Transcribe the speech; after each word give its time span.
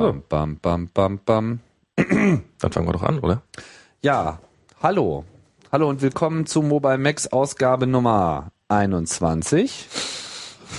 Bam, 0.00 0.22
bam, 0.30 0.56
bam, 0.56 0.88
bam, 0.94 1.20
bam. 1.26 1.60
Dann 1.94 2.72
fangen 2.72 2.88
wir 2.88 2.94
doch 2.94 3.02
an, 3.02 3.18
oder? 3.18 3.42
Ja, 4.00 4.38
hallo. 4.82 5.26
Hallo 5.70 5.90
und 5.90 6.00
willkommen 6.00 6.46
zu 6.46 6.62
Mobile 6.62 6.96
Max 6.96 7.26
Ausgabe 7.26 7.86
Nummer 7.86 8.50
21. 8.68 9.88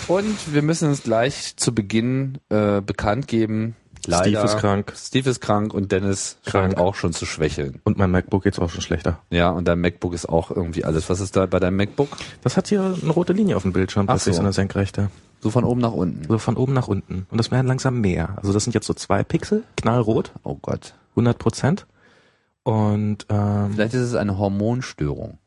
Und 0.07 0.55
wir 0.55 0.63
müssen 0.63 0.89
uns 0.89 1.03
gleich 1.03 1.55
zu 1.55 1.75
Beginn 1.75 2.39
äh, 2.49 2.81
bekannt 2.81 3.27
geben. 3.27 3.75
Leider, 4.07 4.23
Steve 4.23 4.43
ist 4.43 4.57
krank. 4.57 4.93
Steve 4.97 5.29
ist 5.29 5.39
krank 5.39 5.71
und 5.75 5.91
Dennis 5.91 6.37
Krank. 6.43 6.71
scheint 6.71 6.77
auch 6.79 6.95
schon 6.95 7.13
zu 7.13 7.27
schwächeln. 7.27 7.79
Und 7.83 7.99
mein 7.99 8.09
MacBook 8.09 8.41
geht's 8.41 8.57
auch 8.57 8.71
schon 8.71 8.81
schlechter. 8.81 9.19
Ja, 9.29 9.51
und 9.51 9.67
dein 9.67 9.79
MacBook 9.79 10.15
ist 10.15 10.27
auch 10.27 10.49
irgendwie 10.49 10.83
alles. 10.83 11.11
Was 11.11 11.19
ist 11.19 11.35
da 11.35 11.45
bei 11.45 11.59
deinem 11.59 11.77
MacBook? 11.77 12.09
Das 12.41 12.57
hat 12.57 12.69
hier 12.69 12.95
eine 12.99 13.11
rote 13.11 13.33
Linie 13.33 13.55
auf 13.55 13.61
dem 13.61 13.71
Bildschirm, 13.73 14.05
Ach 14.07 14.13
plötzlich 14.15 14.33
so. 14.33 14.41
so 14.41 14.45
eine 14.45 14.53
senkrechte. 14.53 15.11
So 15.41 15.49
von 15.49 15.63
oben 15.63 15.81
nach 15.81 15.93
unten. 15.93 16.23
So 16.27 16.37
von 16.37 16.55
oben 16.55 16.73
nach 16.73 16.87
unten. 16.87 17.25
Und 17.31 17.37
das 17.39 17.51
werden 17.51 17.67
langsam 17.67 17.99
mehr. 18.01 18.37
Also 18.37 18.53
das 18.53 18.63
sind 18.63 18.73
jetzt 18.73 18.87
so 18.87 18.93
zwei 18.93 19.23
Pixel, 19.23 19.63
knallrot, 19.77 20.31
Oh 20.43 20.55
Gott. 20.61 20.93
100 21.11 21.37
Prozent. 21.37 21.87
Und 22.63 23.25
ähm, 23.29 23.71
Vielleicht 23.73 23.93
ist 23.95 24.01
es 24.01 24.15
eine 24.15 24.37
Hormonstörung. 24.37 25.39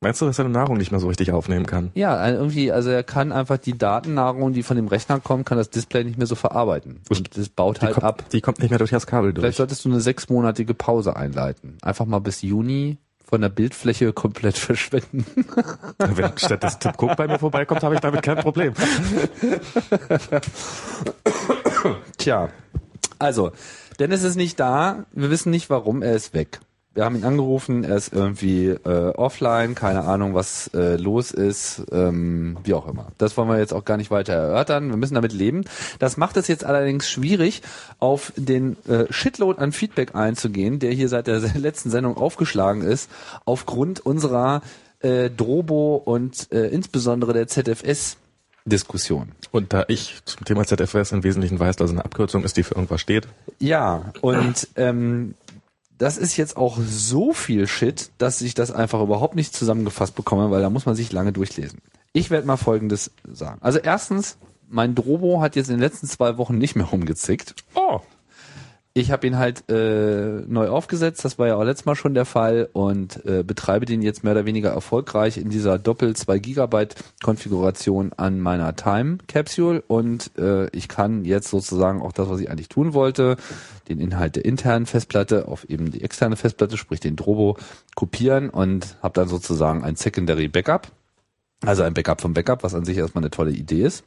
meinst 0.00 0.20
du, 0.20 0.26
dass 0.26 0.38
er 0.38 0.44
die 0.44 0.50
Nahrung 0.50 0.76
nicht 0.76 0.90
mehr 0.90 1.00
so 1.00 1.08
richtig 1.08 1.32
aufnehmen 1.32 1.64
kann? 1.64 1.90
Ja, 1.94 2.28
irgendwie, 2.28 2.70
also 2.70 2.90
er 2.90 3.02
kann 3.02 3.32
einfach 3.32 3.56
die 3.56 3.78
Datennahrung, 3.78 4.52
die 4.52 4.62
von 4.62 4.76
dem 4.76 4.88
Rechner 4.88 5.20
kommt, 5.20 5.46
kann 5.46 5.56
das 5.58 5.70
Display 5.70 6.04
nicht 6.04 6.18
mehr 6.18 6.26
so 6.26 6.34
verarbeiten. 6.34 7.00
Und 7.08 7.36
das 7.36 7.48
baut 7.48 7.78
Die, 7.80 7.86
halt 7.86 7.94
kommt, 7.94 8.04
ab. 8.04 8.24
die 8.30 8.40
kommt 8.42 8.58
nicht 8.58 8.68
mehr 8.70 8.78
durch 8.78 8.90
das 8.90 9.06
Kabel 9.06 9.32
durch. 9.32 9.42
Vielleicht 9.42 9.56
solltest 9.56 9.84
du 9.86 9.88
eine 9.88 10.00
sechsmonatige 10.02 10.74
Pause 10.74 11.16
einleiten. 11.16 11.78
Einfach 11.80 12.04
mal 12.04 12.18
bis 12.20 12.42
Juni 12.42 12.98
von 13.32 13.40
der 13.40 13.48
Bildfläche 13.48 14.12
komplett 14.12 14.58
verschwinden. 14.58 15.24
Wenn 15.96 16.36
statt 16.36 16.62
das 16.62 16.78
Tim 16.78 16.92
Cook 16.98 17.16
bei 17.16 17.26
mir 17.26 17.38
vorbeikommt, 17.38 17.82
habe 17.82 17.94
ich 17.94 18.00
damit 18.02 18.20
kein 18.20 18.36
Problem. 18.36 18.74
Tja, 22.18 22.50
also, 23.18 23.52
Dennis 23.98 24.22
ist 24.22 24.36
nicht 24.36 24.60
da. 24.60 25.06
Wir 25.12 25.30
wissen 25.30 25.48
nicht 25.48 25.70
warum, 25.70 26.02
er 26.02 26.14
ist 26.14 26.34
weg. 26.34 26.60
Wir 26.94 27.06
haben 27.06 27.16
ihn 27.16 27.24
angerufen, 27.24 27.84
er 27.84 27.96
ist 27.96 28.12
irgendwie 28.12 28.66
äh, 28.66 29.14
offline, 29.14 29.74
keine 29.74 30.04
Ahnung, 30.04 30.34
was 30.34 30.68
äh, 30.74 30.96
los 30.96 31.30
ist, 31.30 31.82
ähm, 31.90 32.58
wie 32.64 32.74
auch 32.74 32.86
immer. 32.86 33.12
Das 33.16 33.34
wollen 33.38 33.48
wir 33.48 33.58
jetzt 33.58 33.72
auch 33.72 33.86
gar 33.86 33.96
nicht 33.96 34.10
weiter 34.10 34.34
erörtern. 34.34 34.90
Wir 34.90 34.98
müssen 34.98 35.14
damit 35.14 35.32
leben. 35.32 35.64
Das 35.98 36.18
macht 36.18 36.36
es 36.36 36.48
jetzt 36.48 36.64
allerdings 36.64 37.08
schwierig, 37.08 37.62
auf 37.98 38.34
den 38.36 38.76
äh, 38.86 39.06
Shitload 39.10 39.58
an 39.58 39.72
Feedback 39.72 40.14
einzugehen, 40.14 40.80
der 40.80 40.92
hier 40.92 41.08
seit 41.08 41.28
der 41.28 41.40
letzten 41.56 41.88
Sendung 41.88 42.18
aufgeschlagen 42.18 42.82
ist, 42.82 43.10
aufgrund 43.46 44.04
unserer 44.04 44.60
äh, 45.00 45.30
Drobo 45.30 45.96
und 45.96 46.52
äh, 46.52 46.68
insbesondere 46.68 47.32
der 47.32 47.48
ZFS 47.48 48.18
Diskussion. 48.64 49.32
Und 49.50 49.72
da 49.72 49.84
ich 49.88 50.20
zum 50.24 50.44
Thema 50.44 50.64
ZFS 50.64 51.12
im 51.12 51.24
Wesentlichen 51.24 51.58
weiß, 51.58 51.76
dass 51.76 51.90
es 51.90 51.96
eine 51.96 52.04
Abkürzung 52.04 52.44
ist, 52.44 52.56
die 52.56 52.62
für 52.62 52.74
irgendwas 52.74 53.00
steht, 53.00 53.26
Ja, 53.58 54.12
und 54.20 54.68
ähm, 54.76 55.34
das 56.02 56.18
ist 56.18 56.36
jetzt 56.36 56.56
auch 56.56 56.78
so 56.84 57.32
viel 57.32 57.68
Shit, 57.68 58.10
dass 58.18 58.40
ich 58.40 58.54
das 58.54 58.72
einfach 58.72 59.00
überhaupt 59.00 59.36
nicht 59.36 59.54
zusammengefasst 59.54 60.16
bekomme, 60.16 60.50
weil 60.50 60.60
da 60.60 60.68
muss 60.68 60.84
man 60.84 60.96
sich 60.96 61.12
lange 61.12 61.32
durchlesen. 61.32 61.78
Ich 62.12 62.28
werde 62.28 62.44
mal 62.44 62.56
Folgendes 62.56 63.12
sagen. 63.24 63.58
Also 63.62 63.78
erstens, 63.78 64.36
mein 64.68 64.96
Drobo 64.96 65.40
hat 65.40 65.54
jetzt 65.54 65.68
in 65.68 65.76
den 65.76 65.80
letzten 65.80 66.08
zwei 66.08 66.38
Wochen 66.38 66.58
nicht 66.58 66.74
mehr 66.74 66.86
rumgezickt. 66.86 67.54
oh, 67.74 68.00
Ich 68.94 69.10
habe 69.10 69.26
ihn 69.26 69.38
halt 69.38 69.70
äh, 69.70 70.42
neu 70.46 70.68
aufgesetzt, 70.68 71.24
das 71.24 71.38
war 71.38 71.46
ja 71.46 71.56
auch 71.56 71.64
letztes 71.64 71.86
Mal 71.86 71.94
schon 71.94 72.12
der 72.12 72.26
Fall 72.26 72.68
und 72.74 73.24
äh, 73.24 73.42
betreibe 73.42 73.86
den 73.86 74.02
jetzt 74.02 74.22
mehr 74.22 74.34
oder 74.34 74.44
weniger 74.44 74.68
erfolgreich 74.68 75.38
in 75.38 75.48
dieser 75.48 75.78
Doppel 75.78 76.14
2 76.14 76.38
Gigabyte 76.38 76.96
Konfiguration 77.22 78.12
an 78.14 78.38
meiner 78.38 78.76
Time 78.76 79.16
Capsule 79.28 79.82
und 79.86 80.36
äh, 80.36 80.66
ich 80.76 80.88
kann 80.88 81.24
jetzt 81.24 81.48
sozusagen 81.48 82.02
auch 82.02 82.12
das, 82.12 82.28
was 82.28 82.40
ich 82.40 82.50
eigentlich 82.50 82.68
tun 82.68 82.92
wollte, 82.92 83.36
den 83.88 83.98
Inhalt 83.98 84.36
der 84.36 84.44
internen 84.44 84.84
Festplatte 84.84 85.48
auf 85.48 85.64
eben 85.70 85.90
die 85.90 86.02
externe 86.02 86.36
Festplatte, 86.36 86.76
sprich 86.76 87.00
den 87.00 87.16
Drobo, 87.16 87.56
kopieren 87.94 88.50
und 88.50 88.98
habe 89.02 89.14
dann 89.14 89.28
sozusagen 89.28 89.84
ein 89.84 89.96
Secondary 89.96 90.48
Backup, 90.48 90.88
also 91.64 91.82
ein 91.82 91.94
Backup 91.94 92.20
vom 92.20 92.34
Backup, 92.34 92.62
was 92.62 92.74
an 92.74 92.84
sich 92.84 92.98
erstmal 92.98 93.22
eine 93.22 93.30
tolle 93.30 93.52
Idee 93.52 93.84
ist 93.84 94.04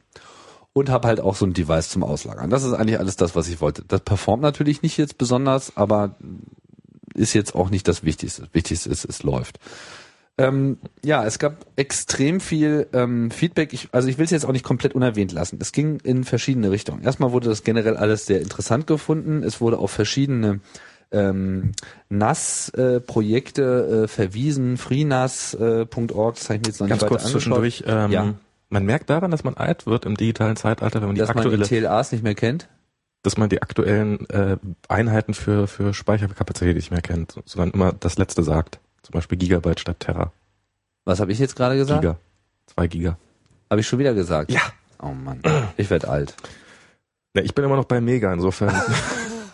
und 0.76 0.90
habe 0.90 1.08
halt 1.08 1.20
auch 1.20 1.36
so 1.36 1.46
ein 1.46 1.54
Device 1.54 1.88
zum 1.88 2.02
Auslagern. 2.02 2.50
Das 2.50 2.62
ist 2.62 2.74
eigentlich 2.74 2.98
alles 2.98 3.16
das, 3.16 3.34
was 3.34 3.48
ich 3.48 3.62
wollte. 3.62 3.82
Das 3.88 4.02
performt 4.02 4.42
natürlich 4.42 4.82
nicht 4.82 4.98
jetzt 4.98 5.16
besonders, 5.16 5.74
aber 5.74 6.16
ist 7.14 7.32
jetzt 7.32 7.54
auch 7.54 7.70
nicht 7.70 7.88
das 7.88 8.04
Wichtigste. 8.04 8.42
Das 8.42 8.52
Wichtigste 8.52 8.90
ist, 8.90 9.06
es 9.06 9.22
läuft. 9.22 9.58
Ähm, 10.36 10.76
ja, 11.02 11.24
es 11.24 11.38
gab 11.38 11.64
extrem 11.76 12.40
viel 12.40 12.88
ähm, 12.92 13.30
Feedback. 13.30 13.72
Ich, 13.72 13.88
also 13.92 14.08
ich 14.08 14.18
will 14.18 14.26
es 14.26 14.30
jetzt 14.30 14.44
auch 14.44 14.52
nicht 14.52 14.66
komplett 14.66 14.94
unerwähnt 14.94 15.32
lassen. 15.32 15.56
Es 15.62 15.72
ging 15.72 15.98
in 16.04 16.24
verschiedene 16.24 16.70
Richtungen. 16.70 17.02
Erstmal 17.02 17.32
wurde 17.32 17.48
das 17.48 17.64
generell 17.64 17.96
alles 17.96 18.26
sehr 18.26 18.42
interessant 18.42 18.86
gefunden. 18.86 19.44
Es 19.44 19.62
wurde 19.62 19.78
auf 19.78 19.92
verschiedene 19.92 20.60
ähm, 21.10 21.72
NAS-Projekte 22.10 24.02
äh, 24.04 24.08
verwiesen, 24.08 24.76
freenas.org, 24.76 26.34
das 26.34 26.50
habe 26.50 26.56
ich 26.56 26.60
mir 26.60 26.66
jetzt 26.66 26.80
noch 26.80 26.88
ganz 26.88 27.00
nicht 27.00 27.08
kurz 27.08 27.30
zwischendurch. 27.30 27.84
Ähm, 27.86 28.10
Ja. 28.12 28.34
Man 28.68 28.84
merkt 28.84 29.10
daran, 29.10 29.30
dass 29.30 29.44
man 29.44 29.54
alt 29.54 29.86
wird 29.86 30.04
im 30.04 30.16
digitalen 30.16 30.56
Zeitalter, 30.56 31.00
wenn 31.00 31.08
man 31.08 31.14
die 31.14 31.20
dass 31.20 31.28
man 31.28 31.38
aktuelle, 31.38 31.64
die 31.64 31.80
TLAs 31.80 32.12
nicht 32.12 32.24
mehr 32.24 32.34
kennt. 32.34 32.68
dass 33.22 33.36
man 33.36 33.48
die 33.48 33.62
aktuellen 33.62 34.28
äh, 34.30 34.56
Einheiten 34.88 35.34
für 35.34 35.66
für 35.68 35.94
Speicherkapazität 35.94 36.76
nicht 36.76 36.90
mehr 36.90 37.00
kennt, 37.02 37.34
sondern 37.44 37.70
immer 37.70 37.92
das 37.92 38.18
letzte 38.18 38.42
sagt. 38.42 38.78
Zum 39.02 39.12
Beispiel 39.12 39.38
Gigabyte 39.38 39.78
statt 39.80 40.00
Terra. 40.00 40.32
Was 41.04 41.20
habe 41.20 41.30
ich 41.30 41.38
jetzt 41.38 41.54
gerade 41.54 41.76
gesagt? 41.76 42.02
Giga. 42.02 42.16
Zwei 42.66 42.88
Giga. 42.88 43.16
Habe 43.70 43.80
ich 43.80 43.86
schon 43.86 43.98
wieder 44.00 44.14
gesagt? 44.14 44.50
Ja. 44.50 44.62
Oh 45.00 45.12
Mann, 45.12 45.40
ich 45.76 45.88
werd 45.90 46.04
alt. 46.06 46.34
Ne, 47.34 47.42
ich 47.42 47.54
bin 47.54 47.64
immer 47.64 47.76
noch 47.76 47.84
bei 47.84 48.00
Mega, 48.00 48.32
insofern. 48.32 48.74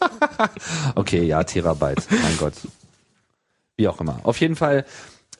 Okay, 0.95 1.23
ja, 1.25 1.43
Terabyte, 1.45 2.07
mein 2.11 2.37
Gott. 2.39 2.55
Wie 3.77 3.89
auch 3.89 4.01
immer. 4.01 4.21
Auf 4.25 4.39
jeden 4.41 4.57
Fall 4.57 4.85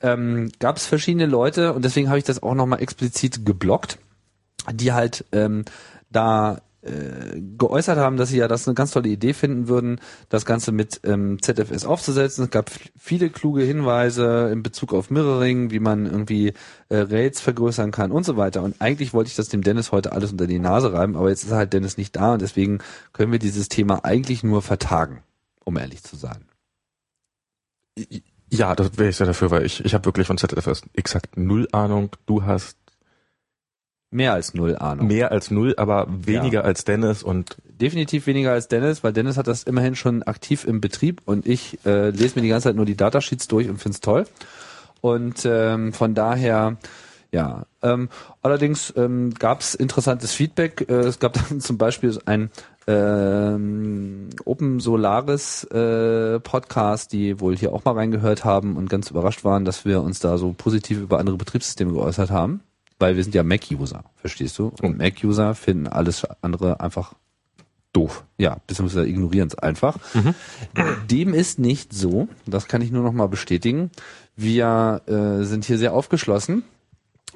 ähm, 0.03 0.51
gab 0.59 0.77
es 0.77 0.87
verschiedene 0.87 1.27
Leute 1.27 1.73
und 1.73 1.85
deswegen 1.85 2.09
habe 2.09 2.19
ich 2.19 2.25
das 2.25 2.43
auch 2.43 2.55
nochmal 2.55 2.83
explizit 2.83 3.47
geblockt, 3.47 3.99
die 4.73 4.93
halt 4.93 5.25
ähm, 5.33 5.65
da 6.11 6.61
äh, 6.83 7.41
geäußert 7.57 7.97
haben, 7.97 8.17
dass 8.17 8.31
sie 8.31 8.39
ja 8.39 8.49
das 8.49 8.67
eine 8.67 8.75
ganz 8.75 8.91
tolle 8.91 9.09
Idee 9.09 9.35
finden 9.35 9.69
würden, 9.69 10.01
das 10.29 10.45
Ganze 10.45 10.73
mit 10.73 11.01
ähm, 11.05 11.41
ZFS 11.41 11.85
aufzusetzen. 11.85 12.45
Es 12.45 12.51
gab 12.51 12.73
viele 12.99 13.31
kluge 13.31 13.63
Hinweise 13.63 14.51
in 14.53 14.65
Bezug 14.65 14.93
auf 14.93 15.09
Mirroring, 15.09 15.71
wie 15.71 15.79
man 15.79 16.07
irgendwie 16.07 16.55
äh, 16.89 16.97
Rates 16.97 17.41
vergrößern 17.41 17.93
kann 17.93 18.11
und 18.11 18.25
so 18.25 18.37
weiter. 18.37 18.63
Und 18.63 18.81
eigentlich 18.81 19.15
wollte 19.15 19.29
ich 19.29 19.37
das 19.37 19.49
dem 19.49 19.63
Dennis 19.63 19.93
heute 19.93 20.11
alles 20.11 20.33
unter 20.33 20.49
die 20.49 20.59
Nase 20.59 20.93
reiben, 20.93 21.17
aber 21.17 21.29
jetzt 21.29 21.45
ist 21.45 21.53
halt 21.53 21.73
Dennis 21.73 21.97
nicht 21.97 22.17
da 22.17 22.33
und 22.33 22.43
deswegen 22.43 22.81
können 23.13 23.31
wir 23.31 23.39
dieses 23.39 23.69
Thema 23.69 24.05
eigentlich 24.05 24.43
nur 24.43 24.61
vertagen, 24.61 25.23
um 25.65 25.77
ehrlich 25.77 26.03
zu 26.03 26.17
sein. 26.17 26.47
Ja, 28.53 28.75
das 28.75 28.99
wäre 28.99 29.09
ich 29.09 29.17
sehr 29.17 29.27
dafür, 29.27 29.51
weil 29.51 29.65
ich 29.65 29.85
ich 29.85 29.95
habe 29.95 30.05
wirklich 30.05 30.27
von 30.27 30.37
ZFS 30.37 30.83
exakt 30.95 31.37
null 31.37 31.69
Ahnung. 31.73 32.11
Du 32.27 32.45
hast 32.45 32.77
Mehr 34.11 34.35
als 34.35 34.53
null 34.53 34.77
Ahnung. 34.77 35.07
mehr 35.07 35.33
als 35.33 35.51
null, 35.51 35.75
aber 35.79 36.07
weniger 36.11 36.65
als 36.65 36.85
Dennis 36.85 37.23
und 37.23 37.57
Definitiv 37.81 38.27
weniger 38.27 38.53
als 38.53 38.69
Dennis, 38.69 39.03
weil 39.03 39.15
Dennis 39.15 39.39
hat 39.39 39.47
das 39.47 39.63
immerhin 39.63 39.97
schon 39.97 40.23
aktiv 40.23 40.67
im 40.67 40.83
Betrieb 40.83 41.23
und 41.25 41.47
ich 41.47 41.79
äh, 41.87 42.11
lese 42.11 42.37
mir 42.37 42.43
die 42.43 42.49
ganze 42.49 42.69
Zeit 42.69 42.77
nur 42.77 42.85
die 42.85 42.95
Datasheets 42.95 43.49
durch 43.49 43.71
und 43.71 43.79
find's 43.79 44.01
toll. 44.01 44.27
Und 45.01 45.45
ähm, 45.47 45.95
von 45.95 46.15
daher, 46.15 46.77
ja. 47.33 47.65
Ähm, 47.83 48.11
allerdings 48.43 48.93
ähm, 48.97 49.33
gab 49.35 49.61
es 49.61 49.75
interessantes 49.75 50.33
Feedback. 50.33 50.87
Äh, 50.89 51.01
es 51.01 51.19
gab 51.19 51.33
dann 51.49 51.61
zum 51.61 51.79
Beispiel 51.79 52.17
ein 52.27 52.51
ähm, 52.87 54.31
Open 54.45 54.81
Solaris 54.81 55.65
äh, 55.65 56.41
Podcast, 56.41 57.13
die 57.13 57.41
wohl 57.41 57.57
hier 57.57 57.73
auch 57.73 57.85
mal 57.85 57.95
reingehört 57.95 58.45
haben 58.45 58.77
und 58.77 58.91
ganz 58.91 59.11
überrascht 59.11 59.45
waren, 59.45 59.65
dass 59.65 59.85
wir 59.85 60.03
uns 60.03 60.21
da 60.21 60.37
so 60.37 60.53
positiv 60.53 61.01
über 61.01 61.19
andere 61.19 61.39
Betriebssysteme 61.39 61.93
geäußert 61.93 62.31
haben. 62.31 62.61
Weil 62.99 63.17
wir 63.17 63.25
sind 63.25 63.35
ja 63.35 63.43
Mac-User, 63.43 64.05
verstehst 64.17 64.59
du? 64.59 64.73
Und 64.81 64.99
Mac-User 64.99 65.55
finden 65.57 65.89
alles 65.89 66.25
andere 66.41 66.81
einfach 66.81 67.15
doof. 67.93 68.25
Ja, 68.39 68.59
beziehungsweise 68.67 69.09
ignorieren 69.09 69.49
es 69.49 69.59
einfach. 69.59 69.99
Dem 71.11 71.35
ist 71.35 71.59
nicht 71.59 71.93
so. 71.93 72.29
Das 72.47 72.69
kann 72.69 72.81
ich 72.81 72.93
nur 72.93 73.03
noch 73.03 73.13
mal 73.13 73.27
bestätigen. 73.27 73.91
Wir 74.37 75.03
äh, 75.07 75.45
sind 75.45 75.65
hier 75.65 75.79
sehr 75.79 75.95
aufgeschlossen 75.95 76.63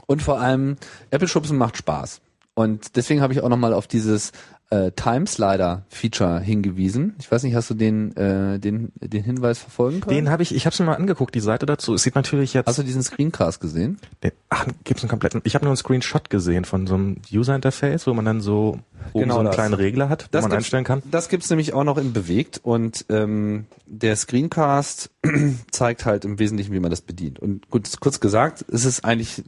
und 0.07 0.23
vor 0.23 0.41
allem 0.41 0.77
Apple 1.11 1.29
Schubsen 1.29 1.57
macht 1.57 1.77
Spaß. 1.77 2.21
Und 2.55 2.97
deswegen 2.97 3.21
habe 3.21 3.33
ich 3.33 3.43
auch 3.43 3.49
noch 3.51 3.59
mal 3.59 3.75
auf 3.75 3.87
dieses 3.87 4.33
äh, 4.71 4.91
Time 4.93 5.27
Slider 5.27 5.85
Feature 5.89 6.41
hingewiesen. 6.41 7.15
Ich 7.21 7.31
weiß 7.31 7.43
nicht, 7.43 7.55
hast 7.55 7.71
du 7.71 7.75
den 7.75 8.17
äh, 8.17 8.59
den 8.59 8.93
den 9.01 9.23
Hinweis 9.23 9.59
verfolgen 9.59 10.01
können? 10.01 10.17
den 10.17 10.31
habe 10.31 10.43
ich, 10.43 10.55
ich 10.55 10.67
habe 10.67 10.73
es 10.73 10.81
mir 10.81 10.87
mal 10.87 10.95
angeguckt, 10.95 11.35
die 11.35 11.41
Seite 11.41 11.67
dazu. 11.67 11.95
Es 11.95 12.03
sieht 12.03 12.15
natürlich 12.15 12.55
jetzt. 12.55 12.67
hast 12.67 12.79
du 12.79 12.83
diesen 12.83 13.03
Screencast 13.03 13.61
gesehen? 13.61 13.99
Den, 14.23 14.33
ach, 14.49 14.67
gibt's 14.85 15.03
einen 15.03 15.11
kompletten. 15.11 15.41
Ich 15.45 15.55
habe 15.55 15.65
nur 15.65 15.71
einen 15.71 15.77
Screenshot 15.77 16.31
gesehen 16.31 16.65
von 16.65 16.87
so 16.87 16.95
einem 16.95 17.17
User 17.33 17.55
Interface, 17.55 18.07
wo 18.07 18.15
man 18.15 18.25
dann 18.25 18.41
so 18.41 18.79
oben 19.13 19.23
Genau 19.23 19.35
so 19.35 19.41
einen 19.41 19.47
das. 19.47 19.55
kleinen 19.55 19.75
Regler 19.75 20.09
hat, 20.09 20.29
Das 20.33 20.43
man 20.43 20.53
einstellen 20.53 20.85
kann. 20.85 21.03
Das 21.11 21.29
gibt's 21.29 21.49
nämlich 21.51 21.73
auch 21.75 21.85
noch 21.85 21.99
in 21.99 22.13
bewegt 22.13 22.61
und 22.63 23.05
ähm, 23.09 23.67
der 23.87 24.17
Screencast 24.17 25.11
zeigt 25.71 26.07
halt 26.07 26.25
im 26.25 26.39
Wesentlichen, 26.39 26.73
wie 26.73 26.81
man 26.81 26.91
das 26.91 27.03
bedient. 27.03 27.39
Und 27.39 27.71
gut, 27.71 27.89
kurz 28.01 28.19
gesagt, 28.19 28.65
es 28.73 28.85
ist 28.85 29.05
eigentlich 29.05 29.45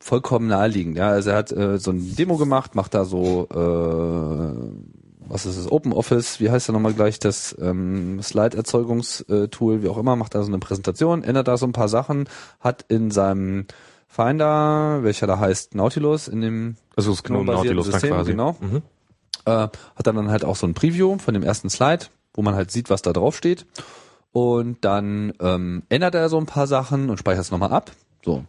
vollkommen 0.00 0.48
naheliegend. 0.48 0.96
Ja, 0.96 1.08
also 1.08 1.30
er 1.30 1.36
hat 1.36 1.52
äh, 1.52 1.78
so 1.78 1.90
ein 1.90 2.16
Demo 2.16 2.36
gemacht, 2.36 2.74
macht 2.74 2.94
da 2.94 3.04
so 3.04 3.48
äh, 3.50 4.98
was 5.28 5.46
ist 5.46 5.56
es, 5.56 5.70
Open 5.70 5.92
Office, 5.92 6.40
wie 6.40 6.50
heißt 6.50 6.68
da 6.68 6.72
nochmal 6.72 6.94
gleich 6.94 7.18
das 7.18 7.54
ähm, 7.60 8.20
Slide-Erzeugungs-Tool, 8.22 9.82
wie 9.82 9.88
auch 9.88 9.98
immer, 9.98 10.16
macht 10.16 10.34
da 10.34 10.42
so 10.42 10.48
eine 10.48 10.58
Präsentation, 10.58 11.22
ändert 11.22 11.48
da 11.48 11.56
so 11.56 11.66
ein 11.66 11.72
paar 11.72 11.88
Sachen, 11.88 12.28
hat 12.60 12.84
in 12.88 13.10
seinem 13.10 13.66
Finder, 14.08 15.00
welcher 15.02 15.26
da 15.26 15.38
heißt 15.38 15.74
Nautilus, 15.74 16.28
in 16.28 16.40
dem 16.40 16.76
Also 16.96 17.10
das 17.10 17.22
GNOME 17.22 17.52
Nautilus 17.52 17.86
System, 17.86 18.10
quasi. 18.10 18.30
genau. 18.30 18.56
Mhm. 18.60 18.82
äh, 19.44 19.50
hat 19.50 19.72
dann, 20.02 20.16
dann 20.16 20.30
halt 20.30 20.44
auch 20.44 20.56
so 20.56 20.66
ein 20.66 20.74
Preview 20.74 21.18
von 21.18 21.34
dem 21.34 21.42
ersten 21.42 21.68
Slide, 21.68 22.06
wo 22.32 22.42
man 22.42 22.54
halt 22.54 22.70
sieht, 22.70 22.88
was 22.88 23.02
da 23.02 23.12
drauf 23.12 23.36
steht. 23.36 23.66
Und 24.32 24.84
dann 24.84 25.32
ähm, 25.40 25.82
ändert 25.88 26.14
er 26.14 26.28
so 26.28 26.38
ein 26.38 26.46
paar 26.46 26.66
Sachen 26.66 27.10
und 27.10 27.18
speichert 27.18 27.44
es 27.44 27.50
nochmal 27.50 27.72
ab. 27.72 27.92
So. 28.24 28.44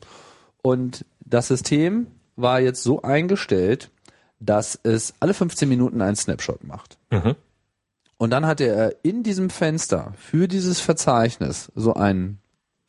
Und 0.62 1.06
das 1.30 1.48
System 1.48 2.08
war 2.36 2.60
jetzt 2.60 2.84
so 2.84 3.02
eingestellt, 3.02 3.90
dass 4.40 4.80
es 4.84 5.14
alle 5.20 5.34
15 5.34 5.68
Minuten 5.68 6.02
einen 6.02 6.16
Snapshot 6.16 6.64
macht. 6.64 6.98
Mhm. 7.12 7.36
Und 8.18 8.32
dann 8.32 8.46
hatte 8.46 8.66
er 8.66 8.96
in 9.04 9.24
diesem 9.24 9.50
Fenster 9.50 10.14
für 10.18 10.48
dieses 10.48 10.80
Verzeichnis 10.80 11.72
so 11.76 11.94
einen 11.94 12.40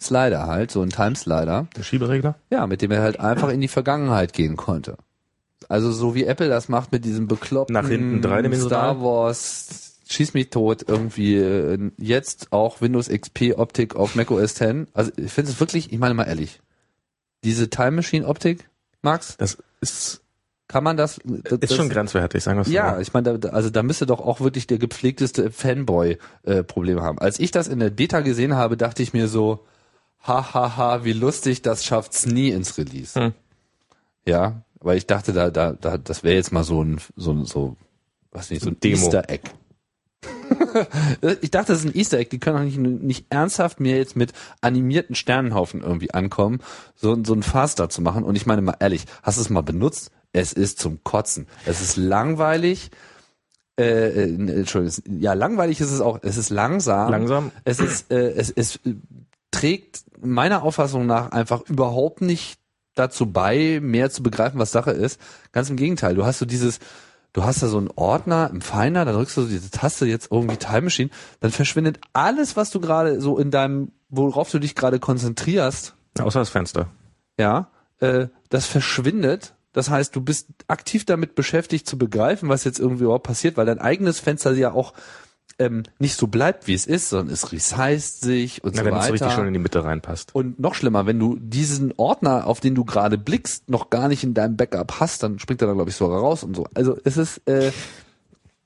Slider 0.01 0.47
halt, 0.47 0.71
so 0.71 0.81
einen 0.81 0.91
Timeslider, 0.91 1.69
Der 1.77 1.83
Schieberegler? 1.83 2.37
ja, 2.51 2.67
mit 2.67 2.83
dem 2.83 2.91
er 2.91 3.03
halt 3.03 3.21
einfach 3.21 3.51
in 3.51 3.61
die 3.61 3.69
Vergangenheit 3.69 4.33
gehen 4.33 4.57
konnte. 4.57 4.97
Also 5.69 5.93
so 5.93 6.15
wie 6.15 6.25
Apple 6.25 6.49
das 6.49 6.69
macht 6.69 6.91
mit 6.91 7.05
diesem 7.05 7.29
bekloppten 7.29 7.75
Nach 7.75 7.87
hinten? 7.87 8.55
Star 8.55 9.01
Wars 9.03 9.91
Schieß 10.09 10.35
mich 10.35 10.51
tot 10.51 10.85
irgendwie 10.89 11.37
äh, 11.37 11.93
jetzt 11.97 12.49
auch 12.51 12.81
Windows 12.81 13.09
XP 13.09 13.55
Optik 13.57 13.95
auf 13.95 14.17
Mac 14.17 14.33
OS 14.33 14.61
X. 14.61 14.89
Also 14.93 15.13
ich 15.17 15.31
finde 15.31 15.53
es 15.53 15.61
wirklich, 15.61 15.93
ich 15.93 15.99
meine 16.01 16.15
mal 16.15 16.25
ehrlich, 16.25 16.61
diese 17.45 17.71
Time 17.71 17.93
Machine 17.93 18.27
Optik, 18.27 18.69
Max, 19.03 19.37
Das 19.37 19.59
ist, 19.81 20.23
kann 20.69 20.85
man 20.85 20.97
das? 20.97 21.21
das 21.25 21.59
ist 21.59 21.75
schon 21.75 21.89
grenzwertig, 21.89 22.43
sagen 22.43 22.59
wir 22.59 22.63
es 22.63 22.69
ja, 22.69 22.95
so. 22.95 23.01
ich 23.01 23.13
meine, 23.13 23.39
da, 23.39 23.49
also 23.51 23.71
da 23.71 23.83
müsste 23.83 24.07
doch 24.07 24.21
auch 24.21 24.41
wirklich 24.41 24.67
der 24.67 24.79
gepflegteste 24.79 25.51
Fanboy 25.51 26.19
äh, 26.45 26.63
Probleme 26.63 27.03
haben. 27.03 27.19
Als 27.19 27.41
ich 27.41 27.51
das 27.51 27.67
in 27.67 27.81
der 27.81 27.91
Beta 27.91 28.21
gesehen 28.21 28.55
habe, 28.55 28.77
dachte 28.77 29.03
ich 29.03 29.13
mir 29.13 29.27
so, 29.27 29.67
ha 30.23 30.55
ha 30.55 30.77
ha, 30.77 31.05
wie 31.05 31.13
lustig, 31.13 31.63
das 31.63 31.85
schafft's 31.85 32.27
nie 32.27 32.51
ins 32.51 32.77
Release. 32.79 33.19
Hm. 33.19 33.33
Ja, 34.27 34.63
weil 34.81 34.99
ich 34.99 35.07
dachte, 35.07 35.33
da, 35.33 35.51
da, 35.51 35.73
da 35.73 35.99
das 35.99 36.23
wäre 36.23 36.37
jetzt 36.37 36.53
mal 36.53 36.65
so 36.65 36.83
ein, 36.83 37.01
so 37.17 37.33
ein, 37.33 37.45
so, 37.45 37.77
was 38.31 38.51
nicht, 38.51 38.63
so 38.63 38.71
ein 38.71 38.79
Demo. 38.81 38.97
Easter 38.97 39.29
Egg. 39.29 39.51
ich 41.41 41.51
dachte, 41.51 41.73
das 41.73 41.85
ist 41.85 41.87
ein 41.87 41.97
Easter 41.99 42.19
Egg. 42.19 42.31
Die 42.31 42.39
können 42.39 42.57
doch 42.57 42.65
nicht, 42.65 42.79
nicht 42.79 43.27
ernsthaft 43.31 43.81
mir 43.81 43.97
jetzt 43.97 44.17
mit 44.17 44.33
animierten 44.61 45.15
Sternenhaufen 45.15 45.83
irgendwie 45.83 46.13
ankommen, 46.13 46.61
so, 46.95 47.17
so 47.25 47.35
ein 47.35 47.43
Faster 47.43 47.89
zu 47.89 48.03
machen. 48.03 48.25
Und 48.25 48.37
ich 48.37 48.47
meine 48.47 48.63
mal 48.63 48.77
ehrlich, 48.81 49.05
hast 49.23 49.39
du 49.39 49.43
es 49.43 49.51
mal 49.51 49.63
benutzt? 49.63 50.11
Es 50.33 50.53
ist 50.53 50.79
zum 50.79 51.03
Kotzen. 51.03 51.47
Es 51.67 51.81
ist 51.81 51.97
langweilig. 51.97 52.91
Äh, 53.79 53.85
äh, 53.85 54.23
Entschuldigung, 54.35 54.87
es- 54.87 55.03
ja, 55.09 55.33
langweilig 55.33 55.81
ist 55.81 55.91
es 55.91 56.01
auch. 56.01 56.19
Es 56.23 56.37
ist 56.37 56.51
langsam. 56.51 57.11
Langsam. 57.11 57.51
Es 57.65 57.81
ist, 57.81 58.11
äh, 58.13 58.31
es, 58.33 58.51
es 58.51 58.79
trägt 59.51 60.05
meiner 60.21 60.63
Auffassung 60.63 61.07
nach 61.07 61.33
einfach 61.33 61.63
überhaupt 61.63 62.21
nicht 62.21 62.59
dazu 62.95 63.27
bei, 63.27 63.81
mehr 63.83 64.11
zu 64.11 64.23
begreifen, 64.23 64.59
was 64.59 64.73
Sache 64.73 64.91
ist. 64.91 65.21
Ganz 65.53 65.71
im 65.71 65.77
Gegenteil. 65.77 66.15
Du 66.15 66.25
hast 66.27 66.39
so 66.39 66.45
dieses, 66.47 66.79
du 67.33 67.45
hast 67.45 67.63
da 67.63 67.69
so 67.69 67.79
einen 67.79 67.91
Ordner 67.95 68.51
im 68.53 68.61
Finder, 68.61 69.05
da 69.05 69.13
drückst 69.13 69.37
du 69.37 69.43
so 69.43 69.49
diese 69.49 69.71
Taste 69.71 70.07
jetzt 70.07 70.31
irgendwie 70.31 70.57
Time 70.57 70.83
Machine, 70.83 71.11
dann 71.41 71.51
verschwindet 71.51 72.01
alles, 72.13 72.57
was 72.57 72.71
du 72.71 72.81
gerade 72.81 73.21
so 73.21 73.39
in 73.39 73.51
deinem, 73.51 73.93
worauf 74.09 74.51
du 74.51 74.59
dich 74.59 74.75
gerade 74.75 74.99
konzentrierst, 74.99 75.95
Außer 76.19 76.41
das 76.41 76.51
Fenster. 76.51 76.89
ja, 77.39 77.69
äh, 78.01 78.29
das 78.49 78.67
verschwindet. 78.67 79.55
Das 79.73 79.89
heißt, 79.89 80.17
du 80.17 80.21
bist 80.21 80.49
aktiv 80.67 81.05
damit 81.05 81.37
beschäftigt 81.37 81.87
zu 81.87 81.97
begreifen, 81.97 82.49
was 82.49 82.65
jetzt 82.65 82.81
irgendwie 82.81 83.05
überhaupt 83.05 83.27
passiert, 83.27 83.57
weil 83.57 83.67
dein 83.67 83.79
eigenes 83.79 84.19
Fenster 84.19 84.53
ja 84.53 84.73
auch 84.73 84.93
ähm, 85.61 85.83
nicht 85.99 86.17
so 86.17 86.27
bleibt, 86.27 86.67
wie 86.67 86.75
es 86.75 86.87
ist, 86.87 87.11
sondern 87.11 87.33
es 87.33 87.53
resized 87.53 88.23
sich 88.23 88.65
und 88.65 88.75
Na, 88.75 88.81
so 88.81 88.87
wenn 88.87 88.95
es 88.97 89.07
so 89.07 89.13
richtig 89.13 89.29
weiter. 89.29 89.37
schön 89.37 89.47
in 89.47 89.53
die 89.53 89.61
Mitte 89.61 89.85
reinpasst. 89.85 90.35
Und 90.35 90.59
noch 90.59 90.75
schlimmer, 90.75 91.07
wenn 91.07 91.19
du 91.19 91.37
diesen 91.39 91.93
Ordner, 91.97 92.47
auf 92.47 92.61
den 92.61 92.75
du 92.75 92.85
gerade 92.85 93.19
blickst, 93.19 93.69
noch 93.69 93.91
gar 93.91 94.09
nicht 94.09 94.25
in 94.25 94.35
deinem 94.35 94.57
Backup 94.57 95.01
hast, 95.01 95.23
dann 95.23 95.39
springt 95.39 95.61
er 95.63 95.69
da, 95.69 95.75
glaube 95.75 95.91
ich, 95.91 95.97
sogar 95.97 96.19
raus 96.21 96.43
und 96.43 96.57
so. 96.57 96.67
Also 96.75 96.97
es 97.05 97.19
ist, 97.19 97.47
äh, 97.47 97.71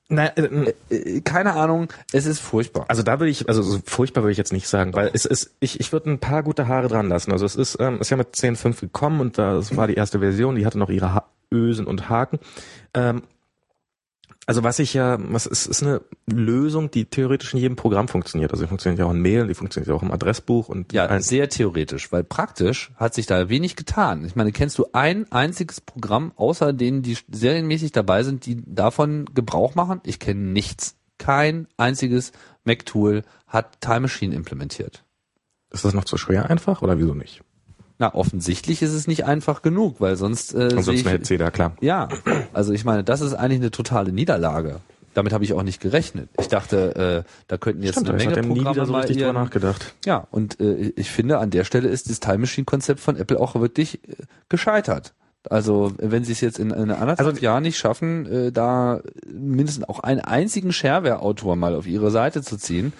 Na, 0.07 0.27
äh, 0.27 0.73
äh, 0.89 1.21
keine 1.21 1.53
Ahnung, 1.53 1.89
es 2.13 2.25
ist 2.25 2.39
furchtbar. 2.39 2.85
Also 2.87 3.03
da 3.03 3.19
würde 3.19 3.29
ich, 3.29 3.49
also 3.49 3.61
so 3.61 3.79
furchtbar 3.85 4.23
würde 4.23 4.31
ich 4.31 4.37
jetzt 4.37 4.53
nicht 4.53 4.69
sagen, 4.69 4.93
weil 4.93 5.11
es 5.13 5.25
ist, 5.25 5.55
ich, 5.59 5.81
ich 5.81 5.91
würde 5.91 6.09
ein 6.09 6.19
paar 6.19 6.43
gute 6.43 6.67
Haare 6.69 6.87
dran 6.87 7.09
lassen. 7.09 7.33
Also 7.33 7.45
es 7.45 7.57
ist, 7.57 7.77
ähm, 7.81 7.99
ist 7.99 8.09
ja 8.09 8.17
mit 8.17 8.33
10.5 8.35 8.79
gekommen 8.79 9.19
und 9.19 9.37
das 9.37 9.75
war 9.75 9.87
die 9.87 9.95
erste 9.95 10.19
Version, 10.19 10.55
die 10.55 10.65
hatte 10.65 10.79
noch 10.79 10.89
ihre 10.89 11.13
ha 11.13 11.25
Ösen 11.51 11.85
und 11.85 12.09
Haken. 12.09 12.39
Ähm, 12.93 13.21
also 14.47 14.63
was 14.63 14.79
ich 14.79 14.93
ja, 14.93 15.17
was 15.19 15.45
ist, 15.47 15.65
ist 15.65 15.81
eine 15.81 16.01
Lösung, 16.27 16.91
die 16.91 17.05
theoretisch 17.05 17.53
in 17.53 17.59
jedem 17.59 17.75
Programm 17.75 18.07
funktioniert. 18.07 18.51
Also 18.51 18.63
die 18.63 18.67
funktioniert 18.67 18.99
ja 18.99 19.05
auch 19.05 19.11
in 19.11 19.21
Mail, 19.21 19.47
die 19.47 19.55
funktioniert 19.55 19.87
ja 19.87 19.95
auch 19.95 20.03
im 20.03 20.11
Adressbuch 20.11 20.69
und 20.69 20.93
Ja, 20.93 21.07
ein, 21.07 21.21
sehr 21.21 21.49
theoretisch, 21.49 22.11
weil 22.11 22.23
praktisch 22.23 22.91
hat 22.95 23.13
sich 23.15 23.25
da 23.25 23.49
wenig 23.49 23.75
getan. 23.75 24.23
Ich 24.23 24.35
meine, 24.35 24.51
kennst 24.51 24.77
du 24.77 24.85
ein 24.93 25.31
einziges 25.31 25.81
Programm, 25.81 26.31
außer 26.35 26.73
denen, 26.73 27.01
die 27.01 27.17
serienmäßig 27.31 27.91
dabei 27.91 28.23
sind, 28.23 28.45
die 28.45 28.61
davon 28.65 29.25
Gebrauch 29.33 29.73
machen? 29.75 30.01
Ich 30.05 30.19
kenne 30.19 30.41
nichts. 30.41 30.95
Kein 31.17 31.67
einziges 31.77 32.31
Mac-Tool 32.65 33.23
hat 33.47 33.79
Time 33.81 34.01
Machine 34.01 34.35
implementiert. 34.35 35.05
ist 35.71 35.85
das 35.85 35.93
noch 35.93 36.03
zu 36.03 36.17
schwer 36.17 36.49
einfach 36.49 36.81
oder 36.81 36.99
wieso 36.99 37.13
nicht? 37.13 37.41
Na, 37.97 38.13
offensichtlich 38.13 38.81
ist 38.81 38.91
es 38.93 39.07
nicht 39.07 39.25
einfach 39.25 39.61
genug, 39.61 40.01
weil 40.01 40.15
sonst 40.17 40.53
äh, 40.53 40.69
Ansonsten 40.75 41.07
hätte 41.07 41.25
sie 41.25 41.37
da 41.37 41.49
klar. 41.51 41.75
Ja, 41.81 42.09
also 42.53 42.73
ich 42.73 42.83
meine, 42.83 43.03
das 43.03 43.21
ist 43.21 43.33
eigentlich 43.33 43.61
eine 43.61 43.71
totale 43.71 44.11
Niederlage. 44.11 44.81
Damit 45.13 45.31
habe 45.31 45.45
ich 45.45 45.53
auch 45.53 45.63
nicht 45.63 45.79
gerechnet. 45.79 46.27
Ich 46.37 46.49
dachte, 46.49 47.23
äh, 47.25 47.29
da 47.47 47.57
könnten 47.57 47.83
jetzt 47.83 47.93
Stimmt, 47.93 48.09
eine 48.09 48.17
Menge 48.17 48.31
hatte 48.31 48.41
nie 48.41 48.55
Programme 48.55 48.75
wieder 48.75 48.85
so 48.85 48.93
richtig 48.95 49.17
drüber 49.17 49.31
nachgedacht. 49.31 49.95
Ja, 50.05 50.27
und 50.29 50.59
äh, 50.59 50.91
ich 50.97 51.09
finde, 51.09 51.37
an 51.37 51.51
der 51.51 51.63
Stelle 51.63 51.87
ist 51.87 52.09
das 52.09 52.19
Time 52.19 52.39
Machine 52.39 52.65
Konzept 52.65 52.99
von 52.99 53.15
Apple 53.15 53.39
auch 53.39 53.55
wirklich 53.55 54.03
äh, 54.09 54.15
gescheitert. 54.49 55.13
Also 55.49 55.93
wenn 55.99 56.25
sie 56.25 56.33
es 56.33 56.41
jetzt 56.41 56.59
in, 56.59 56.71
in 56.71 56.91
anderthalb 56.91 57.19
Also- 57.29 57.39
Jahren 57.41 57.63
nicht 57.63 57.77
schaffen, 57.77 58.25
äh, 58.25 58.51
da 58.51 58.99
mindestens 59.31 59.87
auch 59.87 59.99
einen 60.01 60.19
einzigen 60.19 60.73
Shareware-Autor 60.73 61.55
mal 61.55 61.75
auf 61.75 61.87
ihre 61.87 62.11
Seite 62.11 62.41
zu 62.41 62.57
ziehen, 62.57 62.91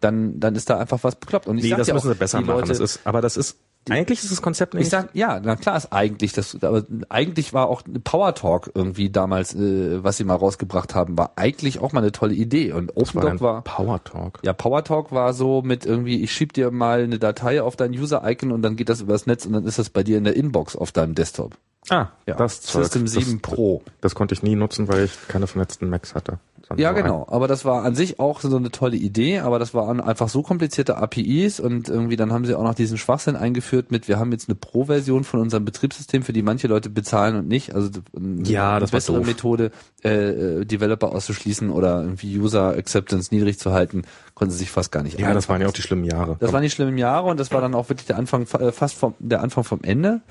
dann 0.00 0.40
dann 0.40 0.56
ist 0.56 0.70
da 0.70 0.78
einfach 0.78 1.04
was 1.04 1.14
bekloppt. 1.14 1.46
Und 1.46 1.58
ich 1.58 1.64
Nee, 1.64 1.70
das 1.76 1.86
dir 1.86 1.94
müssen 1.94 2.08
auch, 2.08 2.12
sie 2.14 2.18
besser 2.18 2.40
machen. 2.40 2.56
Leute, 2.56 2.68
Das 2.68 2.80
ist, 2.80 3.00
aber 3.04 3.20
das 3.20 3.36
ist, 3.36 3.58
eigentlich 3.90 4.22
ist 4.22 4.32
das 4.32 4.42
Konzept 4.42 4.74
nicht. 4.74 4.84
ich 4.84 4.90
sag, 4.90 5.10
ja, 5.14 5.40
na 5.42 5.56
klar 5.56 5.76
ist 5.76 5.92
eigentlich 5.92 6.32
das, 6.32 6.56
aber 6.62 6.84
eigentlich 7.08 7.52
war 7.52 7.68
auch 7.68 7.82
Power 8.04 8.34
Talk 8.34 8.70
irgendwie 8.74 9.10
damals, 9.10 9.54
äh, 9.54 10.02
was 10.02 10.16
sie 10.16 10.24
mal 10.24 10.36
rausgebracht 10.36 10.94
haben, 10.94 11.18
war 11.18 11.32
eigentlich 11.36 11.78
auch 11.78 11.92
mal 11.92 12.00
eine 12.00 12.12
tolle 12.12 12.34
Idee. 12.34 12.72
Und 12.72 12.96
OpenDoc 12.96 13.30
ein 13.30 13.40
war, 13.40 13.62
Power 13.62 14.02
Talk. 14.02 14.40
ja, 14.42 14.52
Power 14.52 14.84
Talk 14.84 15.12
war 15.12 15.32
so 15.34 15.62
mit 15.62 15.84
irgendwie, 15.84 16.22
ich 16.22 16.32
schieb 16.32 16.52
dir 16.52 16.70
mal 16.70 17.02
eine 17.02 17.18
Datei 17.18 17.62
auf 17.62 17.76
dein 17.76 17.92
User-Icon 17.92 18.52
und 18.52 18.62
dann 18.62 18.76
geht 18.76 18.88
das 18.88 19.00
übers 19.00 19.26
Netz 19.26 19.46
und 19.46 19.52
dann 19.52 19.66
ist 19.66 19.78
das 19.78 19.90
bei 19.90 20.02
dir 20.02 20.18
in 20.18 20.24
der 20.24 20.36
Inbox 20.36 20.76
auf 20.76 20.92
deinem 20.92 21.14
Desktop. 21.14 21.56
Ah, 21.90 22.08
Ja, 22.26 22.34
das 22.36 22.62
Zeug. 22.62 22.84
System 22.84 23.06
7 23.06 23.32
das, 23.32 23.42
Pro. 23.42 23.82
Das 24.00 24.14
konnte 24.14 24.34
ich 24.34 24.42
nie 24.42 24.56
nutzen, 24.56 24.88
weil 24.88 25.04
ich 25.04 25.28
keine 25.28 25.46
vernetzten 25.46 25.90
Macs 25.90 26.14
hatte. 26.14 26.38
Ja, 26.76 26.92
genau. 26.92 27.26
Aber 27.28 27.46
das 27.46 27.66
war 27.66 27.84
an 27.84 27.94
sich 27.94 28.18
auch 28.18 28.40
so 28.40 28.56
eine 28.56 28.70
tolle 28.70 28.96
Idee, 28.96 29.40
aber 29.40 29.58
das 29.58 29.74
waren 29.74 30.00
einfach 30.00 30.30
so 30.30 30.42
komplizierte 30.42 30.96
APIs 30.96 31.60
und 31.60 31.90
irgendwie 31.90 32.16
dann 32.16 32.32
haben 32.32 32.46
sie 32.46 32.54
auch 32.54 32.62
noch 32.62 32.74
diesen 32.74 32.96
Schwachsinn 32.96 33.36
eingeführt 33.36 33.90
mit, 33.90 34.08
wir 34.08 34.18
haben 34.18 34.32
jetzt 34.32 34.48
eine 34.48 34.54
Pro-Version 34.54 35.24
von 35.24 35.40
unserem 35.40 35.66
Betriebssystem, 35.66 36.22
für 36.22 36.32
die 36.32 36.42
manche 36.42 36.66
Leute 36.66 36.88
bezahlen 36.88 37.36
und 37.36 37.48
nicht. 37.48 37.74
Also 37.74 37.90
eine 38.16 38.42
Ja, 38.44 38.80
das 38.80 38.92
bessere. 38.92 39.20
Methode, 39.20 39.72
äh, 40.02 40.60
äh, 40.60 40.64
Developer 40.64 41.12
auszuschließen 41.12 41.68
oder 41.68 42.00
irgendwie 42.00 42.38
User 42.38 42.68
Acceptance 42.70 43.32
niedrig 43.34 43.58
zu 43.58 43.72
halten, 43.74 44.04
konnten 44.34 44.52
sie 44.52 44.58
sich 44.60 44.70
fast 44.70 44.90
gar 44.90 45.02
nicht. 45.02 45.20
Ja, 45.20 45.34
das 45.34 45.50
waren 45.50 45.60
ja 45.60 45.68
auch 45.68 45.72
die 45.72 45.82
schlimmen 45.82 46.04
Jahre. 46.04 46.36
Das 46.40 46.52
waren 46.54 46.62
die 46.62 46.70
schlimmen 46.70 46.96
Jahre 46.96 47.28
und 47.28 47.38
das 47.38 47.52
war 47.52 47.60
dann 47.60 47.74
auch 47.74 47.90
wirklich 47.90 48.06
der 48.06 48.16
Anfang, 48.16 48.46
äh, 48.58 48.72
fast 48.72 48.94
vom, 48.94 49.14
der 49.18 49.42
Anfang 49.42 49.64
vom 49.64 49.80
Ende. 49.82 50.22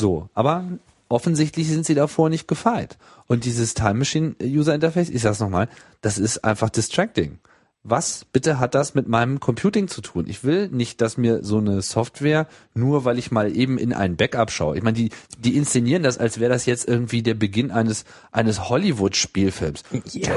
So, 0.00 0.30
aber 0.32 0.64
offensichtlich 1.10 1.68
sind 1.68 1.84
sie 1.84 1.94
davor 1.94 2.30
nicht 2.30 2.48
gefeit. 2.48 2.96
Und 3.26 3.44
dieses 3.44 3.74
Time 3.74 3.94
Machine 3.94 4.34
User 4.42 4.74
Interface, 4.74 5.10
ich 5.10 5.20
sag's 5.20 5.40
nochmal, 5.40 5.68
das 6.00 6.16
ist 6.16 6.42
einfach 6.42 6.70
distracting. 6.70 7.38
Was 7.82 8.26
bitte 8.30 8.60
hat 8.60 8.74
das 8.74 8.94
mit 8.94 9.08
meinem 9.08 9.40
Computing 9.40 9.88
zu 9.88 10.02
tun? 10.02 10.26
Ich 10.28 10.44
will 10.44 10.68
nicht, 10.68 11.00
dass 11.00 11.16
mir 11.16 11.42
so 11.42 11.56
eine 11.56 11.80
Software, 11.80 12.46
nur 12.74 13.06
weil 13.06 13.18
ich 13.18 13.30
mal 13.30 13.56
eben 13.56 13.78
in 13.78 13.94
ein 13.94 14.16
Backup 14.16 14.50
schaue. 14.50 14.76
Ich 14.76 14.82
meine, 14.82 14.98
die, 14.98 15.08
die 15.38 15.56
inszenieren 15.56 16.02
das, 16.02 16.18
als 16.18 16.38
wäre 16.38 16.52
das 16.52 16.66
jetzt 16.66 16.86
irgendwie 16.86 17.22
der 17.22 17.32
Beginn 17.32 17.70
eines, 17.70 18.04
eines 18.32 18.68
Hollywood-Spielfilms. 18.68 19.84
Ja. 20.12 20.32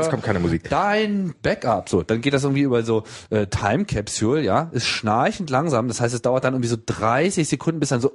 Es 0.00 0.08
kommt 0.08 0.22
keine 0.22 0.38
Musik. 0.38 0.70
Dein 0.70 1.34
Backup. 1.42 1.88
So, 1.88 2.04
dann 2.04 2.20
geht 2.20 2.32
das 2.32 2.44
irgendwie 2.44 2.62
über 2.62 2.84
so 2.84 3.02
äh, 3.30 3.48
Time 3.48 3.84
Capsule, 3.84 4.40
ja, 4.40 4.70
ist 4.70 4.86
schnarchend 4.86 5.50
langsam. 5.50 5.88
Das 5.88 6.00
heißt, 6.00 6.14
es 6.14 6.22
dauert 6.22 6.44
dann 6.44 6.54
irgendwie 6.54 6.68
so 6.68 6.76
30 6.86 7.48
Sekunden, 7.48 7.80
bis 7.80 7.88
dann 7.88 8.00
so 8.00 8.12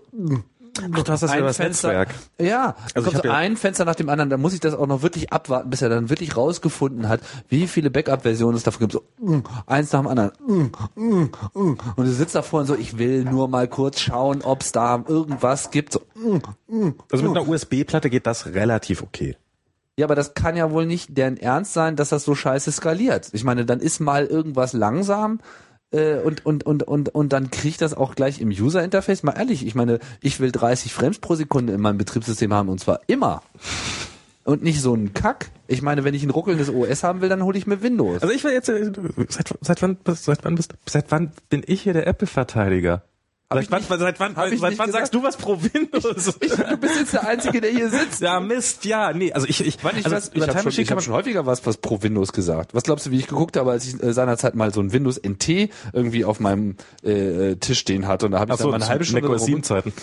Ach, 0.93 1.03
du 1.03 1.11
hast 1.11 1.23
das 1.23 1.31
ein 1.31 1.39
über 1.39 1.47
das 1.47 1.57
Fenster. 1.57 1.87
Netzwerk. 1.89 2.15
Ja, 2.39 2.75
Also 2.95 3.11
kommt 3.11 3.23
ja- 3.25 3.33
ein 3.33 3.57
Fenster 3.57 3.85
nach 3.85 3.95
dem 3.95 4.09
anderen. 4.09 4.29
Da 4.29 4.37
muss 4.37 4.53
ich 4.53 4.59
das 4.59 4.73
auch 4.73 4.87
noch 4.87 5.01
wirklich 5.01 5.31
abwarten, 5.31 5.69
bis 5.69 5.81
er 5.81 5.89
dann 5.89 6.09
wirklich 6.09 6.35
rausgefunden 6.37 7.07
hat, 7.09 7.21
wie 7.47 7.67
viele 7.67 7.89
Backup-Versionen 7.89 8.57
es 8.57 8.63
davon 8.63 8.79
gibt. 8.87 8.93
So 8.93 9.03
mm, 9.19 9.39
eins 9.67 9.91
nach 9.91 10.01
dem 10.01 10.07
anderen. 10.07 10.31
Mm, 10.47 10.71
mm, 10.95 11.29
mm. 11.53 11.77
Und 11.95 12.05
du 12.05 12.11
sitzt 12.11 12.35
davor 12.35 12.61
und 12.61 12.65
so, 12.65 12.75
ich 12.75 12.97
will 12.97 13.23
nur 13.23 13.47
mal 13.47 13.67
kurz 13.67 13.99
schauen, 13.99 14.41
ob 14.41 14.61
es 14.61 14.71
da 14.71 15.03
irgendwas 15.07 15.71
gibt. 15.71 15.93
So, 15.93 16.01
mm, 16.15 16.37
mm. 16.67 16.93
Also 17.11 17.23
mit 17.27 17.37
einer 17.37 17.47
USB-Platte 17.47 18.09
geht 18.09 18.25
das 18.27 18.47
relativ 18.47 19.01
okay. 19.01 19.35
Ja, 19.97 20.05
aber 20.05 20.15
das 20.15 20.33
kann 20.33 20.55
ja 20.55 20.71
wohl 20.71 20.85
nicht 20.85 21.17
deren 21.17 21.35
Ernst 21.35 21.73
sein, 21.73 21.97
dass 21.97 22.07
das 22.07 22.23
so 22.23 22.33
scheiße 22.33 22.71
skaliert. 22.71 23.29
Ich 23.33 23.43
meine, 23.43 23.65
dann 23.65 23.81
ist 23.81 23.99
mal 23.99 24.25
irgendwas 24.25 24.71
langsam 24.71 25.41
und, 25.91 26.45
und, 26.45 26.63
und, 26.65 26.83
und, 26.83 27.09
und 27.09 27.33
dann 27.33 27.49
kriegt 27.49 27.81
das 27.81 27.93
auch 27.95 28.15
gleich 28.15 28.39
im 28.41 28.49
User-Interface. 28.49 29.23
Mal 29.23 29.37
ehrlich, 29.37 29.65
ich 29.65 29.75
meine, 29.75 29.99
ich 30.21 30.39
will 30.39 30.51
30 30.51 30.93
Frames 30.93 31.19
pro 31.19 31.35
Sekunde 31.35 31.73
in 31.73 31.81
meinem 31.81 31.97
Betriebssystem 31.97 32.53
haben 32.53 32.69
und 32.69 32.79
zwar 32.79 33.01
immer. 33.07 33.41
Und 34.43 34.63
nicht 34.63 34.81
so 34.81 34.93
ein 34.93 35.13
Kack. 35.13 35.51
Ich 35.67 35.81
meine, 35.81 36.03
wenn 36.03 36.13
ich 36.13 36.23
ein 36.23 36.29
ruckelndes 36.29 36.69
OS 36.69 37.03
haben 37.03 37.21
will, 37.21 37.29
dann 37.29 37.43
hole 37.43 37.57
ich 37.57 37.67
mir 37.67 37.81
Windows. 37.81 38.21
Also 38.21 38.33
ich 38.33 38.43
will 38.43 38.51
jetzt, 38.51 38.69
äh, 38.69 38.91
seit, 39.29 39.53
seit 39.61 39.81
wann, 39.81 39.97
seit 40.05 40.43
wann 40.45 40.55
bist, 40.55 40.73
seit 40.87 41.11
wann 41.11 41.31
bin 41.49 41.63
ich 41.65 41.81
hier 41.81 41.93
der 41.93 42.07
Apple-Verteidiger? 42.07 43.03
Seit 43.51 43.71
wann, 43.71 43.79
nicht- 43.79 43.89
seit 43.89 44.19
wann, 44.19 44.31
ich 44.53 44.59
seit 44.59 44.77
wann 44.77 44.85
gesagt? 44.87 44.91
sagst 44.91 45.13
du 45.15 45.23
was 45.23 45.35
pro 45.35 45.57
Windows? 45.59 46.35
Ich, 46.39 46.51
du 46.53 46.77
bist 46.77 46.95
jetzt 46.99 47.13
der 47.13 47.27
Einzige, 47.27 47.61
der 47.61 47.71
hier 47.71 47.89
sitzt. 47.89 48.21
ja, 48.21 48.39
Mist, 48.39 48.85
ja, 48.85 49.11
nee, 49.11 49.33
also 49.33 49.47
ich, 49.47 49.61
ich, 49.61 49.77
ich 49.77 49.83
also 49.83 50.11
was, 50.11 50.27
ich 50.29 50.35
über 50.35 50.45
Time 50.45 50.59
schon, 50.59 50.65
Machine 50.65 50.81
ich 50.83 50.87
kann 50.87 50.95
man 50.97 51.03
schon 51.03 51.13
häufiger 51.15 51.47
was, 51.47 51.65
was 51.65 51.77
pro 51.77 52.03
Windows 52.03 52.31
gesagt. 52.31 52.75
Was 52.75 52.83
glaubst 52.83 53.07
du, 53.07 53.11
wie 53.11 53.17
ich 53.17 53.25
geguckt 53.27 53.57
habe, 53.57 53.71
als 53.71 53.87
ich 53.87 54.01
äh, 54.03 54.13
seinerzeit 54.13 54.53
mal 54.53 54.71
so 54.71 54.81
ein 54.81 54.93
Windows 54.93 55.19
NT 55.19 55.69
irgendwie 55.93 56.25
auf 56.25 56.39
meinem 56.39 56.75
äh, 57.01 57.55
Tisch 57.55 57.79
stehen 57.79 58.07
hatte 58.07 58.27
und 58.27 58.33
da 58.33 58.39
habe 58.39 58.51
ich 58.51 58.53
Ach 58.53 58.57
dann 58.57 58.65
so, 58.65 58.69
mal 58.69 58.75
eine 58.75 58.87
halbe 58.87 59.03
Stunde 59.05 59.23
macOS 59.23 59.41
rum- 59.41 59.47
7 59.47 59.63
Zeiten. 59.63 59.93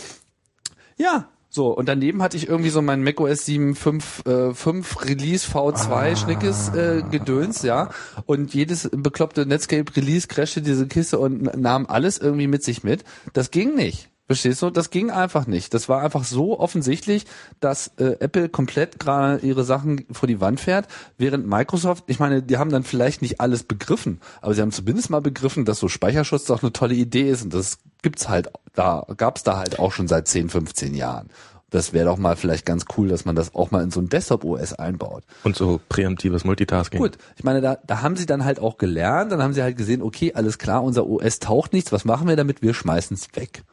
Ja, 0.96 1.28
so 1.56 1.76
und 1.76 1.88
daneben 1.88 2.22
hatte 2.22 2.36
ich 2.36 2.48
irgendwie 2.48 2.70
so 2.70 2.80
mein 2.82 3.02
macOS 3.02 3.44
7.5 3.46 4.50
äh, 4.50 4.54
5 4.54 5.04
Release 5.06 5.50
V2 5.50 6.14
Schnickes 6.14 6.68
äh, 6.68 7.02
Gedöns, 7.10 7.62
ja, 7.62 7.90
und 8.26 8.54
jedes 8.54 8.88
bekloppte 8.92 9.46
Netscape 9.46 9.96
Release 9.96 10.28
crashte 10.28 10.62
diese 10.62 10.86
Kiste 10.86 11.18
und 11.18 11.56
nahm 11.56 11.86
alles 11.86 12.18
irgendwie 12.18 12.46
mit 12.46 12.62
sich 12.62 12.84
mit. 12.84 13.02
Das 13.32 13.50
ging 13.50 13.74
nicht. 13.74 14.10
Verstehst 14.26 14.60
du? 14.60 14.70
Das 14.70 14.90
ging 14.90 15.10
einfach 15.10 15.46
nicht. 15.46 15.72
Das 15.72 15.88
war 15.88 16.02
einfach 16.02 16.24
so 16.24 16.58
offensichtlich, 16.58 17.26
dass 17.60 17.92
äh, 17.98 18.16
Apple 18.18 18.48
komplett 18.48 18.98
gerade 18.98 19.38
ihre 19.46 19.62
Sachen 19.62 20.04
vor 20.10 20.26
die 20.26 20.40
Wand 20.40 20.58
fährt, 20.58 20.88
während 21.16 21.46
Microsoft, 21.46 22.04
ich 22.08 22.18
meine, 22.18 22.42
die 22.42 22.56
haben 22.56 22.70
dann 22.70 22.82
vielleicht 22.82 23.22
nicht 23.22 23.40
alles 23.40 23.62
begriffen, 23.62 24.20
aber 24.40 24.52
sie 24.52 24.62
haben 24.62 24.72
zumindest 24.72 25.10
mal 25.10 25.20
begriffen, 25.20 25.64
dass 25.64 25.78
so 25.78 25.86
Speicherschutz 25.86 26.44
doch 26.46 26.62
eine 26.62 26.72
tolle 26.72 26.94
Idee 26.94 27.30
ist 27.30 27.44
und 27.44 27.54
das 27.54 27.78
gibt's 28.06 28.28
halt 28.28 28.52
da, 28.76 29.04
gab's 29.16 29.42
da 29.42 29.56
halt 29.56 29.80
auch 29.80 29.90
schon 29.90 30.06
seit 30.06 30.28
10, 30.28 30.48
15 30.48 30.94
Jahren. 30.94 31.28
Das 31.70 31.92
wäre 31.92 32.04
doch 32.04 32.18
mal 32.18 32.36
vielleicht 32.36 32.64
ganz 32.64 32.84
cool, 32.96 33.08
dass 33.08 33.24
man 33.24 33.34
das 33.34 33.52
auch 33.52 33.72
mal 33.72 33.82
in 33.82 33.90
so 33.90 33.98
ein 33.98 34.08
Desktop-OS 34.08 34.74
einbaut. 34.74 35.24
Und 35.42 35.56
so 35.56 35.80
präemptives 35.88 36.44
Multitasking. 36.44 37.00
Gut, 37.00 37.18
ich 37.36 37.42
meine, 37.42 37.60
da, 37.60 37.78
da 37.84 38.02
haben 38.02 38.14
sie 38.14 38.24
dann 38.24 38.44
halt 38.44 38.60
auch 38.60 38.78
gelernt, 38.78 39.32
dann 39.32 39.42
haben 39.42 39.54
sie 39.54 39.62
halt 39.64 39.76
gesehen, 39.76 40.02
okay, 40.02 40.34
alles 40.34 40.58
klar, 40.58 40.84
unser 40.84 41.04
OS 41.08 41.40
taucht 41.40 41.72
nichts, 41.72 41.90
was 41.90 42.04
machen 42.04 42.28
wir 42.28 42.36
damit? 42.36 42.62
Wir 42.62 42.74
schmeißen 42.74 43.16
es 43.16 43.34
weg. 43.34 43.64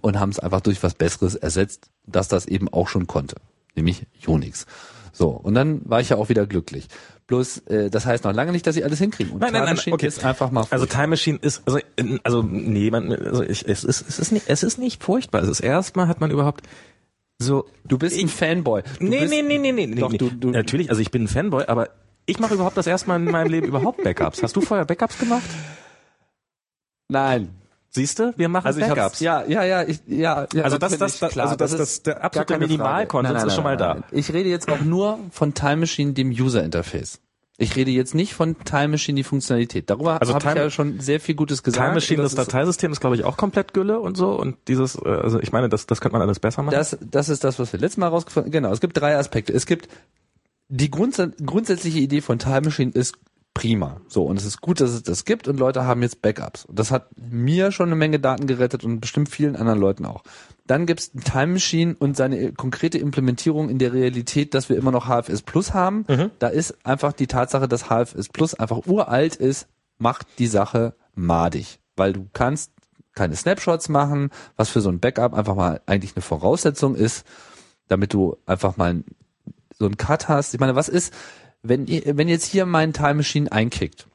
Und 0.00 0.18
haben 0.18 0.30
es 0.30 0.38
einfach 0.38 0.62
durch 0.62 0.82
was 0.82 0.94
Besseres 0.94 1.34
ersetzt, 1.34 1.90
dass 2.06 2.28
das 2.28 2.46
eben 2.46 2.72
auch 2.72 2.88
schon 2.88 3.06
konnte, 3.06 3.36
nämlich 3.74 4.06
Unix. 4.26 4.64
So, 5.18 5.28
und 5.28 5.54
dann 5.54 5.80
war 5.88 6.00
ich 6.02 6.10
ja 6.10 6.18
auch 6.18 6.28
wieder 6.28 6.46
glücklich. 6.46 6.88
Bloß, 7.26 7.58
äh, 7.68 7.88
das 7.88 8.04
heißt 8.04 8.24
noch 8.24 8.34
lange 8.34 8.52
nicht, 8.52 8.66
dass 8.66 8.74
sie 8.74 8.84
alles 8.84 8.98
hinkriegen. 8.98 9.32
Und 9.32 9.40
Nein, 9.40 9.50
nein, 9.52 9.60
Time 9.62 9.64
nein, 9.66 9.76
Machine 9.76 9.94
okay. 9.94 10.06
ist 10.08 10.22
einfach 10.22 10.50
mal 10.50 10.60
Also 10.68 10.84
furchtbar. 10.84 10.94
Time 10.94 11.06
Machine 11.08 11.38
ist, 11.40 11.62
also, 11.64 11.78
also 12.22 12.42
nee, 12.42 12.90
man, 12.90 13.10
also 13.10 13.42
ich, 13.42 13.66
es 13.66 13.82
ist, 13.82 14.02
es 14.06 14.18
ist 14.18 14.30
nicht, 14.32 14.44
es 14.48 14.62
ist 14.62 14.76
nicht 14.78 15.02
furchtbar. 15.02 15.42
Es 15.42 15.48
ist 15.48 15.60
erstmal 15.60 16.06
hat 16.08 16.20
man 16.20 16.30
überhaupt 16.30 16.66
so. 17.38 17.64
du 17.84 17.96
bist 17.96 18.18
ein 18.20 18.28
Fanboy. 18.28 18.82
Du 18.98 19.06
nee, 19.06 19.20
bist, 19.20 19.30
nee, 19.32 19.40
nee, 19.42 19.56
nee, 19.58 19.72
nee, 19.72 19.94
Doch, 19.94 20.12
nee. 20.12 20.18
du- 20.18 20.28
du- 20.30 20.50
Natürlich, 20.50 20.90
also 20.90 21.00
ich 21.00 21.10
bin 21.10 21.22
ein 21.24 21.28
Fanboy, 21.28 21.64
aber 21.66 21.88
ich 22.26 22.38
mache 22.38 22.52
überhaupt 22.52 22.76
das 22.76 22.86
erste 22.86 23.08
Mal 23.08 23.16
in 23.16 23.24
meinem 23.30 23.50
Leben 23.50 23.66
überhaupt 23.68 24.04
Backups. 24.04 24.42
Hast 24.42 24.54
du 24.54 24.60
vorher 24.60 24.84
Backups 24.84 25.18
gemacht? 25.18 25.48
Nein. 27.08 27.48
Siehst 27.90 28.18
du? 28.18 28.34
Wir 28.36 28.48
machen 28.48 28.66
Also 28.66 28.80
Backups. 28.80 29.20
ja, 29.20 29.44
ja, 29.46 29.64
ja, 29.64 29.82
ich, 29.82 30.00
ja, 30.06 30.46
ja. 30.52 30.62
Also 30.64 30.76
das- 30.78 30.98
das- 30.98 31.18
das- 31.18 31.32
klar, 31.32 31.46
also 31.46 31.56
das- 31.56 31.72
ist 31.72 31.78
das- 31.80 32.02
der 32.02 32.24
absolute. 32.24 32.58
Minimalkonsens 32.58 33.32
Nein, 33.32 33.40
nein, 33.40 33.46
ist 33.48 33.54
schon 33.54 33.64
nein, 33.64 33.78
mal 33.78 33.86
nein, 33.86 34.00
da. 34.02 34.06
nein. 34.10 34.18
Ich 34.18 34.32
rede 34.32 34.48
jetzt 34.48 34.70
auch 34.70 34.80
nur 34.80 35.18
von 35.30 35.54
Time 35.54 35.76
Machine, 35.76 36.12
dem 36.12 36.28
User 36.30 36.62
Interface. 36.62 37.20
Ich 37.58 37.74
rede 37.74 37.90
jetzt 37.90 38.14
nicht 38.14 38.34
von 38.34 38.54
Time 38.64 38.88
Machine, 38.88 39.16
die 39.16 39.24
Funktionalität. 39.24 39.88
Darüber 39.88 40.20
Also 40.20 40.34
habe 40.34 40.46
ich 40.46 40.54
ja 40.56 40.68
schon 40.68 41.00
sehr 41.00 41.20
viel 41.20 41.34
Gutes 41.34 41.62
gesagt. 41.62 41.82
Time 41.82 41.94
Machine, 41.94 42.22
das, 42.22 42.32
ist- 42.32 42.38
Dateisystem 42.38 42.92
ist, 42.92 43.00
glaube 43.00 43.16
ich, 43.16 43.24
auch 43.24 43.38
komplett 43.38 43.72
Gülle 43.72 43.98
und 43.98 44.14
so. 44.14 44.32
Und 44.38 44.56
dieses, 44.68 44.96
äh, 44.96 45.08
also 45.08 45.40
ich 45.40 45.52
meine, 45.52 45.70
das, 45.70 45.86
das 45.86 46.02
könnte 46.02 46.12
man 46.18 46.22
alles 46.22 46.38
besser 46.38 46.62
machen. 46.62 46.74
Das, 46.74 46.98
das 47.00 47.30
ist 47.30 47.44
das, 47.44 47.58
was 47.58 47.72
wir 47.72 47.80
letztes 47.80 47.96
Mal 47.96 48.08
rausgefunden 48.08 48.48
haben. 48.52 48.52
Genau, 48.62 48.72
es 48.74 48.80
gibt 48.82 48.98
drei 49.00 49.16
Aspekte. 49.16 49.54
Es 49.54 49.64
gibt 49.64 49.88
die 50.68 50.90
grundsä 50.90 51.30
grundsätzliche 51.46 51.98
Idee 52.00 52.20
von 52.20 52.38
Time 52.38 52.60
Machine 52.62 52.90
ist 52.92 53.14
prima. 53.56 54.02
So, 54.06 54.24
und 54.24 54.36
es 54.36 54.44
ist 54.44 54.60
gut, 54.60 54.82
dass 54.82 54.90
es 54.90 55.02
das 55.02 55.24
gibt 55.24 55.48
und 55.48 55.58
Leute 55.58 55.86
haben 55.86 56.02
jetzt 56.02 56.20
Backups. 56.20 56.66
Und 56.66 56.78
das 56.78 56.90
hat 56.90 57.08
mir 57.16 57.72
schon 57.72 57.88
eine 57.88 57.96
Menge 57.96 58.20
Daten 58.20 58.46
gerettet 58.46 58.84
und 58.84 59.00
bestimmt 59.00 59.30
vielen 59.30 59.56
anderen 59.56 59.80
Leuten 59.80 60.04
auch. 60.04 60.24
Dann 60.66 60.84
gibt's 60.84 61.10
Time 61.24 61.54
Machine 61.54 61.96
und 61.98 62.18
seine 62.18 62.52
konkrete 62.52 62.98
Implementierung 62.98 63.70
in 63.70 63.78
der 63.78 63.94
Realität, 63.94 64.52
dass 64.52 64.68
wir 64.68 64.76
immer 64.76 64.90
noch 64.90 65.06
HFS 65.06 65.40
Plus 65.40 65.72
haben. 65.72 66.04
Da 66.38 66.48
ist 66.48 66.84
einfach 66.84 67.14
die 67.14 67.28
Tatsache, 67.28 67.66
dass 67.66 67.84
HFS 67.84 68.28
Plus 68.28 68.52
einfach 68.52 68.86
uralt 68.86 69.36
ist, 69.36 69.68
macht 69.96 70.26
die 70.38 70.48
Sache 70.48 70.94
madig. 71.14 71.80
Weil 71.96 72.12
du 72.12 72.28
kannst 72.34 72.72
keine 73.14 73.36
Snapshots 73.36 73.88
machen, 73.88 74.28
was 74.56 74.68
für 74.68 74.82
so 74.82 74.90
ein 74.90 75.00
Backup 75.00 75.32
einfach 75.32 75.54
mal 75.54 75.80
eigentlich 75.86 76.14
eine 76.14 76.22
Voraussetzung 76.22 76.94
ist, 76.94 77.24
damit 77.88 78.12
du 78.12 78.36
einfach 78.44 78.76
mal 78.76 79.02
so 79.78 79.86
einen 79.86 79.96
Cut 79.96 80.28
hast. 80.28 80.52
Ich 80.52 80.60
meine, 80.60 80.74
was 80.74 80.90
ist, 80.90 81.14
wenn 81.68 81.86
ihr, 81.86 82.16
wenn 82.16 82.28
jetzt 82.28 82.46
hier 82.46 82.66
mein 82.66 82.92
Time 82.92 83.14
Machine 83.14 83.50
einkickt 83.50 84.06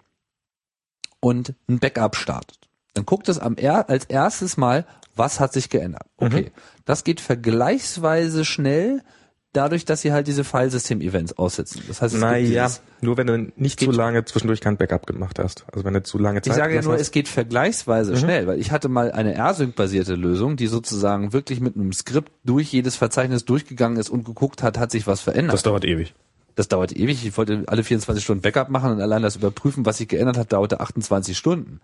und 1.19 1.53
ein 1.67 1.79
Backup 1.79 2.15
startet, 2.15 2.69
dann 2.93 3.05
guckt 3.05 3.29
es 3.29 3.39
am 3.39 3.55
er 3.55 3.89
als 3.89 4.05
erstes 4.05 4.57
mal, 4.57 4.85
was 5.15 5.39
hat 5.39 5.53
sich 5.53 5.69
geändert. 5.69 6.07
Okay, 6.17 6.51
das 6.85 7.03
geht 7.03 7.21
vergleichsweise 7.21 8.45
schnell, 8.45 9.01
dadurch, 9.53 9.85
dass 9.85 10.01
sie 10.01 10.13
halt 10.13 10.27
diese 10.27 10.43
Filesystem-Events 10.43 11.37
aussetzen. 11.37 11.81
Das 11.87 12.01
heißt, 12.01 12.17
naja, 12.17 12.69
nur 13.01 13.17
wenn 13.17 13.27
du 13.27 13.51
nicht 13.55 13.79
zu 13.79 13.91
lange 13.91 14.23
zwischendurch 14.25 14.61
kein 14.61 14.77
Backup 14.77 15.05
gemacht 15.05 15.39
hast. 15.39 15.65
Also 15.71 15.83
wenn 15.83 15.93
du 15.93 16.03
zu 16.03 16.17
lange 16.17 16.41
Zeit 16.41 16.53
Ich 16.53 16.57
sage 16.57 16.75
ja 16.75 16.81
nur, 16.81 16.93
hast. 16.93 17.01
es 17.01 17.11
geht 17.11 17.27
vergleichsweise 17.27 18.15
schnell, 18.17 18.47
weil 18.47 18.59
ich 18.59 18.71
hatte 18.71 18.87
mal 18.89 19.11
eine 19.11 19.33
R-Sync-basierte 19.33 20.15
Lösung, 20.15 20.55
die 20.55 20.67
sozusagen 20.67 21.33
wirklich 21.33 21.59
mit 21.59 21.75
einem 21.75 21.91
Skript 21.93 22.31
durch 22.45 22.71
jedes 22.71 22.95
Verzeichnis 22.95 23.45
durchgegangen 23.45 23.97
ist 23.97 24.09
und 24.09 24.23
geguckt 24.23 24.63
hat, 24.63 24.77
hat 24.77 24.91
sich 24.91 25.07
was 25.07 25.21
verändert. 25.21 25.53
das 25.53 25.63
dauert 25.63 25.85
ewig. 25.85 26.13
Das 26.55 26.67
dauerte 26.67 26.95
ewig. 26.95 27.25
Ich 27.25 27.37
wollte 27.37 27.63
alle 27.67 27.83
24 27.83 28.23
Stunden 28.23 28.41
Backup 28.41 28.69
machen 28.69 28.91
und 28.91 29.01
allein 29.01 29.21
das 29.21 29.35
Überprüfen, 29.35 29.85
was 29.85 29.97
sich 29.97 30.07
geändert 30.07 30.37
hat, 30.37 30.53
dauerte 30.53 30.79
28 30.79 31.37
Stunden. 31.37 31.81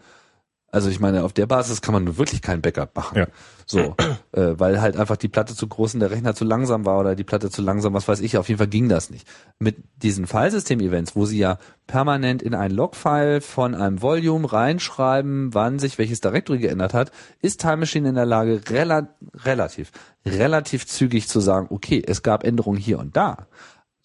Also 0.69 0.89
ich 0.89 0.99
meine, 0.99 1.23
auf 1.23 1.31
der 1.31 1.45
Basis 1.45 1.81
kann 1.81 1.93
man 1.93 2.03
nur 2.03 2.17
wirklich 2.17 2.41
kein 2.41 2.61
Backup 2.61 2.93
machen. 2.93 3.17
Ja. 3.17 3.27
So, 3.65 3.95
äh, 4.33 4.53
weil 4.57 4.81
halt 4.81 4.97
einfach 4.97 5.15
die 5.15 5.29
Platte 5.29 5.55
zu 5.55 5.67
groß 5.67 5.93
und 5.93 6.01
der 6.01 6.11
Rechner 6.11 6.35
zu 6.35 6.43
langsam 6.43 6.85
war 6.85 6.99
oder 6.99 7.15
die 7.15 7.23
Platte 7.23 7.49
zu 7.49 7.61
langsam, 7.61 7.93
was 7.93 8.07
weiß 8.07 8.19
ich. 8.19 8.37
Auf 8.37 8.49
jeden 8.49 8.57
Fall 8.57 8.67
ging 8.67 8.89
das 8.89 9.09
nicht. 9.09 9.25
Mit 9.59 9.77
diesen 10.03 10.27
Filesystem-Events, 10.27 11.15
wo 11.15 11.25
sie 11.25 11.37
ja 11.37 11.57
permanent 11.87 12.41
in 12.41 12.53
ein 12.53 12.71
Logfile 12.71 13.39
von 13.39 13.75
einem 13.75 14.01
Volume 14.01 14.51
reinschreiben, 14.51 15.53
wann 15.53 15.79
sich 15.79 15.97
welches 15.97 16.19
Directory 16.19 16.59
geändert 16.59 16.93
hat, 16.93 17.11
ist 17.41 17.61
Time 17.61 17.77
Machine 17.77 18.09
in 18.09 18.15
der 18.15 18.25
Lage, 18.25 18.61
rela 18.69 19.07
relativ, 19.45 19.91
relativ 20.25 20.85
zügig 20.85 21.29
zu 21.29 21.39
sagen, 21.39 21.67
okay, 21.69 22.03
es 22.05 22.23
gab 22.23 22.43
Änderungen 22.43 22.77
hier 22.77 22.99
und 22.99 23.15
da. 23.15 23.47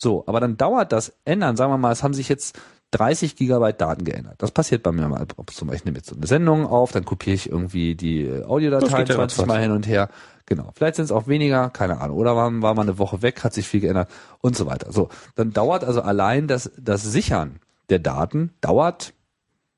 So, 0.02 0.24
aber 0.26 0.40
dann 0.40 0.56
dauert 0.56 0.90
das 0.90 1.12
Ändern, 1.24 1.56
sagen 1.56 1.72
wir 1.72 1.78
mal, 1.78 1.92
es 1.92 2.02
haben 2.02 2.12
sich 2.12 2.28
jetzt 2.28 2.58
30 2.90 3.36
Gigabyte 3.36 3.80
Daten 3.80 4.04
geändert. 4.04 4.34
Das 4.38 4.50
passiert 4.50 4.82
bei 4.82 4.90
mir 4.90 5.06
mal. 5.06 5.24
Zum 5.28 5.68
Beispiel, 5.68 5.74
ich 5.76 5.84
nehme 5.84 5.98
jetzt 5.98 6.08
so 6.08 6.16
eine 6.16 6.26
Sendung 6.26 6.66
auf, 6.66 6.90
dann 6.90 7.04
kopiere 7.04 7.34
ich 7.34 7.48
irgendwie 7.48 7.94
die 7.94 8.22
äh, 8.22 8.40
ja 8.40 8.80
20 8.80 9.16
ratzfatz. 9.16 9.46
Mal 9.46 9.62
hin 9.62 9.70
und 9.70 9.86
her. 9.86 10.08
Genau. 10.46 10.72
Vielleicht 10.74 10.96
sind 10.96 11.04
es 11.04 11.12
auch 11.12 11.28
weniger, 11.28 11.70
keine 11.70 12.00
Ahnung. 12.00 12.16
Oder 12.16 12.34
war, 12.34 12.50
war 12.62 12.74
mal 12.74 12.82
eine 12.82 12.98
Woche 12.98 13.22
weg, 13.22 13.44
hat 13.44 13.54
sich 13.54 13.68
viel 13.68 13.78
geändert 13.78 14.10
und 14.40 14.56
so 14.56 14.66
weiter. 14.66 14.90
So, 14.90 15.08
dann 15.36 15.52
dauert 15.52 15.84
also 15.84 16.02
allein 16.02 16.48
das, 16.48 16.72
das 16.76 17.04
Sichern 17.04 17.60
der 17.88 18.00
Daten 18.00 18.50
dauert, 18.60 19.14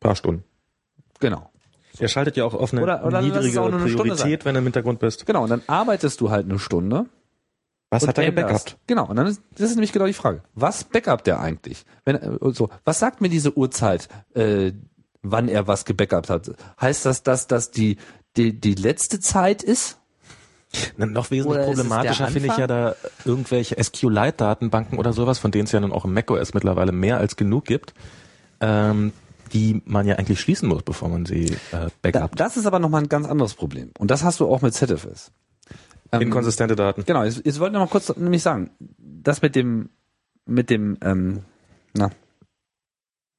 paar 0.00 0.16
Stunden. 0.16 0.42
genau. 1.20 1.50
Der 2.00 2.08
schaltet 2.08 2.36
ja 2.38 2.44
auch 2.46 2.54
auf 2.54 2.72
eine 2.72 2.82
Oder- 2.82 3.04
oder 3.04 3.20
niedrigere 3.20 3.66
eine 3.66 3.76
Priorität, 3.76 4.46
wenn 4.46 4.54
du 4.54 4.60
im 4.60 4.64
Hintergrund 4.64 5.00
bist. 5.00 5.26
Genau, 5.26 5.44
und 5.44 5.50
dann 5.50 5.62
arbeitest 5.66 6.20
du 6.22 6.30
halt 6.30 6.48
eine 6.48 6.58
Stunde 6.58 7.06
Was 7.94 8.02
und 8.02 8.08
hat 8.10 8.18
er 8.18 8.26
gebackupt? 8.26 8.76
Genau, 8.86 9.06
und 9.06 9.16
dann 9.16 9.26
ist, 9.26 9.40
das 9.56 9.70
ist 9.70 9.76
nämlich 9.76 9.92
genau 9.92 10.06
die 10.06 10.12
Frage. 10.12 10.42
Was 10.54 10.84
backupt 10.84 11.26
der 11.26 11.40
eigentlich? 11.40 11.84
Wenn, 12.04 12.16
äh, 12.16 12.52
so, 12.52 12.68
was 12.84 12.98
sagt 12.98 13.20
mir 13.20 13.28
diese 13.28 13.56
Uhrzeit, 13.56 14.08
äh, 14.34 14.72
wann 15.22 15.48
er 15.48 15.66
was 15.66 15.84
gebackupt 15.84 16.28
hat? 16.28 16.50
Heißt 16.80 17.06
das, 17.06 17.22
dass 17.22 17.46
das 17.46 17.70
die, 17.70 17.96
die, 18.36 18.58
die 18.58 18.74
letzte 18.74 19.20
Zeit 19.20 19.62
ist? 19.62 19.98
Na, 20.96 21.06
Noch 21.06 21.30
wesentlich 21.30 21.58
Oder 21.58 21.66
problematischer 21.66 22.26
finde 22.28 22.48
ich 22.48 22.56
ja 22.56 22.66
da 22.66 22.96
irgendwelche 23.24 23.82
SQLite-Datenbanken 23.82 24.98
oder 24.98 25.12
sowas, 25.12 25.38
von 25.38 25.50
denen 25.52 25.64
es 25.64 25.72
ja 25.72 25.78
nun 25.80 25.92
auch 25.92 26.04
im 26.04 26.12
macOS 26.12 26.52
mittlerweile 26.52 26.90
mehr 26.90 27.18
als 27.18 27.36
genug 27.36 27.64
gibt, 27.64 27.94
ähm, 28.60 29.12
die 29.52 29.80
man 29.84 30.06
ja 30.06 30.16
eigentlich 30.16 30.40
schließen 30.40 30.68
muss, 30.68 30.82
bevor 30.82 31.08
man 31.08 31.26
sie 31.26 31.44
äh, 31.46 31.56
Da, 31.70 31.88
backupt. 32.02 32.40
das 32.40 32.56
ist 32.56 32.66
aber 32.66 32.80
nochmal 32.80 33.02
ein 33.02 33.08
ganz 33.08 33.28
anderes 33.28 33.54
Problem. 33.54 33.92
Und 33.98 34.10
das 34.10 34.24
hast 34.24 34.40
du 34.40 34.48
auch 34.48 34.62
mit 34.62 34.74
ZFS. 34.74 35.30
Ähm, 36.16 36.22
Inkonsistente 36.22 36.76
Daten. 36.76 37.04
Genau, 37.04 37.24
jetzt, 37.24 37.44
jetzt 37.44 37.60
wollte 37.60 37.72
ich 37.72 37.80
noch 37.80 37.86
mal 37.86 37.90
kurz 37.90 38.16
nämlich 38.16 38.42
sagen, 38.42 38.70
das 38.98 39.42
mit 39.42 39.54
dem, 39.56 39.90
mit 40.46 40.70
dem, 40.70 40.98
ähm, 41.02 41.40
na, 41.94 42.10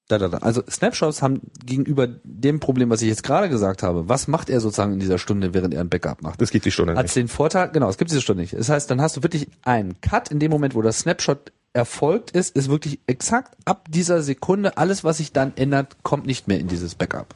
da, 0.07 0.19
da, 0.19 0.27
da. 0.27 0.37
Also 0.37 0.61
Snapshots 0.69 1.23
haben 1.23 1.41
gegenüber 1.65 2.07
dem 2.23 2.59
Problem, 2.59 2.91
was 2.91 3.01
ich 3.01 3.09
jetzt 3.09 3.23
gerade 3.23 3.49
gesagt 3.49 3.81
habe, 3.81 4.07
was 4.07 4.27
macht 4.27 4.51
er 4.51 4.59
sozusagen 4.59 4.93
in 4.93 4.99
dieser 4.99 5.17
Stunde, 5.17 5.55
während 5.55 5.73
er 5.73 5.81
ein 5.81 5.89
Backup 5.89 6.21
macht? 6.21 6.39
Das 6.41 6.51
gibt 6.51 6.65
die 6.65 6.71
Stunde 6.71 6.95
Hat 6.95 7.03
nicht. 7.03 7.15
den 7.15 7.27
Vorteil, 7.27 7.69
genau, 7.71 7.89
es 7.89 7.97
gibt 7.97 8.11
diese 8.11 8.21
Stunde 8.21 8.43
nicht. 8.43 8.53
Das 8.53 8.69
heißt, 8.69 8.89
dann 8.91 9.01
hast 9.01 9.17
du 9.17 9.23
wirklich 9.23 9.47
einen 9.63 9.99
Cut 10.01 10.29
in 10.29 10.39
dem 10.39 10.51
Moment, 10.51 10.75
wo 10.75 10.83
das 10.83 10.99
Snapshot 10.99 11.51
erfolgt 11.73 12.31
ist, 12.31 12.55
ist 12.55 12.69
wirklich 12.69 12.99
exakt 13.07 13.57
ab 13.65 13.87
dieser 13.89 14.21
Sekunde, 14.21 14.77
alles, 14.77 15.03
was 15.03 15.17
sich 15.17 15.33
dann 15.33 15.53
ändert, 15.55 15.97
kommt 16.03 16.27
nicht 16.27 16.47
mehr 16.47 16.59
in 16.59 16.67
dieses 16.67 16.93
Backup. 16.93 17.33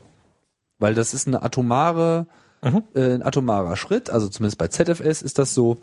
Weil 0.77 0.93
das 0.93 1.13
ist 1.13 1.27
eine 1.27 1.41
atomare, 1.41 2.27
Mhm. 2.61 2.83
äh, 2.93 3.13
ein 3.13 3.23
atomarer 3.23 3.75
Schritt, 3.75 4.09
also 4.09 4.27
zumindest 4.27 4.57
bei 4.57 4.67
ZFS 4.67 5.21
ist 5.21 5.39
das 5.39 5.53
so. 5.53 5.77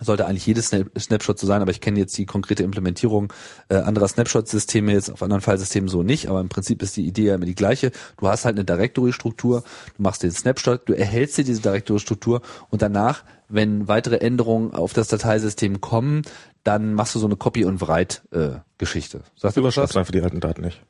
Sollte 0.00 0.26
eigentlich 0.26 0.46
jedes 0.46 0.68
Snap 0.68 0.86
Snapshot 0.96 1.40
so 1.40 1.46
sein, 1.46 1.60
aber 1.60 1.72
ich 1.72 1.80
kenne 1.80 1.98
jetzt 1.98 2.16
die 2.18 2.26
konkrete 2.26 2.62
Implementierung 2.62 3.32
äh, 3.68 3.76
anderer 3.76 4.06
Snapshot-Systeme 4.06 4.92
jetzt 4.92 5.10
auf 5.10 5.24
anderen 5.24 5.40
Filesystemen 5.40 5.88
so 5.88 6.04
nicht, 6.04 6.28
aber 6.28 6.40
im 6.40 6.48
Prinzip 6.48 6.82
ist 6.82 6.96
die 6.96 7.04
Idee 7.04 7.24
ja 7.24 7.34
immer 7.34 7.46
die 7.46 7.56
gleiche. 7.56 7.90
Du 8.16 8.28
hast 8.28 8.44
halt 8.44 8.56
eine 8.56 8.64
Directory-Struktur, 8.64 9.64
du 9.96 10.02
machst 10.02 10.22
den 10.22 10.30
Snapshot, 10.30 10.88
du 10.88 10.92
erhältst 10.92 11.38
dir 11.38 11.44
diese 11.44 11.62
Directory-Struktur 11.62 12.42
und 12.70 12.80
danach, 12.80 13.24
wenn 13.48 13.88
weitere 13.88 14.18
Änderungen 14.18 14.72
auf 14.72 14.92
das 14.92 15.08
Dateisystem 15.08 15.80
kommen, 15.80 16.22
dann 16.62 16.94
machst 16.94 17.14
du 17.16 17.18
so 17.18 17.26
eine 17.26 17.36
Copy- 17.36 17.64
und 17.64 17.80
Write-Geschichte. 17.80 19.22
Sagst 19.34 19.56
du 19.56 19.62
was? 19.62 19.74
Überschreibst 19.74 19.96
einfach 19.96 20.12
die 20.12 20.22
alten 20.22 20.38
Daten 20.38 20.62
nicht. 20.62 20.80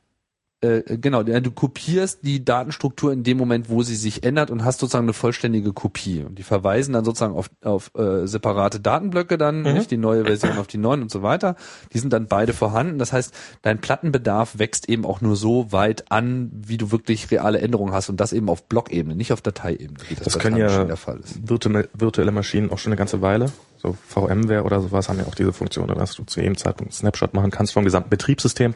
Äh, 0.61 0.99
genau, 0.99 1.23
ja, 1.23 1.39
du 1.39 1.53
kopierst 1.53 2.21
die 2.25 2.45
Datenstruktur 2.45 3.13
in 3.13 3.23
dem 3.23 3.37
Moment, 3.39 3.71
wo 3.71 3.85
sie 3.85 3.95
sich 3.95 4.25
ändert 4.25 4.51
und 4.51 4.65
hast 4.65 4.81
sozusagen 4.81 5.05
eine 5.05 5.13
vollständige 5.13 5.73
Kopie. 5.73 6.25
Und 6.25 6.37
die 6.37 6.43
verweisen 6.43 6.95
dann 6.95 7.05
sozusagen 7.05 7.35
auf, 7.37 7.49
auf 7.63 7.93
äh, 7.95 8.27
separate 8.27 8.81
Datenblöcke 8.81 9.39
dann, 9.39 9.63
nicht 9.63 9.93
die 9.93 9.97
neue 9.97 10.25
Version 10.25 10.59
auf 10.59 10.67
die 10.67 10.79
neuen 10.79 11.03
und 11.03 11.13
so 11.13 11.23
weiter. 11.23 11.55
Die 11.93 12.01
sind 12.01 12.13
dann 12.13 12.27
beide 12.27 12.53
vorhanden. 12.53 12.99
Das 12.99 13.13
heißt, 13.13 13.33
dein 13.63 13.81
Plattenbedarf 13.81 14.59
wächst 14.59 14.89
eben 14.89 15.07
auch 15.07 15.21
nur 15.21 15.37
so 15.37 15.71
weit 15.71 16.11
an, 16.11 16.51
wie 16.53 16.77
du 16.77 16.91
wirklich 16.91 17.31
reale 17.31 17.61
Änderungen 17.61 17.93
hast 17.95 18.09
und 18.09 18.19
das 18.19 18.33
eben 18.33 18.49
auf 18.49 18.65
Blockebene, 18.65 19.15
nicht 19.15 19.33
auf 19.33 19.41
Dateiebene, 19.41 19.99
das, 20.11 20.25
Das 20.25 20.39
können 20.41 20.57
ja 20.57 20.83
der 20.83 20.97
Fall 20.97 21.21
ist. 21.21 21.49
virtuelle, 21.49 21.89
virtuelle 21.95 22.33
Maschinen 22.33 22.73
auch 22.73 22.79
schon 22.79 22.91
eine 22.91 22.99
ganze 22.99 23.23
Weile. 23.23 23.53
So 23.77 23.97
VMware 24.09 24.65
oder 24.65 24.81
sowas 24.81 25.09
haben 25.09 25.21
ja 25.21 25.27
auch 25.27 25.37
diese 25.37 25.53
Funktion, 25.53 25.87
dass 25.87 26.17
du 26.17 26.25
zu 26.25 26.41
jedem 26.41 26.57
Zeitpunkt 26.57 26.93
einen 26.93 26.99
Snapshot 26.99 27.33
machen 27.33 27.53
kannst 27.53 27.73
vom 27.75 27.85
gesamten 27.85 28.11
Betriebssystem 28.11 28.75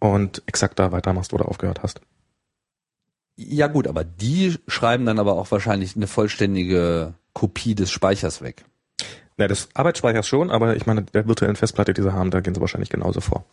und 0.00 0.42
exakt 0.46 0.78
da 0.78 0.90
weitermachst, 0.92 1.32
wo 1.32 1.38
du 1.38 1.44
aufgehört 1.44 1.82
hast. 1.82 2.00
Ja 3.36 3.68
gut, 3.68 3.86
aber 3.86 4.04
die 4.04 4.58
schreiben 4.66 5.06
dann 5.06 5.18
aber 5.18 5.34
auch 5.34 5.50
wahrscheinlich 5.50 5.96
eine 5.96 6.06
vollständige 6.06 7.14
Kopie 7.32 7.74
des 7.74 7.90
Speichers 7.90 8.42
weg. 8.42 8.64
Ja, 9.38 9.48
des 9.48 9.68
Arbeitsspeichers 9.74 10.26
schon, 10.26 10.50
aber 10.50 10.76
ich 10.76 10.84
meine, 10.84 11.02
der 11.02 11.26
virtuellen 11.26 11.56
Festplatte, 11.56 11.94
die 11.94 12.02
sie 12.02 12.12
haben, 12.12 12.30
da 12.30 12.40
gehen 12.40 12.54
sie 12.54 12.60
wahrscheinlich 12.60 12.90
genauso 12.90 13.20
vor. 13.20 13.44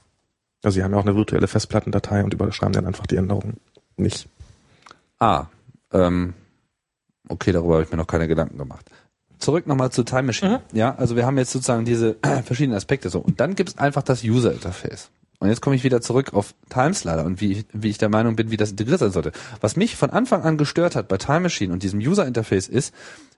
Also 0.63 0.75
sie 0.75 0.84
haben 0.84 0.92
ja 0.92 0.98
auch 0.98 1.06
eine 1.06 1.16
virtuelle 1.16 1.48
Festplattendatei 1.48 2.24
und 2.24 2.34
überschreiben 2.34 2.74
dann 2.74 2.88
einfach 2.88 3.08
die 3.08 3.16
Änderungen 3.16 3.58
nicht. 3.96 4.27
Ah, 5.20 5.46
ähm, 5.94 6.34
okay, 7.30 7.51
darüber 7.51 7.75
habe 7.75 7.84
ich 7.84 7.92
mir 7.92 7.98
noch 7.98 8.08
keine 8.08 8.27
Gedanken 8.27 8.58
gemacht. 8.58 8.89
Zurück 9.39 9.68
nochmal 9.68 9.92
zu 9.92 10.04
Time 10.04 10.24
Machine. 10.24 10.62
Ja, 10.74 10.96
also 10.96 11.16
wir 11.16 11.25
haben 11.25 11.38
jetzt 11.38 11.51
sozusagen 11.51 11.86
diese 11.86 12.18
verschiedenen 12.44 12.75
Aspekte 12.75 13.10
so. 13.10 13.20
Und 13.20 13.39
dann 13.39 13.56
gibt's 13.56 13.77
einfach 13.77 14.01
das 14.04 14.24
User 14.24 14.51
Interface. 14.51 15.10
Und 15.39 15.50
jetzt 15.50 15.62
komme 15.62 15.75
ich 15.75 15.84
wieder 15.84 16.01
zurück 16.01 16.34
auf 16.34 16.56
Timeslider 16.70 17.24
und 17.24 17.41
wie 17.41 17.51
ich, 17.51 17.65
wie 17.72 17.89
ich 17.89 17.98
der 18.00 18.10
Meinung 18.10 18.36
bin, 18.36 18.50
wie 18.50 18.58
das 18.58 18.72
integriert 18.72 19.00
sein 19.00 19.12
sollte. 19.12 19.32
Was 19.62 19.75
mich 19.75 19.96
von 19.96 20.10
Anfang 20.10 20.41
an 20.41 20.58
gestört 20.58 20.96
hat 20.96 21.08
bei 21.08 21.17
Time 21.17 21.41
Machine 21.41 21.72
und 21.72 21.84
diesem 21.84 22.00
User 22.00 22.25
Interface 22.25 22.67
ist, 22.67 22.94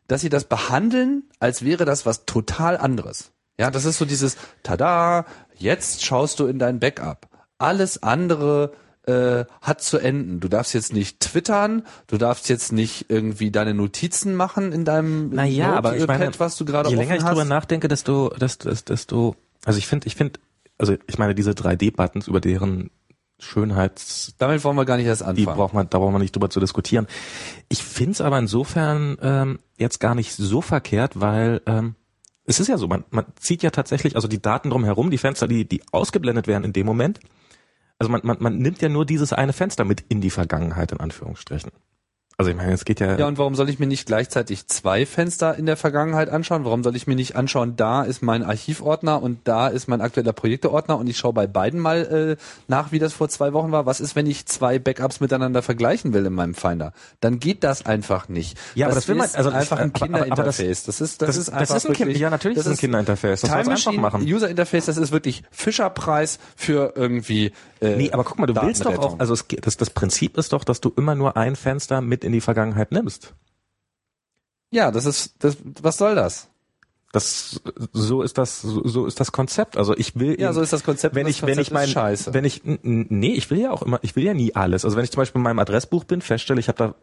dass 0.08 0.22
sie 0.22 0.30
das 0.30 0.46
behandeln, 0.46 1.24
als 1.40 1.64
wäre 1.64 1.86
das 1.86 2.06
was 2.06 2.26
total 2.26 2.78
anderes. 2.78 3.32
Ja, 3.60 3.70
das 3.70 3.84
ist 3.84 3.98
so 3.98 4.06
dieses, 4.06 4.38
tada, 4.64 5.26
jetzt 5.58 6.06
schaust 6.06 6.40
du 6.40 6.48
in 6.48 6.60
dein 6.60 6.80
Backup. 6.80 7.28
Alles 7.58 8.02
andere 8.02 8.72
äh, 9.06 9.44
hat 9.62 9.82
zu 9.82 9.98
enden. 9.98 10.40
Du 10.40 10.48
darfst 10.48 10.74
jetzt 10.74 10.94
nicht 10.94 11.20
twittern, 11.20 11.84
du 12.08 12.18
darfst 12.18 12.48
jetzt 12.48 12.72
nicht 12.72 13.08
irgendwie 13.10 13.52
deine 13.52 13.74
Notizen 13.74 14.36
machen 14.36 14.72
in 14.72 14.86
deinem 14.86 15.32
Naja, 15.32 15.74
aber 15.74 15.98
ich 15.98 16.08
meine, 16.08 16.26
Notepad, 16.26 16.40
was 16.40 16.58
du 16.58 16.64
gerade 16.64 16.90
Je 16.90 16.96
länger 16.96 17.16
ich 17.16 17.24
hast. 17.24 17.32
drüber 17.32 17.44
nachdenke, 17.44 17.90
desto, 17.90 18.30
desto, 18.30 18.70
desto, 18.72 19.36
also 19.66 19.78
ich 19.78 19.88
finde, 19.88 20.08
ich 20.08 20.16
finde, 20.16 20.40
also 20.80 20.96
ich 21.08 21.18
meine, 21.20 21.36
diese 21.36 21.52
3D-Buttons, 21.52 22.28
über 22.28 22.42
deren 22.42 22.90
Schönheits, 23.38 24.34
Damit 24.38 24.64
wollen 24.64 24.76
wir 24.76 24.86
gar 24.86 24.98
nicht 24.98 25.06
erst 25.06 25.22
die 25.22 25.26
anfangen. 25.26 25.58
braucht 25.58 25.74
man, 25.74 25.90
da 25.90 26.00
braucht 26.00 26.12
man 26.12 26.22
nicht 26.22 26.36
drüber 26.36 26.50
zu 26.50 26.60
diskutieren. 26.60 27.08
Ich 27.70 27.84
finde 27.84 28.12
es 28.12 28.22
aber 28.22 28.38
insofern 28.38 29.18
ähm, 29.22 29.60
jetzt 29.78 30.00
gar 30.00 30.16
nicht 30.16 30.34
so 30.34 30.62
verkehrt, 30.62 31.22
weil 31.22 31.62
ähm, 31.66 31.96
es 32.44 32.60
ist 32.60 32.68
ja 32.68 32.78
so, 32.78 32.88
man, 32.88 33.06
man 33.12 33.26
zieht 33.40 33.64
ja 33.64 33.70
tatsächlich, 33.70 34.16
also 34.16 34.28
die 34.28 34.42
Daten 34.42 34.72
drumherum, 34.72 35.12
die 35.12 35.18
Fenster, 35.18 35.48
die, 35.48 35.68
die 35.68 35.82
ausgeblendet 35.92 36.48
werden 36.48 36.66
in 36.66 36.74
dem 36.74 36.86
Moment, 36.86 37.20
also 37.98 38.12
man, 38.12 38.22
man, 38.24 38.38
man 38.40 38.58
nimmt 38.58 38.82
ja 38.82 38.90
nur 38.90 39.06
dieses 39.06 39.34
eine 39.34 39.54
Fenster 39.54 39.86
mit 39.86 40.02
in 40.10 40.22
die 40.22 40.30
Vergangenheit, 40.30 40.92
in 40.92 41.00
Anführungsstrichen. 41.00 41.72
Also 42.40 42.52
ich 42.52 42.56
meine, 42.56 42.72
es 42.72 42.86
geht 42.86 43.02
ja, 43.02 43.18
Ja, 43.18 43.28
und 43.28 43.38
warum 43.38 43.54
soll 43.54 43.68
ich 43.68 43.80
mir 43.80 43.86
nicht 43.86 44.06
gleichzeitig 44.06 44.66
zwei 44.68 45.06
Fenster 45.06 45.58
in 45.58 45.66
der 45.66 45.76
Vergangenheit 45.76 46.30
anschauen? 46.30 46.64
Warum 46.64 46.86
soll 46.86 46.96
ich 46.96 47.06
mir 47.06 47.16
nicht 47.16 47.36
anschauen, 47.36 47.76
da 47.76 48.04
ist 48.04 48.22
mein 48.24 48.44
Archivordner 48.44 49.22
und 49.22 49.40
da 49.44 49.68
ist 49.68 49.90
mein 49.90 50.00
aktueller 50.00 50.32
Projekteordner 50.32 50.98
und 50.98 51.08
ich 51.08 51.18
schaue 51.18 51.34
bei 51.34 51.48
beiden 51.48 51.82
mal 51.82 52.38
äh, 52.40 52.42
nach, 52.70 52.94
wie 52.94 53.00
das 53.00 53.12
vor 53.12 53.28
zwei 53.28 53.52
Wochen 53.52 53.74
war? 53.74 53.86
Was 53.86 54.00
ist, 54.00 54.16
wenn 54.16 54.26
ich 54.26 54.46
zwei 54.46 54.80
Backups 54.80 55.20
miteinander 55.20 55.62
vergleichen 55.62 56.14
will 56.14 56.26
in 56.26 56.32
meinem 56.32 56.54
Finder? 56.54 56.94
Dann 57.20 57.40
geht 57.42 57.66
das 57.66 57.86
einfach 57.86 58.30
nicht. 58.30 58.58
Ja, 58.74 58.86
aber 58.86 58.96
das 58.96 59.10
will 59.10 59.16
man- 59.16 59.26
ist 59.26 59.36
also 59.36 59.50
einfach 59.50 59.78
ein 59.78 59.92
aber 59.92 60.00
das- 60.00 60.58
Kinderinterface. 60.58 60.84
Das, 60.86 61.02
ist, 61.02 61.22
das, 61.22 61.28
das, 61.28 61.36
ist 61.38 61.50
einfach 61.50 61.60
das 61.60 61.70
ist 61.76 61.86
ein 61.88 61.90
wirklich, 61.90 62.08
Kind, 62.08 62.20
ja 62.20 62.30
natürlich 62.30 62.58
das 62.58 62.68
ist 62.68 62.72
ein 62.72 62.78
Kinderinterface, 62.80 63.42
das 63.42 63.50
Time 63.52 63.66
soll's 63.66 63.68
einfach 63.80 63.86
Machine 63.92 64.02
machen. 64.02 64.24
User 64.26 64.50
Interface, 64.50 64.86
das 64.86 64.96
ist 64.96 65.12
wirklich 65.12 65.44
Fischerpreis 65.52 66.40
für 66.56 66.94
irgendwie 66.96 67.52
äh, 67.82 67.98
Nee, 67.98 68.12
aber 68.12 68.24
guck 68.24 68.40
mal, 68.40 68.46
du 68.46 68.56
willst 68.62 68.86
doch 68.86 68.98
auch, 68.98 69.20
also 69.20 69.34
es, 69.34 69.50
geht- 69.50 69.66
das, 69.68 69.76
das 69.76 69.90
Prinzip 69.90 70.38
ist 70.38 70.54
doch, 70.54 70.64
dass 70.64 70.80
du 70.80 70.94
immer 70.96 71.16
nur 71.16 71.36
ein 71.36 71.58
Fenster 71.58 72.00
mit 72.00 72.29
in 72.30 72.34
die 72.34 72.42
Vergangenheit 72.42 72.92
nimmst. 72.92 73.34
Ja, 74.72 74.92
das 74.92 75.06
ist 75.06 75.36
das 75.40 75.58
was 75.82 75.98
soll 75.98 76.16
das? 76.16 76.50
Das, 77.12 77.60
so 77.92 78.22
ist 78.22 78.38
das, 78.38 78.62
so, 78.62 78.88
so 78.88 79.08
ist 79.08 79.20
das 79.20 79.32
Konzept. 79.32 79.78
Also 79.78 79.98
ich 79.98 80.20
will, 80.20 80.40
Ja, 80.40 80.50
eben- 80.50 80.54
so 80.54 80.62
ist 80.62 80.72
das 80.72 80.84
Konzept. 80.84 81.16
wenn 81.16 81.26
Das 81.26 81.36
ich, 81.36 81.42
wenn 81.42 81.48
Konzept 81.56 81.68
ich 81.68 81.74
mein, 81.74 81.88
scheiße. 81.90 82.36
wenn 82.36 82.46
ich, 82.46 82.62
nee, 82.64 83.34
ich 83.34 83.50
will 83.50 83.60
ja 83.60 83.72
auch 83.72 83.82
immer, 83.82 83.98
ich 84.04 84.16
will 84.16 84.24
ja 84.24 84.36
nie 84.36 84.54
alles. 84.54 84.86
Also 84.86 84.96
wenn 84.96 85.04
ich 85.04 85.10
zum 85.12 85.22
Beispiel 85.22 85.40
in 85.40 85.44
meinem 85.44 85.58
Adressbuch 85.58 86.04
bin, 86.04 86.22
feststelle, 86.22 86.60
ich 86.60 86.68
habe 86.68 86.78
da, 86.78 86.96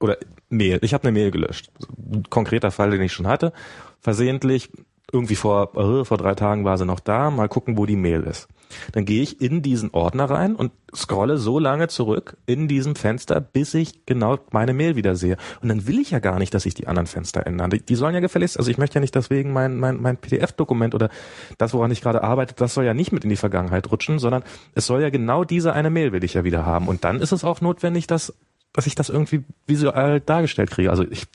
oder 0.00 0.18
Mail, 0.48 0.80
ich 0.82 0.94
habe 0.94 1.04
eine 1.04 1.12
Mail 1.12 1.30
gelöscht. 1.30 1.70
Ein 2.12 2.24
konkreter 2.28 2.72
Fall, 2.72 2.90
den 2.90 3.00
ich 3.02 3.12
schon 3.12 3.28
hatte, 3.28 3.52
versehentlich, 4.00 4.70
irgendwie 5.12 5.36
vor, 5.36 5.76
äh, 5.76 6.04
vor 6.04 6.18
drei 6.18 6.34
Tagen 6.34 6.64
war 6.64 6.78
sie 6.78 6.84
noch 6.84 7.00
da, 7.00 7.30
mal 7.30 7.48
gucken, 7.48 7.78
wo 7.78 7.86
die 7.86 7.96
Mail 7.96 8.22
ist. 8.22 8.48
Dann 8.92 9.04
gehe 9.04 9.22
ich 9.22 9.40
in 9.40 9.62
diesen 9.62 9.90
Ordner 9.92 10.28
rein 10.28 10.56
und 10.56 10.72
scrolle 10.94 11.38
so 11.38 11.60
lange 11.60 11.86
zurück 11.86 12.36
in 12.46 12.66
diesem 12.66 12.96
Fenster, 12.96 13.40
bis 13.40 13.74
ich 13.74 14.04
genau 14.06 14.38
meine 14.50 14.74
Mail 14.74 14.96
wieder 14.96 15.14
sehe. 15.14 15.36
Und 15.62 15.68
dann 15.68 15.86
will 15.86 16.00
ich 16.00 16.10
ja 16.10 16.18
gar 16.18 16.38
nicht, 16.38 16.52
dass 16.52 16.64
sich 16.64 16.74
die 16.74 16.88
anderen 16.88 17.06
Fenster 17.06 17.46
ändern. 17.46 17.70
Die, 17.70 17.80
die 17.80 17.94
sollen 17.94 18.14
ja 18.14 18.20
gefälligst, 18.20 18.58
also 18.58 18.70
ich 18.70 18.78
möchte 18.78 18.96
ja 18.96 19.00
nicht 19.00 19.14
deswegen 19.14 19.52
mein, 19.52 19.76
mein, 19.76 20.00
mein 20.02 20.16
PDF-Dokument 20.16 20.94
oder 20.94 21.10
das, 21.58 21.74
woran 21.74 21.90
ich 21.92 22.00
gerade 22.00 22.24
arbeite, 22.24 22.54
das 22.54 22.74
soll 22.74 22.84
ja 22.84 22.94
nicht 22.94 23.12
mit 23.12 23.22
in 23.22 23.30
die 23.30 23.36
Vergangenheit 23.36 23.90
rutschen, 23.92 24.18
sondern 24.18 24.42
es 24.74 24.86
soll 24.86 25.02
ja 25.02 25.10
genau 25.10 25.44
diese 25.44 25.72
eine 25.72 25.90
Mail 25.90 26.12
will 26.12 26.24
ich 26.24 26.34
ja 26.34 26.42
wieder 26.42 26.66
haben. 26.66 26.88
Und 26.88 27.04
dann 27.04 27.20
ist 27.20 27.32
es 27.32 27.44
auch 27.44 27.60
notwendig, 27.60 28.08
dass, 28.08 28.34
dass 28.72 28.86
ich 28.86 28.96
das 28.96 29.08
irgendwie 29.08 29.44
visuell 29.66 30.20
dargestellt 30.20 30.70
kriege. 30.70 30.90
Also 30.90 31.04
ich 31.08 31.26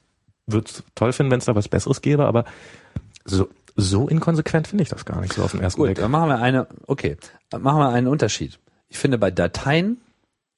würde 0.47 0.67
es 0.67 0.83
toll 0.95 1.13
finden, 1.13 1.31
wenn 1.31 1.39
es 1.39 1.45
da 1.45 1.55
was 1.55 1.69
Besseres 1.69 2.01
gäbe, 2.01 2.25
aber 2.25 2.45
so, 3.23 3.47
so 3.83 4.07
inkonsequent 4.07 4.67
finde 4.67 4.83
ich 4.83 4.89
das 4.89 5.05
gar 5.05 5.21
nicht 5.21 5.33
so 5.33 5.43
auf 5.43 5.51
den 5.51 5.61
ersten 5.61 5.79
Gut, 5.79 5.87
Blick. 5.87 5.97
dann 5.99 6.11
machen 6.11 6.29
wir 6.29 6.39
eine, 6.39 6.67
okay, 6.87 7.17
dann 7.49 7.61
machen 7.61 7.79
wir 7.79 7.89
einen 7.89 8.07
Unterschied. 8.07 8.59
Ich 8.87 8.97
finde, 8.97 9.17
bei 9.17 9.31
Dateien 9.31 9.97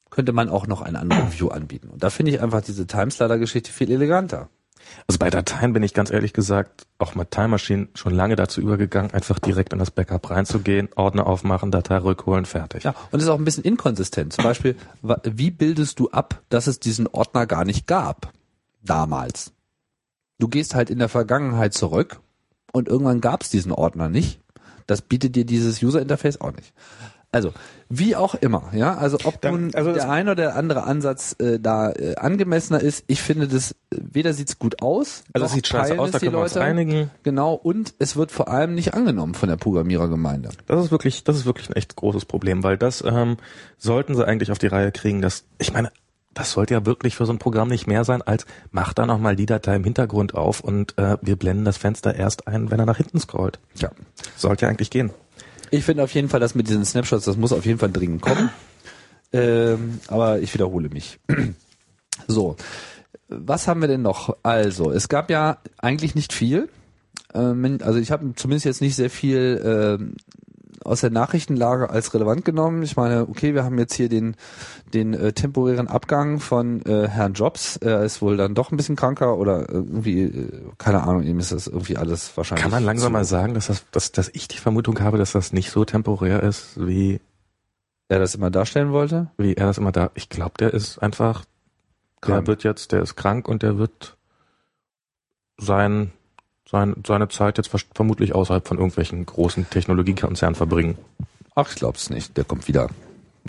könnte 0.09 0.31
man 0.31 0.49
auch 0.49 0.67
noch 0.67 0.81
einen 0.81 0.95
anderen 0.95 1.33
View 1.33 1.47
anbieten. 1.49 1.89
Und 1.89 2.03
da 2.03 2.09
finde 2.09 2.31
ich 2.31 2.41
einfach 2.41 2.61
diese 2.61 2.85
Timeslider-Geschichte 2.87 3.71
viel 3.71 3.91
eleganter. 3.91 4.49
Also 5.07 5.17
bei 5.17 5.29
Dateien 5.29 5.73
bin 5.73 5.83
ich 5.83 5.93
ganz 5.93 6.11
ehrlich 6.11 6.33
gesagt 6.33 6.85
auch 6.97 7.15
mit 7.15 7.31
Time 7.31 7.49
Machine 7.49 7.87
schon 7.95 8.13
lange 8.13 8.35
dazu 8.35 8.61
übergegangen, 8.61 9.11
einfach 9.11 9.39
direkt 9.39 9.73
in 9.73 9.79
das 9.79 9.91
Backup 9.91 10.29
reinzugehen, 10.29 10.89
Ordner 10.95 11.25
aufmachen, 11.25 11.71
Datei 11.71 11.97
rückholen, 11.97 12.45
fertig. 12.45 12.83
Ja, 12.83 12.93
und 13.11 13.21
ist 13.21 13.27
auch 13.27 13.37
ein 13.37 13.45
bisschen 13.45 13.63
inkonsistent. 13.63 14.33
Zum 14.33 14.43
Beispiel, 14.43 14.75
wie 15.23 15.51
bildest 15.51 15.99
du 15.99 16.09
ab, 16.11 16.41
dass 16.49 16.67
es 16.67 16.79
diesen 16.79 17.07
Ordner 17.07 17.47
gar 17.47 17.65
nicht 17.65 17.87
gab? 17.87 18.33
Damals. 18.81 19.53
Du 20.39 20.47
gehst 20.47 20.75
halt 20.75 20.89
in 20.89 20.99
der 20.99 21.09
Vergangenheit 21.09 21.73
zurück 21.73 22.19
und 22.73 22.89
irgendwann 22.89 23.21
gab 23.21 23.43
es 23.43 23.49
diesen 23.49 23.71
Ordner 23.71 24.09
nicht. 24.09 24.41
Das 24.87 25.01
bietet 25.01 25.37
dir 25.37 25.45
dieses 25.45 25.81
User-Interface 25.81 26.41
auch 26.41 26.51
nicht. 26.51 26.73
Also, 27.31 27.51
wie 27.89 28.15
auch 28.15 28.35
immer, 28.35 28.69
ja, 28.75 28.95
also 28.95 29.17
ob 29.23 29.41
Dann- 29.41 29.53
nun 29.53 29.73
also 29.75 29.91
der 29.91 30.07
eine 30.07 30.33
oder 30.33 30.43
der 30.43 30.55
andere 30.55 30.83
Ansatz 30.83 31.35
äh, 31.39 31.59
da 31.59 31.91
äh, 31.91 32.15
angemessener 32.15 32.79
ist, 32.79 33.05
ich 33.07 33.23
finde 33.23 33.47
das, 33.47 33.71
äh, 33.71 33.75
weder 34.11 34.33
sieht's 34.33 34.59
gut 34.59 34.83
aus, 34.83 35.23
Also 35.33 35.47
es 35.47 35.53
sieht 35.53 35.65
scheiße 35.67 35.97
aus, 35.97 36.11
da 36.11 36.19
können 36.19 36.33
wir 36.33 36.41
uns 36.41 36.55
einigen. 36.57 37.09
Genau, 37.23 37.55
und 37.55 37.95
es 37.97 38.15
wird 38.17 38.31
vor 38.31 38.49
allem 38.49 38.75
nicht 38.75 38.93
angenommen 38.93 39.33
von 39.33 39.49
der 39.49 39.55
Programmierergemeinde. 39.57 40.49
Das 40.67 40.85
ist 40.85 40.91
wirklich, 40.91 41.23
das 41.23 41.37
ist 41.37 41.45
wirklich 41.45 41.69
ein 41.71 41.75
echt 41.75 41.95
großes 41.95 42.25
Problem, 42.25 42.61
weil 42.61 42.77
das 42.77 43.03
ähm, 43.03 43.37
sollten 43.79 44.13
sie 44.13 44.27
eigentlich 44.27 44.51
auf 44.51 44.59
die 44.59 44.67
Reihe 44.67 44.91
kriegen, 44.91 45.21
dass 45.23 45.43
ich 45.57 45.73
meine, 45.73 45.91
das 46.33 46.51
sollte 46.51 46.73
ja 46.73 46.85
wirklich 46.85 47.15
für 47.15 47.25
so 47.25 47.33
ein 47.33 47.39
Programm 47.39 47.69
nicht 47.69 47.87
mehr 47.87 48.03
sein, 48.03 48.21
als 48.21 48.45
mach 48.71 48.93
da 48.93 49.05
nochmal 49.05 49.35
die 49.35 49.45
Datei 49.45 49.75
im 49.75 49.83
Hintergrund 49.83 50.33
auf 50.33 50.61
und 50.61 50.97
äh, 50.97 51.17
wir 51.21 51.35
blenden 51.35 51.65
das 51.65 51.77
Fenster 51.77 52.15
erst 52.15 52.47
ein, 52.47 52.71
wenn 52.71 52.79
er 52.79 52.85
nach 52.85 52.97
hinten 52.97 53.19
scrollt. 53.19 53.59
Ja. 53.75 53.91
Sollte 54.35 54.65
ja 54.65 54.69
eigentlich 54.69 54.89
gehen. 54.89 55.11
Ich 55.71 55.83
finde 55.85 56.03
auf 56.03 56.13
jeden 56.13 56.29
Fall, 56.29 56.39
dass 56.39 56.55
mit 56.55 56.67
diesen 56.67 56.85
Snapshots, 56.85 57.25
das 57.25 57.37
muss 57.37 57.53
auf 57.53 57.65
jeden 57.65 57.79
Fall 57.79 57.91
dringend 57.91 58.21
kommen. 58.21 58.49
ähm, 59.33 59.99
aber 60.07 60.39
ich 60.39 60.53
wiederhole 60.53 60.89
mich. 60.89 61.19
so, 62.27 62.55
was 63.27 63.67
haben 63.67 63.81
wir 63.81 63.87
denn 63.87 64.01
noch? 64.01 64.37
Also, 64.43 64.91
es 64.91 65.09
gab 65.09 65.29
ja 65.29 65.57
eigentlich 65.77 66.15
nicht 66.15 66.33
viel. 66.33 66.69
Ähm, 67.33 67.79
also 67.81 67.99
ich 67.99 68.11
habe 68.11 68.33
zumindest 68.35 68.65
jetzt 68.65 68.81
nicht 68.81 68.95
sehr 68.95 69.09
viel 69.09 69.61
ähm, 69.99 70.15
aus 70.85 71.01
der 71.01 71.09
Nachrichtenlage 71.09 71.89
als 71.89 72.13
relevant 72.13 72.45
genommen. 72.45 72.83
Ich 72.83 72.95
meine, 72.95 73.27
okay, 73.27 73.53
wir 73.53 73.63
haben 73.63 73.77
jetzt 73.77 73.93
hier 73.93 74.09
den 74.09 74.35
den 74.93 75.13
äh, 75.13 75.33
temporären 75.33 75.87
Abgang 75.87 76.39
von 76.39 76.85
äh, 76.85 77.07
Herrn 77.07 77.33
Jobs. 77.33 77.77
Er 77.77 78.03
ist 78.03 78.21
wohl 78.21 78.37
dann 78.37 78.53
doch 78.53 78.71
ein 78.71 78.77
bisschen 78.77 78.95
kranker 78.95 79.37
oder 79.37 79.69
irgendwie, 79.69 80.23
äh, 80.23 80.49
keine 80.77 81.03
Ahnung, 81.03 81.23
ihm 81.23 81.39
ist 81.39 81.51
das 81.51 81.67
irgendwie 81.67 81.97
alles 81.97 82.35
wahrscheinlich. 82.37 82.63
Kann 82.63 82.71
man 82.71 82.83
langsam 82.83 83.13
mal 83.13 83.25
sagen, 83.25 83.53
dass, 83.53 83.67
das, 83.67 83.85
dass, 83.91 84.11
dass 84.11 84.29
ich 84.33 84.47
die 84.47 84.57
Vermutung 84.57 84.99
habe, 84.99 85.17
dass 85.17 85.31
das 85.31 85.53
nicht 85.53 85.71
so 85.71 85.85
temporär 85.85 86.43
ist, 86.43 86.85
wie 86.85 87.19
er 88.09 88.19
das 88.19 88.35
immer 88.35 88.51
darstellen 88.51 88.91
wollte? 88.91 89.31
Wie 89.37 89.55
er 89.55 89.65
das 89.65 89.77
immer 89.77 89.91
da. 89.91 90.11
Ich 90.13 90.29
glaube, 90.29 90.53
der 90.59 90.73
ist 90.73 90.99
einfach, 90.99 91.45
krank. 92.21 92.45
der 92.45 92.47
wird 92.47 92.63
jetzt, 92.63 92.91
der 92.91 93.01
ist 93.01 93.15
krank 93.15 93.47
und 93.47 93.63
der 93.63 93.77
wird 93.77 94.17
sein, 95.57 96.11
sein, 96.73 96.95
seine 97.05 97.29
Zeit 97.29 97.57
jetzt 97.59 97.69
vermutlich 97.93 98.33
außerhalb 98.33 98.67
von 98.67 98.77
irgendwelchen 98.77 99.25
großen 99.25 99.69
Technologiekonzernen 99.69 100.55
verbringen. 100.55 100.97
Ach, 101.53 101.69
ich 101.69 101.75
glaub's 101.75 102.09
nicht. 102.09 102.35
Der 102.35 102.43
kommt 102.43 102.67
wieder. 102.67 102.89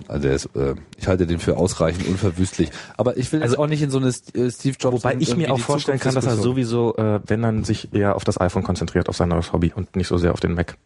Also 0.07 0.27
ist, 0.27 0.55
äh, 0.55 0.75
ich 0.97 1.07
halte 1.07 1.25
den 1.25 1.39
für 1.39 1.57
ausreichend 1.57 2.07
unverwüstlich. 2.07 2.69
Aber 2.97 3.17
ich 3.17 3.31
will 3.33 3.41
also 3.41 3.57
auch 3.57 3.67
nicht 3.67 3.81
in 3.81 3.89
so 3.89 3.97
eine 3.97 4.09
äh, 4.09 4.51
Steve 4.51 4.77
Jobs. 4.79 5.03
Wobei 5.03 5.15
ich 5.17 5.35
mir 5.35 5.51
auch 5.51 5.59
vorstellen 5.59 5.99
kann, 5.99 6.13
dass 6.13 6.25
er 6.25 6.35
sowieso, 6.35 6.95
äh, 6.97 7.19
wenn 7.25 7.41
dann 7.41 7.63
sich 7.63 7.93
eher 7.93 8.15
auf 8.15 8.23
das 8.23 8.39
iPhone 8.39 8.63
konzentriert, 8.63 9.09
auf 9.09 9.17
sein 9.17 9.29
neues 9.29 9.51
Hobby 9.53 9.73
und 9.75 9.95
nicht 9.95 10.07
so 10.07 10.17
sehr 10.17 10.33
auf 10.33 10.39
den 10.39 10.53
Mac. 10.53 10.77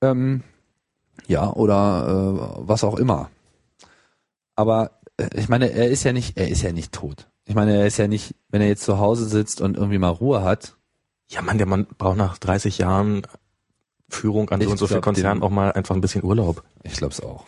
Ähm, 0.00 0.42
ja, 1.26 1.52
oder 1.52 2.56
äh, 2.58 2.66
was 2.66 2.82
auch 2.82 2.98
immer. 2.98 3.28
Aber 4.56 4.92
äh, 5.18 5.28
ich 5.34 5.50
meine, 5.50 5.70
er 5.70 5.90
ist 5.90 6.04
ja 6.04 6.14
nicht, 6.14 6.38
er 6.38 6.48
ist 6.48 6.62
ja 6.62 6.72
nicht 6.72 6.92
tot. 6.92 7.28
Ich 7.52 7.54
meine, 7.54 7.76
er 7.76 7.86
ist 7.86 7.98
ja 7.98 8.08
nicht, 8.08 8.34
wenn 8.48 8.62
er 8.62 8.68
jetzt 8.68 8.82
zu 8.82 8.98
Hause 8.98 9.26
sitzt 9.26 9.60
und 9.60 9.76
irgendwie 9.76 9.98
mal 9.98 10.08
Ruhe 10.08 10.42
hat. 10.42 10.74
Ja, 11.28 11.42
Mann, 11.42 11.58
der 11.58 11.66
Mann 11.66 11.86
braucht 11.98 12.16
nach 12.16 12.38
30 12.38 12.78
Jahren 12.78 13.26
Führung 14.08 14.48
an 14.48 14.62
so 14.62 14.70
und 14.70 14.78
so 14.78 14.86
viel 14.86 15.02
Konzernen 15.02 15.42
auch 15.42 15.50
mal 15.50 15.70
einfach 15.70 15.94
ein 15.94 16.00
bisschen 16.00 16.24
Urlaub. 16.24 16.62
Ich 16.82 16.94
glaube 16.94 17.12
es 17.12 17.20
auch. 17.20 17.44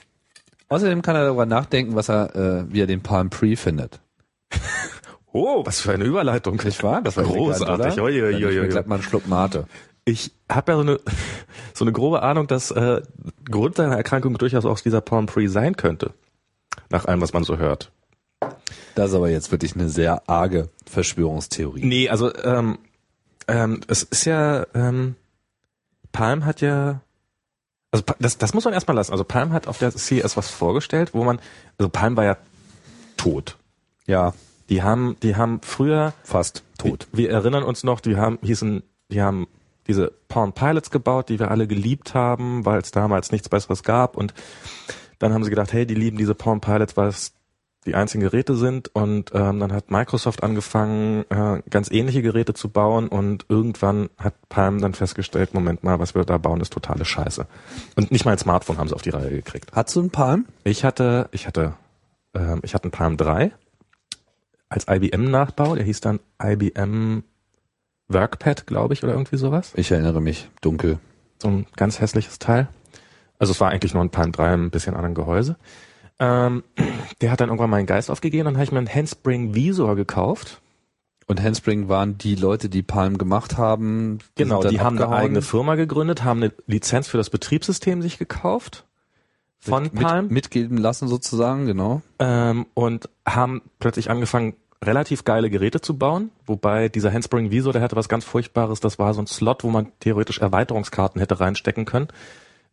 Außerdem 0.69 1.01
kann 1.01 1.17
er 1.17 1.25
darüber 1.25 1.47
nachdenken, 1.47 1.95
was 1.97 2.11
er, 2.11 2.37
äh, 2.37 2.65
wie 2.71 2.83
er 2.83 2.87
den 2.87 3.03
Palm 3.03 3.31
Pre 3.31 3.57
findet. 3.57 4.03
oh, 5.33 5.65
was 5.65 5.81
für 5.81 5.95
eine 5.95 6.05
Überleitung. 6.05 6.61
Nicht 6.63 6.83
wahr? 6.83 7.01
Das 7.01 7.17
war 7.17 7.25
großartig. 7.25 7.99
Oi, 7.99 8.23
oi, 8.25 8.45
oi, 8.45 8.61
oi. 8.61 8.83
mal 8.85 8.97
einen 8.97 9.03
Schluck 9.03 9.27
Mate. 9.27 9.67
Ich 10.05 10.33
habe 10.53 10.73
ja 10.73 10.77
so 10.77 10.83
eine, 10.83 11.01
so 11.73 11.83
eine 11.87 11.93
grobe 11.93 12.21
Ahnung, 12.21 12.47
dass 12.47 12.71
äh, 12.73 13.01
Grund 13.51 13.77
seiner 13.77 13.97
Erkrankung 13.97 14.37
durchaus 14.37 14.67
auch 14.67 14.79
dieser 14.81 15.01
Palm 15.01 15.25
Pre 15.25 15.49
sein 15.49 15.79
könnte. 15.79 16.13
Nach 16.91 17.07
allem, 17.07 17.23
was 17.23 17.33
man 17.33 17.45
so 17.45 17.57
hört. 17.57 17.91
Das 18.95 19.11
ist 19.11 19.17
aber 19.17 19.29
jetzt 19.29 19.51
wirklich 19.51 19.75
eine 19.75 19.89
sehr 19.89 20.29
arge 20.29 20.69
Verschwörungstheorie. 20.87 21.85
Nee, 21.85 22.09
also 22.09 22.35
ähm, 22.37 22.79
ähm, 23.49 23.81
es 23.89 24.03
ist 24.05 24.25
ja, 24.25 24.67
ähm, 24.75 25.17
Palm 26.13 26.45
hat 26.45 26.61
ja, 26.61 27.01
also 27.91 28.05
das, 28.19 28.39
das 28.39 28.55
muss 28.55 28.65
man 28.65 28.75
erstmal 28.75 28.97
lassen. 28.97 29.13
Also 29.13 29.25
Palm 29.25 29.53
hat 29.53 29.67
auf 29.67 29.79
der 29.79 29.91
CES 29.91 30.37
was 30.37 30.49
vorgestellt, 30.49 31.15
wo 31.15 31.25
man, 31.25 31.41
also 31.79 31.89
Palm 31.89 32.17
war 32.17 32.25
ja 32.25 32.37
tot. 33.17 33.57
Ja. 34.07 34.33
Die 34.71 34.83
haben, 34.83 35.17
die 35.23 35.37
haben 35.37 35.61
früher 35.63 36.15
fast 36.23 36.63
tot. 36.79 37.07
Wir, 37.13 37.29
wir 37.29 37.35
erinnern 37.35 37.65
uns 37.65 37.85
noch, 37.85 38.01
die 38.01 38.17
haben, 38.17 38.39
hießen, 38.43 38.83
die 39.11 39.21
haben 39.21 39.47
diese 39.87 40.13
Palm 40.29 40.53
Pilots 40.53 40.91
gebaut, 40.91 41.29
die 41.29 41.39
wir 41.39 41.51
alle 41.51 41.67
geliebt 41.67 42.15
haben, 42.15 42.65
weil 42.65 42.81
es 42.81 42.91
damals 42.91 43.31
nichts 43.31 43.49
Besseres 43.49 43.83
gab 43.83 44.17
und 44.17 44.33
dann 45.19 45.35
haben 45.35 45.45
sie 45.45 45.51
gedacht, 45.51 45.73
hey, 45.73 45.87
die 45.87 45.95
lieben 45.95 46.17
diese 46.17 46.35
Palm 46.35 46.61
Pilots, 46.61 46.97
weil 46.97 47.09
es 47.09 47.33
die 47.87 47.95
einzigen 47.95 48.23
Geräte 48.23 48.57
sind 48.57 48.89
und 48.95 49.31
ähm, 49.35 49.61
dann 49.61 49.73
hat 49.73 49.91
Microsoft 49.91 50.43
angefangen, 50.43 51.25
äh, 51.29 51.63
ganz 51.69 51.91
ähnliche 51.91 52.23
Geräte 52.23 52.55
zu 52.55 52.69
bauen 52.69 53.09
und 53.09 53.47
irgendwann 53.49 54.09
hat 54.19 54.35
Palm 54.49 54.81
dann 54.81 54.95
festgestellt, 54.95 55.55
Moment 55.55 55.85
mal, 55.85 55.99
was 55.99 56.15
wir 56.15 56.25
da 56.25 56.39
bauen, 56.39 56.61
ist 56.61 56.73
totale 56.73 57.05
Scheiße. 57.05 57.47
Und 57.97 58.11
nicht 58.11 58.25
mal 58.25 58.33
ein 58.33 58.39
Smartphone 58.39 58.79
haben 58.79 58.89
sie 58.89 58.95
auf 58.95 59.03
die 59.03 59.11
Reihe 59.11 59.31
gekriegt. 59.31 59.71
Hattest 59.73 59.97
du 59.97 60.03
ein 60.03 60.11
Palm? 60.11 60.47
Ich 60.65 60.85
hatte, 60.85 61.29
ich 61.33 61.47
hatte, 61.47 61.75
ähm, 62.35 62.61
ich 62.63 62.75
hatte 62.75 62.89
ein 62.89 62.93
Palm 62.93 63.17
3 63.17 63.53
als 64.69 64.87
IBM-Nachbau, 64.89 65.75
der 65.75 65.85
hieß 65.85 66.01
dann 66.01 66.21
IBM 66.43 67.23
Workpad, 68.09 68.67
glaube 68.67 68.95
ich, 68.95 69.03
oder 69.03 69.13
irgendwie 69.13 69.37
sowas. 69.37 69.73
Ich 69.77 69.91
erinnere 69.91 70.21
mich, 70.21 70.49
dunkel. 70.61 70.99
So 71.41 71.49
ein 71.49 71.67
ganz 71.77 72.01
hässliches 72.01 72.39
Teil. 72.39 72.69
Also 73.39 73.53
es 73.53 73.61
war 73.61 73.71
eigentlich 73.71 73.95
nur 73.95 74.03
ein 74.03 74.11
Palm 74.11 74.33
3, 74.33 74.55
ein 74.55 74.71
bisschen 74.71 74.95
anderen 74.95 75.15
Gehäuse. 75.15 75.57
Ähm, 76.19 76.65
der 77.21 77.31
hat 77.31 77.41
dann 77.41 77.49
irgendwann 77.49 77.71
meinen 77.71 77.87
Geist 77.87 78.11
aufgegeben 78.11 78.47
und 78.47 78.55
dann 78.55 78.59
habe 78.59 78.65
ich 78.65 78.73
mir 78.73 78.79
einen 78.79 78.95
Handspring 78.95 79.55
Visor 79.55 79.97
gekauft. 79.97 80.61
Und 81.27 81.43
Handspring 81.43 81.89
waren 81.89 82.19
die 82.19 82.35
Leute, 82.35 82.69
die 82.69 82.83
Palm 82.83 83.17
gemacht 83.17 83.57
haben. 83.57 84.19
Die 84.37 84.43
genau, 84.43 84.63
die 84.63 84.81
haben 84.81 84.99
eine 84.99 85.09
eigene 85.09 85.41
Firma 85.41 85.75
gegründet, 85.75 86.23
haben 86.23 86.43
eine 86.43 86.53
Lizenz 86.67 87.09
für 87.09 87.17
das 87.17 87.31
Betriebssystem 87.31 88.03
sich 88.03 88.19
gekauft 88.19 88.85
von 89.59 89.85
mit, 89.85 89.95
Palm. 89.95 90.27
Mit, 90.27 90.33
mitgeben 90.33 90.77
lassen 90.77 91.09
sozusagen, 91.09 91.65
genau. 91.65 92.03
Ähm, 92.19 92.67
und 92.75 93.09
haben 93.27 93.63
plötzlich 93.79 94.11
angefangen, 94.11 94.55
relativ 94.85 95.25
geile 95.25 95.49
Geräte 95.49 95.81
zu 95.81 95.97
bauen, 95.97 96.31
wobei 96.45 96.91
dieser 96.91 97.11
Handspring 97.11 97.51
Visor, 97.51 97.73
der 97.73 97.81
hatte 97.81 97.97
was 97.97 98.11
ganz 98.11 98.27
Furchtbares, 98.27 98.81
das 98.81 98.99
war 98.99 99.15
so 99.15 99.23
ein 99.23 99.27
Slot, 99.27 99.65
wo 99.65 99.71
man 99.71 99.93
theoretisch 100.01 100.41
Erweiterungskarten 100.41 101.21
hätte 101.21 101.41
reinstecken 101.41 101.87
können. 101.87 102.09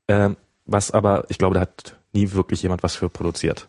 Ähm, 0.10 0.36
was 0.65 0.91
aber, 0.91 1.25
ich 1.30 1.38
glaube, 1.38 1.56
da 1.56 1.62
hat 1.62 1.97
nie 2.13 2.32
wirklich 2.32 2.63
jemand 2.63 2.84
was 2.84 2.95
für 2.95 3.10
produziert. 3.10 3.67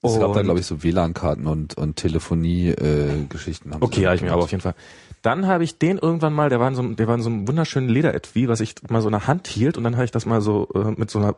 Es 0.00 0.18
gab 0.20 0.32
da, 0.32 0.42
glaube 0.42 0.60
ich, 0.60 0.66
so 0.66 0.84
WLAN-Karten 0.84 1.48
und, 1.48 1.76
und 1.76 1.96
Telefonie-Geschichten. 1.96 3.72
Äh, 3.72 3.76
okay, 3.80 4.02
ja, 4.02 4.14
ich 4.14 4.22
mir 4.22 4.32
aber 4.32 4.44
auf 4.44 4.50
jeden 4.52 4.62
Fall. 4.62 4.76
Dann 5.22 5.48
habe 5.48 5.64
ich 5.64 5.78
den 5.78 5.98
irgendwann 5.98 6.32
mal, 6.32 6.48
der 6.48 6.60
war 6.60 6.68
in 6.68 6.76
so, 6.76 6.82
der 6.82 7.08
war 7.08 7.16
in 7.16 7.22
so 7.22 7.30
einem 7.30 7.48
wunderschönen 7.48 7.88
Lederetui, 7.88 8.46
was 8.46 8.60
ich 8.60 8.76
mal 8.88 9.02
so 9.02 9.08
in 9.08 9.12
der 9.12 9.26
Hand 9.26 9.48
hielt 9.48 9.76
und 9.76 9.82
dann 9.82 9.96
habe 9.96 10.04
ich 10.04 10.12
das 10.12 10.24
mal 10.24 10.40
so 10.40 10.68
äh, 10.74 10.92
mit 10.96 11.10
so 11.10 11.18
einer 11.18 11.34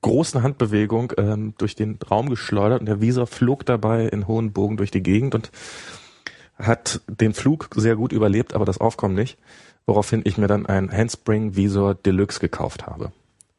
großen 0.00 0.42
Handbewegung 0.42 1.12
ähm, 1.18 1.54
durch 1.58 1.76
den 1.76 1.98
Raum 2.10 2.30
geschleudert 2.30 2.80
und 2.80 2.86
der 2.86 3.02
Visor 3.02 3.26
flog 3.26 3.66
dabei 3.66 4.06
in 4.06 4.26
hohen 4.26 4.52
Bogen 4.52 4.78
durch 4.78 4.90
die 4.90 5.02
Gegend 5.02 5.34
und 5.34 5.50
hat 6.56 7.02
den 7.08 7.34
Flug 7.34 7.68
sehr 7.76 7.96
gut 7.96 8.12
überlebt, 8.12 8.54
aber 8.54 8.64
das 8.64 8.78
Aufkommen 8.78 9.14
nicht, 9.14 9.38
woraufhin 9.84 10.22
ich 10.24 10.38
mir 10.38 10.48
dann 10.48 10.64
ein 10.64 10.90
Handspring 10.90 11.56
Visor 11.56 11.94
Deluxe 11.94 12.40
gekauft 12.40 12.86
habe. 12.86 13.12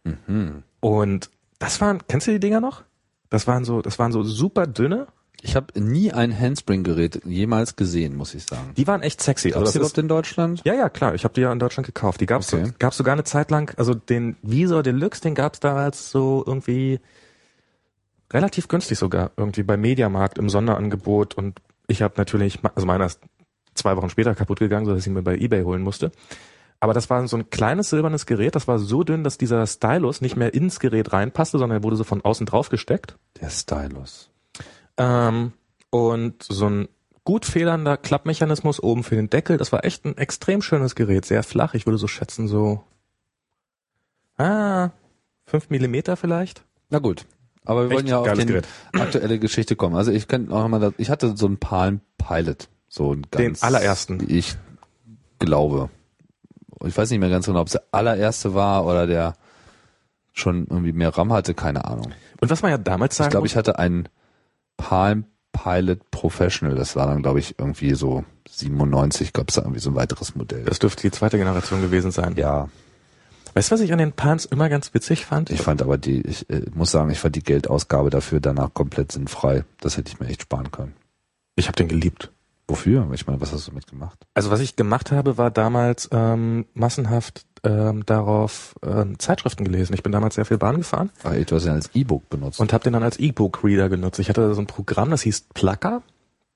Mhm. 0.04 0.64
Und 0.80 1.30
das 1.64 1.80
waren, 1.82 2.00
kennst 2.08 2.28
du 2.28 2.32
die 2.32 2.40
Dinger 2.40 2.60
noch? 2.60 2.84
Das 3.30 3.48
waren 3.48 3.64
so, 3.64 3.82
das 3.82 3.98
waren 3.98 4.12
so 4.12 4.24
super 4.24 4.68
dünne. 4.68 5.08
Ich 5.42 5.56
habe 5.56 5.78
nie 5.80 6.12
ein 6.12 6.38
Handspring-Gerät 6.38 7.22
jemals 7.26 7.76
gesehen, 7.76 8.16
muss 8.16 8.34
ich 8.34 8.44
sagen. 8.44 8.74
Die 8.78 8.88
waren 8.88 9.02
echt 9.02 9.22
sexy. 9.22 9.50
Gab's 9.50 9.60
also 9.60 9.72
die 9.72 9.78
überhaupt 9.80 9.98
in 9.98 10.08
Deutschland? 10.08 10.62
Ja, 10.64 10.74
ja, 10.74 10.90
klar. 10.90 11.16
Ich 11.16 11.24
habe 11.24 11.34
die 11.34 11.42
ja 11.42 11.52
in 11.52 11.60
Deutschland 11.60 11.86
gekauft. 11.86 12.22
Die 12.22 12.26
gab's, 12.26 12.54
okay. 12.54 12.72
gab's 12.80 12.98
sogar 12.98 13.14
eine 13.14 13.26
Zeit 13.26 13.52
lang. 13.52 13.74
Also 13.78 13.94
den 13.94 14.38
Visor 14.42 14.84
Deluxe, 14.84 15.22
den 15.22 15.36
gab's 15.36 15.60
damals 15.60 16.12
so 16.12 16.44
irgendwie 16.46 17.00
relativ 18.32 18.68
günstig 18.68 18.98
sogar 18.98 19.32
irgendwie 19.36 19.64
bei 19.64 19.76
Mediamarkt 19.76 20.38
im 20.38 20.50
Sonderangebot. 20.50 21.34
Und 21.36 21.60
ich 21.88 22.02
habe 22.02 22.14
natürlich, 22.18 22.60
also 22.76 22.86
meiner 22.86 23.06
ist 23.06 23.20
zwei 23.74 23.98
Wochen 23.98 24.10
später 24.10 24.36
kaputt 24.36 24.60
gegangen, 24.60 24.86
so 24.86 24.94
dass 24.94 25.02
ich 25.02 25.08
ihn 25.08 25.14
mir 25.14 25.24
bei 25.24 25.38
eBay 25.38 25.64
holen 25.64 25.82
musste. 25.82 26.12
Aber 26.80 26.94
das 26.94 27.10
war 27.10 27.26
so 27.28 27.38
ein 27.38 27.50
kleines 27.50 27.90
silbernes 27.90 28.26
Gerät, 28.26 28.56
das 28.56 28.68
war 28.68 28.80
so 28.80 29.04
dünn, 29.04 29.24
dass 29.24 29.38
dieser 29.38 29.66
Stylus 29.66 30.22
nicht 30.22 30.36
mehr 30.36 30.54
ins 30.54 30.80
Gerät 30.80 31.14
reinpasste, 31.14 31.58
sondern 31.58 31.80
er 31.80 31.84
wurde 31.84 31.96
so 31.96 32.04
von 32.04 32.22
außen 32.22 32.46
drauf 32.46 32.70
gesteckt. 32.70 33.18
Der 33.40 33.50
Stylus. 33.50 34.30
Ähm, 34.98 35.54
und 35.90 36.44
so 36.44 36.70
ein 36.70 36.88
gut 37.24 37.46
federnder 37.46 37.98
Klappmechanismus 37.98 38.82
oben 38.82 39.04
für 39.04 39.16
den 39.16 39.30
Deckel. 39.30 39.58
Das 39.58 39.72
war 39.72 39.86
echt 39.86 40.06
ein 40.06 40.18
extrem 40.18 40.62
schönes 40.62 40.96
Gerät, 40.96 41.26
sehr 41.26 41.44
flach. 41.44 41.74
Ich 41.74 41.86
würde 41.86 41.98
so 41.98 42.08
schätzen, 42.08 42.48
so 42.48 42.84
ah, 44.38 44.90
fünf 45.46 45.70
Millimeter 45.70 46.18
vielleicht. 46.18 46.64
Na 46.90 47.00
gut. 47.00 47.26
Aber 47.66 47.84
wir 47.84 47.92
echt 47.92 47.96
wollen 47.96 48.08
ja 48.08 48.20
auf 48.20 48.34
die 48.34 48.62
aktuelle 49.00 49.40
Geschichte 49.40 49.76
kommen. 49.76 49.96
Also 49.96 50.12
ich 50.12 50.28
kann 50.28 50.52
auch 50.52 50.68
mal, 50.68 50.94
ich 50.98 51.10
hatte 51.10 51.38
so 51.38 51.46
einen 51.46 51.58
Palm 51.58 52.02
Pilot, 52.18 52.68
so 52.90 53.14
ein 53.14 53.26
ganz, 53.32 53.62
den 53.62 53.64
allerersten. 53.68 54.26
Ich 54.30 54.58
glaube 55.40 55.90
ich 56.88 56.98
weiß 56.98 57.10
nicht 57.10 57.20
mehr 57.20 57.30
ganz 57.30 57.46
genau, 57.46 57.62
ob 57.62 57.68
es 57.68 57.74
der 57.74 57.84
allererste 57.92 58.54
war 58.54 58.86
oder 58.86 59.08
der 59.08 59.36
schon 60.34 60.68
irgendwie 60.68 60.94
mehr 60.94 61.16
RAM 61.16 61.32
hatte, 61.32 61.54
keine 61.54 61.86
Ahnung. 61.86 62.12
Und 62.42 62.50
was 62.50 62.62
man 62.62 62.72
ja 62.72 62.78
damals 62.78 63.16
sagen 63.16 63.28
Ich 63.28 63.32
glaube, 63.32 63.48
ich 63.48 63.56
hatte 63.56 63.80
einen 63.80 64.10
Palm 64.78 65.26
Pilot 65.52 66.10
Professional, 66.10 66.76
das 66.76 66.96
war 66.96 67.08
dann, 67.08 67.22
glaube 67.22 67.40
ich, 67.40 67.60
irgendwie 67.60 67.94
so 67.94 68.26
97, 68.50 69.34
gab 69.34 69.50
es 69.50 69.56
da 69.56 69.62
irgendwie 69.62 69.80
so 69.80 69.92
ein 69.92 69.96
weiteres 69.96 70.36
Modell. 70.36 70.64
Das 70.66 70.80
dürfte 70.80 71.04
die 71.04 71.12
zweite 71.12 71.38
Generation 71.38 71.82
gewesen 71.82 72.12
sein. 72.12 72.36
Ja. 72.36 72.70
Weißt 73.54 73.70
du, 73.70 73.76
was 73.76 73.82
ich 73.82 73.94
an 73.94 74.00
den 74.00 74.14
Palms 74.14 74.46
immer 74.46 74.68
ganz 74.68 74.96
witzig 74.96 75.26
fand? 75.26 75.52
Ich 75.52 75.62
fand 75.62 75.84
aber 75.84 76.00
die, 76.00 76.22
ich 76.22 76.50
äh, 76.50 76.64
muss 76.74 76.90
sagen, 76.90 77.12
ich 77.12 77.20
fand 77.20 77.36
die 77.36 77.44
Geldausgabe 77.44 78.10
dafür 78.10 78.40
danach 78.40 78.74
komplett 78.74 79.12
sinnfrei. 79.12 79.64
Das 79.80 79.96
hätte 79.96 80.12
ich 80.12 80.20
mir 80.20 80.26
echt 80.26 80.42
sparen 80.42 80.72
können. 80.72 80.96
Ich 81.56 81.68
habe 81.68 81.76
den 81.76 81.88
geliebt. 81.88 82.32
Wofür? 82.68 83.10
Ich 83.14 83.28
meine, 83.28 83.42
was 83.42 83.52
hast 83.52 83.68
du 83.68 83.74
mitgemacht? 83.74 84.18
Also 84.34 84.50
was 84.50 84.60
ich 84.62 84.76
gemacht 84.76 85.12
habe, 85.12 85.38
war 85.38 85.52
damals 85.52 86.10
ähm, 86.12 86.66
massenhaft 86.74 87.46
ähm, 87.64 88.06
darauf 88.06 88.76
ähm, 88.84 89.20
Zeitschriften 89.20 89.64
gelesen. 89.64 89.94
Ich 89.94 90.04
bin 90.04 90.12
damals 90.12 90.36
sehr 90.36 90.46
viel 90.46 90.58
Bahn 90.58 90.78
gefahren. 90.78 91.10
Ah, 91.24 91.32
du 91.34 91.56
hast 91.56 91.66
ja 91.66 91.74
als 91.74 91.90
E-Book 91.94 92.30
benutzt. 92.30 92.60
Und 92.60 92.74
habe 92.74 92.84
den 92.84 92.94
dann 92.94 93.04
als 93.04 93.18
E-Book-Reader 93.18 93.90
genutzt. 93.90 94.20
Ich 94.20 94.30
hatte 94.30 94.54
so 94.54 94.62
ein 94.62 94.68
Programm, 94.68 95.10
das 95.10 95.22
hieß 95.22 95.48
Plucker. 95.54 96.02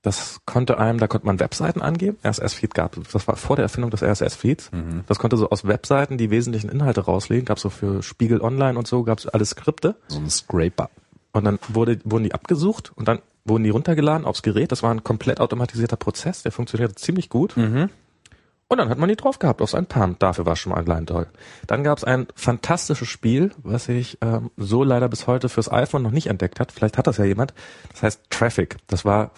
Das 0.02 0.40
konnte 0.46 0.78
einem, 0.78 1.00
da 1.00 1.08
konnte 1.08 1.26
man 1.26 1.40
Webseiten 1.40 1.82
angeben. 1.82 2.18
RSS-Feed 2.24 2.74
gab 2.74 2.98
Das 3.12 3.28
war 3.28 3.36
vor 3.36 3.56
der 3.56 3.64
Erfindung 3.64 3.92
des 3.92 4.04
RSS-Feeds. 4.04 4.72
Mhm. 4.72 5.04
Das 5.08 5.20
konnte 5.20 5.36
so 5.38 5.50
aus 5.50 5.68
Webseiten 5.68 6.18
die 6.18 6.30
wesentlichen 6.30 6.70
Inhalte 6.70 7.02
rauslegen. 7.02 7.46
Gab 7.46 7.60
so 7.60 7.70
für 7.70 8.04
Spiegel 8.04 8.42
Online 8.42 8.78
und 8.78 8.88
so, 8.88 9.04
gab 9.04 9.20
es 9.20 9.28
alles 9.28 9.50
Skripte. 9.50 9.96
So 10.08 10.20
ein 10.20 10.30
Scraper. 10.30 10.90
Und 11.34 11.44
dann 11.44 11.60
wurde, 11.68 12.00
wurden 12.06 12.24
die 12.24 12.34
abgesucht 12.34 12.92
und 12.96 13.08
dann 13.08 13.20
wurden 13.48 13.64
die 13.64 13.70
runtergeladen 13.70 14.26
aufs 14.26 14.42
Gerät. 14.42 14.72
Das 14.72 14.84
war 14.84 14.92
ein 14.92 15.04
komplett 15.04 15.40
automatisierter 15.40 15.96
Prozess, 15.98 16.44
der 16.44 16.52
funktionierte 16.52 16.96
ziemlich 16.96 17.30
gut. 17.30 17.56
Mhm. 17.58 17.90
Und 18.70 18.80
dann 18.80 18.90
hat 18.90 18.98
man 18.98 19.08
die 19.08 19.16
drauf 19.16 19.40
gehabt 19.40 19.62
auf 19.62 19.70
sein 19.70 19.86
Palm. 19.86 20.18
Dafür 20.20 20.46
war 20.46 20.54
es 20.54 20.60
schon 20.60 20.74
mal 20.74 20.80
allein 20.84 21.06
toll. 21.06 21.28
Dann 21.68 21.86
gab 21.86 21.98
es 21.98 22.04
ein 22.04 22.28
fantastisches 22.36 23.08
Spiel, 23.08 23.52
was 23.64 23.88
ich 23.88 24.18
ähm, 24.22 24.52
so 24.58 24.84
leider 24.84 25.08
bis 25.08 25.26
heute 25.26 25.48
fürs 25.48 25.72
iPhone 25.72 26.04
noch 26.04 26.12
nicht 26.12 26.28
entdeckt 26.28 26.60
hat. 26.60 26.74
Vielleicht 26.74 26.98
hat 26.98 27.08
das 27.08 27.16
ja 27.18 27.24
jemand. 27.24 27.54
Das 27.94 28.04
heißt 28.04 28.22
Traffic. 28.30 28.76
Das 28.88 29.06
war 29.06 29.32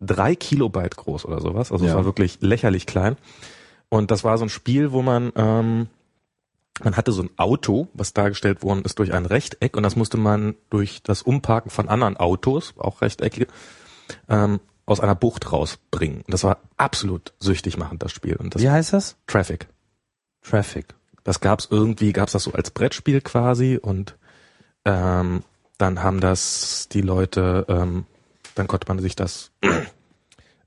drei 0.00 0.36
Kilobyte 0.36 0.96
groß 0.96 1.24
oder 1.24 1.40
sowas. 1.40 1.72
Also 1.72 1.84
es 1.84 1.90
Ja. 1.90 1.96
war 1.96 2.04
wirklich 2.04 2.38
lächerlich 2.42 2.86
klein. 2.86 3.16
Und 3.88 4.12
das 4.12 4.22
war 4.22 4.38
so 4.38 4.44
ein 4.44 4.48
Spiel, 4.50 4.92
wo 4.92 5.02
man 5.02 5.32
ähm, 5.34 5.88
man 6.82 6.96
hatte 6.96 7.12
so 7.12 7.22
ein 7.22 7.30
Auto, 7.36 7.88
was 7.94 8.12
dargestellt 8.12 8.62
worden 8.62 8.82
ist 8.84 8.98
durch 8.98 9.12
ein 9.12 9.26
Rechteck 9.26 9.76
und 9.76 9.82
das 9.82 9.96
musste 9.96 10.16
man 10.16 10.54
durch 10.70 11.02
das 11.02 11.22
Umparken 11.22 11.70
von 11.70 11.88
anderen 11.88 12.16
Autos, 12.16 12.74
auch 12.78 13.02
Rechteckige, 13.02 13.46
ähm, 14.28 14.60
aus 14.86 15.00
einer 15.00 15.14
Bucht 15.14 15.52
rausbringen. 15.52 16.22
Und 16.22 16.32
das 16.32 16.44
war 16.44 16.58
absolut 16.76 17.32
süchtig 17.38 17.76
machend, 17.76 18.02
das 18.02 18.12
Spiel. 18.12 18.36
Und 18.36 18.54
das 18.54 18.62
Wie 18.62 18.70
heißt 18.70 18.92
das? 18.92 19.16
Traffic. 19.26 19.68
Traffic. 20.42 20.94
Das 21.22 21.40
gab's 21.40 21.68
irgendwie, 21.70 22.12
gab's 22.12 22.32
das 22.32 22.44
so 22.44 22.52
als 22.52 22.70
Brettspiel 22.70 23.20
quasi 23.20 23.78
und 23.80 24.16
ähm, 24.84 25.42
dann 25.78 26.02
haben 26.02 26.20
das 26.20 26.88
die 26.90 27.02
Leute, 27.02 27.66
ähm, 27.68 28.06
dann 28.54 28.66
konnte 28.66 28.88
man 28.88 28.98
sich 28.98 29.16
das 29.16 29.52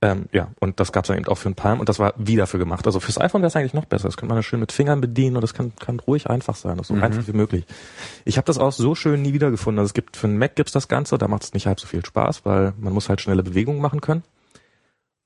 ähm, 0.04 0.26
ja, 0.34 0.50
und 0.60 0.80
das 0.82 0.92
gab's 0.92 1.08
dann 1.08 1.18
eben 1.18 1.28
auch 1.28 1.38
für 1.38 1.48
ein 1.50 1.56
Palm 1.56 1.80
und 1.80 1.88
das 1.88 1.98
war 1.98 2.14
wie 2.18 2.36
dafür 2.36 2.60
gemacht. 2.60 2.86
Also 2.86 3.00
fürs 3.00 3.18
iPhone 3.22 3.42
wäre 3.42 3.48
es 3.48 3.56
eigentlich 3.56 3.74
noch 3.74 3.86
besser. 3.86 4.08
Das 4.10 4.18
könnte 4.18 4.34
man 4.36 4.44
schön 4.44 4.60
mit 4.60 4.72
Fingern 4.74 5.00
bedienen 5.00 5.38
und 5.38 5.42
das 5.42 5.54
kann, 5.54 5.72
kann 5.80 6.00
ruhig 6.00 6.30
einfach 6.30 6.56
sein, 6.56 6.78
das 6.78 6.86
ist 6.86 6.88
so 6.90 6.94
Mhm. 6.96 7.04
einfach 7.04 7.26
wie 7.28 7.32
möglich. 7.34 7.66
Ich 8.26 8.36
habe 8.38 8.46
das 8.46 8.58
auch 8.58 8.74
so 8.74 8.96
schön 8.96 9.22
nie 9.22 9.32
wiedergefunden. 9.34 9.80
Also 9.80 9.88
es 9.90 9.94
gibt 9.94 10.18
für 10.18 10.28
einen 10.28 10.38
Mac 10.38 10.56
gibt's 10.58 10.74
das 10.74 10.88
Ganze, 10.90 11.18
da 11.18 11.28
macht 11.30 11.44
es 11.44 11.54
nicht 11.54 11.68
halb 11.68 11.80
so 11.80 11.88
viel 11.88 12.06
Spaß, 12.06 12.44
weil 12.46 12.74
man 12.78 12.92
muss 12.94 13.08
halt 13.08 13.22
schnelle 13.22 13.44
Bewegungen 13.44 13.82
machen 13.82 14.02
können. 14.02 14.24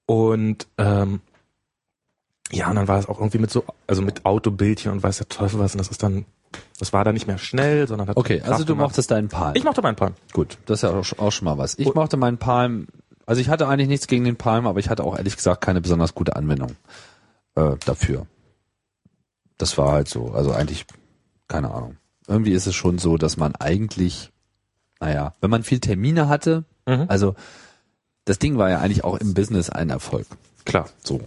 Und 0.05 0.67
ähm, 0.77 1.21
ja, 2.51 2.69
und 2.69 2.75
dann 2.75 2.87
war 2.87 2.99
es 2.99 3.07
auch 3.09 3.19
irgendwie 3.19 3.39
mit 3.39 3.51
so, 3.51 3.63
also 3.87 4.01
mit 4.01 4.25
Autobildchen 4.25 4.91
und 4.91 5.03
weiß 5.03 5.17
der 5.17 5.27
Teufel 5.27 5.59
was, 5.59 5.73
und 5.73 5.79
das 5.79 5.89
ist 5.89 6.01
dann, 6.03 6.25
das 6.79 6.93
war 6.93 7.03
dann 7.03 7.13
nicht 7.13 7.27
mehr 7.27 7.37
schnell, 7.37 7.87
sondern 7.87 8.07
hat 8.07 8.15
Okay, 8.17 8.37
Kraft 8.37 8.51
also 8.51 8.63
du 8.63 8.73
gemacht. 8.73 8.89
mochtest 8.91 9.11
deinen 9.11 9.27
Palm. 9.27 9.53
Ich 9.55 9.63
mochte 9.65 9.81
meinen 9.81 9.95
Palm. 9.97 10.13
Gut, 10.31 10.57
das 10.65 10.79
ist 10.79 10.89
ja 10.89 10.91
auch, 10.97 11.19
auch 11.25 11.31
schon 11.31 11.45
mal 11.45 11.57
was. 11.57 11.77
Ich 11.77 11.87
Und- 11.87 11.95
mochte 11.95 12.15
meinen 12.15 12.37
Palm, 12.37 12.87
also 13.27 13.39
ich 13.39 13.49
hatte 13.49 13.67
eigentlich 13.67 13.87
nichts 13.89 14.07
gegen 14.07 14.23
den 14.23 14.37
Palm, 14.37 14.65
aber 14.65 14.79
ich 14.79 14.89
hatte 14.89 15.03
auch 15.03 15.15
ehrlich 15.15 15.35
gesagt 15.35 15.61
keine 15.63 15.81
besonders 15.81 16.15
gute 16.15 16.35
Anwendung 16.35 16.75
äh, 17.55 17.75
dafür. 17.85 18.25
Das 19.59 19.77
war 19.77 19.91
halt 19.91 20.07
so, 20.07 20.31
also 20.31 20.51
eigentlich, 20.51 20.85
keine 21.47 21.71
Ahnung. 21.71 21.97
Irgendwie 22.27 22.51
ist 22.53 22.65
es 22.67 22.75
schon 22.75 22.97
so, 22.97 23.17
dass 23.17 23.37
man 23.37 23.55
eigentlich, 23.55 24.31
naja, 24.99 25.35
wenn 25.41 25.49
man 25.51 25.63
viel 25.63 25.79
Termine 25.79 26.27
hatte, 26.27 26.65
Mhm. 26.87 27.05
also 27.09 27.35
das 28.23 28.39
Ding 28.39 28.57
war 28.57 28.69
ja 28.69 28.79
eigentlich 28.79 29.03
auch 29.03 29.17
im 29.17 29.33
Business 29.33 29.69
ein 29.69 29.89
Erfolg. 29.89 30.25
Klar. 30.63 30.87
So. 31.03 31.19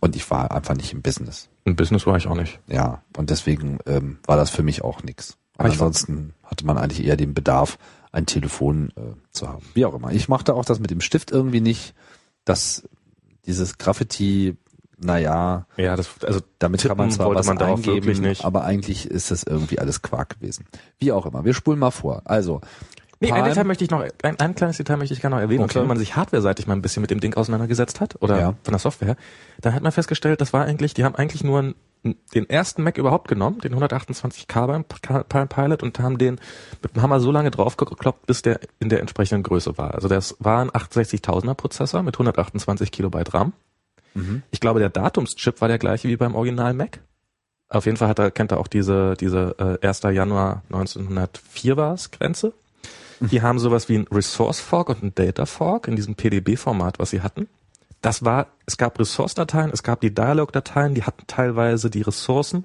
Und 0.00 0.16
ich 0.16 0.30
war 0.30 0.50
einfach 0.52 0.74
nicht 0.74 0.92
im 0.92 1.00
Business. 1.00 1.48
Im 1.64 1.76
Business 1.76 2.06
war 2.06 2.16
ich 2.18 2.26
auch 2.26 2.34
nicht. 2.34 2.60
Ja, 2.66 3.02
und 3.16 3.30
deswegen 3.30 3.78
ähm, 3.86 4.18
war 4.26 4.36
das 4.36 4.50
für 4.50 4.62
mich 4.62 4.82
auch 4.84 5.02
nix. 5.02 5.38
Aber 5.56 5.70
ansonsten 5.70 6.34
hatte 6.44 6.66
man 6.66 6.76
eigentlich 6.76 7.04
eher 7.04 7.16
den 7.16 7.32
Bedarf, 7.32 7.78
ein 8.12 8.26
Telefon 8.26 8.90
äh, 8.96 9.00
zu 9.30 9.48
haben. 9.48 9.64
Wie 9.74 9.84
auch 9.84 9.94
immer. 9.94 10.12
Ich 10.12 10.28
machte 10.28 10.54
auch 10.54 10.64
das 10.64 10.80
mit 10.80 10.90
dem 10.90 11.00
Stift 11.00 11.30
irgendwie 11.30 11.60
nicht, 11.60 11.94
dass 12.44 12.88
dieses 13.46 13.78
Graffiti, 13.78 14.56
naja, 14.98 15.66
Ja, 15.76 15.96
das, 15.96 16.08
also 16.24 16.40
damit 16.58 16.82
kann 16.82 16.96
man 16.96 17.10
zwar 17.10 17.34
was 17.34 17.46
man 17.46 17.58
eingeben, 17.58 18.36
aber 18.42 18.64
eigentlich 18.64 19.06
ist 19.10 19.30
das 19.30 19.42
irgendwie 19.42 19.78
alles 19.78 20.02
Quark 20.02 20.40
gewesen. 20.40 20.66
Wie 20.98 21.12
auch 21.12 21.26
immer. 21.26 21.44
Wir 21.44 21.54
spulen 21.54 21.78
mal 21.78 21.90
vor. 21.90 22.22
Also, 22.24 22.60
Nee, 23.20 23.32
ein 23.32 23.44
Detail 23.44 23.64
möchte 23.64 23.82
ich 23.82 23.90
noch, 23.90 24.00
ein, 24.22 24.38
ein 24.38 24.54
kleines 24.54 24.76
Detail 24.76 24.96
möchte 24.96 25.12
ich 25.12 25.20
gerne 25.20 25.36
noch 25.36 25.42
erwähnen. 25.42 25.60
Und 25.62 25.70
Okay. 25.70 25.80
wenn 25.80 25.88
man 25.88 25.98
sich 25.98 26.14
hardware-seitig 26.14 26.66
mal 26.68 26.74
ein 26.74 26.82
bisschen 26.82 27.00
mit 27.00 27.10
dem 27.10 27.18
Ding 27.18 27.34
auseinandergesetzt 27.34 28.00
hat, 28.00 28.20
oder 28.22 28.38
Ja. 28.38 28.54
von 28.62 28.72
der 28.72 28.78
Software, 28.78 29.16
dann 29.60 29.74
hat 29.74 29.82
man 29.82 29.90
festgestellt, 29.90 30.40
das 30.40 30.52
war 30.52 30.64
eigentlich, 30.64 30.94
die 30.94 31.04
haben 31.04 31.16
eigentlich 31.16 31.42
nur 31.42 31.58
einen, 31.58 31.74
den 32.32 32.48
ersten 32.48 32.84
Mac 32.84 32.96
überhaupt 32.96 33.26
genommen, 33.26 33.58
den 33.58 33.74
128K 33.74 34.66
beim 34.68 34.84
Palm 35.24 35.48
Pilot 35.48 35.82
und 35.82 35.98
haben 35.98 36.16
den 36.18 36.38
mit 36.80 36.94
dem 36.94 37.02
Hammer 37.02 37.18
so 37.18 37.32
lange 37.32 37.50
draufgekloppt, 37.50 38.24
bis 38.26 38.42
der 38.42 38.60
in 38.78 38.88
der 38.88 39.00
entsprechenden 39.00 39.42
Größe 39.42 39.76
war. 39.78 39.94
Also 39.94 40.06
das 40.06 40.36
war 40.38 40.60
ein 40.62 40.70
68.000er 40.70 41.54
Prozessor 41.54 42.04
mit 42.04 42.14
128 42.14 42.92
Kilobyte 42.92 43.34
RAM. 43.34 43.52
mhm. 44.14 44.42
Ich 44.52 44.60
glaube, 44.60 44.78
der 44.78 44.90
Datumschip 44.90 45.60
war 45.60 45.66
der 45.66 45.78
gleiche 45.78 46.06
wie 46.08 46.16
beim 46.16 46.36
Original 46.36 46.72
Mac. 46.72 47.00
Auf 47.68 47.84
jeden 47.86 47.96
Fall 47.96 48.08
hat 48.08 48.20
er, 48.20 48.30
kennt 48.30 48.52
er 48.52 48.60
auch 48.60 48.68
diese, 48.68 49.14
diese 49.18 49.56
äh, 49.82 49.86
1. 49.86 50.02
Januar 50.04 50.62
1904 50.72 51.76
war 51.76 51.94
es, 51.94 52.12
Grenze. 52.12 52.52
Die 53.20 53.42
haben 53.42 53.58
sowas 53.58 53.88
wie 53.88 53.96
ein 53.96 54.06
Resource 54.12 54.60
Fork 54.60 54.88
und 54.88 55.02
ein 55.02 55.14
Data 55.14 55.46
Fork 55.46 55.88
in 55.88 55.96
diesem 55.96 56.14
PDB-Format, 56.14 56.98
was 56.98 57.10
sie 57.10 57.20
hatten. 57.20 57.48
Das 58.00 58.24
war, 58.24 58.46
es 58.66 58.76
gab 58.76 58.98
Resource-Dateien, 58.98 59.70
es 59.72 59.82
gab 59.82 60.00
die 60.00 60.14
Dialog-Dateien, 60.14 60.94
die 60.94 61.02
hatten 61.02 61.24
teilweise 61.26 61.90
die 61.90 62.02
Ressourcen. 62.02 62.64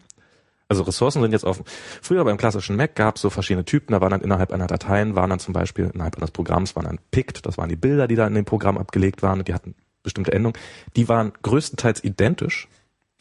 Also 0.69 0.83
Ressourcen 0.83 1.21
sind 1.21 1.31
jetzt 1.31 1.45
auf, 1.45 1.63
früher 2.01 2.23
beim 2.23 2.37
klassischen 2.37 2.75
Mac 2.75 2.95
gab 2.95 3.15
es 3.15 3.21
so 3.21 3.29
verschiedene 3.29 3.65
Typen, 3.65 3.93
da 3.93 4.01
waren 4.01 4.11
dann 4.11 4.21
innerhalb 4.21 4.51
einer 4.51 4.67
Dateien, 4.67 5.15
waren 5.15 5.29
dann 5.29 5.39
zum 5.39 5.53
Beispiel 5.53 5.89
innerhalb 5.93 6.17
eines 6.17 6.31
Programms, 6.31 6.75
waren 6.75 6.85
dann 6.85 6.99
PICT, 7.11 7.45
das 7.45 7.57
waren 7.57 7.69
die 7.69 7.75
Bilder, 7.75 8.07
die 8.07 8.15
da 8.15 8.27
in 8.27 8.35
dem 8.35 8.45
Programm 8.45 8.77
abgelegt 8.77 9.23
waren 9.23 9.39
und 9.39 9.47
die 9.47 9.53
hatten 9.53 9.75
bestimmte 10.03 10.33
Endungen. 10.33 10.57
Die 10.95 11.09
waren 11.09 11.33
größtenteils 11.41 12.03
identisch, 12.03 12.67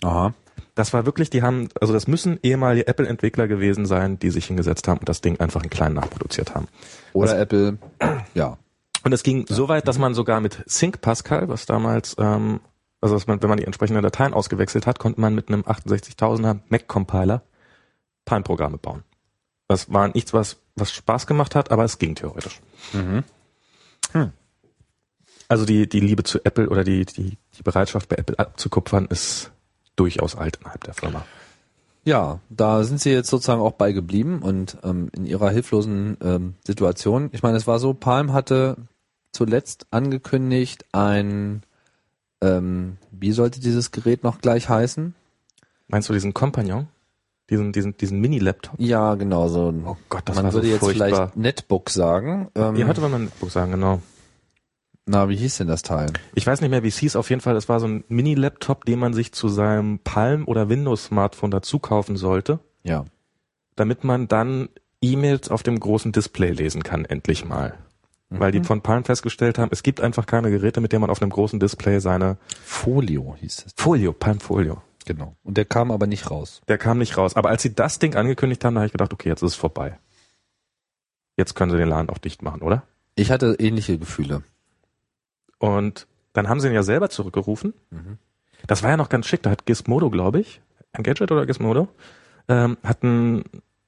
Aha. 0.02 0.34
Das 0.74 0.92
war 0.92 1.04
wirklich, 1.04 1.30
die 1.30 1.42
haben, 1.42 1.68
also 1.80 1.92
das 1.92 2.06
müssen 2.06 2.38
ehemalige 2.42 2.87
Apple-Entwickler 2.87 3.46
gewesen 3.46 3.87
sein, 3.87 4.18
die 4.18 4.30
sich 4.30 4.46
hingesetzt 4.46 4.88
haben 4.88 4.98
und 4.98 5.08
das 5.08 5.20
Ding 5.20 5.38
einfach 5.40 5.62
in 5.62 5.70
klein 5.70 5.92
nachproduziert 5.92 6.54
haben. 6.54 6.68
Oder 7.12 7.38
Apple, 7.38 7.78
ja. 8.35 8.58
Und 9.04 9.12
es 9.12 9.22
ging 9.22 9.46
so 9.48 9.68
weit, 9.68 9.88
dass 9.88 9.98
man 9.98 10.14
sogar 10.14 10.40
mit 10.40 10.62
Sync 10.66 11.00
Pascal, 11.00 11.48
was 11.48 11.66
damals, 11.66 12.16
ähm, 12.18 12.61
also 13.00 13.14
dass 13.14 13.26
man, 13.26 13.42
wenn 13.42 13.48
man 13.48 13.58
die 13.58 13.64
entsprechenden 13.64 14.02
Dateien 14.02 14.32
ausgewechselt 14.32 14.87
hat, 14.87 14.98
konnte 14.98 15.20
man 15.20 15.35
mit 15.35 15.48
einem 15.48 15.62
68.000er 15.62 16.61
Mac-Compiler 16.68 17.42
Palm-Programme 18.24 18.78
bauen. 18.78 19.02
Das 19.68 19.92
war 19.92 20.08
nichts, 20.08 20.32
was, 20.32 20.58
was 20.76 20.92
Spaß 20.92 21.26
gemacht 21.26 21.54
hat, 21.54 21.70
aber 21.70 21.85
es 21.85 21.98
ging 21.98 22.14
theoretisch. 22.14 22.61
Mhm. 22.92 23.24
Also 25.48 25.64
die, 25.66 25.88
die 25.88 26.00
Liebe 26.00 26.22
zu 26.22 26.44
Apple 26.44 26.68
oder 26.68 26.85
die, 26.85 27.04
die, 27.04 27.37
die 27.58 27.62
Bereitschaft 27.62 28.08
bei 28.08 28.16
Apple 28.16 28.38
abzukupfern 28.38 29.06
ist 29.06 29.50
durchaus 29.96 30.37
alt 30.37 30.57
innerhalb 30.61 30.85
der 30.85 30.94
Firma. 30.94 31.24
Ja, 32.05 32.40
da 32.50 32.83
sind 32.83 33.00
sie 33.00 33.11
jetzt 33.11 33.31
sozusagen 33.31 33.61
auch 33.61 33.72
bei 33.72 33.92
geblieben 33.92 34.40
und 34.42 34.76
ähm, 34.83 35.09
in 35.14 35.24
ihrer 35.24 35.50
hilflosen 35.50 36.16
ähm, 36.22 36.55
Situation. 36.64 37.31
Ich 37.33 37.42
meine, 37.44 37.57
es 37.57 37.66
war 37.68 37.78
so, 37.78 37.94
Palm 37.94 38.33
hatte 38.33 38.76
zuletzt 39.31 39.87
angekündigt 39.92 40.85
ein, 40.92 41.62
ähm, 42.40 42.96
wie 43.12 43.31
sollte 43.33 43.61
dieses 43.61 43.92
Gerät 43.92 44.24
noch 44.24 44.40
gleich 44.40 44.68
heißen? 44.68 45.14
Meinst 45.87 46.09
du 46.09 46.12
diesen 46.12 46.35
Compagnon? 46.35 46.88
Diesen, 47.50 47.72
diesen, 47.72 47.96
diesen 47.96 48.20
Mini-Laptop? 48.20 48.74
Ja, 48.78 49.14
genau, 49.14 49.46
so 49.48 49.70
ein, 49.70 49.85
Oh 49.87 49.96
Gott, 50.09 50.22
das 50.24 50.37
man 50.37 50.46
war 50.46 50.52
würde 50.55 50.66
so 50.68 50.72
jetzt 50.72 50.81
furchtbar. 50.81 51.07
vielleicht 51.09 51.37
Netbook 51.37 51.90
sagen. 51.90 52.48
Ähm, 52.55 52.76
Ja, 52.76 52.87
heute 52.88 53.02
wir 53.02 53.14
ein 53.14 53.24
Netbook 53.24 53.50
sagen, 53.50 53.72
genau. 53.72 54.00
Na, 55.06 55.28
wie 55.28 55.36
hieß 55.36 55.58
denn 55.58 55.66
das 55.68 55.82
Teil? 55.82 56.12
Ich 56.34 56.46
weiß 56.46 56.60
nicht 56.60 56.70
mehr, 56.70 56.82
wie 56.82 56.88
es 56.88 56.98
hieß. 56.98 57.16
Auf 57.16 57.28
jeden 57.30 57.40
Fall, 57.40 57.56
es 57.56 57.68
war 57.68 57.80
so 57.80 57.86
ein 57.88 58.04
Mini-Laptop, 58.08 58.84
den 58.84 58.98
man 58.98 59.14
sich 59.14 59.32
zu 59.32 59.48
seinem 59.48 59.98
Palm- 59.98 60.46
oder 60.46 60.68
Windows-Smartphone 60.68 61.50
dazu 61.50 61.78
kaufen 61.78 62.16
sollte, 62.16 62.60
Ja. 62.84 63.04
damit 63.76 64.04
man 64.04 64.28
dann 64.28 64.68
E-Mails 65.00 65.50
auf 65.50 65.62
dem 65.64 65.80
großen 65.80 66.12
Display 66.12 66.50
lesen 66.52 66.82
kann, 66.84 67.04
endlich 67.04 67.44
mal. 67.44 67.74
Weil 68.30 68.52
die 68.52 68.60
Mhm. 68.60 68.64
von 68.64 68.80
Palm 68.80 69.04
festgestellt 69.04 69.58
haben, 69.58 69.68
es 69.72 69.82
gibt 69.82 70.00
einfach 70.00 70.24
keine 70.24 70.50
Geräte, 70.50 70.80
mit 70.80 70.92
denen 70.92 71.02
man 71.02 71.10
auf 71.10 71.20
einem 71.20 71.30
großen 71.32 71.60
Display 71.60 71.98
seine 72.00 72.38
Folio 72.64 73.36
hieß 73.38 73.64
es. 73.66 73.72
Folio, 73.76 74.12
Palm 74.14 74.40
Folio. 74.40 74.80
Genau. 75.04 75.34
Und 75.42 75.56
der 75.58 75.64
kam 75.64 75.90
aber 75.90 76.06
nicht 76.06 76.30
raus. 76.30 76.62
Der 76.68 76.78
kam 76.78 76.96
nicht 76.98 77.16
raus. 77.18 77.34
Aber 77.36 77.48
als 77.50 77.60
sie 77.62 77.74
das 77.74 77.98
Ding 77.98 78.14
angekündigt 78.14 78.64
haben, 78.64 78.74
da 78.74 78.80
habe 78.82 78.86
ich 78.86 78.92
gedacht, 78.92 79.12
okay, 79.12 79.28
jetzt 79.28 79.42
ist 79.42 79.50
es 79.50 79.56
vorbei. 79.56 79.98
Jetzt 81.36 81.54
können 81.54 81.70
sie 81.72 81.76
den 81.76 81.88
Laden 81.88 82.08
auch 82.08 82.18
dicht 82.18 82.42
machen, 82.42 82.62
oder? 82.62 82.84
Ich 83.16 83.30
hatte 83.30 83.56
ähnliche 83.58 83.98
Gefühle. 83.98 84.42
Und 85.62 86.09
dann 86.33 86.48
haben 86.48 86.59
sie 86.59 86.66
ihn 86.66 86.75
ja 86.75 86.83
selber 86.83 87.09
zurückgerufen. 87.09 87.72
Mhm. 87.90 88.18
Das 88.66 88.83
war 88.83 88.90
ja 88.90 88.96
noch 88.96 89.09
ganz 89.09 89.27
schick. 89.27 89.42
Da 89.44 89.51
hat 89.51 89.64
Gizmodo, 89.64 90.11
glaube 90.11 90.40
ich, 90.40 90.61
Engadget 90.92 91.31
oder 91.31 91.46
Gizmodo, 91.46 91.87
ähm, 92.48 92.79
hatten, 92.83 93.44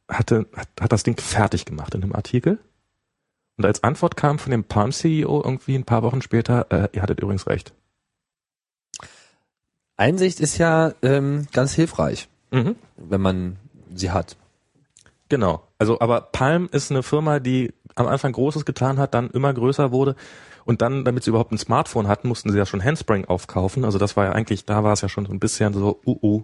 hatte, 0.08 0.46
hat, 0.54 0.68
hat 0.80 0.92
das 0.92 1.02
Ding 1.02 1.20
fertig 1.20 1.64
gemacht 1.64 1.96
in 1.96 2.02
einem 2.04 2.14
Artikel. 2.14 2.58
Und 3.56 3.66
als 3.66 3.82
Antwort 3.82 4.16
kam 4.16 4.38
von 4.38 4.52
dem 4.52 4.62
Palm 4.62 4.92
CEO 4.92 5.42
irgendwie 5.44 5.74
ein 5.74 5.82
paar 5.82 6.04
Wochen 6.04 6.22
später, 6.22 6.66
äh, 6.70 6.88
ihr 6.92 7.02
hattet 7.02 7.18
übrigens 7.18 7.48
recht. 7.48 7.72
Einsicht 9.96 10.38
ist 10.38 10.58
ja 10.58 10.92
ähm, 11.02 11.48
ganz 11.52 11.72
hilfreich, 11.74 12.28
Mhm. 12.52 12.76
wenn 12.96 13.20
man 13.20 13.56
sie 13.92 14.12
hat. 14.12 14.36
Genau. 15.28 15.66
Also, 15.78 15.98
aber 16.00 16.20
Palm 16.20 16.68
ist 16.70 16.92
eine 16.92 17.02
Firma, 17.02 17.40
die 17.40 17.72
am 17.96 18.06
Anfang 18.06 18.30
Großes 18.30 18.64
getan 18.64 18.98
hat, 18.98 19.14
dann 19.14 19.30
immer 19.30 19.52
größer 19.52 19.90
wurde. 19.90 20.14
Und 20.64 20.82
dann, 20.82 21.04
damit 21.04 21.24
sie 21.24 21.30
überhaupt 21.30 21.52
ein 21.52 21.58
Smartphone 21.58 22.08
hatten, 22.08 22.28
mussten 22.28 22.50
sie 22.50 22.58
ja 22.58 22.66
schon 22.66 22.82
Handspring 22.82 23.26
aufkaufen. 23.26 23.84
Also 23.84 23.98
das 23.98 24.16
war 24.16 24.24
ja 24.24 24.32
eigentlich, 24.32 24.64
da 24.64 24.82
war 24.82 24.92
es 24.92 25.02
ja 25.02 25.08
schon 25.08 25.26
so 25.26 25.32
ein 25.32 25.40
bisschen 25.40 25.74
so, 25.74 26.00
uh, 26.06 26.18
uh. 26.22 26.42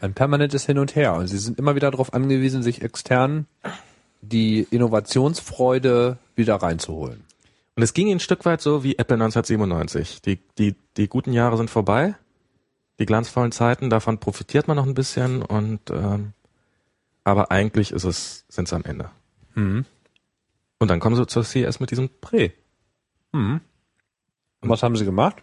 Ein 0.00 0.12
permanentes 0.12 0.66
Hin 0.66 0.78
und 0.78 0.94
Her. 0.94 1.14
Und 1.14 1.28
sie 1.28 1.38
sind 1.38 1.58
immer 1.58 1.74
wieder 1.74 1.90
darauf 1.90 2.12
angewiesen, 2.12 2.62
sich 2.62 2.82
extern 2.82 3.46
die 4.20 4.66
Innovationsfreude 4.70 6.18
wieder 6.34 6.56
reinzuholen. 6.56 7.24
Und 7.76 7.82
es 7.82 7.94
ging 7.94 8.06
ihnen 8.06 8.16
ein 8.16 8.20
Stück 8.20 8.44
weit 8.44 8.60
so 8.60 8.84
wie 8.84 8.98
Apple 8.98 9.14
1997. 9.14 10.22
Die, 10.22 10.38
die, 10.58 10.74
die 10.96 11.08
guten 11.08 11.32
Jahre 11.32 11.56
sind 11.56 11.70
vorbei, 11.70 12.14
die 12.98 13.06
glanzvollen 13.06 13.52
Zeiten, 13.52 13.90
davon 13.90 14.18
profitiert 14.18 14.68
man 14.68 14.76
noch 14.76 14.86
ein 14.86 14.94
bisschen 14.94 15.42
und 15.42 15.90
ähm, 15.90 16.32
aber 17.24 17.50
eigentlich 17.50 17.92
ist 17.92 18.04
es, 18.04 18.44
sind 18.48 18.68
sie 18.68 18.76
am 18.76 18.84
Ende. 18.84 19.10
Mhm. 19.54 19.84
Und 20.78 20.88
dann 20.88 21.00
kommen 21.00 21.16
sie 21.16 21.26
zur 21.26 21.44
CES 21.44 21.80
mit 21.80 21.90
diesem 21.90 22.08
Prä. 22.20 22.52
Mhm. 23.36 23.60
Und 24.62 24.68
was 24.70 24.82
haben 24.82 24.96
sie 24.96 25.04
gemacht? 25.04 25.36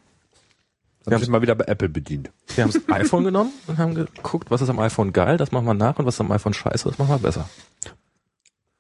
Sie 1.06 1.13
haben 1.13 1.19
sich 1.19 1.29
mal 1.29 1.41
wieder 1.41 1.56
bei 1.56 1.65
Apple 1.65 1.89
bedient. 1.89 2.32
Wir 2.56 2.63
haben 2.63 2.71
das 2.71 2.82
iPhone 2.89 3.25
genommen 3.25 3.51
und 3.67 3.77
haben 3.77 3.93
geguckt, 3.93 4.49
was 4.51 4.62
ist 4.62 4.69
am 4.69 4.79
iPhone 4.79 5.12
geil, 5.13 5.38
das 5.38 5.51
machen 5.51 5.65
wir 5.65 5.73
nach 5.73 5.99
und 5.99 6.06
was 6.06 6.15
ist 6.15 6.21
am 6.21 6.32
iPhone 6.32 6.53
scheiße, 6.53 6.88
das 6.89 6.97
machen 6.97 7.10
wir 7.10 7.19
besser. 7.19 7.49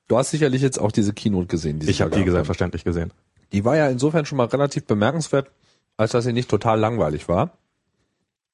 Du 0.07 0.17
hast 0.17 0.31
sicherlich 0.31 0.61
jetzt 0.61 0.79
auch 0.79 0.91
diese 0.91 1.13
Keynote 1.13 1.47
gesehen. 1.47 1.79
Die 1.79 1.85
sie 1.85 1.91
Ich 1.91 2.01
habe 2.01 2.11
die 2.11 2.15
gehabt 2.17 2.27
haben. 2.27 2.33
selbstverständlich 2.35 2.83
gesehen. 2.83 3.11
Die 3.51 3.65
war 3.65 3.75
ja 3.75 3.87
insofern 3.89 4.25
schon 4.25 4.37
mal 4.37 4.47
relativ 4.47 4.85
bemerkenswert, 4.85 5.51
als 5.97 6.11
dass 6.11 6.23
sie 6.25 6.33
nicht 6.33 6.49
total 6.49 6.79
langweilig 6.79 7.27
war. 7.27 7.57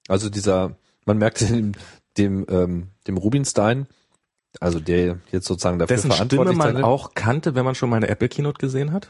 Also 0.07 0.29
dieser, 0.29 0.75
man 1.05 1.17
merkte 1.17 1.45
dem, 1.45 1.71
dem, 2.17 2.45
ähm, 2.49 2.87
dem 3.07 3.17
Rubinstein, 3.17 3.87
also 4.59 4.79
der 4.79 5.19
jetzt 5.31 5.47
sozusagen 5.47 5.77
dafür 5.79 5.95
Dessen 5.95 6.11
Stimme 6.11 6.29
verantwortlich 6.29 6.57
man 6.57 6.73
sein- 6.75 6.83
auch 6.83 7.13
kannte, 7.13 7.53
wenn 7.55 7.65
man 7.65 7.75
schon 7.75 7.89
mal 7.89 7.97
eine 7.97 8.07
Apple 8.07 8.29
Keynote 8.29 8.57
gesehen 8.59 8.91
hat. 8.93 9.07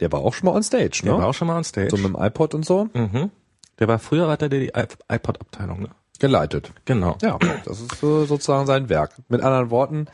Der 0.00 0.12
war 0.12 0.20
auch 0.20 0.34
schon 0.34 0.46
mal 0.46 0.54
on 0.54 0.62
stage, 0.62 1.00
Der 1.02 1.12
ne? 1.12 1.18
war 1.18 1.26
auch 1.28 1.34
schon 1.34 1.48
mal 1.48 1.56
on 1.56 1.64
stage. 1.64 1.90
so 1.90 1.96
mit 1.96 2.06
dem 2.06 2.16
iPod 2.18 2.54
und 2.54 2.64
so 2.64 2.88
mhm. 2.92 3.30
Der 3.78 3.88
war 3.88 3.98
früher 3.98 4.28
hat 4.28 4.40
er 4.40 4.48
die 4.48 4.72
iPod-Abteilung, 5.08 5.82
ne? 5.82 5.90
geleitet. 6.18 6.72
Genau. 6.84 7.18
Ja, 7.22 7.38
das 7.64 7.80
ist 7.80 8.00
so 8.00 8.24
sozusagen 8.24 8.66
sein 8.66 8.88
Werk. 8.88 9.12
Mit 9.28 9.42
anderen 9.42 9.70
Worten, 9.70 10.06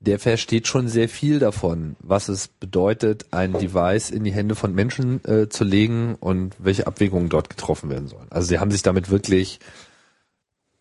der 0.00 0.18
versteht 0.18 0.66
schon 0.66 0.88
sehr 0.88 1.08
viel 1.08 1.38
davon, 1.38 1.96
was 2.00 2.28
es 2.28 2.48
bedeutet, 2.48 3.26
ein 3.32 3.52
Device 3.52 4.10
in 4.10 4.24
die 4.24 4.32
Hände 4.32 4.54
von 4.54 4.74
Menschen 4.74 5.24
äh, 5.24 5.48
zu 5.48 5.64
legen 5.64 6.16
und 6.20 6.54
welche 6.58 6.86
Abwägungen 6.86 7.28
dort 7.28 7.50
getroffen 7.50 7.90
werden 7.90 8.08
sollen. 8.08 8.26
Also 8.30 8.48
sie 8.48 8.58
haben 8.58 8.70
sich 8.70 8.82
damit 8.82 9.10
wirklich, 9.10 9.60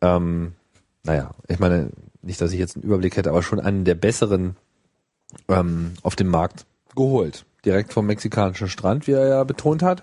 ähm, 0.01 0.53
naja, 1.03 1.31
ich 1.47 1.59
meine, 1.59 1.89
nicht, 2.21 2.41
dass 2.41 2.51
ich 2.51 2.59
jetzt 2.59 2.75
einen 2.75 2.85
Überblick 2.85 3.17
hätte, 3.17 3.29
aber 3.29 3.41
schon 3.41 3.59
einen 3.59 3.85
der 3.85 3.95
besseren 3.95 4.55
ähm, 5.47 5.93
auf 6.03 6.15
dem 6.15 6.27
Markt 6.27 6.65
geholt. 6.95 7.45
Direkt 7.67 7.91
vom 7.91 8.05
mexikanischen 8.05 8.69
Strand, 8.69 9.07
wie 9.07 9.11
er 9.11 9.27
ja 9.27 9.43
betont 9.43 9.83
hat. 9.83 10.01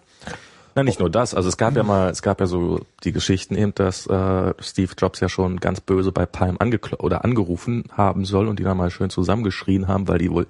Na, 0.75 0.83
nicht 0.83 1.01
nur 1.01 1.09
das. 1.09 1.35
Also 1.35 1.49
es 1.49 1.57
gab 1.57 1.75
ja 1.77 1.83
mal, 1.83 2.11
es 2.11 2.21
gab 2.21 2.41
ja 2.41 2.47
so 2.47 2.81
die 3.05 3.13
Geschichten 3.13 3.57
eben, 3.57 3.75
dass 3.75 4.07
äh, 4.07 4.53
Steve 4.59 4.93
Jobs 4.99 5.21
ja 5.21 5.31
schon 5.31 5.61
ganz 5.61 5.81
böse 5.81 6.13
bei 6.13 6.27
Palm 6.27 6.57
angekl 6.59 6.97
oder 6.97 7.25
angerufen 7.25 7.85
haben 7.91 8.27
soll 8.27 8.49
und 8.49 8.59
die 8.59 8.65
dann 8.65 8.77
mal 8.77 8.91
schön 8.91 9.09
zusammengeschrien 9.09 9.89
haben, 9.89 10.09
weil 10.09 10.19
die 10.19 10.31
wohl 10.31 10.47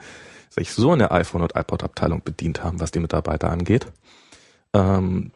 sich 0.50 0.72
so 0.72 0.92
in 0.92 0.98
der 0.98 1.12
iPhone- 1.12 1.42
und 1.42 1.54
iPod-Abteilung 1.54 2.22
bedient 2.24 2.64
haben, 2.64 2.80
was 2.80 2.90
die 2.90 2.98
Mitarbeiter 2.98 3.48
angeht. 3.48 3.86
Ähm, 4.72 5.30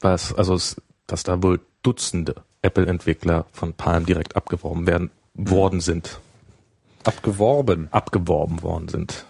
was, 0.00 0.34
also 0.34 0.52
es, 0.52 0.76
dass 1.06 1.22
da 1.22 1.42
wohl 1.42 1.60
Dutzende 1.82 2.34
Apple-Entwickler 2.60 3.46
von 3.52 3.72
Palm 3.72 4.04
direkt 4.04 4.36
abgeworben 4.36 4.86
werden 4.86 5.10
worden 5.32 5.80
sind, 5.80 6.20
Abgeworben. 7.04 7.88
abgeworben 7.90 8.62
worden 8.62 8.88
sind. 8.88 9.24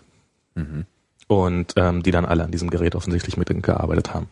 Und 1.27 1.75
ähm, 1.77 2.03
die 2.03 2.11
dann 2.11 2.25
alle 2.25 2.45
an 2.45 2.51
diesem 2.51 2.71
Gerät 2.71 2.95
offensichtlich 2.95 3.37
mitgearbeitet 3.37 4.13
haben. 4.13 4.29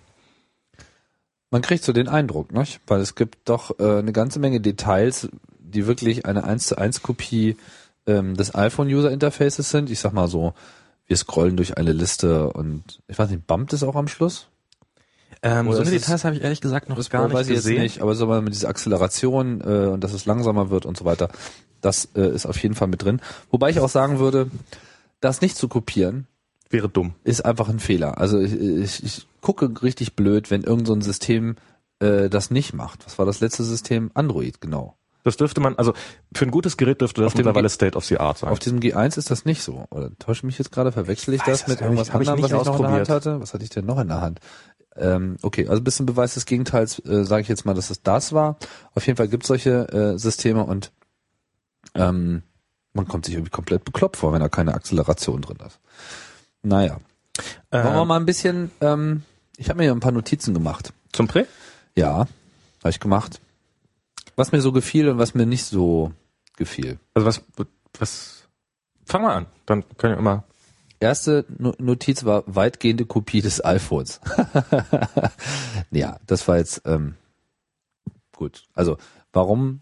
Man 1.51 1.63
kriegt 1.63 1.85
so 1.85 1.93
den 1.93 2.09
Eindruck, 2.09 2.53
nicht? 2.53 2.81
Weil 2.87 3.01
es 3.01 3.15
gibt 3.15 3.49
doch 3.49 3.79
äh, 3.79 3.99
eine 3.99 4.13
ganze 4.13 4.39
Menge 4.39 4.61
Details, 4.61 5.29
die 5.59 5.87
wirklich 5.87 6.27
eine 6.27 6.45
1 6.45 6.67
zu 6.67 6.79
1 6.79 7.03
Kopie 7.03 7.57
ähm, 8.07 8.37
des 8.37 8.55
iPhone 8.55 8.89
User 8.89 9.11
Interfaces 9.11 9.71
sind. 9.71 9.91
Ich 9.91 10.01
sag 10.01 10.13
mal 10.13 10.29
so, 10.29 10.55
wir 11.07 11.17
scrollen 11.17 11.57
durch 11.57 11.77
eine 11.77 11.93
Liste 11.93 12.51
und 12.51 13.01
ich 13.09 13.19
weiß 13.19 13.31
nicht, 13.31 13.47
bumpt 13.47 13.73
es 13.73 13.83
auch 13.83 13.97
am 13.97 14.09
Schluss? 14.09 14.49
Ähm, 15.43 15.67
Oder 15.67 15.77
so 15.77 15.83
eine 15.83 15.91
Details 15.91 16.25
habe 16.25 16.37
ich 16.37 16.43
ehrlich 16.43 16.61
gesagt 16.61 16.89
noch 16.89 16.97
gar 17.11 17.25
nicht 17.25 17.35
weiß 17.35 17.49
ich 17.49 17.57
gesehen. 17.57 17.75
jetzt 17.75 17.83
nicht, 17.83 18.01
aber 18.01 18.15
so 18.15 18.27
mal 18.27 18.43
mit 18.43 18.55
dieser 18.55 18.69
Acceleration 18.69 19.61
äh, 19.61 19.89
und 19.89 20.05
dass 20.05 20.13
es 20.13 20.25
langsamer 20.25 20.71
wird 20.71 20.87
und 20.87 20.97
so 20.97 21.05
weiter, 21.05 21.29
das 21.81 22.09
äh, 22.15 22.29
ist 22.29 22.47
auf 22.47 22.57
jeden 22.63 22.75
Fall 22.75 22.89
mit 22.89 23.03
drin. 23.03 23.21
Wobei 23.51 23.71
ich 23.71 23.81
auch 23.81 23.89
sagen 23.89 24.21
würde, 24.21 24.51
das 25.21 25.41
nicht 25.41 25.57
zu 25.57 25.69
kopieren, 25.69 26.27
Wäre 26.73 26.89
dumm. 26.89 27.15
ist 27.23 27.45
einfach 27.45 27.69
ein 27.69 27.79
Fehler. 27.79 28.19
Also 28.19 28.41
ich, 28.41 28.55
ich, 28.55 29.05
ich 29.05 29.27
gucke 29.41 29.71
richtig 29.83 30.17
blöd, 30.17 30.51
wenn 30.51 30.63
irgend 30.63 30.87
so 30.87 30.95
ein 30.95 31.03
System 31.03 31.57
äh, 32.01 32.29
das 32.29 32.51
nicht 32.51 32.73
macht. 32.73 33.05
Was 33.05 33.19
war 33.19 33.27
das 33.27 33.41
letzte 33.41 33.63
System? 33.63 34.11
Android, 34.15 34.61
genau. 34.61 34.97
Das 35.25 35.37
dürfte 35.37 35.61
man, 35.61 35.77
also 35.77 35.93
für 36.35 36.45
ein 36.45 36.51
gutes 36.51 36.77
Gerät 36.77 37.01
dürfte 37.01 37.21
das 37.21 37.35
mittlerweile 37.35 37.69
State 37.69 37.97
of 37.97 38.05
the 38.05 38.19
Art 38.19 38.39
sein. 38.39 38.51
Auf 38.51 38.59
diesem 38.59 38.81
G1 38.81 39.19
ist 39.19 39.31
das 39.31 39.45
nicht 39.45 39.63
so. 39.63 39.87
Oder 39.91 40.11
täusche 40.19 40.41
ich 40.41 40.45
mich 40.45 40.59
jetzt 40.59 40.73
gerade? 40.73 40.91
Verwechsel 40.91 41.35
ich 41.35 41.41
Weiß 41.47 41.61
das 41.61 41.69
mit 41.69 41.81
irgendwas 41.81 42.09
ich 42.09 42.15
anderem, 42.15 42.43
was 42.43 42.51
nicht 42.51 42.61
ich 42.61 42.67
noch 42.67 42.77
in 42.77 42.83
der 42.83 42.91
Hand 42.91 43.09
hatte? 43.09 43.41
Was 43.41 43.55
hatte 43.55 43.63
ich 43.63 43.71
denn 43.71 43.87
noch 43.87 44.01
in 44.01 44.09
der 44.09 44.21
Hand? 44.21 44.41
Ähm, 44.97 45.37
okay, 45.43 45.69
also 45.69 45.81
bis 45.81 45.97
zum 45.97 46.07
Beweis 46.07 46.35
des 46.35 46.45
Gegenteils 46.45 46.99
äh, 47.07 47.25
sage 47.25 47.43
ich 47.43 47.49
jetzt 47.49 47.65
mal, 47.65 47.75
dass 47.75 47.91
es 47.91 48.03
das 48.03 48.33
war. 48.33 48.57
Auf 48.95 49.07
jeden 49.07 49.17
Fall 49.17 49.29
gibt 49.29 49.45
es 49.45 49.49
solche 49.49 49.89
äh, 49.93 50.19
Systeme 50.19 50.65
und 50.65 50.93
ähm, 51.95 52.43
man 52.93 53.09
kommt 53.09 53.25
sich 53.25 53.35
irgendwie 53.35 53.51
komplett 53.51 53.85
bekloppt 53.85 54.17
vor, 54.17 54.33
wenn 54.33 54.41
da 54.41 54.49
keine 54.49 54.75
Acceleration 54.75 55.41
drin 55.41 55.59
ist. 55.67 55.79
Naja, 56.63 56.99
wollen 57.71 57.85
wir 57.85 58.01
ähm, 58.03 58.09
mal 58.09 58.17
ein 58.21 58.27
bisschen, 58.27 58.71
ähm, 58.81 59.23
ich 59.57 59.69
habe 59.69 59.79
mir 59.79 59.85
hier 59.85 59.93
ein 59.93 60.01
paar 60.01 60.13
Notizen 60.13 60.55
gemacht. 60.55 60.93
zum 61.13 61.27
Prä? 61.29 61.47
Ja, 61.97 62.27
habe 62.81 62.91
ich 62.91 63.01
gemacht. 63.01 63.41
Was 64.37 64.53
mir 64.53 64.61
so 64.61 64.73
gefiel 64.73 65.09
und 65.09 65.19
was 65.19 65.35
mir 65.35 65.47
nicht 65.47 65.65
so 65.65 66.13
gefiel. 66.57 66.99
Also 67.15 67.27
was, 67.27 67.43
was, 67.99 68.49
fang 69.05 69.23
mal 69.23 69.35
an. 69.35 69.47
Dann 69.67 69.85
können 69.99 70.15
wir 70.15 70.19
immer, 70.19 70.45
Erste 71.01 71.45
No- 71.59 71.75
Notiz 71.79 72.25
war 72.25 72.45
weitgehende 72.47 73.05
Kopie 73.07 73.43
des 73.43 73.65
iPhones. 73.65 74.21
ja, 75.91 76.19
das 76.29 76.47
war 76.47 76.59
jetzt 76.59 76.83
ähm, 76.85 77.17
gut. 78.37 78.63
Also 78.75 78.99
warum 79.33 79.81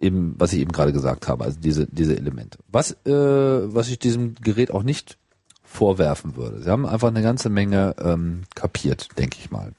eben, 0.00 0.34
was 0.38 0.52
ich 0.52 0.58
eben 0.58 0.72
gerade 0.72 0.92
gesagt 0.92 1.28
habe, 1.28 1.44
also 1.44 1.60
diese 1.60 1.86
diese 1.86 2.16
Elemente. 2.16 2.58
Was 2.66 2.92
äh, 3.06 3.12
was 3.72 3.88
ich 3.90 4.00
diesem 4.00 4.34
Gerät 4.36 4.72
auch 4.72 4.82
nicht 4.82 5.18
vorwerfen 5.70 6.36
würde. 6.36 6.62
Sie 6.62 6.68
haben 6.68 6.84
einfach 6.84 7.08
eine 7.08 7.22
ganze 7.22 7.48
Menge 7.48 7.94
ähm, 8.02 8.42
kapiert, 8.54 9.08
denke 9.16 9.38
ich 9.38 9.50
mal. 9.50 9.72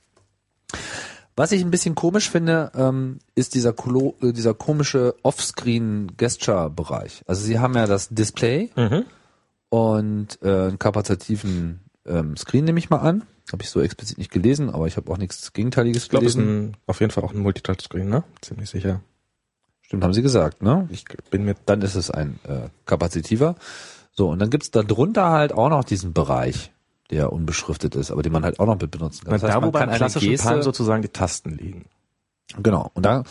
Was 1.36 1.52
ich 1.52 1.62
ein 1.62 1.72
bisschen 1.72 1.96
komisch 1.96 2.30
finde, 2.30 2.72
ähm, 2.76 3.20
ist 3.36 3.56
dieser, 3.56 3.74
Kolo 3.74 4.16
äh, 4.22 4.32
dieser 4.32 4.54
komische 4.54 5.16
Offscreen-Gesture-Bereich. 5.24 7.24
Also 7.28 7.44
sie 7.44 7.60
haben 7.60 7.76
ja 7.76 7.88
das 7.88 8.10
Display 8.10 8.70
mhm. 8.76 9.04
und 9.70 10.40
äh, 10.42 10.48
einen 10.48 10.80
kapazitiven 10.80 11.82
ähm, 12.06 12.38
Screen 12.38 12.64
nehme 12.64 12.80
ich 12.80 12.90
mal 12.90 13.00
an. 13.00 13.24
Habe 13.52 13.64
ich 13.64 13.70
so 13.70 13.82
explizit 13.82 14.18
nicht 14.18 14.32
gelesen, 14.32 14.70
aber 14.70 14.88
ich 14.88 14.96
habe 14.96 15.12
auch 15.12 15.18
nichts 15.18 15.52
Gegenteiliges 15.52 16.04
ich 16.04 16.10
glaube, 16.10 16.26
ist 16.26 16.36
gelesen. 16.36 16.70
ein, 16.70 16.78
auf 16.88 17.02
jeden 17.02 17.12
Fall 17.12 17.24
auch 17.24 17.34
ein 17.34 17.40
Multitouchscreen, 17.40 18.08
ne? 18.08 18.24
Ziemlich 18.42 18.70
sicher. 18.70 19.02
Stimmt, 19.82 20.06
haben 20.06 20.14
sie 20.14 20.22
gesagt, 20.22 20.64
ne? 20.64 20.88
Ich 20.90 21.04
bin 21.32 21.44
mir, 21.44 21.56
Dann 21.66 21.82
ist 21.82 21.96
es 21.96 22.10
ein 22.10 22.40
äh, 22.48 22.70
kapazitiver. 22.86 23.56
So, 24.12 24.30
und 24.30 24.40
dann 24.40 24.50
gibt's 24.50 24.72
da 24.72 24.84
drunter 24.84 25.30
halt 25.30 25.54
auch 25.54 25.70
noch 25.70 25.84
diesen 25.84 26.14
Bereich, 26.14 26.72
der 27.10 27.32
unbeschriftet 27.32 27.96
ist, 27.96 28.12
aber 28.12 28.22
den 28.22 28.34
man 28.34 28.44
halt 28.44 28.60
auch 28.60 28.66
noch 28.66 28.80
mit 28.80 28.92
benutzen 28.92 29.26
kann. 29.26 29.34
Das 29.34 29.44
heißt, 29.44 29.54
da 29.54 29.58
wo 29.58 29.72
man 29.72 29.72
beim 29.72 29.92
klassischen 29.92 30.30
Geste- 30.30 30.48
Palm 30.48 30.62
sozusagen 30.62 31.02
die 31.02 31.10
Tasten 31.10 31.52
liegen. 31.52 31.86
Genau. 32.62 32.92
Und 32.94 33.06
da 33.06 33.24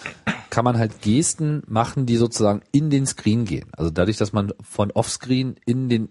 kann 0.48 0.64
man 0.64 0.78
halt 0.78 1.02
Gesten 1.02 1.62
machen, 1.66 2.06
die 2.06 2.16
sozusagen 2.16 2.62
in 2.72 2.88
den 2.90 3.06
Screen 3.06 3.44
gehen. 3.44 3.68
Also 3.72 3.90
dadurch, 3.90 4.16
dass 4.16 4.32
man 4.32 4.52
von 4.62 4.90
Offscreen 4.92 5.56
in 5.66 5.88
den 5.88 6.08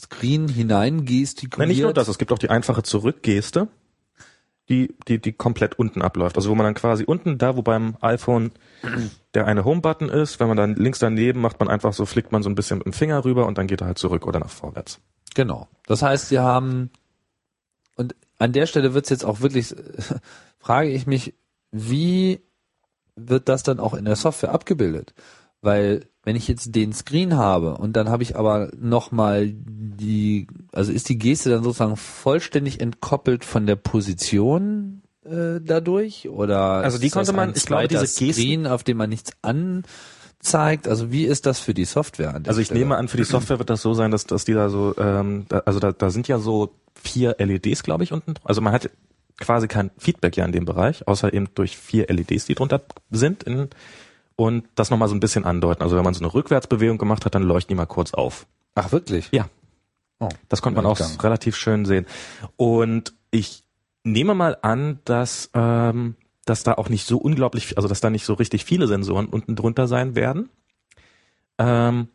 Screen 0.00 0.48
hinein 0.48 1.04
gestikuliert. 1.04 1.58
Nein, 1.58 1.68
nicht 1.68 1.82
nur 1.82 1.92
das, 1.92 2.08
es 2.08 2.18
gibt 2.18 2.32
auch 2.32 2.38
die 2.38 2.50
einfache 2.50 2.82
Zurückgeste, 2.82 3.68
die, 4.68 4.94
die, 5.06 5.18
die 5.18 5.32
komplett 5.32 5.78
unten 5.78 6.02
abläuft. 6.02 6.36
Also 6.36 6.50
wo 6.50 6.54
man 6.54 6.64
dann 6.64 6.74
quasi 6.74 7.04
unten, 7.04 7.38
da 7.38 7.56
wo 7.56 7.62
beim 7.62 7.96
iPhone 8.00 8.52
der 9.34 9.46
eine 9.46 9.64
Home-Button 9.64 10.08
ist, 10.08 10.40
wenn 10.40 10.48
man 10.48 10.56
dann 10.56 10.74
links 10.74 10.98
daneben 10.98 11.40
macht 11.40 11.58
man 11.58 11.68
einfach 11.68 11.92
so, 11.92 12.06
flickt 12.06 12.32
man 12.32 12.42
so 12.42 12.50
ein 12.50 12.54
bisschen 12.54 12.78
mit 12.78 12.86
dem 12.86 12.92
Finger 12.92 13.24
rüber 13.24 13.46
und 13.46 13.58
dann 13.58 13.66
geht 13.66 13.80
er 13.80 13.86
halt 13.86 13.98
zurück 13.98 14.26
oder 14.26 14.40
nach 14.40 14.50
vorwärts. 14.50 15.00
Genau. 15.34 15.68
Das 15.86 16.02
heißt, 16.02 16.28
sie 16.28 16.38
haben 16.38 16.90
und 17.96 18.14
an 18.38 18.52
der 18.52 18.66
Stelle 18.66 18.94
wird's 18.94 19.10
jetzt 19.10 19.24
auch 19.24 19.40
wirklich, 19.40 19.74
frage 20.58 20.90
ich 20.90 21.06
mich, 21.06 21.34
wie 21.72 22.40
wird 23.16 23.48
das 23.48 23.62
dann 23.62 23.80
auch 23.80 23.94
in 23.94 24.04
der 24.04 24.16
Software 24.16 24.52
abgebildet? 24.52 25.14
Weil 25.60 26.06
wenn 26.28 26.36
ich 26.36 26.46
jetzt 26.46 26.74
den 26.76 26.92
Screen 26.92 27.36
habe 27.36 27.74
und 27.78 27.94
dann 27.96 28.10
habe 28.10 28.22
ich 28.22 28.36
aber 28.36 28.70
nochmal 28.78 29.50
die, 29.50 30.46
also 30.72 30.92
ist 30.92 31.08
die 31.08 31.16
Geste 31.18 31.48
dann 31.48 31.64
sozusagen 31.64 31.96
vollständig 31.96 32.80
entkoppelt 32.80 33.44
von 33.44 33.66
der 33.66 33.76
Position 33.76 35.00
äh, 35.24 35.58
dadurch 35.62 36.28
oder 36.28 36.58
Also 36.84 36.98
die 36.98 37.08
konnte 37.10 37.32
man- 37.32 37.54
ich 37.56 37.64
glaube, 37.66 37.88
diese 37.88 38.02
Gesten- 38.02 38.32
Screen, 38.34 38.66
auf 38.66 38.84
dem 38.84 38.98
man 38.98 39.08
nichts 39.10 39.32
zeigt? 40.40 40.86
Also 40.86 41.10
wie 41.10 41.24
ist 41.24 41.46
das 41.46 41.58
für 41.60 41.74
die 41.74 41.84
Software? 41.84 42.34
An 42.34 42.42
der 42.44 42.50
Also 42.50 42.60
ich 42.60 42.66
Stelle? 42.66 42.80
nehme 42.80 42.96
an, 42.96 43.08
für 43.08 43.16
die 43.16 43.24
Software 43.24 43.58
wird 43.58 43.70
das 43.70 43.82
so 43.82 43.94
sein, 43.94 44.10
dass, 44.10 44.24
dass 44.26 44.44
die 44.44 44.52
da 44.54 44.68
so, 44.68 44.94
ähm, 44.98 45.46
da, 45.48 45.60
also 45.64 45.80
da, 45.80 45.92
da 45.92 46.10
sind 46.10 46.28
ja 46.28 46.38
so 46.38 46.74
vier 46.94 47.36
LEDs, 47.38 47.82
glaube 47.82 48.04
ich, 48.04 48.12
unten. 48.12 48.34
Also 48.44 48.60
man 48.60 48.72
hat 48.72 48.90
quasi 49.40 49.68
kein 49.68 49.90
Feedback 49.98 50.36
ja 50.36 50.44
in 50.44 50.52
dem 50.52 50.64
Bereich, 50.64 51.06
außer 51.08 51.32
eben 51.32 51.48
durch 51.54 51.76
vier 51.76 52.06
LEDs, 52.08 52.46
die 52.46 52.54
drunter 52.54 52.82
sind. 53.10 53.42
In, 53.44 53.68
und 54.40 54.68
das 54.76 54.90
nochmal 54.90 55.08
so 55.08 55.16
ein 55.16 55.20
bisschen 55.20 55.44
andeuten. 55.44 55.82
Also 55.82 55.96
wenn 55.96 56.04
man 56.04 56.14
so 56.14 56.20
eine 56.24 56.32
Rückwärtsbewegung 56.32 56.96
gemacht 56.96 57.24
hat, 57.24 57.34
dann 57.34 57.42
leuchten 57.42 57.74
die 57.74 57.76
mal 57.76 57.86
kurz 57.86 58.14
auf. 58.14 58.46
Ach 58.76 58.92
wirklich? 58.92 59.28
Ja. 59.32 59.48
Oh, 60.20 60.28
Das 60.48 60.62
konnte 60.62 60.76
man 60.80 60.86
auch 60.86 60.98
Entgang. 61.00 61.20
relativ 61.20 61.56
schön 61.56 61.84
sehen. 61.84 62.06
Und 62.56 63.14
ich 63.32 63.64
nehme 64.04 64.34
mal 64.34 64.56
an, 64.62 65.00
dass, 65.04 65.50
ähm, 65.54 66.14
dass 66.44 66.62
da 66.62 66.74
auch 66.74 66.88
nicht 66.88 67.04
so 67.04 67.18
unglaublich, 67.18 67.76
also 67.76 67.88
dass 67.88 68.00
da 68.00 68.10
nicht 68.10 68.24
so 68.24 68.34
richtig 68.34 68.64
viele 68.64 68.86
Sensoren 68.86 69.26
unten 69.26 69.56
drunter 69.56 69.88
sein 69.88 70.14
werden. 70.14 70.50
Ähm, 71.58 72.06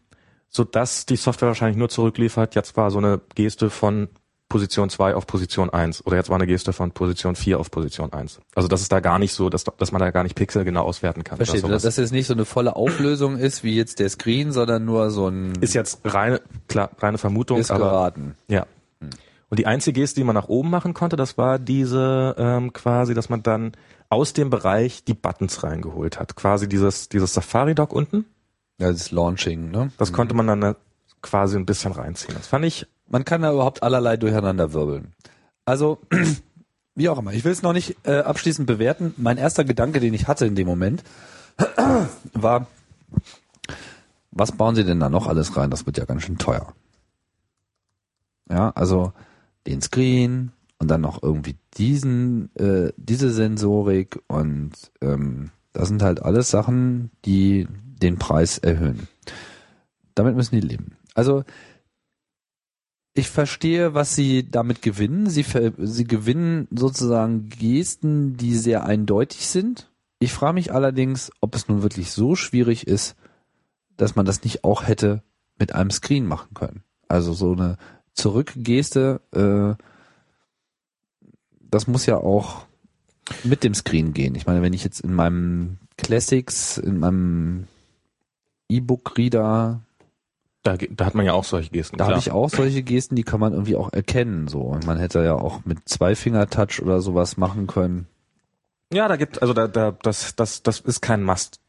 so 0.48 0.64
dass 0.64 1.06
die 1.06 1.18
Software 1.18 1.50
wahrscheinlich 1.50 1.78
nur 1.78 1.90
zurückliefert, 1.90 2.56
jetzt 2.56 2.78
war 2.78 2.90
so 2.90 3.00
eine 3.00 3.20
Geste 3.36 3.70
von 3.70 4.08
Position 4.54 4.88
2 4.88 5.16
auf 5.16 5.26
Position 5.26 5.72
1 5.72 6.06
oder 6.06 6.16
jetzt 6.16 6.30
war 6.30 6.36
eine 6.36 6.46
Geste 6.46 6.74
von 6.74 6.92
Position 6.92 7.36
4 7.36 7.60
auf 7.60 7.72
Position 7.72 8.14
1. 8.14 8.40
Also 8.54 8.68
das 8.68 8.82
ist 8.82 8.92
da 8.92 9.00
gar 9.00 9.18
nicht 9.18 9.34
so, 9.34 9.50
dass, 9.50 9.64
dass 9.64 9.92
man 9.92 10.00
da 10.00 10.12
gar 10.12 10.22
nicht 10.22 10.36
Pixel 10.36 10.64
genau 10.64 10.84
auswerten 10.84 11.24
kann. 11.24 11.40
sowas. 11.62 11.82
dass 11.82 11.96
das 11.96 11.98
jetzt 11.98 12.12
nicht 12.12 12.28
so 12.28 12.36
eine 12.36 12.46
volle 12.46 12.76
Auflösung 12.76 13.36
ist, 13.36 13.64
wie 13.64 13.76
jetzt 13.76 13.98
der 13.98 14.10
Screen, 14.10 14.52
sondern 14.52 14.86
nur 14.86 15.10
so 15.10 15.28
ein 15.28 15.54
ist 15.60 15.74
jetzt 15.74 16.02
reine, 16.06 16.40
klar, 16.68 16.92
reine 17.00 17.18
Vermutung, 17.18 17.58
ist 17.58 17.72
aber 17.72 17.86
geraten. 17.86 18.36
Ja. 18.48 18.68
Und 19.50 19.58
die 19.58 19.66
einzige 19.66 20.00
Geste, 20.00 20.20
die 20.20 20.24
man 20.24 20.36
nach 20.36 20.50
oben 20.50 20.70
machen 20.70 20.94
konnte, 20.94 21.16
das 21.16 21.36
war 21.36 21.58
diese 21.58 22.36
ähm, 22.38 22.74
quasi, 22.74 23.16
dass 23.16 23.30
man 23.30 23.42
dann 23.42 23.72
aus 24.10 24.34
dem 24.34 24.52
Bereich 24.52 25.04
die 25.04 25.16
Buttons 25.16 25.64
reingeholt 25.64 26.20
hat. 26.20 26.36
Quasi 26.36 26.70
dieses, 26.70 27.10
dieses 27.10 27.34
Safari-Dock 27.34 27.92
unten, 27.92 28.26
Ja, 28.78 28.92
das 28.92 29.10
Launching, 29.10 29.72
ne? 29.72 29.92
das 29.98 30.14
konnte 30.14 30.36
man 30.36 30.46
dann 30.46 30.62
äh, 30.62 30.76
quasi 31.24 31.58
ein 31.58 31.66
bisschen 31.66 31.92
reinziehen. 31.92 32.36
Das 32.38 32.46
fand 32.46 32.66
ich, 32.66 32.86
Man 33.08 33.26
kann 33.26 33.42
da 33.42 33.52
überhaupt 33.52 33.84
allerlei 33.84 34.18
durcheinander 34.18 34.74
wirbeln. 34.74 35.14
Also, 35.66 36.00
wie 36.96 37.10
auch 37.10 37.20
immer. 37.20 37.34
Ich 37.34 37.44
will 37.44 37.52
es 37.52 37.62
noch 37.62 37.74
nicht 37.74 37.96
äh, 38.04 38.20
abschließend 38.20 38.68
bewerten. 38.68 39.14
Mein 39.18 39.38
erster 39.38 39.64
Gedanke, 39.64 40.00
den 40.00 40.14
ich 40.14 40.28
hatte 40.28 40.46
in 40.46 40.56
dem 40.56 40.68
Moment, 40.68 41.04
war, 42.34 42.68
was 44.32 44.52
bauen 44.52 44.76
Sie 44.76 44.84
denn 44.84 45.00
da 45.00 45.10
noch 45.10 45.28
alles 45.28 45.56
rein? 45.56 45.70
Das 45.70 45.86
wird 45.86 45.98
ja 45.98 46.06
ganz 46.06 46.24
schön 46.24 46.38
teuer. 46.38 46.74
Ja, 48.50 48.72
also 48.72 49.14
den 49.68 49.82
Screen 49.82 50.52
und 50.80 50.90
dann 50.90 51.02
noch 51.02 51.24
irgendwie 51.24 51.56
diesen, 51.78 52.54
äh, 52.56 52.92
diese 52.98 53.32
Sensorik 53.32 54.20
und 54.28 54.74
ähm, 55.02 55.52
das 55.72 55.88
sind 55.88 56.04
halt 56.04 56.22
alles 56.22 56.52
Sachen, 56.52 57.10
die 57.26 57.68
den 58.02 58.18
Preis 58.18 58.58
erhöhen. 58.58 59.08
Damit 60.14 60.36
müssen 60.36 60.56
die 60.56 60.68
leben. 60.68 60.98
Also 61.16 61.44
ich 63.14 63.30
verstehe, 63.30 63.94
was 63.94 64.16
sie 64.16 64.50
damit 64.50 64.82
gewinnen. 64.82 65.30
Sie, 65.30 65.46
sie 65.78 66.04
gewinnen 66.06 66.68
sozusagen 66.72 67.50
Gesten, 67.50 68.38
die 68.38 68.56
sehr 68.56 68.86
eindeutig 68.86 69.48
sind. 69.48 69.92
Ich 70.20 70.34
frage 70.34 70.54
mich 70.54 70.74
allerdings, 70.74 71.32
ob 71.40 71.56
es 71.56 71.68
nun 71.68 71.84
wirklich 71.84 72.12
so 72.12 72.36
schwierig 72.36 72.88
ist, 72.88 73.16
dass 73.98 74.16
man 74.16 74.26
das 74.26 74.44
nicht 74.44 74.64
auch 74.64 74.88
hätte 74.88 75.22
mit 75.60 75.76
einem 75.76 75.92
Screen 75.92 76.26
machen 76.26 76.54
können. 76.56 76.84
Also 77.08 77.34
so 77.34 77.52
eine 77.52 77.78
Zurückgeste, 78.14 79.22
äh, 79.32 79.76
das 81.60 81.88
muss 81.88 82.06
ja 82.06 82.18
auch 82.18 82.66
mit 83.44 83.64
dem 83.64 83.74
Screen 83.74 84.14
gehen. 84.14 84.36
Ich 84.36 84.46
meine, 84.48 84.62
wenn 84.62 84.74
ich 84.74 84.84
jetzt 84.84 85.02
in 85.02 85.14
meinem 85.14 85.78
Classics, 85.98 86.78
in 86.78 87.00
meinem 87.00 87.68
E-Book-Reader 88.70 89.82
da, 90.64 90.78
da 90.78 91.06
hat 91.06 91.14
man 91.14 91.26
ja 91.26 91.34
auch 91.34 91.44
solche 91.44 91.70
Gesten. 91.70 91.98
da 91.98 92.08
habe 92.08 92.20
ich 92.20 92.32
auch 92.32 92.50
solche 92.50 92.84
Gesten, 92.84 93.16
die 93.16 93.24
kann 93.24 93.40
man 93.40 93.52
irgendwie 93.54 93.76
auch 93.76 93.92
erkennen. 93.92 94.48
So, 94.48 94.62
und 94.62 94.86
man 94.86 94.98
hätte 94.98 95.24
ja 95.24 95.36
auch 95.36 95.66
mit 95.66 95.88
Zweifinger-Touch 95.88 96.82
oder 96.82 97.02
sowas 97.02 97.38
machen 97.38 97.68
können. 97.68 98.08
ja, 98.92 99.08
da 99.08 99.18
gibt, 99.18 99.42
also 99.42 99.54
da, 99.54 99.68
da, 99.68 99.92
das, 99.92 100.36
das, 100.36 100.64
das 100.64 100.80
ist 100.80 101.02
kein 101.02 101.22
Must. 101.22 101.60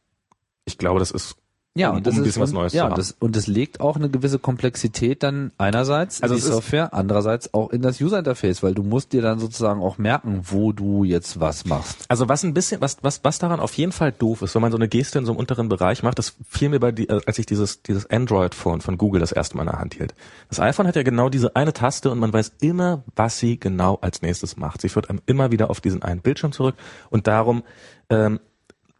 Ich 0.63 0.77
glaube, 0.77 0.99
das 0.99 1.11
ist 1.11 1.37
Ja, 1.77 1.89
Um- 1.89 1.97
und 1.97 2.07
das 2.07 2.17
um 2.17 2.23
ist 2.23 2.39
was 2.39 2.53
Neues 2.53 2.71
zu 2.71 2.77
ja, 2.77 2.85
haben. 2.85 2.95
das, 2.95 3.17
und 3.19 3.35
es 3.35 3.47
legt 3.47 3.81
auch 3.81 3.97
eine 3.97 4.09
gewisse 4.09 4.39
Komplexität 4.39 5.23
dann 5.23 5.51
einerseits 5.57 6.23
Also 6.23 6.35
in 6.35 6.41
die 6.41 6.47
Software, 6.47 6.93
andererseits 6.93 7.53
auch 7.53 7.69
in 7.69 7.81
das 7.81 7.99
User-Interface, 7.99 8.63
weil 8.63 8.73
du 8.73 8.81
musst 8.81 9.11
dir 9.11 9.21
dann 9.21 9.39
sozusagen 9.39 9.81
auch 9.81 9.97
merken, 9.97 10.39
wo 10.43 10.71
du 10.71 11.03
jetzt 11.03 11.41
was 11.41 11.65
machst. 11.65 12.05
Also 12.07 12.29
was 12.29 12.43
ein 12.43 12.53
bisschen, 12.53 12.79
was, 12.79 12.99
was, 13.01 13.25
was 13.25 13.39
daran 13.39 13.59
auf 13.59 13.73
jeden 13.73 13.91
Fall 13.91 14.13
doof 14.13 14.41
ist, 14.41 14.55
wenn 14.55 14.61
man 14.61 14.71
so 14.71 14.77
eine 14.77 14.87
Geste 14.87 15.19
in 15.19 15.25
so 15.25 15.33
einem 15.33 15.39
unteren 15.39 15.67
Bereich 15.67 16.01
macht, 16.01 16.17
das 16.17 16.35
fiel 16.47 16.69
mir 16.69 16.79
bei 16.79 16.93
die, 16.93 17.09
äh, 17.09 17.19
als 17.25 17.39
ich 17.39 17.45
dieses, 17.45 17.81
dieses 17.81 18.09
Android-Phone 18.09 18.79
von 18.79 18.97
Google 18.97 19.19
das 19.19 19.33
erste 19.33 19.57
Mal 19.57 19.63
in 19.63 19.69
der 19.71 19.79
Hand 19.79 19.95
hielt. 19.95 20.15
Das 20.47 20.61
iPhone 20.61 20.87
hat 20.87 20.95
ja 20.95 21.03
genau 21.03 21.27
diese 21.27 21.57
eine 21.57 21.73
Taste 21.73 22.09
und 22.09 22.19
man 22.19 22.31
weiß 22.31 22.53
immer, 22.61 23.03
was 23.17 23.37
sie 23.37 23.59
genau 23.59 23.97
als 23.99 24.21
nächstes 24.21 24.55
macht. 24.55 24.79
Sie 24.79 24.87
führt 24.87 25.09
einem 25.09 25.21
immer 25.25 25.51
wieder 25.51 25.69
auf 25.69 25.81
diesen 25.81 26.03
einen 26.03 26.21
Bildschirm 26.21 26.53
zurück 26.53 26.75
und 27.09 27.27
darum 27.27 27.63
ähm, 28.09 28.39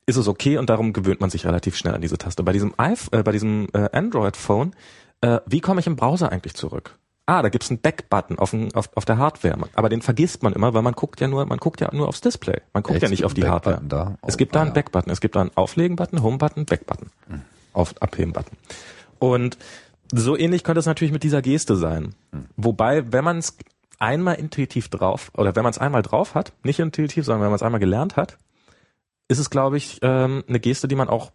ist 0.05 0.17
es 0.17 0.27
okay 0.27 0.57
und 0.57 0.69
darum 0.69 0.93
gewöhnt 0.93 1.21
man 1.21 1.29
sich 1.29 1.45
relativ 1.45 1.75
schnell 1.75 1.95
an 1.95 2.01
diese 2.01 2.17
Taste. 2.17 2.43
Bei 2.43 2.51
diesem, 2.53 2.73
iPh 2.79 3.09
äh, 3.11 3.23
bei 3.23 3.31
diesem 3.31 3.67
äh, 3.73 3.89
Android-Phone, 3.91 4.75
äh, 5.21 5.39
wie 5.45 5.61
komme 5.61 5.79
ich 5.79 5.87
im 5.87 5.95
Browser 5.95 6.31
eigentlich 6.31 6.53
zurück? 6.53 6.97
Ah, 7.27 7.41
da 7.41 7.49
gibt's 7.49 7.71
einen 7.71 7.79
Back-Button 7.79 8.37
auf, 8.37 8.51
dem- 8.51 8.71
auf, 8.75 8.89
auf 8.93 9.03
der 9.05 9.17
Hardware. 9.17 9.57
Aber 9.73 9.89
den 9.89 10.03
vergisst 10.03 10.43
man 10.43 10.53
immer, 10.53 10.75
weil 10.75 10.83
man 10.83 10.93
guckt 10.93 11.19
ja 11.21 11.27
nur, 11.27 11.43
man 11.47 11.57
guckt 11.57 11.81
ja 11.81 11.89
nur 11.91 12.07
aufs 12.07 12.21
Display. 12.21 12.61
Man 12.73 12.83
guckt 12.83 12.97
Echt? 12.97 13.03
ja 13.03 13.09
nicht 13.09 13.25
auf 13.25 13.33
die 13.33 13.43
Ein 13.45 13.49
Hardware. 13.51 13.81
Da? 13.83 14.17
Es 14.21 14.35
Oh, 14.35 14.37
gibt 14.37 14.53
da 14.53 14.59
ah, 14.59 14.61
einen 14.61 14.69
ja. 14.69 14.73
Back-Button. 14.75 15.11
Es 15.11 15.21
gibt 15.21 15.35
da 15.35 15.41
einen 15.41 15.51
Auflegen-Button, 15.55 16.21
Home-Button, 16.21 16.65
Back-Button. 16.65 17.09
Auf 17.73 17.99
Abheben-Button. 17.99 18.55
Und 19.17 19.57
so 20.13 20.37
ähnlich 20.37 20.63
könnte 20.63 20.79
es 20.81 20.85
natürlich 20.85 21.11
mit 21.13 21.23
dieser 21.23 21.41
Geste 21.41 21.75
sein. 21.75 22.13
Wobei, 22.57 23.11
wenn 23.11 23.23
man 23.23 23.39
es 23.39 23.57
einmal 23.97 24.35
intuitiv 24.35 24.89
drauf, 24.89 25.31
oder 25.35 25.55
wenn 25.55 25.63
man 25.63 25.71
es 25.71 25.79
einmal 25.79 26.03
drauf 26.03 26.35
hat, 26.35 26.53
nicht 26.63 26.79
intuitiv, 26.79 27.25
sondern 27.25 27.41
wenn 27.41 27.49
man 27.49 27.55
es 27.55 27.63
einmal 27.63 27.79
gelernt 27.79 28.17
hat, 28.17 28.37
ist 29.27 29.39
es, 29.39 29.49
glaube 29.49 29.77
ich, 29.77 29.99
ähm, 30.01 30.43
eine 30.47 30.59
Geste, 30.59 30.87
die 30.87 30.95
man 30.95 31.09
auch 31.09 31.31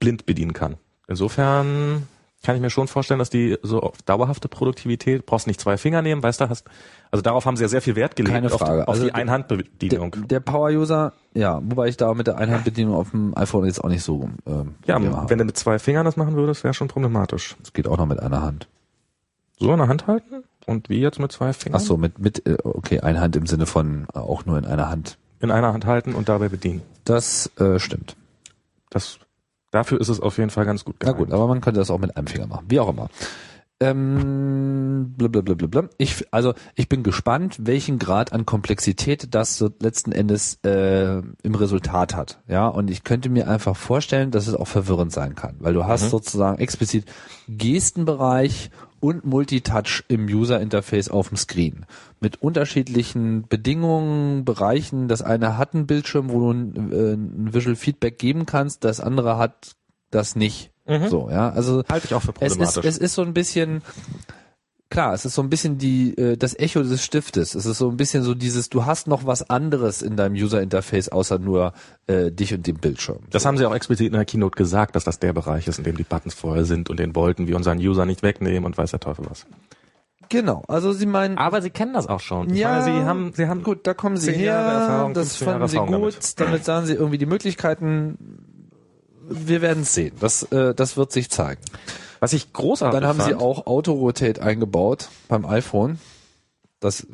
blind 0.00 0.26
bedienen 0.26 0.52
kann. 0.52 0.76
Insofern 1.08 2.06
kann 2.42 2.54
ich 2.54 2.62
mir 2.62 2.70
schon 2.70 2.86
vorstellen, 2.86 3.18
dass 3.18 3.30
die 3.30 3.58
so 3.62 3.80
auf 3.80 4.02
dauerhafte 4.02 4.48
Produktivität, 4.48 5.26
brauchst 5.26 5.46
nicht 5.48 5.60
zwei 5.60 5.76
Finger 5.76 6.00
nehmen, 6.02 6.22
weißt 6.22 6.40
du, 6.40 6.48
hast, 6.48 6.66
also 7.10 7.22
darauf 7.22 7.44
haben 7.44 7.56
sie 7.56 7.64
ja 7.64 7.68
sehr 7.68 7.82
viel 7.82 7.96
Wert 7.96 8.14
gelegt, 8.14 8.34
Keine 8.34 8.52
auf, 8.52 8.60
Frage. 8.60 8.82
auf 8.82 8.88
Also 8.88 9.04
die 9.04 9.12
Einhandbedienung. 9.14 10.12
Der, 10.12 10.22
der 10.22 10.40
Power-User, 10.40 11.12
ja, 11.34 11.60
wobei 11.64 11.88
ich 11.88 11.96
da 11.96 12.14
mit 12.14 12.26
der 12.26 12.38
Einhandbedienung 12.38 12.94
auf 12.94 13.10
dem 13.10 13.36
iPhone 13.36 13.64
jetzt 13.64 13.82
auch 13.82 13.88
nicht 13.88 14.02
so 14.02 14.28
ähm, 14.46 14.74
Ja, 14.86 14.94
habe. 15.00 15.28
wenn 15.30 15.38
du 15.38 15.44
mit 15.44 15.56
zwei 15.56 15.78
Fingern 15.78 16.04
das 16.04 16.16
machen 16.16 16.36
würdest, 16.36 16.62
wäre 16.62 16.74
schon 16.74 16.88
problematisch. 16.88 17.56
Das 17.60 17.72
geht 17.72 17.88
auch 17.88 17.96
noch 17.96 18.06
mit 18.06 18.20
einer 18.20 18.42
Hand. 18.42 18.68
So 19.58 19.72
in 19.72 19.78
der 19.78 19.88
Hand 19.88 20.06
halten 20.06 20.44
und 20.66 20.88
wie 20.88 21.00
jetzt 21.00 21.18
mit 21.18 21.32
zwei 21.32 21.52
Fingern 21.52 21.80
Ach 21.80 21.84
so, 21.84 21.96
mit, 21.96 22.18
mit, 22.18 22.46
äh, 22.46 22.58
okay, 22.62 23.00
eine 23.00 23.20
Hand 23.20 23.34
im 23.36 23.46
Sinne 23.46 23.66
von 23.66 24.06
äh, 24.14 24.18
auch 24.18 24.44
nur 24.44 24.58
in 24.58 24.66
einer 24.66 24.88
Hand. 24.88 25.18
in 25.40 25.50
einer 25.50 25.72
Hand 25.72 25.86
halten 25.86 26.14
und 26.14 26.28
dabei 26.28 26.48
bedienen. 26.48 26.82
Das 27.06 27.50
äh, 27.58 27.78
stimmt. 27.78 28.16
Das, 28.90 29.18
dafür 29.70 30.00
ist 30.00 30.08
es 30.08 30.20
auf 30.20 30.36
jeden 30.38 30.50
Fall 30.50 30.66
ganz 30.66 30.84
gut 30.84 30.96
Na 31.02 31.12
gut, 31.12 31.32
aber 31.32 31.46
man 31.46 31.60
könnte 31.60 31.80
das 31.80 31.90
auch 31.90 31.98
mit 31.98 32.16
einem 32.16 32.26
Finger 32.26 32.48
machen. 32.48 32.66
Wie 32.68 32.80
auch 32.80 32.88
immer. 32.88 33.08
Ähm, 33.78 35.14
blablabla. 35.18 35.90
Ich, 35.98 36.26
also 36.30 36.54
ich 36.74 36.88
bin 36.88 37.02
gespannt, 37.02 37.56
welchen 37.60 37.98
Grad 37.98 38.32
an 38.32 38.46
Komplexität 38.46 39.34
das 39.34 39.58
so 39.58 39.70
letzten 39.80 40.12
Endes 40.12 40.58
äh, 40.64 41.18
im 41.42 41.54
Resultat 41.54 42.14
hat. 42.16 42.40
Ja, 42.48 42.68
und 42.68 42.90
ich 42.90 43.04
könnte 43.04 43.28
mir 43.28 43.48
einfach 43.48 43.76
vorstellen, 43.76 44.30
dass 44.30 44.46
es 44.46 44.54
auch 44.54 44.66
verwirrend 44.68 45.12
sein 45.12 45.34
kann, 45.34 45.56
weil 45.58 45.74
du 45.74 45.84
hast 45.84 46.04
Mhm. 46.04 46.08
sozusagen 46.08 46.58
explizit 46.58 47.04
Gestenbereich 47.48 48.70
und 48.98 49.26
Multitouch 49.26 50.04
im 50.08 50.24
User 50.26 50.58
Interface 50.60 51.10
auf 51.10 51.28
dem 51.28 51.36
Screen 51.36 51.84
mit 52.18 52.40
unterschiedlichen 52.40 53.46
Bedingungen, 53.46 54.46
Bereichen. 54.46 55.06
Das 55.06 55.20
eine 55.20 55.58
hat 55.58 55.74
einen 55.74 55.86
Bildschirm, 55.86 56.30
wo 56.30 56.40
du 56.40 56.50
ein, 56.52 56.92
äh, 56.92 57.12
ein 57.12 57.52
Visual 57.52 57.76
Feedback 57.76 58.18
geben 58.18 58.46
kannst, 58.46 58.84
das 58.84 59.00
andere 59.00 59.36
hat 59.36 59.76
das 60.10 60.34
nicht. 60.34 60.70
Mhm. 60.86 61.08
So, 61.08 61.28
ja, 61.30 61.50
also 61.50 61.82
Halte 61.88 62.06
ich 62.06 62.14
auch 62.14 62.22
für 62.22 62.32
es 62.40 62.52
ist, 62.52 62.58
problematisch. 62.58 62.84
es 62.84 62.98
ist 62.98 63.14
so 63.14 63.22
ein 63.22 63.34
bisschen, 63.34 63.82
klar, 64.90 65.14
es 65.14 65.24
ist 65.24 65.34
so 65.34 65.42
ein 65.42 65.50
bisschen 65.50 65.78
die, 65.78 66.16
äh, 66.16 66.36
das 66.36 66.58
Echo 66.58 66.82
des 66.82 67.04
Stiftes. 67.04 67.54
Es 67.54 67.66
ist 67.66 67.78
so 67.78 67.90
ein 67.90 67.96
bisschen 67.96 68.22
so 68.22 68.34
dieses, 68.34 68.68
du 68.68 68.86
hast 68.86 69.08
noch 69.08 69.26
was 69.26 69.50
anderes 69.50 70.02
in 70.02 70.16
deinem 70.16 70.34
User 70.34 70.62
Interface 70.62 71.08
außer 71.08 71.38
nur 71.38 71.72
äh, 72.06 72.30
dich 72.30 72.54
und 72.54 72.66
dem 72.66 72.76
Bildschirm. 72.76 73.18
das 73.30 73.44
haben 73.44 73.58
sie 73.58 73.66
auch 73.66 73.74
explizit 73.74 74.06
in 74.08 74.12
der 74.12 74.24
Keynote 74.24 74.56
gesagt, 74.56 74.96
dass 74.96 75.04
das 75.04 75.18
der 75.18 75.32
Bereich 75.32 75.66
ist, 75.66 75.78
in 75.78 75.84
dem 75.84 75.96
die 75.96 76.04
Buttons 76.04 76.34
vorher 76.34 76.64
sind 76.64 76.88
und 76.90 76.98
den 76.98 77.14
wollten 77.16 77.46
wir 77.46 77.56
unseren 77.56 77.78
User 77.78 78.06
nicht 78.06 78.22
wegnehmen 78.22 78.64
und 78.64 78.78
weiß 78.78 78.92
der 78.92 79.00
Teufel 79.00 79.26
was. 79.28 79.46
Genau, 80.28 80.64
also 80.66 80.92
sie 80.92 81.06
meinen, 81.06 81.38
Aber 81.38 81.62
sie 81.62 81.70
kennen 81.70 81.92
das 81.92 82.08
auch 82.08 82.20
schon. 82.20 82.50
Ich 82.50 82.58
ja, 82.58 82.80
meine, 82.80 82.84
sie 82.84 83.04
haben, 83.04 83.32
sie 83.34 83.46
haben 83.46 83.62
gut, 83.62 83.86
da 83.86 83.94
kommen 83.94 84.16
sie 84.16 84.32
Jahre 84.32 84.70
her, 84.70 84.80
Erfahrung, 84.80 85.14
das 85.14 85.36
15 85.36 85.46
Jahre 85.46 85.68
fanden 85.68 85.68
sie 85.68 85.78
gut, 85.78 86.14
damit. 86.14 86.40
damit. 86.40 86.64
sahen 86.64 86.86
sie 86.86 86.94
irgendwie 86.94 87.18
die 87.18 87.26
Möglichkeiten. 87.26 88.54
Wir 89.28 89.62
werden 89.62 89.82
es 89.82 89.94
sehen. 89.94 90.14
Das, 90.20 90.42
äh, 90.44 90.74
das 90.74 90.96
wird 90.96 91.12
sich 91.12 91.30
zeigen. 91.30 91.60
Was 92.20 92.32
ich 92.32 92.52
großartig 92.52 93.00
Dann 93.00 93.08
haben 93.08 93.20
sie 93.20 93.30
fand, 93.32 93.42
auch 93.42 93.66
Auto-Rotate 93.66 94.42
eingebaut 94.42 95.08
beim 95.28 95.44
iPhone. 95.44 95.98
Das 96.80 97.06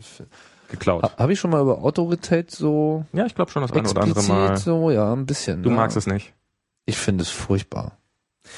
geklaut. 0.68 1.02
ha- 1.02 1.12
habe 1.18 1.32
ich 1.32 1.40
schon 1.40 1.50
mal 1.50 1.60
über 1.62 1.78
Auto-Rotate 1.82 2.46
so 2.54 3.04
Ja, 3.12 3.26
ich 3.26 3.34
glaube 3.34 3.50
schon 3.50 3.62
das 3.62 3.72
eine 3.72 3.88
oder 3.88 4.02
andere 4.02 4.22
Mal. 4.24 4.56
so, 4.56 4.90
ja, 4.90 5.12
ein 5.12 5.26
bisschen. 5.26 5.62
Du 5.62 5.70
ja. 5.70 5.76
magst 5.76 5.96
es 5.96 6.06
nicht. 6.06 6.32
Ich 6.86 6.96
finde 6.96 7.22
es 7.22 7.30
furchtbar. 7.30 7.98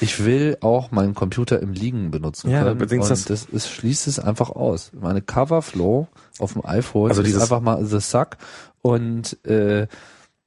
Ich 0.01 0.25
will 0.25 0.57
auch 0.61 0.89
meinen 0.91 1.13
Computer 1.13 1.59
im 1.61 1.71
Liegen 1.71 2.09
benutzen 2.09 2.49
Ja, 2.49 2.63
können. 2.63 2.81
und 2.81 2.91
das- 3.09 3.25
das, 3.25 3.45
ist, 3.45 3.69
schließt 3.69 4.07
es 4.07 4.19
einfach 4.19 4.49
aus. 4.49 4.91
Meine 4.99 5.21
Coverflow 5.21 6.07
auf 6.39 6.53
dem 6.53 6.65
iPhone 6.65 7.09
Also 7.09 7.21
ist 7.21 7.27
dieses- 7.27 7.41
einfach 7.43 7.61
mal 7.61 7.85
the 7.85 7.99
suck 7.99 8.37
und 8.81 9.43
äh, 9.45 9.87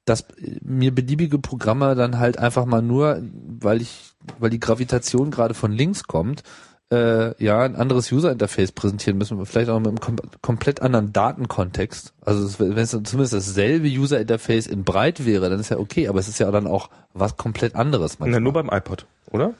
dass 0.09 0.25
mir 0.61 0.93
beliebige 0.93 1.39
Programme 1.39 1.95
dann 1.95 2.19
halt 2.19 2.39
einfach 2.39 2.65
mal 2.65 2.81
nur, 2.81 3.21
weil 3.59 3.81
ich, 3.81 4.13
weil 4.39 4.49
die 4.49 4.59
Gravitation 4.59 5.31
gerade 5.31 5.53
von 5.53 5.71
links 5.71 6.03
kommt, 6.03 6.43
äh, 6.91 7.43
ja, 7.43 7.61
ein 7.61 7.75
anderes 7.75 8.11
User-Interface 8.11 8.71
präsentieren 8.71 9.17
müssen, 9.17 9.45
vielleicht 9.45 9.69
auch 9.69 9.77
mit 9.77 9.89
einem 9.89 9.99
kom 9.99 10.15
komplett 10.41 10.81
anderen 10.81 11.13
Datenkontext. 11.13 12.13
Also 12.25 12.57
wenn 12.57 12.77
es 12.77 12.89
zumindest 12.89 13.33
dasselbe 13.33 13.87
User-Interface 13.87 14.65
in 14.65 14.83
breit 14.83 15.25
wäre, 15.25 15.49
dann 15.49 15.59
ist 15.59 15.69
ja 15.69 15.77
okay, 15.77 16.07
aber 16.07 16.19
es 16.19 16.27
ist 16.27 16.39
ja 16.39 16.49
dann 16.49 16.65
auch 16.65 16.89
was 17.13 17.37
komplett 17.37 17.75
anderes 17.75 18.13
Na, 18.13 18.25
manchmal. 18.25 18.41
nur 18.41 18.53
beim 18.53 18.69
iPod, 18.69 19.05
oder? 19.29 19.53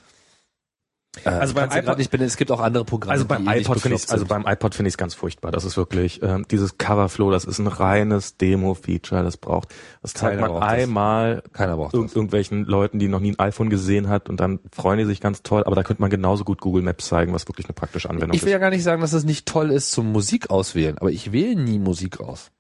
Also 1.26 1.40
also 1.40 1.54
beim 1.56 1.70
iPod- 1.70 2.00
ich 2.00 2.10
bin, 2.12 2.22
es 2.22 2.38
gibt 2.38 2.52
auch 2.52 2.60
andere 2.60 2.86
Programme. 2.86 3.14
Also 3.14 3.26
beim 3.26 3.48
iPod 3.48 3.80
finde 3.80 3.98
ich, 3.98 4.10
also 4.12 4.26
beim 4.26 4.46
iPod 4.46 4.76
finde 4.76 4.90
ich 4.90 4.94
es 4.94 4.98
ganz 4.98 5.16
furchtbar. 5.16 5.52
Das 5.52 5.66
ist 5.66 5.76
wirklich 5.76 6.22
ähm, 6.22 6.46
dieses 6.50 6.78
Coverflow. 6.78 7.32
Das 7.32 7.46
ist 7.46 7.58
ein 7.58 7.66
reines 7.68 8.38
Demo-Feature. 8.38 9.24
Das 9.24 9.38
braucht, 9.38 9.70
das 10.04 10.14
zeigt 10.14 10.40
man 10.40 10.52
einmal 10.62 11.42
keiner 11.52 11.78
braucht 11.78 11.96
irgend, 11.96 12.12
das. 12.12 12.16
irgendwelchen 12.16 12.64
Leuten, 12.66 13.00
die 13.00 13.08
noch 13.08 13.20
nie 13.22 13.32
ein 13.32 13.40
iPhone 13.40 13.70
gesehen 13.72 14.08
hat 14.08 14.30
und 14.30 14.40
dann 14.40 14.60
freuen 14.72 15.00
die 15.00 15.06
sich 15.06 15.20
ganz 15.20 15.42
toll. 15.42 15.64
Aber 15.66 15.76
da 15.76 15.82
könnte 15.84 16.02
man 16.02 16.12
genauso 16.12 16.44
gut 16.44 16.62
Google 16.62 16.84
Maps 16.84 17.08
zeigen, 17.08 17.34
was 17.34 17.48
wirklich 17.48 17.66
eine 17.66 17.74
praktische 17.74 18.10
Anwendung 18.10 18.36
Ich 18.36 18.44
will 18.44 18.50
ist. 18.50 18.54
ja 18.54 18.60
gar 18.60 18.70
nicht 18.70 18.84
sagen, 18.84 19.02
dass 19.02 19.14
es 19.14 19.24
nicht 19.24 19.48
toll 19.48 19.72
ist 19.72 19.92
zum 19.92 20.12
Musik 20.12 20.52
auswählen, 20.52 21.00
aber 21.00 21.10
ich 21.10 21.32
wähle 21.32 21.56
nie 21.60 21.80
Musik 21.80 22.20
aus. 22.20 22.52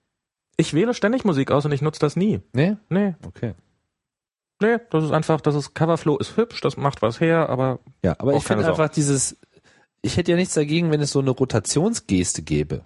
Ich 0.57 0.73
wähle 0.73 0.93
ständig 0.95 1.23
Musik 1.23 1.51
aus 1.51 1.65
und 1.65 1.71
ich 1.71 1.81
nutze 1.83 1.99
das 2.01 2.15
nie. 2.15 2.41
Nee? 2.53 2.77
Nee, 2.89 3.13
Okay. 3.25 3.53
Nee, 4.61 4.77
das 4.89 5.03
ist 5.03 5.11
einfach, 5.11 5.41
das 5.41 5.55
ist 5.55 5.73
Coverflow 5.73 6.17
ist 6.17 6.37
hübsch, 6.37 6.61
das 6.61 6.77
macht 6.77 7.01
was 7.01 7.19
her, 7.19 7.49
aber 7.49 7.79
Ja, 8.03 8.15
aber 8.19 8.33
ich 8.33 8.43
finde 8.43 8.67
einfach 8.67 8.89
dieses, 8.89 9.37
ich 10.01 10.17
hätte 10.17 10.31
ja 10.31 10.37
nichts 10.37 10.53
dagegen, 10.53 10.91
wenn 10.91 11.01
es 11.01 11.11
so 11.11 11.19
eine 11.19 11.31
Rotationsgeste 11.31 12.41
gäbe. 12.41 12.81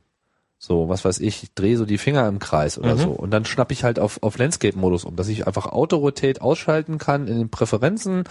So, 0.58 0.88
was 0.88 1.04
weiß 1.04 1.20
ich, 1.20 1.44
ich 1.44 1.54
drehe 1.54 1.78
so 1.78 1.86
die 1.86 1.98
Finger 1.98 2.26
im 2.28 2.40
Kreis 2.40 2.78
oder 2.78 2.96
Mhm. 2.96 3.00
so. 3.00 3.10
Und 3.10 3.32
dann 3.32 3.44
schnappe 3.44 3.74
ich 3.74 3.84
halt 3.84 4.00
auf, 4.00 4.24
auf 4.24 4.38
Landscape-Modus 4.38 5.04
um, 5.04 5.16
dass 5.18 5.28
ich 5.28 5.46
einfach 5.46 5.66
Auto-Rotate 5.66 6.42
ausschalten 6.42 6.98
kann 7.00 7.28
in 7.28 7.38
den 7.38 7.50
Präferenzen 7.50 8.24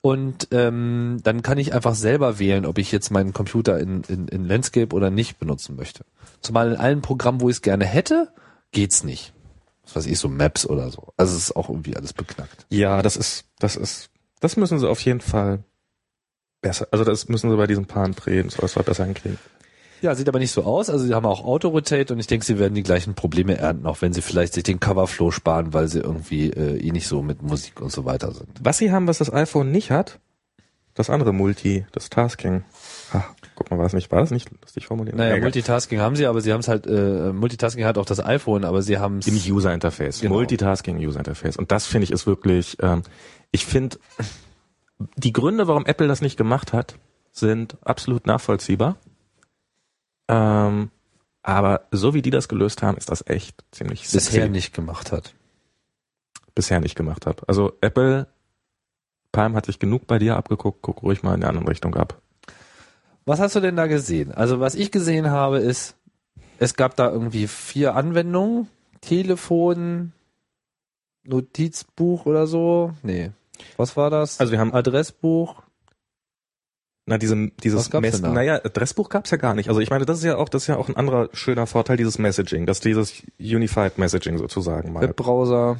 und 0.00 0.48
ähm, 0.52 1.18
dann 1.22 1.42
kann 1.42 1.58
ich 1.58 1.74
einfach 1.74 1.94
selber 1.94 2.38
wählen, 2.38 2.64
ob 2.64 2.78
ich 2.78 2.92
jetzt 2.92 3.10
meinen 3.10 3.32
Computer 3.34 3.78
in, 3.78 4.02
in, 4.08 4.28
in 4.28 4.46
Landscape 4.46 4.94
oder 4.94 5.10
nicht 5.10 5.38
benutzen 5.38 5.76
möchte. 5.76 6.04
Zumal 6.40 6.70
in 6.72 6.76
allen 6.78 7.02
Programmen, 7.02 7.40
wo 7.42 7.50
ich 7.50 7.56
es 7.56 7.62
gerne 7.62 7.84
hätte, 7.84 8.32
geht's 8.72 9.04
nicht. 9.04 9.34
Was 9.86 9.96
weiß 9.96 10.06
ich, 10.06 10.18
so 10.18 10.28
Maps 10.28 10.66
oder 10.66 10.90
so. 10.90 11.12
Also 11.16 11.36
es 11.36 11.44
ist 11.44 11.56
auch 11.56 11.68
irgendwie 11.68 11.96
alles 11.96 12.12
beknackt. 12.12 12.66
ja, 12.68 13.02
das 13.02 13.16
ist, 13.16 13.44
das 13.58 13.76
ist, 13.76 14.10
das 14.40 14.56
müssen 14.56 14.78
sie 14.78 14.88
auf 14.88 15.00
jeden 15.00 15.20
Fall 15.20 15.64
besser, 16.60 16.88
also 16.90 17.04
das 17.04 17.28
müssen 17.28 17.50
sie 17.50 17.56
bei 17.56 17.66
diesem 17.66 17.86
Pan 17.86 18.12
drehen, 18.12 18.48
soll 18.50 18.64
es 18.64 18.74
besser 18.74 19.04
hinkriegen. 19.04 19.38
Ja, 20.02 20.14
sieht 20.14 20.28
aber 20.28 20.38
nicht 20.38 20.52
so 20.52 20.64
aus. 20.64 20.90
Also 20.90 21.06
sie 21.06 21.14
haben 21.14 21.24
auch 21.24 21.44
Auto-Rotate 21.44 22.12
und 22.12 22.20
ich 22.20 22.26
denke, 22.26 22.44
sie 22.44 22.58
werden 22.58 22.74
die 22.74 22.82
gleichen 22.82 23.14
Probleme 23.14 23.56
ernten, 23.56 23.86
auch 23.86 24.02
wenn 24.02 24.12
sie 24.12 24.20
vielleicht 24.22 24.52
sich 24.52 24.62
den 24.62 24.78
Coverflow 24.78 25.30
sparen, 25.30 25.72
weil 25.72 25.88
sie 25.88 26.00
irgendwie 26.00 26.50
äh, 26.50 26.76
eh 26.78 26.92
nicht 26.92 27.08
so 27.08 27.22
mit 27.22 27.42
Musik 27.42 27.80
und 27.80 27.90
so 27.90 28.04
weiter 28.04 28.32
sind. 28.32 28.48
Was 28.62 28.78
sie 28.78 28.92
haben, 28.92 29.06
was 29.06 29.18
das 29.18 29.32
iPhone 29.32 29.72
nicht 29.72 29.90
hat, 29.90 30.20
das 30.94 31.10
andere 31.10 31.32
Multi, 31.32 31.86
das 31.92 32.10
Tasking. 32.10 32.64
Ah, 33.12 33.24
guck 33.56 33.70
mal, 33.70 33.78
war 33.78 33.84
das 33.84 33.94
nicht, 33.94 34.12
war 34.12 34.20
das 34.20 34.30
nicht 34.30 34.50
lustig 34.62 34.86
formuliert? 34.86 35.16
Naja, 35.16 35.30
Egal. 35.32 35.42
Multitasking 35.42 35.98
haben 35.98 36.14
sie, 36.14 36.26
aber 36.26 36.40
sie 36.40 36.52
haben 36.52 36.60
es 36.60 36.68
halt, 36.68 36.86
äh, 36.86 37.32
Multitasking 37.32 37.84
hat 37.84 37.98
auch 37.98 38.04
das 38.04 38.24
iPhone, 38.24 38.64
aber 38.64 38.82
sie 38.82 38.98
haben 38.98 39.18
es. 39.18 39.26
Im 39.26 39.54
User 39.54 39.74
Interface. 39.74 40.20
Genau. 40.20 40.34
Multitasking 40.34 40.98
User 40.98 41.18
Interface. 41.18 41.56
Und 41.56 41.72
das 41.72 41.86
finde 41.86 42.04
ich 42.04 42.12
ist 42.12 42.26
wirklich, 42.26 42.76
ähm, 42.80 43.02
ich 43.50 43.66
finde, 43.66 43.98
die 45.16 45.32
Gründe, 45.32 45.66
warum 45.66 45.84
Apple 45.86 46.06
das 46.06 46.20
nicht 46.20 46.36
gemacht 46.36 46.72
hat, 46.72 46.96
sind 47.32 47.76
absolut 47.82 48.26
nachvollziehbar. 48.26 48.96
Ähm, 50.28 50.90
aber 51.42 51.86
so 51.90 52.14
wie 52.14 52.22
die 52.22 52.30
das 52.30 52.48
gelöst 52.48 52.82
haben, 52.82 52.96
ist 52.96 53.10
das 53.10 53.24
echt 53.26 53.64
ziemlich 53.70 54.02
bisher 54.02 54.20
sexy. 54.20 54.48
nicht 54.48 54.74
gemacht 54.74 55.12
hat. 55.12 55.34
bisher 56.54 56.80
nicht 56.80 56.96
gemacht 56.96 57.26
habe. 57.26 57.42
Also 57.46 57.72
Apple, 57.80 58.26
Palm 59.30 59.54
hat 59.54 59.66
sich 59.66 59.78
genug 59.78 60.06
bei 60.06 60.18
dir 60.18 60.36
abgeguckt, 60.36 60.78
guck 60.82 61.02
ruhig 61.02 61.22
mal 61.22 61.34
in 61.34 61.40
der 61.40 61.50
anderen 61.50 61.68
Richtung 61.68 61.94
ab. 61.94 62.20
Was 63.26 63.40
hast 63.40 63.56
du 63.56 63.60
denn 63.60 63.76
da 63.76 63.86
gesehen? 63.88 64.32
Also 64.32 64.60
was 64.60 64.74
ich 64.74 64.90
gesehen 64.90 65.30
habe 65.30 65.58
ist, 65.58 65.96
es 66.58 66.74
gab 66.74 66.96
da 66.96 67.10
irgendwie 67.10 67.48
vier 67.48 67.94
Anwendungen. 67.94 68.68
Telefon, 69.02 70.12
Notizbuch 71.24 72.26
oder 72.26 72.46
so. 72.46 72.92
Nee. 73.02 73.30
Was 73.76 73.96
war 73.96 74.10
das? 74.10 74.40
Also 74.40 74.52
wir 74.52 74.58
haben 74.58 74.72
Adressbuch. 74.72 75.62
Na, 77.08 77.18
diesem, 77.18 77.52
dieses 77.62 77.88
da? 77.88 78.00
naja, 78.00 78.56
Adressbuch 78.64 79.08
gab's 79.08 79.30
ja 79.30 79.36
gar 79.36 79.54
nicht. 79.54 79.68
Also 79.68 79.80
ich 79.80 79.90
meine, 79.90 80.06
das 80.06 80.18
ist 80.18 80.24
ja 80.24 80.36
auch, 80.36 80.48
das 80.48 80.62
ist 80.62 80.68
ja 80.68 80.76
auch 80.76 80.88
ein 80.88 80.96
anderer 80.96 81.28
schöner 81.32 81.68
Vorteil 81.68 81.96
dieses 81.96 82.18
Messaging, 82.18 82.66
dass 82.66 82.80
dieses 82.80 83.22
Unified 83.38 83.98
Messaging 83.98 84.38
sozusagen 84.38 84.92
mal. 84.92 85.02
Webbrowser. 85.02 85.78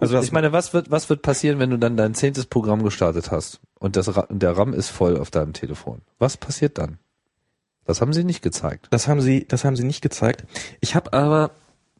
Also 0.00 0.20
ich 0.20 0.32
meine, 0.32 0.52
was 0.52 0.72
wird, 0.74 0.90
was 0.90 1.08
wird 1.08 1.22
passieren, 1.22 1.58
wenn 1.58 1.70
du 1.70 1.78
dann 1.78 1.96
dein 1.96 2.14
zehntes 2.14 2.46
Programm 2.46 2.82
gestartet 2.82 3.30
hast 3.30 3.60
und 3.78 3.96
das, 3.96 4.10
der 4.28 4.56
RAM 4.56 4.72
ist 4.72 4.88
voll 4.88 5.16
auf 5.16 5.30
deinem 5.30 5.52
Telefon? 5.52 6.02
Was 6.18 6.36
passiert 6.36 6.78
dann? 6.78 6.98
Das 7.84 8.00
haben 8.00 8.12
sie 8.12 8.24
nicht 8.24 8.42
gezeigt. 8.42 8.88
Das 8.90 9.08
haben 9.08 9.20
sie, 9.20 9.46
das 9.46 9.64
haben 9.64 9.76
sie 9.76 9.84
nicht 9.84 10.00
gezeigt. 10.00 10.44
Ich 10.80 10.94
habe 10.94 11.12
aber 11.12 11.50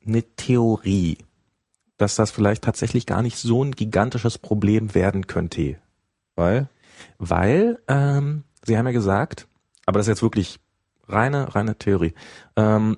eine 0.04 0.22
Theorie, 0.22 1.18
dass 1.96 2.16
das 2.16 2.30
vielleicht 2.30 2.64
tatsächlich 2.64 3.06
gar 3.06 3.22
nicht 3.22 3.38
so 3.38 3.62
ein 3.62 3.72
gigantisches 3.72 4.38
Problem 4.38 4.94
werden 4.94 5.26
könnte. 5.26 5.76
Weil? 6.34 6.68
Weil, 7.18 7.78
ähm, 7.88 8.44
sie 8.64 8.76
haben 8.76 8.86
ja 8.86 8.92
gesagt, 8.92 9.46
aber 9.86 9.98
das 9.98 10.06
ist 10.06 10.12
jetzt 10.12 10.22
wirklich 10.22 10.58
reine, 11.06 11.54
reine 11.54 11.76
Theorie. 11.76 12.14
Ähm, 12.56 12.96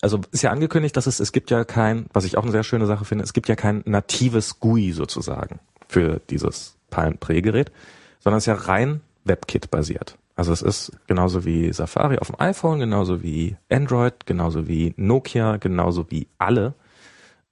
also 0.00 0.20
ist 0.30 0.42
ja 0.42 0.50
angekündigt, 0.50 0.96
dass 0.96 1.06
es, 1.06 1.20
es 1.20 1.32
gibt 1.32 1.50
ja 1.50 1.64
kein, 1.64 2.06
was 2.12 2.24
ich 2.24 2.36
auch 2.36 2.42
eine 2.42 2.52
sehr 2.52 2.64
schöne 2.64 2.86
Sache 2.86 3.04
finde, 3.04 3.24
es 3.24 3.32
gibt 3.32 3.48
ja 3.48 3.56
kein 3.56 3.82
natives 3.86 4.60
GUI 4.60 4.92
sozusagen 4.92 5.60
für 5.88 6.20
dieses 6.30 6.76
Palm 6.90 7.18
Pre-Gerät, 7.18 7.72
sondern 8.20 8.38
es 8.38 8.44
ist 8.44 8.48
ja 8.48 8.54
rein 8.54 9.00
WebKit 9.24 9.70
basiert. 9.70 10.18
Also 10.34 10.52
es 10.52 10.60
ist 10.60 10.92
genauso 11.06 11.46
wie 11.46 11.72
Safari 11.72 12.18
auf 12.18 12.26
dem 12.26 12.38
iPhone, 12.38 12.78
genauso 12.78 13.22
wie 13.22 13.56
Android, 13.70 14.26
genauso 14.26 14.68
wie 14.68 14.92
Nokia, 14.96 15.56
genauso 15.56 16.10
wie 16.10 16.28
alle 16.36 16.74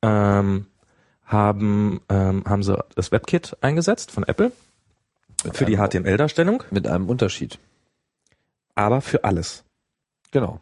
ähm, 0.03 0.66
haben 1.24 2.03
ähm, 2.11 2.45
haben 2.47 2.62
sie 2.62 2.76
das 2.95 3.11
WebKit 3.11 3.57
eingesetzt 3.62 4.11
von 4.11 4.24
Apple 4.24 4.53
für 5.53 5.64
die 5.64 5.76
HTML-Darstellung, 5.76 6.62
Mit 6.70 6.86
einem 6.86 7.09
Unterschied. 7.09 7.59
aber 8.74 9.01
für 9.01 9.24
alles. 9.24 9.64
Genau. 10.30 10.61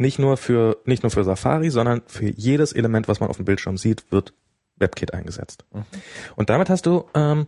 Nicht 0.00 0.18
nur 0.18 0.38
für 0.38 0.78
nicht 0.86 1.02
nur 1.02 1.10
für 1.10 1.24
Safari, 1.24 1.68
sondern 1.68 2.00
für 2.06 2.30
jedes 2.30 2.72
Element, 2.72 3.06
was 3.06 3.20
man 3.20 3.28
auf 3.28 3.36
dem 3.36 3.44
Bildschirm 3.44 3.76
sieht, 3.76 4.10
wird 4.10 4.32
WebKit 4.76 5.12
eingesetzt. 5.12 5.66
Mhm. 5.74 5.84
Und 6.36 6.48
damit 6.48 6.70
hast 6.70 6.86
du 6.86 7.04
ähm, 7.14 7.46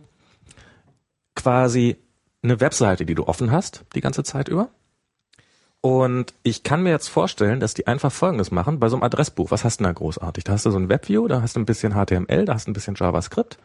quasi 1.35 1.97
eine 2.43 2.59
Webseite, 2.59 3.07
die 3.07 3.15
du 3.15 3.27
offen 3.27 3.51
hast 3.51 3.85
die 3.95 4.01
ganze 4.01 4.23
Zeit 4.23 4.49
über. 4.49 4.69
Und 5.81 6.35
ich 6.43 6.61
kann 6.61 6.83
mir 6.83 6.91
jetzt 6.91 7.07
vorstellen, 7.07 7.59
dass 7.59 7.73
die 7.73 7.87
einfach 7.87 8.11
Folgendes 8.11 8.51
machen 8.51 8.79
bei 8.79 8.87
so 8.87 8.97
einem 8.97 9.03
Adressbuch. 9.03 9.49
Was 9.49 9.63
hast 9.63 9.79
du 9.79 9.83
denn 9.83 9.91
da 9.91 9.97
großartig? 9.97 10.43
Da 10.43 10.53
hast 10.53 10.67
du 10.67 10.69
so 10.69 10.77
ein 10.77 10.89
Webview, 10.89 11.27
da 11.27 11.41
hast 11.41 11.55
du 11.55 11.59
ein 11.59 11.65
bisschen 11.65 11.93
HTML, 11.93 12.45
da 12.45 12.53
hast 12.53 12.67
du 12.67 12.71
ein 12.71 12.75
bisschen 12.75 12.93
JavaScript. 12.93 13.57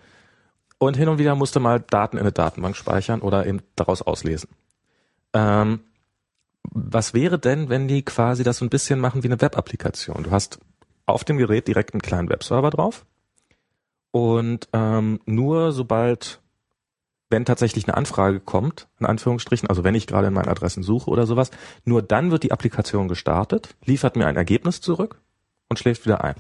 Und 0.79 0.97
hin 0.97 1.11
und 1.11 1.19
wieder 1.19 1.35
musst 1.35 1.55
du 1.55 1.61
mal 1.61 1.79
Daten 1.79 2.17
in 2.17 2.23
eine 2.23 2.33
Datenbank 2.33 2.75
speichern 2.75 3.21
oder 3.21 3.45
eben 3.45 3.61
daraus 3.77 4.01
auslesen. 4.01 4.49
Ähm, 5.35 5.81
was 6.71 7.15
wäre 7.15 7.39
denn, 7.39 7.69
wenn 7.69 7.89
die 7.89 8.03
quasi 8.03 8.45
das 8.45 8.59
so 8.59 8.65
ein 8.65 8.71
bisschen 8.71 9.01
machen 9.01 9.23
wie 9.23 9.29
eine 9.29 9.41
Web-Applikation? 9.41 10.25
Du 10.25 10.31
hast 10.31 10.59
auf 11.07 11.25
dem 11.25 11.39
Gerät 11.39 11.69
direkt 11.69 11.95
einen 11.95 12.03
kleinen 12.03 12.29
Webserver 12.29 12.71
drauf 12.71 13.07
und 14.11 14.69
ähm, 14.73 15.21
nur 15.27 15.73
sobald, 15.73 16.41
wenn 17.31 17.45
tatsächlich 17.45 17.87
eine 17.87 17.97
Anfrage 17.97 18.41
kommt, 18.41 18.89
in 18.99 19.07
Anführungsstrichen, 19.07 19.69
also 19.69 19.85
wenn 19.85 19.95
ich 19.95 20.07
gerade 20.07 20.29
in 20.29 20.35
meinen 20.35 20.49
Adressen 20.49 20.83
suche 20.83 21.11
oder 21.11 21.27
sowas, 21.27 21.51
nur 21.85 22.03
dann 22.03 22.31
wird 22.31 22.43
die 22.43 22.53
Applikation 22.53 23.09
gestartet, 23.09 23.77
liefert 23.85 24.17
mir 24.17 24.27
ein 24.27 24.37
Ergebnis 24.37 24.81
zurück 24.81 25.21
und 25.69 25.79
schläft 25.79 26.05
wieder 26.05 26.25
ein. 26.25 26.37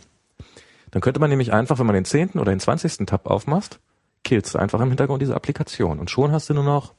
Dann 0.90 1.02
könnte 1.02 1.20
man 1.20 1.30
nämlich 1.30 1.52
einfach, 1.52 1.78
wenn 1.78 1.86
man 1.86 1.94
den 1.94 2.06
10. 2.06 2.30
oder 2.30 2.52
den 2.52 2.60
20. 2.60 3.06
Tab 3.06 3.26
aufmachst, 3.26 3.80
killst 4.24 4.54
du 4.54 4.58
einfach 4.58 4.80
im 4.80 4.88
Hintergrund 4.88 5.22
diese 5.22 5.34
Applikation 5.34 5.98
und 5.98 6.10
schon 6.10 6.32
hast 6.32 6.48
du 6.48 6.54
nur 6.54 6.64
noch 6.64 6.94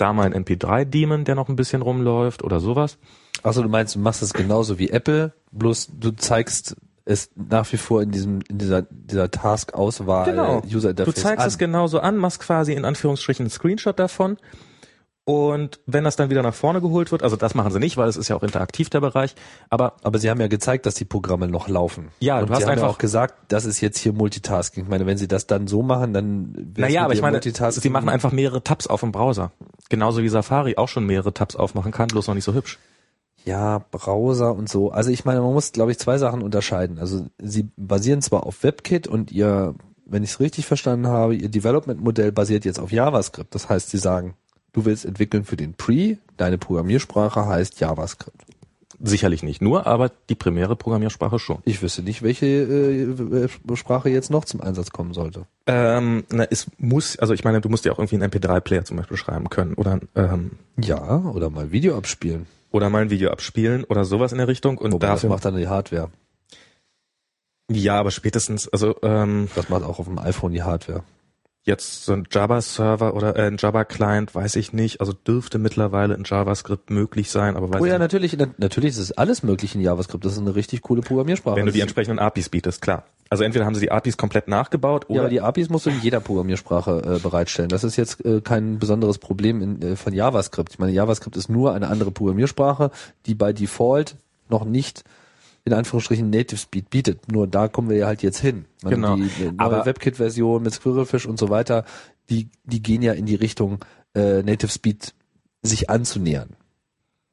da 0.00 0.12
mal 0.12 0.32
ein 0.32 0.44
MP3-Daemon, 0.44 1.24
der 1.24 1.34
noch 1.34 1.48
ein 1.48 1.56
bisschen 1.56 1.82
rumläuft 1.82 2.42
oder 2.42 2.60
sowas. 2.60 2.98
Also 3.42 3.62
du 3.62 3.68
meinst, 3.68 3.94
du 3.94 3.98
machst 4.00 4.22
es 4.22 4.32
genauso 4.32 4.78
wie 4.78 4.90
Apple, 4.90 5.32
bloß 5.52 5.90
du 5.98 6.10
zeigst 6.12 6.76
es 7.06 7.30
nach 7.34 7.70
wie 7.72 7.76
vor 7.78 8.02
in 8.02 8.10
diesem 8.10 8.40
in 8.48 8.58
dieser 8.58 8.82
dieser 8.82 9.30
Task-Auswahl 9.30 10.26
Genau. 10.26 10.62
User 10.70 10.92
Du 10.94 11.02
Interface 11.02 11.22
zeigst 11.22 11.40
an. 11.42 11.48
es 11.48 11.58
genauso 11.58 12.00
an, 12.00 12.16
machst 12.16 12.40
quasi 12.40 12.72
in 12.74 12.84
Anführungsstrichen 12.84 13.44
einen 13.44 13.50
Screenshot 13.50 13.98
davon 13.98 14.36
Und 15.24 15.80
wenn 15.86 16.02
das 16.02 16.16
dann 16.16 16.30
wieder 16.30 16.42
nach 16.42 16.54
vorne 16.54 16.80
geholt 16.80 17.12
wird, 17.12 17.22
also 17.22 17.36
das 17.36 17.54
machen 17.54 17.70
sie 17.70 17.78
nicht, 17.78 17.96
weil 17.96 18.08
es 18.08 18.16
ist 18.16 18.28
ja 18.28 18.36
auch 18.36 18.42
interaktiv 18.42 18.90
der 18.90 19.00
Bereich, 19.00 19.34
aber 19.68 19.94
Aber 20.02 20.18
sie 20.18 20.28
haben 20.30 20.40
ja 20.40 20.48
gezeigt, 20.48 20.86
dass 20.86 20.94
die 20.94 21.04
Programme 21.04 21.46
noch 21.46 21.68
laufen. 21.68 22.08
Ja, 22.20 22.40
und 22.40 22.48
du 22.48 22.54
hast 22.54 22.62
haben 22.62 22.68
ja 22.68 22.72
einfach- 22.74 22.88
auch 22.88 22.98
gesagt, 22.98 23.34
das 23.48 23.64
ist 23.64 23.80
jetzt 23.80 23.98
hier 23.98 24.12
Multitasking. 24.12 24.84
Ich 24.84 24.90
meine, 24.90 25.06
wenn 25.06 25.18
sie 25.18 25.28
das 25.28 25.46
dann 25.46 25.66
so 25.68 25.82
machen, 25.82 26.14
dann 26.14 26.72
naja, 26.76 27.04
aber 27.04 27.12
ich 27.12 27.22
meine, 27.22 27.36
Multitasking- 27.38 27.80
sie 27.82 27.90
machen 27.90 28.08
einfach 28.08 28.32
mehrere 28.32 28.64
Tabs 28.64 28.86
auf 28.86 29.00
dem 29.00 29.12
Browser. 29.12 29.52
Genauso 29.88 30.22
wie 30.22 30.28
Safari 30.28 30.76
auch 30.78 30.88
schon 30.88 31.04
mehrere 31.06 31.32
Tabs 31.34 31.54
aufmachen 31.54 31.92
kann, 31.92 32.08
bloß 32.08 32.26
noch 32.26 32.34
nicht 32.34 32.44
so 32.44 32.54
hübsch. 32.54 32.78
Ja, 33.44 33.84
Browser 33.90 34.54
und 34.54 34.68
so. 34.68 34.90
Also 34.90 35.10
ich 35.10 35.24
meine, 35.24 35.40
man 35.42 35.52
muss, 35.52 35.72
glaube 35.72 35.92
ich, 35.92 35.98
zwei 35.98 36.18
Sachen 36.18 36.42
unterscheiden. 36.42 36.98
Also 36.98 37.26
sie 37.38 37.68
basieren 37.76 38.20
zwar 38.20 38.44
auf 38.46 38.62
WebKit 38.64 39.06
und 39.06 39.30
ihr, 39.32 39.74
wenn 40.06 40.22
ich 40.24 40.30
es 40.30 40.40
richtig 40.40 40.66
verstanden 40.66 41.06
habe, 41.06 41.34
ihr 41.36 41.48
Development-Modell 41.48 42.32
basiert 42.32 42.64
jetzt 42.64 42.78
auf 42.80 42.90
JavaScript. 42.92 43.54
Das 43.54 43.68
heißt, 43.68 43.90
sie 43.90 43.98
sagen, 43.98 44.34
du 44.72 44.84
willst 44.84 45.04
entwickeln 45.04 45.44
für 45.44 45.56
den 45.56 45.74
Pre, 45.74 46.18
deine 46.36 46.58
Programmiersprache 46.58 47.46
heißt 47.46 47.80
JavaScript. 47.80 48.42
Sicherlich 49.02 49.42
nicht 49.42 49.62
nur, 49.62 49.86
aber 49.86 50.10
die 50.28 50.34
primäre 50.34 50.76
Programmiersprache 50.76 51.38
schon. 51.38 51.60
Ich 51.64 51.80
wüsste 51.80 52.02
nicht, 52.02 52.22
welche 52.22 52.46
äh, 52.46 53.48
Sprache 53.76 54.10
jetzt 54.10 54.30
noch 54.30 54.44
zum 54.44 54.60
Einsatz 54.60 54.90
kommen 54.90 55.14
sollte. 55.14 55.46
Ähm, 55.66 56.24
na, 56.30 56.44
es 56.50 56.66
muss, 56.76 57.18
also 57.18 57.32
ich 57.32 57.42
meine, 57.42 57.62
du 57.62 57.70
musst 57.70 57.86
ja 57.86 57.92
auch 57.92 57.98
irgendwie 57.98 58.16
einen 58.16 58.30
MP3-Player 58.30 58.84
zum 58.84 58.98
Beispiel 58.98 59.16
schreiben 59.16 59.48
können 59.48 59.72
oder 59.72 60.00
ähm, 60.16 60.50
Ja, 60.78 61.16
oder 61.16 61.48
mal 61.48 61.72
Video 61.72 61.96
abspielen. 61.96 62.44
oder 62.72 62.90
mal 62.90 63.00
ein 63.00 63.08
Video 63.10 63.30
abspielen 63.30 63.84
oder 63.84 64.04
sowas 64.04 64.32
in 64.32 64.38
der 64.38 64.48
Richtung. 64.48 64.76
Und 64.76 64.92
Wobei, 64.92 65.06
das 65.06 65.16
dafür 65.22 65.30
macht 65.30 65.46
dann 65.46 65.56
die 65.56 65.68
Hardware. 65.68 66.10
ja, 67.70 67.98
aber 67.98 68.10
spätestens, 68.10 68.68
also 68.68 68.96
ähm, 69.02 69.48
Das 69.54 69.70
macht 69.70 69.82
auch 69.84 69.98
auf 69.98 70.06
dem 70.06 70.18
iPhone 70.18 70.52
die 70.52 70.62
Hardware. 70.62 71.04
Jetzt 71.64 72.04
so 72.04 72.12
ein 72.14 72.26
Java-Server 72.30 73.14
oder 73.14 73.36
äh, 73.36 73.46
ein 73.46 73.56
Java-Client, 73.58 74.34
weiß 74.34 74.56
ich 74.56 74.72
nicht. 74.72 75.00
Also 75.00 75.12
dürfte 75.12 75.58
mittlerweile 75.58 76.14
in 76.14 76.24
JavaScript 76.24 76.90
möglich 76.90 77.30
sein, 77.30 77.56
aber 77.56 77.68
weiß 77.70 77.80
Oh 77.80 77.84
ich 77.84 77.90
ja, 77.92 77.98
nicht. 77.98 78.00
natürlich, 78.12 78.36
na- 78.38 78.48
natürlich 78.56 78.90
ist 78.90 78.98
es 78.98 79.12
alles 79.12 79.42
möglich 79.42 79.74
in 79.74 79.80
JavaScript. 79.80 80.24
Das 80.24 80.32
ist 80.32 80.38
eine 80.38 80.54
richtig 80.54 80.82
coole 80.82 81.02
Programmiersprache. 81.02 81.56
wenn 81.56 81.66
du 81.66 81.72
die 81.72 81.80
entsprechenden 81.80 82.18
APIs 82.18 82.48
bietest, 82.48 82.80
klar. 82.80 83.04
Also 83.28 83.44
entweder 83.44 83.64
haben 83.64 83.74
sie 83.74 83.82
die 83.82 83.92
APIs 83.92 84.16
komplett 84.16 84.48
nachgebaut 84.48 85.04
Ja, 85.04 85.10
oder 85.10 85.20
aber 85.20 85.28
die 85.28 85.40
APIs 85.40 85.68
musst 85.68 85.86
du 85.86 85.90
in 85.90 86.00
jeder 86.00 86.18
Programmiersprache 86.18 87.16
äh, 87.16 87.18
bereitstellen. 87.20 87.68
Das 87.68 87.84
ist 87.84 87.96
jetzt 87.96 88.24
äh, 88.24 88.40
kein 88.40 88.78
besonderes 88.80 89.18
Problem 89.18 89.62
in, 89.62 89.82
äh, 89.82 89.96
von 89.96 90.12
JavaScript. 90.12 90.72
Ich 90.72 90.78
meine, 90.80 90.92
JavaScript 90.92 91.36
ist 91.36 91.48
nur 91.48 91.72
eine 91.74 91.88
andere 91.88 92.10
Programmiersprache, 92.10 92.90
die 93.26 93.34
bei 93.34 93.52
Default 93.52 94.16
noch 94.48 94.64
nicht 94.64 95.04
in 95.64 95.72
Anführungsstrichen 95.72 96.30
Native 96.30 96.58
Speed 96.58 96.90
bietet. 96.90 97.30
Nur 97.30 97.46
da 97.46 97.68
kommen 97.68 97.90
wir 97.90 97.96
ja 97.96 98.06
halt 98.06 98.22
jetzt 98.22 98.38
hin. 98.38 98.64
Genau. 98.82 99.16
Die, 99.16 99.28
die 99.28 99.58
Aber- 99.58 99.84
WebKit-Version 99.86 100.62
mit 100.62 100.72
Squirrelfish 100.72 101.26
und 101.26 101.38
so 101.38 101.48
weiter, 101.50 101.84
die, 102.30 102.48
die 102.64 102.82
gehen 102.82 103.02
ja 103.02 103.12
in 103.12 103.26
die 103.26 103.34
Richtung 103.34 103.84
äh, 104.14 104.42
Native 104.42 104.70
Speed 104.70 105.14
sich 105.62 105.90
anzunähern. 105.90 106.50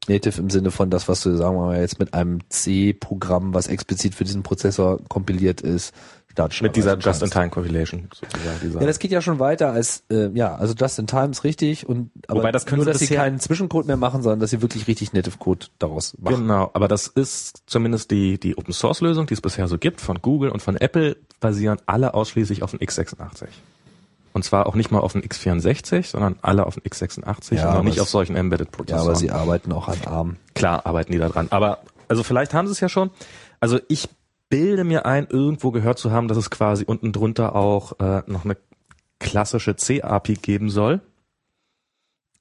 Native 0.07 0.39
im 0.39 0.49
Sinne 0.49 0.71
von 0.71 0.89
das, 0.89 1.07
was 1.07 1.21
du, 1.21 1.35
sagen 1.35 1.57
wir 1.57 1.65
mal, 1.65 1.81
jetzt 1.81 1.99
mit 1.99 2.13
einem 2.13 2.39
C-Programm, 2.49 3.53
was 3.53 3.67
explizit 3.67 4.15
für 4.15 4.23
diesen 4.23 4.43
Prozessor 4.43 4.99
kompiliert 5.09 5.61
ist, 5.61 5.93
starten 6.37 6.63
mit 6.63 6.75
dieser 6.75 6.99
sozusagen. 8.13 8.59
Dieser. 8.61 8.79
Ja, 8.79 8.85
das 8.85 8.99
geht 8.99 9.11
ja 9.11 9.21
schon 9.21 9.39
weiter 9.39 9.71
als 9.71 10.03
äh, 10.11 10.29
ja, 10.33 10.55
also 10.55 10.73
Just 10.73 10.99
in 10.99 11.07
Time 11.07 11.29
ist 11.29 11.43
richtig 11.43 11.87
und 11.89 12.11
aber 12.27 12.39
Wobei 12.39 12.51
das 12.51 12.65
können 12.65 12.83
nur, 12.83 12.85
sie 12.85 12.91
dass 12.91 13.07
sie 13.07 13.15
keinen 13.15 13.39
Zwischencode 13.39 13.87
mehr 13.87 13.97
machen, 13.97 14.21
sondern 14.21 14.39
dass 14.39 14.51
sie 14.51 14.61
wirklich 14.61 14.87
richtig 14.87 15.13
Native 15.13 15.37
Code 15.37 15.67
daraus 15.79 16.15
machen. 16.19 16.41
Genau, 16.41 16.69
aber 16.73 16.87
das 16.87 17.07
ist 17.07 17.63
zumindest 17.65 18.11
die, 18.11 18.39
die 18.39 18.57
Open 18.57 18.73
Source 18.73 19.01
Lösung, 19.01 19.25
die 19.25 19.33
es 19.33 19.41
bisher 19.41 19.67
so 19.67 19.77
gibt, 19.77 19.99
von 19.99 20.21
Google 20.21 20.49
und 20.49 20.61
von 20.61 20.77
Apple, 20.77 21.17
basieren 21.39 21.79
alle 21.85 22.13
ausschließlich 22.13 22.63
auf 22.63 22.71
dem 22.71 22.79
x86. 22.79 23.47
Und 24.33 24.43
zwar 24.43 24.67
auch 24.67 24.75
nicht 24.75 24.91
mal 24.91 24.99
auf 24.99 25.13
dem 25.13 25.21
x64, 25.21 26.11
sondern 26.11 26.35
alle 26.43 26.67
auf 26.67 26.75
dem 26.75 26.83
x86 26.83 27.55
Ja, 27.55 27.71
und 27.71 27.77
auch 27.77 27.83
nicht 27.83 27.99
auf 27.99 28.09
solchen 28.09 28.35
Embedded 28.35 28.69
Ja, 28.87 28.97
aber 28.97 29.15
sie 29.15 29.31
arbeiten 29.31 29.71
auch 29.71 29.87
an 29.87 29.97
ARM. 30.05 30.35
Klar 30.53 30.85
arbeiten 30.85 31.11
die 31.11 31.17
da 31.17 31.29
dran. 31.29 31.47
Aber 31.49 31.79
also 32.07 32.21
vielleicht 32.21 32.53
haben 32.53 32.67
sie 32.67 32.73
es 32.73 32.79
ja 32.79 32.89
schon. 32.89 33.09
Also 33.59 33.79
ich 33.87 34.09
bilde 34.49 34.83
mir 34.83 35.05
ein, 35.05 35.27
irgendwo 35.29 35.71
gehört 35.71 35.99
zu 35.99 36.11
haben, 36.11 36.27
dass 36.27 36.37
es 36.37 36.49
quasi 36.49 36.83
unten 36.85 37.11
drunter 37.11 37.55
auch 37.55 37.99
äh, 37.99 38.23
noch 38.27 38.45
eine 38.45 38.57
klassische 39.19 39.75
C-API 39.75 40.35
geben 40.35 40.69
soll. 40.69 41.01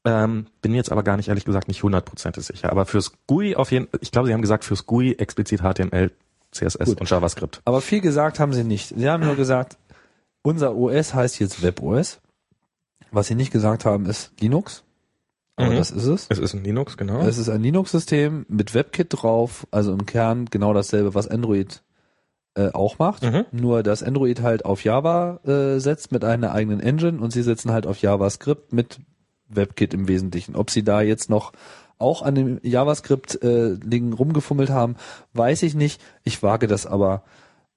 Ähm, 0.04 0.46
bin 0.62 0.74
jetzt 0.74 0.92
aber 0.92 1.02
gar 1.02 1.16
nicht, 1.16 1.28
ehrlich 1.28 1.44
gesagt, 1.44 1.66
nicht 1.68 1.82
hundertprozentig 1.82 2.44
sicher. 2.44 2.70
Aber 2.70 2.86
fürs 2.86 3.12
GUI 3.26 3.56
auf 3.56 3.72
jeden 3.72 3.88
ich 4.00 4.12
glaube, 4.12 4.28
sie 4.28 4.34
haben 4.34 4.42
gesagt, 4.42 4.64
fürs 4.64 4.86
GUI 4.86 5.14
explizit 5.14 5.62
HTML, 5.62 6.12
CSS 6.52 6.84
Gut. 6.84 7.00
und 7.00 7.10
JavaScript. 7.10 7.60
Aber 7.64 7.80
viel 7.80 8.00
gesagt 8.00 8.38
haben 8.38 8.52
sie 8.52 8.62
nicht. 8.62 8.94
Sie 8.96 9.08
haben 9.10 9.24
nur 9.24 9.34
gesagt, 9.34 9.78
unser 10.42 10.76
OS 10.76 11.12
heißt 11.14 11.40
jetzt 11.40 11.62
WebOS. 11.62 12.20
Was 13.10 13.26
sie 13.26 13.34
nicht 13.34 13.50
gesagt 13.52 13.84
haben, 13.84 14.06
ist 14.06 14.32
Linux. 14.40 14.84
Aber 15.56 15.70
Mhm. 15.70 15.76
das 15.76 15.90
ist 15.90 16.04
es. 16.04 16.26
Es 16.28 16.38
ist 16.38 16.54
ein 16.54 16.62
Linux, 16.62 16.96
genau. 16.96 17.20
Es 17.20 17.38
ist 17.38 17.48
ein 17.48 17.62
Linux-System 17.62 18.46
mit 18.48 18.74
WebKit 18.74 19.08
drauf, 19.10 19.66
also 19.70 19.92
im 19.92 20.06
Kern 20.06 20.44
genau 20.46 20.72
dasselbe, 20.74 21.14
was 21.14 21.26
Android 21.26 21.82
äh, 22.56 22.70
auch 22.72 22.98
macht. 22.98 23.22
Mhm. 23.22 23.44
Nur 23.52 23.82
dass 23.82 24.02
Android 24.02 24.42
halt 24.42 24.64
auf 24.64 24.82
Java 24.82 25.40
äh, 25.46 25.78
setzt 25.78 26.10
mit 26.10 26.24
einer 26.24 26.52
eigenen 26.52 26.80
Engine 26.80 27.20
und 27.20 27.32
sie 27.32 27.42
setzen 27.42 27.70
halt 27.70 27.86
auf 27.86 28.00
JavaScript 28.00 28.72
mit 28.72 28.98
WebKit 29.48 29.94
im 29.94 30.08
Wesentlichen. 30.08 30.56
Ob 30.56 30.70
sie 30.70 30.82
da 30.82 31.02
jetzt 31.02 31.30
noch 31.30 31.52
auch 31.98 32.22
an 32.22 32.34
dem 32.34 32.58
JavaScript 32.62 33.42
äh, 33.42 33.76
Ding 33.78 34.12
rumgefummelt 34.12 34.70
haben, 34.70 34.96
weiß 35.34 35.62
ich 35.62 35.74
nicht. 35.74 36.00
Ich 36.24 36.42
wage 36.42 36.66
das 36.66 36.86
aber 36.86 37.22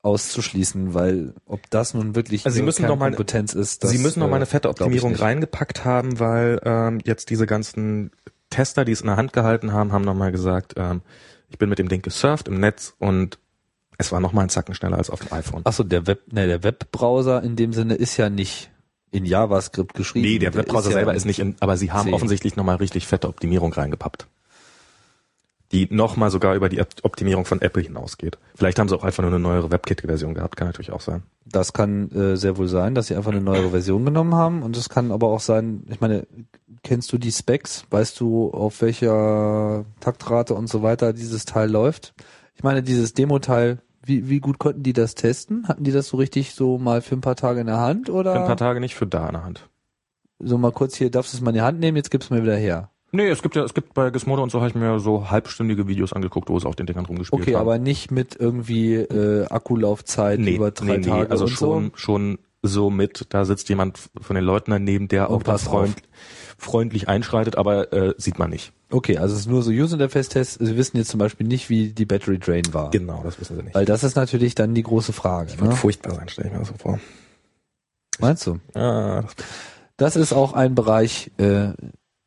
auszuschließen, 0.02 0.94
weil 0.94 1.34
ob 1.46 1.70
das 1.70 1.94
nun 1.94 2.16
wirklich 2.16 2.46
Also 2.46 2.56
sie 2.56 2.62
müssen 2.64 2.84
doch 2.88 2.96
mal- 2.96 3.08
Kernkompetenz 3.10 3.54
ist, 3.54 3.84
das, 3.84 3.92
Sie 3.92 3.98
müssen 3.98 4.20
noch 4.20 4.30
mal 4.30 4.38
eine 4.38 4.44
äh, 4.46 4.48
fette 4.48 4.70
Optimierung 4.70 5.14
reingepackt 5.16 5.84
haben, 5.84 6.20
weil 6.20 6.60
ähm, 6.64 7.00
jetzt 7.04 7.30
diese 7.30 7.46
ganzen 7.46 8.12
Tester, 8.50 8.86
die 8.86 8.94
es 8.94 9.02
in 9.02 9.08
der 9.08 9.18
Hand 9.18 9.34
gehalten 9.34 9.74
haben, 9.74 9.92
haben 9.92 10.06
nochmal 10.06 10.32
gesagt, 10.32 10.76
ähm, 10.78 11.02
ich 11.50 11.58
bin 11.58 11.70
mit 11.70 11.80
dem 11.80 11.90
Ding 11.90 12.02
gesurft 12.02 12.48
im 12.48 12.60
Netz 12.60 12.96
und 13.00 13.40
es 14.00 14.12
war 14.12 14.20
nochmal 14.22 14.43
einen 14.43 14.50
Zacken 14.50 14.74
schneller 14.74 14.97
als 14.97 15.10
auf 15.10 15.20
dem 15.20 15.32
iPhone. 15.34 15.62
Achso, 15.66 15.84
der 15.84 16.08
Web, 16.08 16.32
ne, 16.32 16.47
der 16.47 16.64
Webbrowser 16.64 17.43
in 17.43 17.56
dem 17.56 17.74
Sinne 17.74 17.95
ist 17.95 18.16
ja 18.18 18.30
nicht 18.30 18.72
in 19.12 19.26
JavaScript 19.26 19.93
geschrieben. 19.93 20.26
Nee, 20.26 20.39
der 20.39 20.54
Webbrowser 20.56 20.89
ja 20.89 20.93
selber 20.95 21.14
ist 21.14 21.26
nicht 21.26 21.39
in, 21.39 21.56
aber 21.60 21.76
sie 21.78 21.91
haben 21.91 22.08
C. 22.10 22.14
offensichtlich 22.14 22.56
nochmal 22.56 22.78
richtig 22.78 23.08
fette 23.08 23.28
Optimierung 23.28 23.74
reingepappt. 23.74 24.28
Die 25.74 25.88
nochmal 25.91 26.32
sogar 26.32 26.56
über 26.56 26.70
die 26.70 26.80
Op- 26.80 26.88
Optimierung 27.04 27.45
von 27.45 27.62
Apple 27.62 27.84
hinausgeht. 27.84 28.38
Vielleicht 28.56 28.80
haben 28.80 28.88
sie 28.88 28.95
auch 28.95 29.04
einfach 29.04 29.22
nur 29.22 29.32
eine 29.32 29.39
neuere 29.39 29.70
WebKit-Version 29.70 30.34
gehabt, 30.34 30.56
kann 30.56 30.68
natürlich 30.68 30.91
auch 30.91 31.02
sein. 31.02 31.22
Das 31.45 31.74
kann 31.74 32.10
äh, 32.12 32.38
sehr 32.38 32.58
wohl 32.58 32.68
sein, 32.70 32.95
dass 32.95 33.08
sie 33.08 33.16
einfach 33.16 33.32
eine 33.32 33.41
neuere 33.41 33.70
Version 33.72 34.06
genommen 34.06 34.34
haben 34.34 34.64
und 34.64 34.78
es 34.78 34.88
kann 34.89 35.12
aber 35.12 35.28
auch 35.28 35.41
sein, 35.41 35.84
ich 35.89 36.00
meine, 36.00 36.26
kennst 36.84 37.12
du 37.12 37.18
die 37.18 37.32
Specs? 37.32 37.84
Weißt 37.89 38.20
du, 38.20 38.50
auf 38.52 38.82
welcher 38.82 39.84
Taktrate 40.00 40.54
und 40.56 40.70
so 40.70 40.82
weiter 40.84 41.12
dieses 41.14 41.45
Teil 41.45 41.70
läuft? 41.70 42.14
Ich 42.56 42.64
meine, 42.64 42.82
dieses 42.82 43.14
Demo-Teil, 43.14 43.80
wie, 44.10 44.28
wie 44.28 44.39
gut 44.41 44.60
konnten 44.60 44.84
die 44.84 44.91
das 44.93 45.16
testen? 45.16 45.68
Hatten 45.70 45.86
die 45.86 45.91
das 45.93 46.10
so 46.10 46.18
richtig 46.18 46.53
so 46.53 46.78
mal 46.78 47.01
für 47.01 47.16
ein 47.16 47.22
paar 47.22 47.38
Tage 47.38 47.62
in 47.62 47.68
der 47.68 47.80
Hand 47.80 48.10
oder 48.10 48.34
Für 48.34 48.39
ein 48.41 48.47
paar 48.47 48.57
Tage 48.57 48.82
nicht, 48.82 48.95
für 48.95 49.07
da 49.07 49.28
in 49.28 49.34
der 49.34 49.43
Hand. 49.45 49.70
so 50.39 50.57
mal 50.57 50.72
kurz 50.74 50.95
hier, 50.97 51.10
darfst 51.10 51.34
du 51.34 51.38
es 51.38 51.41
mal 51.41 51.51
in 51.51 51.55
die 51.55 51.62
Hand 51.62 51.80
nehmen, 51.80 51.95
jetzt 51.95 52.12
gib's 52.12 52.30
mir 52.30 52.41
wieder 52.43 52.57
her. 52.57 52.89
Nee, 53.12 53.28
es 53.30 53.41
gibt 53.41 53.55
ja, 53.55 53.64
es 53.64 53.74
gibt 53.74 53.93
bei 53.95 54.12
Gizmodo 54.12 54.43
und 54.43 54.51
so 54.51 54.60
habe 54.60 54.70
ich 54.70 54.76
mir 54.76 54.99
so 54.99 55.32
halbstündige 55.32 55.88
Videos 55.88 56.14
angeguckt, 56.14 56.47
wo 56.49 56.57
es 56.57 56.66
auf 56.66 56.76
den 56.76 56.86
Dingern 56.86 57.05
rumgespielt 57.05 57.41
Okay, 57.41 57.53
haben. 57.55 57.62
aber 57.62 57.80
nicht 57.80 58.12
mit 58.12 58.36
irgendwie 58.39 58.95
äh, 58.95 59.47
Akkulaufzeit 59.47 60.39
nee, 60.39 60.55
über 60.55 60.70
drei 60.72 60.86
nee, 60.86 60.97
nee, 60.97 61.05
Tage 61.07 61.32
also 61.32 61.45
und 61.45 61.49
schon, 61.51 61.84
so. 61.86 61.91
schon 61.95 62.39
so 62.62 62.89
mit, 62.91 63.26
da 63.30 63.45
sitzt 63.45 63.70
jemand 63.70 63.97
von 64.22 64.36
den 64.36 64.43
Leuten 64.45 64.70
daneben, 64.72 65.07
der 65.07 65.30
Und 65.32 65.38
auch 65.38 65.43
da 65.43 65.51
passt 65.53 65.66
freund, 65.66 65.95
freundlich 66.60 67.07
einschreitet, 67.07 67.57
aber 67.57 67.91
äh, 67.93 68.14
sieht 68.18 68.39
man 68.39 68.49
nicht. 68.49 68.72
Okay, 68.91 69.18
also 69.18 69.34
es 69.36 69.41
ist 69.41 69.47
nur 69.47 69.62
so 69.64 69.72
User 69.72 69.93
Interface 69.95 70.30
Tests. 70.30 70.57
Sie 70.60 70.78
wissen 70.78 70.97
jetzt 70.97 71.10
zum 71.10 71.20
Beispiel 71.20 71.47
nicht, 71.47 71.70
wie 71.70 71.89
die 71.89 72.05
Battery 72.05 72.39
Drain 72.39 72.64
war. 72.72 72.91
Genau, 72.91 73.22
das 73.24 73.39
wissen 73.39 73.55
sie 73.57 73.64
nicht. 73.64 73.76
Weil 73.76 73.86
das 73.86 74.03
ist 74.03 74.16
natürlich 74.16 74.55
dann 74.55 74.74
die 74.76 74.84
große 74.84 75.14
Frage. 75.14 75.51
Wird 75.60 75.70
Ne? 75.72 75.76
furchtbar 75.76 76.16
sein, 76.16 76.30
stelle 76.30 76.47
ich 76.47 76.53
mir 76.53 76.60
das 76.60 76.70
so 76.70 76.76
vor. 76.78 76.99
Meinst 78.20 78.45
du? 78.47 78.60
Ah, 78.74 79.22
das, 79.22 79.36
Das 79.97 80.16
ist 80.16 80.34
auch 80.34 80.53
ein 80.53 80.76
Bereich 80.76 81.32
äh, 81.38 81.70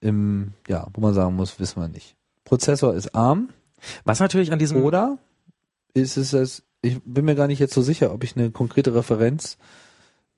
im, 0.01 0.53
ja, 0.69 0.87
wo 0.95 1.01
man 1.01 1.15
sagen 1.15 1.35
muss, 1.37 1.59
wissen 1.61 1.81
wir 1.81 1.89
nicht. 1.89 2.17
Prozessor 2.45 2.95
ist 2.95 3.15
ARM 3.15 3.49
was 4.05 4.21
natürlich 4.21 4.53
an 4.53 4.59
diesem 4.59 4.83
oder 4.83 5.19
ist 5.95 6.17
es 6.17 6.31
das? 6.31 6.63
Ich 6.83 7.01
bin 7.05 7.25
mir 7.25 7.35
gar 7.35 7.47
nicht 7.47 7.59
jetzt 7.59 7.75
so 7.75 7.83
sicher, 7.83 8.13
ob 8.13 8.25
ich 8.25 8.37
eine 8.37 8.51
konkrete 8.51 8.95
Referenz 8.95 9.57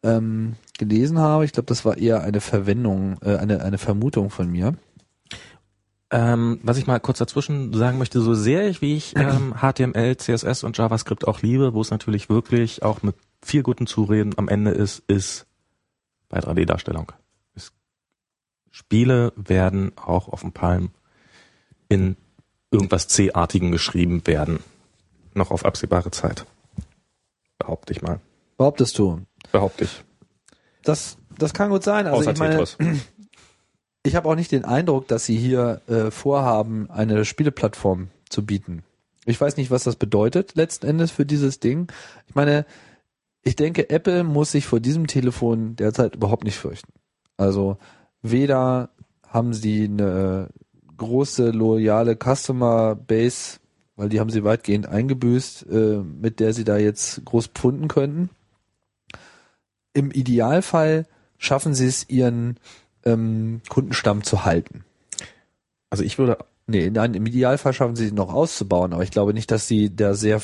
ähm, 0.05 0.55
gelesen 0.79 1.19
habe. 1.19 1.45
Ich 1.45 1.53
glaube, 1.53 1.67
das 1.67 1.85
war 1.85 1.97
eher 1.99 2.23
eine 2.23 2.41
Verwendung, 2.41 3.17
äh, 3.23 3.37
eine 3.37 3.63
eine 3.63 3.79
Vermutung 3.79 4.31
von 4.31 4.49
mir. 4.51 4.75
Ähm, 6.11 6.61
was 6.63 6.77
ich 6.77 6.87
mal 6.87 7.01
kurz 7.01 7.19
dazwischen 7.19 7.73
sagen 7.73 7.99
möchte, 7.99 8.21
so 8.21 8.35
sehr 8.35 8.69
ich, 8.69 8.81
wie 8.83 8.95
ich 8.97 9.17
ähm, 9.17 9.55
HTML, 9.61 10.17
CSS 10.17 10.63
und 10.63 10.79
JavaScript 10.79 11.27
auch 11.27 11.43
liebe, 11.43 11.75
wo 11.75 11.81
es 11.81 11.91
natürlich 11.91 12.29
wirklich 12.29 12.83
auch 12.85 13.03
mit 13.03 13.17
viel 13.43 13.63
guten 13.63 13.87
Zureden 13.87 14.35
am 14.37 14.49
Ende 14.49 14.71
ist, 14.71 15.03
ist 15.09 15.47
bei 16.29 16.39
3D-Darstellung. 16.39 17.11
Es- 17.57 17.73
Spiele 18.71 19.33
werden 19.37 19.93
auch 19.97 20.29
auf 20.29 20.43
dem 20.43 20.53
Palm 20.53 20.91
in 21.89 22.17
irgendwas 22.71 23.09
C-artigem 23.09 23.73
geschrieben 23.73 24.27
werden. 24.27 24.61
Noch 25.35 25.51
auf 25.51 25.65
absehbare 25.65 26.11
Zeit. 26.13 26.47
Behaupte 27.59 27.93
ich 27.93 28.03
mal. 28.03 28.21
Behauptest 28.57 28.99
du? 28.99 29.21
Behaupte 29.53 29.85
ich. 29.85 30.05
Das 30.83 31.17
das 31.39 31.55
kann 31.55 31.71
gut 31.71 31.83
sein. 31.83 32.07
Also 32.07 32.19
Außer 32.21 32.33
ich 32.33 32.39
meine, 32.39 32.53
Tetris. 32.57 32.77
ich 34.03 34.17
habe 34.17 34.29
auch 34.29 34.35
nicht 34.35 34.53
den 34.53 34.65
Eindruck, 34.65 35.09
dass 35.09 35.25
sie 35.25 35.37
hier 35.37 35.81
äh, 35.89 36.11
vorhaben, 36.11 36.91
eine 36.91 37.25
Spieleplattform 37.25 38.09
zu 38.29 38.45
bieten. 38.45 38.85
Ich 39.27 39.41
weiß 39.41 39.57
nicht, 39.57 39.71
was 39.71 39.85
das 39.85 39.97
bedeutet 39.97 40.55
letzten 40.55 40.87
Endes 40.87 41.11
für 41.11 41.25
dieses 41.25 41.61
Ding. 41.61 41.91
Ich 42.29 42.35
meine, 42.35 42.67
ich 43.43 43.57
denke, 43.57 43.91
Apple 43.91 44.25
muss 44.25 44.53
sich 44.53 44.67
vor 44.67 44.81
diesem 44.81 45.07
Telefon 45.07 45.77
derzeit 45.77 46.17
überhaupt 46.17 46.45
nicht 46.45 46.59
fürchten. 46.59 46.93
Also 47.37 47.79
weder 48.23 48.91
haben 49.27 49.55
sie 49.55 49.85
eine 49.85 50.49
große 50.97 51.51
loyale 51.51 52.17
Customer 52.17 52.95
Base, 52.95 53.59
weil 53.97 54.09
die 54.09 54.21
haben 54.21 54.31
sie 54.31 54.45
weitgehend 54.45 54.87
eingebüßt, 54.87 55.67
äh, 55.71 56.03
mit 56.03 56.41
der 56.41 56.53
sie 56.53 56.65
da 56.65 56.77
jetzt 56.77 57.25
groß 57.25 57.49
pfunden 57.49 57.89
könnten. 57.89 58.31
Im 59.95 60.11
Idealfall 60.11 61.07
schaffen 61.39 61.75
sie 61.75 61.87
es, 61.87 62.09
ihren 62.09 62.61
ähm, 63.05 63.63
Kundenstamm 63.69 64.23
zu 64.23 64.45
halten. 64.45 64.85
Also 65.91 66.05
ich 66.05 66.19
würde 66.19 66.39
Nee, 66.67 66.91
nein, 66.91 67.15
im 67.15 67.27
Idealfall 67.27 67.75
schaffen 67.75 67.97
sie 67.97 68.07
es 68.07 68.13
noch 68.13 68.33
auszubauen, 68.33 68.95
aber 68.95 69.03
ich 69.03 69.11
glaube 69.11 69.35
nicht, 69.35 69.51
dass 69.51 69.69
sie 69.69 69.95
da 69.95 70.15
sehr, 70.15 70.41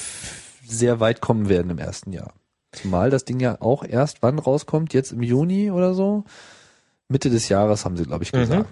sehr 0.67 1.01
weit 1.01 1.21
kommen 1.21 1.49
werden 1.49 1.71
im 1.71 1.79
ersten 1.79 2.13
Jahr. 2.13 2.35
Zumal 2.73 3.11
das 3.11 3.25
Ding 3.25 3.41
ja 3.41 3.57
auch 3.61 3.83
erst 3.85 4.23
wann 4.23 4.39
rauskommt, 4.39 4.93
jetzt 4.93 5.13
im 5.13 5.23
Juni 5.23 5.71
oder 5.71 5.95
so. 5.95 6.25
Mitte 7.09 7.31
des 7.31 7.49
Jahres 7.49 7.85
haben 7.85 7.97
sie, 7.97 8.05
glaube 8.05 8.23
ich, 8.23 8.33
Mhm. 8.33 8.65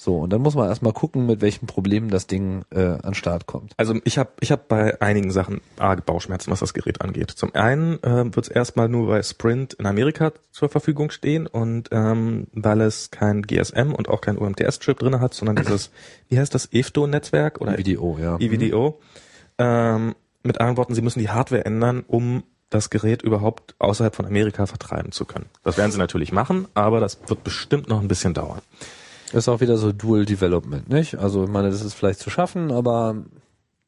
So, 0.00 0.16
und 0.16 0.32
dann 0.32 0.40
muss 0.40 0.54
man 0.54 0.66
erstmal 0.66 0.94
gucken, 0.94 1.26
mit 1.26 1.42
welchen 1.42 1.66
Problemen 1.66 2.08
das 2.08 2.26
Ding 2.26 2.64
äh, 2.70 2.96
an 3.02 3.12
Start 3.12 3.44
kommt. 3.44 3.74
Also 3.76 3.94
ich 4.04 4.16
habe 4.16 4.30
ich 4.40 4.50
hab 4.50 4.66
bei 4.66 4.98
einigen 5.02 5.30
Sachen 5.30 5.60
arge 5.78 6.00
Bauchschmerzen, 6.00 6.50
was 6.50 6.60
das 6.60 6.72
Gerät 6.72 7.02
angeht. 7.02 7.30
Zum 7.32 7.54
einen 7.54 8.02
äh, 8.02 8.24
wird 8.34 8.46
es 8.46 8.48
erstmal 8.48 8.88
nur 8.88 9.08
bei 9.08 9.22
Sprint 9.22 9.74
in 9.74 9.84
Amerika 9.84 10.32
zur 10.52 10.70
Verfügung 10.70 11.10
stehen 11.10 11.46
und 11.46 11.90
ähm, 11.92 12.46
weil 12.54 12.80
es 12.80 13.10
kein 13.10 13.42
GSM 13.42 13.92
und 13.92 14.08
auch 14.08 14.22
kein 14.22 14.38
UMTS-Chip 14.38 15.00
drin 15.00 15.20
hat, 15.20 15.34
sondern 15.34 15.56
dieses, 15.56 15.90
wie 16.30 16.38
heißt 16.38 16.54
das, 16.54 16.72
EFDO-Netzwerk 16.72 17.60
oder 17.60 17.76
Video, 17.76 18.16
ja. 18.18 18.38
EVDO. 18.38 18.98
Ähm, 19.58 20.14
mit 20.42 20.60
anderen 20.60 20.78
Worten, 20.78 20.94
sie 20.94 21.02
müssen 21.02 21.18
die 21.18 21.28
Hardware 21.28 21.66
ändern, 21.66 22.04
um 22.06 22.44
das 22.70 22.88
Gerät 22.88 23.20
überhaupt 23.20 23.74
außerhalb 23.78 24.16
von 24.16 24.24
Amerika 24.24 24.64
vertreiben 24.64 25.12
zu 25.12 25.26
können. 25.26 25.50
Das 25.62 25.76
werden 25.76 25.92
sie 25.92 25.98
natürlich 25.98 26.32
machen, 26.32 26.68
aber 26.72 27.00
das 27.00 27.18
wird 27.26 27.44
bestimmt 27.44 27.90
noch 27.90 28.00
ein 28.00 28.08
bisschen 28.08 28.32
dauern. 28.32 28.62
Ist 29.32 29.48
auch 29.48 29.60
wieder 29.60 29.76
so 29.76 29.92
Dual 29.92 30.24
Development, 30.24 30.88
nicht? 30.88 31.16
Also, 31.16 31.44
ich 31.44 31.50
meine, 31.50 31.70
das 31.70 31.82
ist 31.82 31.94
vielleicht 31.94 32.20
zu 32.20 32.30
schaffen, 32.30 32.72
aber 32.72 33.16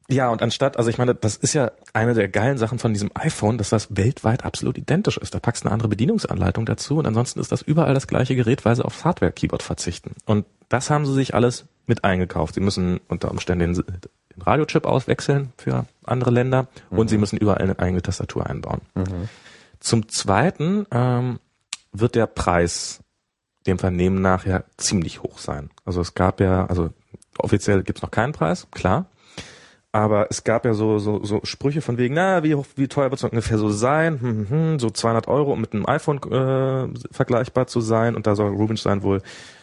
Ja, 0.09 0.29
und 0.29 0.41
anstatt, 0.41 0.77
also 0.77 0.89
ich 0.89 0.97
meine, 0.97 1.15
das 1.15 1.37
ist 1.37 1.53
ja 1.53 1.71
eine 1.93 2.13
der 2.13 2.27
geilen 2.27 2.57
Sachen 2.57 2.77
von 2.77 2.91
diesem 2.93 3.09
iPhone, 3.15 3.57
dass 3.57 3.69
das 3.69 3.95
weltweit 3.95 4.43
absolut 4.43 4.77
identisch 4.77 5.17
ist. 5.17 5.33
Da 5.33 5.39
packst 5.39 5.63
du 5.63 5.67
eine 5.67 5.73
andere 5.73 5.87
Bedienungsanleitung 5.87 6.65
dazu 6.65 6.97
und 6.97 7.07
ansonsten 7.07 7.39
ist 7.39 7.51
das 7.53 7.61
überall 7.61 7.93
das 7.93 8.07
gleiche 8.07 8.35
Gerät, 8.35 8.65
weil 8.65 8.75
sie 8.75 8.83
aufs 8.83 9.05
Hardware-Keyboard 9.05 9.63
verzichten. 9.63 10.15
Und 10.25 10.45
das 10.67 10.89
haben 10.89 11.05
sie 11.05 11.13
sich 11.13 11.33
alles 11.33 11.65
mit 11.87 12.03
eingekauft. 12.03 12.55
Sie 12.55 12.59
müssen 12.59 12.99
unter 13.07 13.31
Umständen 13.31 13.73
den, 13.73 13.83
den 14.35 14.41
Radiochip 14.41 14.85
auswechseln 14.85 15.53
für 15.57 15.85
andere 16.03 16.31
Länder 16.31 16.67
und 16.89 17.09
sie 17.09 17.17
müssen 17.17 17.37
überall 17.37 17.61
eine 17.61 17.79
eigene 17.79 18.01
Tastatur 18.01 18.45
einbauen. 18.45 18.81
Zum 19.79 20.09
Zweiten 20.09 20.85
ähm, 20.91 21.39
wird 21.93 22.15
der 22.15 22.27
Preis 22.27 22.99
dem 23.67 23.79
Vernehmen 23.79 24.21
nachher 24.21 24.65
ziemlich 24.77 25.23
hoch 25.23 25.37
sein. 25.39 25.69
Also 25.85 26.01
es 26.01 26.13
gab 26.15 26.39
ja, 26.39 26.65
also 26.65 26.89
offiziell 27.37 27.83
gibt's 27.83 28.01
noch 28.01 28.11
keinen 28.11 28.33
Preis, 28.33 28.67
klar. 28.71 29.05
Aber 29.95 30.27
es 30.31 30.43
gab 30.43 30.65
ja 30.65 30.73
so, 30.73 30.97
so, 30.97 31.23
so 31.23 31.41
Sprüche 31.43 31.81
von 31.81 31.99
wegen, 31.99 32.15
na, 32.15 32.41
wie, 32.43 32.55
hoch, 32.55 32.65
wie 32.75 32.87
teuer 32.87 33.11
wird 33.11 33.19
es 33.19 33.23
ungefähr 33.23 33.59
so 33.59 33.69
sein? 33.69 34.19
Hm, 34.19 34.29
hm, 34.29 34.49
hm, 34.49 34.79
so 34.79 34.89
200 34.89 35.27
Euro, 35.27 35.53
um 35.53 35.61
mit 35.61 35.73
einem 35.73 35.87
iPhone 35.87 36.17
äh, 36.31 36.87
vergleichbar 37.11 37.67
zu 37.67 37.79
sein. 37.79 38.15
Und 38.15 38.25
da 38.25 38.35
soll 38.35 38.49
Rubinstein 38.49 39.03
wohl 39.03 39.21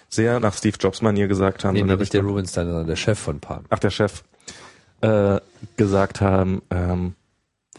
sehr 0.09 0.39
nach 0.39 0.55
Steve 0.55 0.77
Jobs 0.79 1.03
Manier 1.03 1.27
gesagt 1.27 1.65
haben. 1.65 1.75
nee, 1.75 1.81
so 1.81 1.85
nee, 1.87 1.89
der 1.91 1.99
nicht 1.99 2.13
der 2.13 2.21
Richtung- 2.21 2.31
Rubinstein, 2.31 2.67
sondern 2.67 2.87
der 2.87 2.97
Chef 2.97 3.19
von 3.19 3.41
Palm. 3.41 3.65
Ach, 3.71 3.81
der 3.81 3.91
Chef 3.91 4.23
äh, 5.01 5.41
gesagt 5.77 6.21
haben, 6.21 6.63
ähm, 6.71 7.15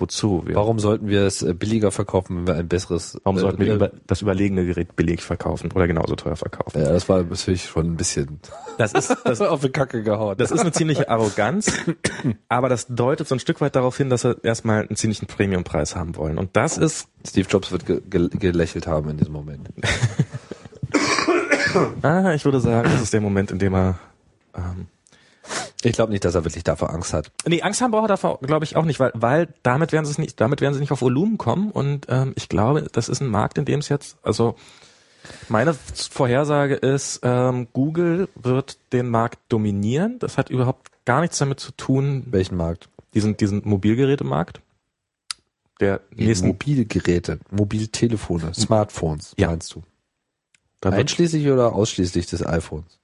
wozu? 0.02 0.43
Wir, 0.45 0.56
Warum 0.56 0.80
sollten 0.80 1.08
wir 1.08 1.22
es 1.22 1.41
äh, 1.41 1.54
billiger 1.54 1.91
verkaufen, 1.91 2.38
wenn 2.38 2.47
wir 2.47 2.56
ein 2.56 2.68
besseres... 2.68 3.20
warum 3.24 3.39
sollten 3.39 3.60
wir 3.60 3.72
äh, 3.72 3.76
über, 3.76 3.91
das 4.08 4.22
überlegene 4.22 4.66
Gerät 4.66 4.95
billig 4.95 5.22
verkaufen 5.22 5.72
oder 5.72 5.88
genauso 5.88 6.16
teuer 6.16 6.36
verkaufen? 6.36 6.82
Ja, 6.82 6.91
das 6.91 7.08
war 7.08 7.24
natürlich 7.24 7.66
schon 7.66 7.86
ein 7.86 7.95
bisschen 7.95 8.39
Das 8.78 8.93
ist, 8.93 9.16
das, 9.24 9.39
auf 9.41 9.62
die 9.62 9.70
Kacke 9.70 10.04
gehauen. 10.04 10.36
Das 10.38 10.52
ist 10.52 10.60
eine 10.60 10.72
ziemliche 10.72 11.10
Arroganz, 11.10 11.72
aber 12.49 12.68
das 12.68 12.88
deutet 12.88 13.28
so 13.28 13.36
ein 13.36 13.39
Stück 13.39 13.62
weit 13.62 13.76
darauf 13.76 13.95
hin, 13.95 14.10
dass 14.10 14.22
sie 14.22 14.36
erstmal 14.43 14.82
einen 14.82 14.95
ziemlichen 14.95 15.28
Premiumpreis 15.28 15.95
haben 15.95 16.16
wollen. 16.16 16.38
Und 16.38 16.56
das 16.58 16.78
ist, 16.78 17.08
Steve 17.26 17.47
Jobs 17.47 17.72
wird 17.72 17.86
ge 17.86 18.02
ge 18.10 18.30
gelächelt 18.30 18.88
haben 18.88 19.10
in 19.10 19.18
diesem 19.18 19.34
Moment. 19.34 19.70
ah, 22.02 22.34
ich 22.34 22.43
würde 22.43 22.60
sagen, 22.60 22.89
das 22.91 23.02
ist 23.02 23.14
der 23.14 23.22
Moment, 23.22 23.52
in 23.52 23.60
dem 23.60 23.74
er 23.74 23.99
ähm, 24.56 24.88
Ich 25.84 25.94
glaube 25.94 26.12
nicht, 26.12 26.24
dass 26.26 26.36
er 26.36 26.44
wirklich 26.46 26.64
davor 26.64 26.92
Angst 26.92 27.14
hat. 27.14 27.32
Nee, 27.48 27.62
Angst 27.62 27.82
haben 27.82 27.92
braucht 27.92 28.06
er 28.06 28.10
davor, 28.10 28.40
glaube 28.42 28.66
ich, 28.66 28.76
auch 28.76 28.86
nicht, 28.86 29.00
weil, 29.00 29.12
weil 29.16 29.48
damit 29.64 29.92
werden 29.92 30.06
sie 30.06 30.12
es 30.12 30.18
nicht, 30.18 30.40
damit 30.40 30.62
werden 30.62 30.74
sie 30.74 30.80
nicht 30.80 30.92
auf 30.92 31.02
Volumen 31.02 31.38
kommen 31.38 31.72
und 31.72 32.06
ähm, 32.10 32.34
ich 32.36 32.50
glaube, 32.50 32.88
das 32.92 33.10
ist 33.10 33.22
ein 33.22 33.28
Markt, 33.28 33.58
in 33.58 33.66
dem 33.66 33.80
es 33.80 33.90
jetzt, 33.90 34.18
also 34.24 34.56
meine 35.50 35.74
Vorhersage 35.74 36.76
ist, 36.76 37.20
ähm, 37.24 37.68
Google 37.74 38.28
wird 38.36 38.78
den 38.92 39.10
Markt 39.10 39.40
dominieren. 39.50 40.18
Das 40.20 40.38
hat 40.38 40.50
überhaupt 40.50 40.88
gar 41.06 41.22
nichts 41.22 41.38
damit 41.38 41.60
zu 41.60 41.72
tun, 41.74 42.24
Welchen 42.28 42.58
Markt? 42.58 42.90
diesen, 43.14 43.38
diesen 43.38 43.62
Mobilgerätemarkt. 43.64 44.62
Der 45.80 46.02
nächsten, 46.16 46.48
Mobilgeräte, 46.48 47.40
Mobiltelefone, 47.50 48.54
Smartphones, 48.54 49.34
Ja. 49.38 49.48
meinst 49.50 49.74
du? 49.74 49.84
da 50.80 50.90
wird, 50.92 51.02
Einschließlich 51.02 51.48
oder 51.50 51.74
ausschließlich 51.74 52.26
des 52.28 52.46
iPhones? 52.46 53.00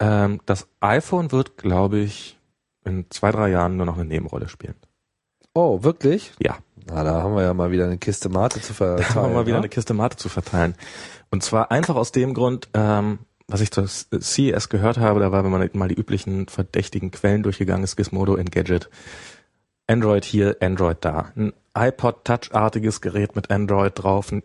Ähm, 0.00 0.40
das 0.46 0.68
iPhone 0.80 1.32
wird, 1.32 1.56
glaube 1.56 1.98
ich, 1.98 2.38
in 2.84 3.06
zwei, 3.10 3.30
drei 3.32 3.50
Jahren 3.50 3.76
nur 3.76 3.86
noch 3.86 3.96
eine 3.96 4.04
Nebenrolle 4.04 4.48
spielen. 4.48 4.76
Oh, 5.54 5.82
wirklich? 5.82 6.32
Ja. 6.38 6.58
Na, 6.86 7.02
da 7.02 7.22
haben 7.22 7.34
wir 7.34 7.42
ja 7.42 7.54
mal 7.54 7.70
wieder 7.70 7.86
eine 7.86 7.98
Kiste 7.98 8.28
Mate 8.28 8.60
zu 8.60 8.72
verteilen. 8.74 9.08
Da 9.08 9.14
haben 9.22 9.30
wir 9.30 9.34
mal 9.36 9.46
wieder 9.46 9.56
ne? 9.56 9.62
eine 9.62 9.68
Kiste 9.68 9.94
Mate 9.94 10.16
zu 10.16 10.28
verteilen. 10.28 10.74
Und 11.30 11.42
zwar 11.42 11.70
einfach 11.72 11.96
aus 11.96 12.12
dem 12.12 12.34
Grund, 12.34 12.68
ähm, 12.74 13.18
was 13.48 13.60
ich 13.60 13.70
zur 13.70 13.88
CES 13.88 14.68
gehört 14.68 14.98
habe, 14.98 15.20
da 15.20 15.32
war, 15.32 15.44
wenn 15.44 15.50
man 15.50 15.68
mal 15.72 15.88
die 15.88 15.98
üblichen 15.98 16.48
verdächtigen 16.48 17.10
Quellen 17.10 17.42
durchgegangen 17.42 17.84
ist, 17.84 17.96
Gizmodo, 17.96 18.36
Engadget, 18.36 18.88
Android 19.86 20.24
hier, 20.24 20.56
Android 20.60 20.98
da. 21.00 21.32
Ein 21.36 21.52
iPod 21.76 22.24
Touch-artiges 22.24 23.00
Gerät 23.00 23.36
mit 23.36 23.50
Android 23.50 23.92
drauf, 23.94 24.30
ein 24.30 24.42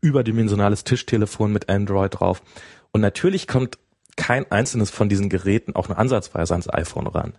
überdimensionales 0.00 0.84
Tischtelefon 0.84 1.52
mit 1.52 1.68
Android 1.68 2.20
drauf. 2.20 2.42
Und 2.92 3.00
natürlich 3.00 3.46
kommt 3.46 3.78
kein 4.20 4.50
einzelnes 4.52 4.90
von 4.90 5.08
diesen 5.08 5.30
Geräten 5.30 5.74
auch 5.74 5.88
nur 5.88 5.98
ansatzweise 5.98 6.52
ans 6.52 6.68
iPhone 6.68 7.06
ran. 7.06 7.32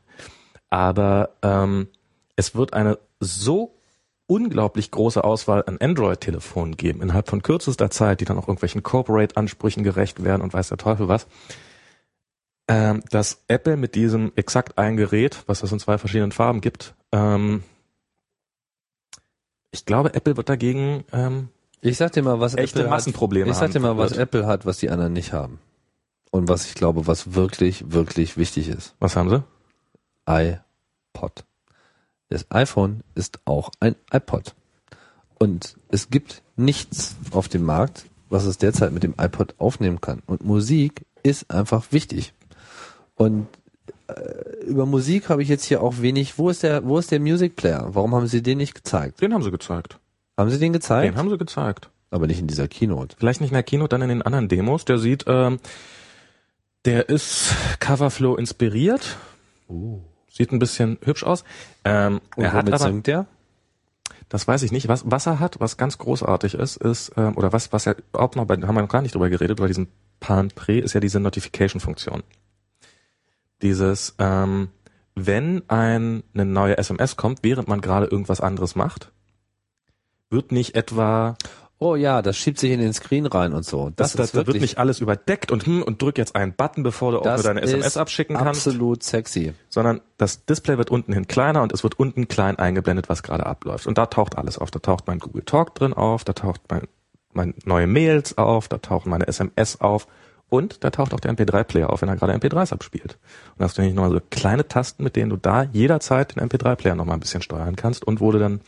Aber 0.72 1.38
ähm, 1.44 1.90
es 2.36 2.56
wird 2.56 2.74
eine 2.74 2.98
so 3.20 3.78
unglaublich 4.26 4.90
große 4.90 5.24
Auswahl 5.24 5.64
an 5.68 5.78
Android-Telefonen 5.80 6.76
geben, 6.78 7.02
innerhalb 7.02 7.30
von 7.30 7.44
kürzester 7.44 7.92
Zeit, 7.92 8.20
die 8.20 8.26
dann 8.26 8.38
auch 8.38 8.48
irgendwelchen 8.48 8.82
Corporate-Ansprüchen 8.82 9.84
gerecht 9.84 10.24
werden 10.24 10.42
und 10.42 10.54
weiß 10.54 10.70
der 10.70 10.78
Teufel 10.78 11.08
was, 11.08 11.28
ähm, 12.68 13.04
dass 13.12 13.44
Apple 13.48 13.78
mit 13.78 13.94
diesem 13.94 14.32
exakt 14.36 14.78
ein 14.80 14.98
Gerät, 14.98 15.44
was 15.46 15.62
es 15.62 15.72
in 15.72 15.80
zwei 15.80 16.00
verschiedenen 16.00 16.32
Farben 16.32 16.62
gibt, 16.62 16.96
ähm, 17.12 17.64
ich 19.72 19.86
glaube, 19.86 20.14
Apple 20.14 20.36
wird 20.36 20.50
dagegen 20.50 21.06
ähm, 21.14 21.50
Ich 21.80 21.98
sag 21.98 22.12
dir 22.12 22.24
mal, 22.24 22.40
was 22.40 22.56
echte 22.56 22.80
Apple 22.80 22.90
Massenprobleme 22.90 23.46
hat. 23.46 23.52
Ich 23.52 23.58
sag 23.58 23.72
dir 23.72 23.80
mal, 23.80 23.98
was 23.98 24.12
wird. 24.12 24.22
Apple 24.22 24.46
hat, 24.46 24.66
was 24.66 24.80
die 24.80 24.90
anderen 24.90 25.14
nicht 25.14 25.32
haben. 25.32 25.60
Und 26.32 26.48
was 26.48 26.66
ich 26.66 26.76
glaube, 26.76 27.08
was 27.08 27.34
wirklich, 27.34 27.92
wirklich 27.92 28.38
wichtig 28.38 28.70
ist. 28.70 28.96
Was 29.00 29.16
haben 29.16 29.30
sie? 29.30 29.44
iPod. 30.28 31.44
Das 32.30 32.50
iPhone 32.50 33.04
ist 33.16 33.40
auch 33.46 33.72
ein 33.80 33.96
iPod. 34.12 34.56
Und 35.38 35.76
es 35.90 36.10
gibt 36.10 36.42
nichts 36.56 37.16
auf 37.32 37.50
dem 37.50 37.64
Markt, 37.64 38.06
was 38.30 38.46
es 38.46 38.58
derzeit 38.58 38.94
mit 38.94 39.04
dem 39.04 39.16
iPod 39.20 39.56
aufnehmen 39.58 40.00
kann. 40.00 40.24
Und 40.26 40.46
Musik 40.46 41.06
ist 41.24 41.52
einfach 41.52 41.92
wichtig. 41.92 42.34
Und 43.16 43.48
äh, 44.08 44.66
über 44.66 44.86
Musik 44.86 45.30
habe 45.30 45.44
ich 45.44 45.50
jetzt 45.50 45.66
hier 45.66 45.84
auch 45.84 46.00
wenig. 46.00 46.38
Wo 46.38 46.50
ist 46.50 46.64
der, 46.64 46.86
wo 46.86 46.98
ist 46.98 47.12
der 47.12 47.20
Music 47.20 47.58
Player? 47.58 47.90
Warum 47.92 48.16
haben 48.16 48.28
Sie 48.28 48.42
den 48.42 48.60
nicht 48.60 48.76
gezeigt? 48.76 49.22
Den 49.22 49.34
haben 49.34 49.44
sie 49.44 49.52
gezeigt. 49.52 50.00
Haben 50.38 50.50
Sie 50.50 50.60
den 50.60 50.74
gezeigt? 50.74 51.14
Den 51.14 51.18
haben 51.18 51.30
sie 51.30 51.38
gezeigt. 51.38 51.90
Aber 52.10 52.28
nicht 52.28 52.40
in 52.40 52.48
dieser 52.48 52.68
Keynote. 52.68 53.16
Vielleicht 53.18 53.42
nicht 53.42 53.52
in 53.52 53.56
der 53.56 53.64
Kino, 53.64 53.88
dann 53.88 54.02
in 54.02 54.10
den 54.10 54.22
anderen 54.22 54.48
Demos. 54.48 54.86
Der 54.86 54.98
sieht, 54.98 55.26
ähm, 55.28 55.60
der 56.86 57.10
ist 57.10 57.54
Coverflow 57.80 58.36
inspiriert. 58.36 59.18
Sieht 60.30 60.52
ein 60.52 60.60
bisschen 60.60 60.98
hübsch 61.04 61.24
aus. 61.24 61.44
Ähm, 61.84 62.22
Und 62.36 62.44
er 62.44 62.54
hat 62.54 62.68
aber, 62.68 62.80
singt 62.80 63.08
der? 63.08 63.28
das 64.32 64.48
weiß 64.48 64.64
ich 64.64 64.72
nicht. 64.72 64.88
Was, 64.88 65.04
was 65.06 65.26
er 65.26 65.40
hat, 65.42 65.60
was 65.60 65.76
ganz 65.76 65.98
großartig 65.98 66.54
ist, 66.54 66.78
ist, 66.78 67.12
ähm, 67.18 67.36
oder 67.36 67.52
was, 67.52 67.74
was 67.74 67.86
er 67.86 67.98
überhaupt 68.14 68.38
noch, 68.38 68.46
bei, 68.46 68.56
haben 68.56 68.76
wir 68.76 68.82
noch 68.82 68.88
gar 68.88 69.02
nicht 69.02 69.14
drüber 69.14 69.30
geredet, 69.30 69.58
bei 69.60 69.68
diesem 69.68 69.90
Pan 70.22 70.48
Pre 70.48 70.80
ist 70.80 70.94
ja 70.94 71.02
diese 71.02 71.20
Notification-Funktion. 71.20 72.24
Dieses, 73.62 74.16
ähm, 74.20 74.70
wenn 75.16 75.70
ein, 75.70 76.24
eine 76.34 76.46
neue 76.46 76.78
SMS 76.78 77.18
kommt, 77.18 77.40
während 77.44 77.68
man 77.68 77.82
gerade 77.82 78.06
irgendwas 78.06 78.40
anderes 78.40 78.76
macht, 78.76 79.12
wird 80.30 80.54
nicht 80.54 80.76
etwa 80.76 81.36
Oh 81.84 81.96
ja, 81.96 82.22
das 82.22 82.38
schiebt 82.38 82.60
sich 82.60 82.70
in 82.70 82.80
den 82.80 82.94
Screen 82.94 83.26
rein 83.26 83.54
und 83.54 83.66
so. 83.66 83.90
Das, 83.96 84.14
das, 84.14 84.34
das 84.34 84.46
wird 84.46 84.62
nicht 84.62 84.78
alles 84.78 85.00
überdeckt 85.02 85.52
und 85.52 85.66
hm, 85.66 85.82
und 85.82 86.00
drück 86.00 86.20
jetzt 86.20 86.36
einen 86.36 86.54
Button, 86.54 86.84
bevor 86.84 87.12
du 87.12 87.20
auch 87.22 87.26
nur 87.26 87.42
deine 87.42 87.64
SMS 87.64 87.98
abschicken 87.98 88.38
kannst. 88.38 88.68
Absolut 88.68 89.02
sexy. 89.02 89.56
Sondern 89.68 90.00
das 90.18 90.46
Display 90.46 90.78
wird 90.78 90.92
unten 90.92 91.12
hin 91.12 91.26
kleiner 91.26 91.64
und 91.64 91.74
es 91.74 91.82
wird 91.82 91.98
unten 91.98 92.28
klein 92.28 92.60
eingeblendet, 92.60 93.10
was 93.10 93.24
gerade 93.24 93.48
abläuft. 93.48 93.88
Und 93.88 93.98
da 93.98 94.06
taucht 94.06 94.38
alles 94.38 94.60
auf. 94.60 94.70
Da 94.70 94.78
taucht 94.78 95.08
mein 95.08 95.18
Google 95.18 95.42
Talk 95.42 95.74
drin 95.74 95.94
auf, 95.94 96.24
da 96.24 96.34
taucht 96.34 96.62
mein, 96.70 96.84
mein 97.34 97.56
neue 97.66 97.88
Mails 97.88 98.38
auf, 98.38 98.68
da 98.68 98.78
tauchen 98.78 99.10
meine 99.10 99.28
SMS 99.28 99.82
auf 99.82 100.06
und 100.50 100.84
da 100.84 100.92
taucht 100.92 101.16
auch 101.16 101.20
der 101.20 101.34
MP3-Player 101.34 101.90
auf, 101.90 102.04
wenn 102.04 102.10
er 102.10 102.16
gerade 102.16 102.34
MP3s 102.34 102.74
abspielt. 102.74 103.18
Und 103.54 103.60
da 103.62 103.66
hast 103.66 103.80
du 103.80 103.82
nämlich 103.82 103.96
nochmal 103.96 104.12
so 104.12 104.20
kleine 104.30 104.68
Tasten, 104.68 105.04
mit 105.04 105.16
denen 105.16 105.32
du 105.32 105.38
da 105.38 105.64
jederzeit 105.64 106.36
den 106.36 106.48
MP3-Player 106.48 106.94
nochmal 106.94 107.18
ein 107.18 107.22
bisschen 107.22 107.42
steuern 107.42 107.76
kannst 107.76 108.06
und 108.06 108.22
wo 108.22 108.32
du 108.32 108.38
dann 108.38 108.62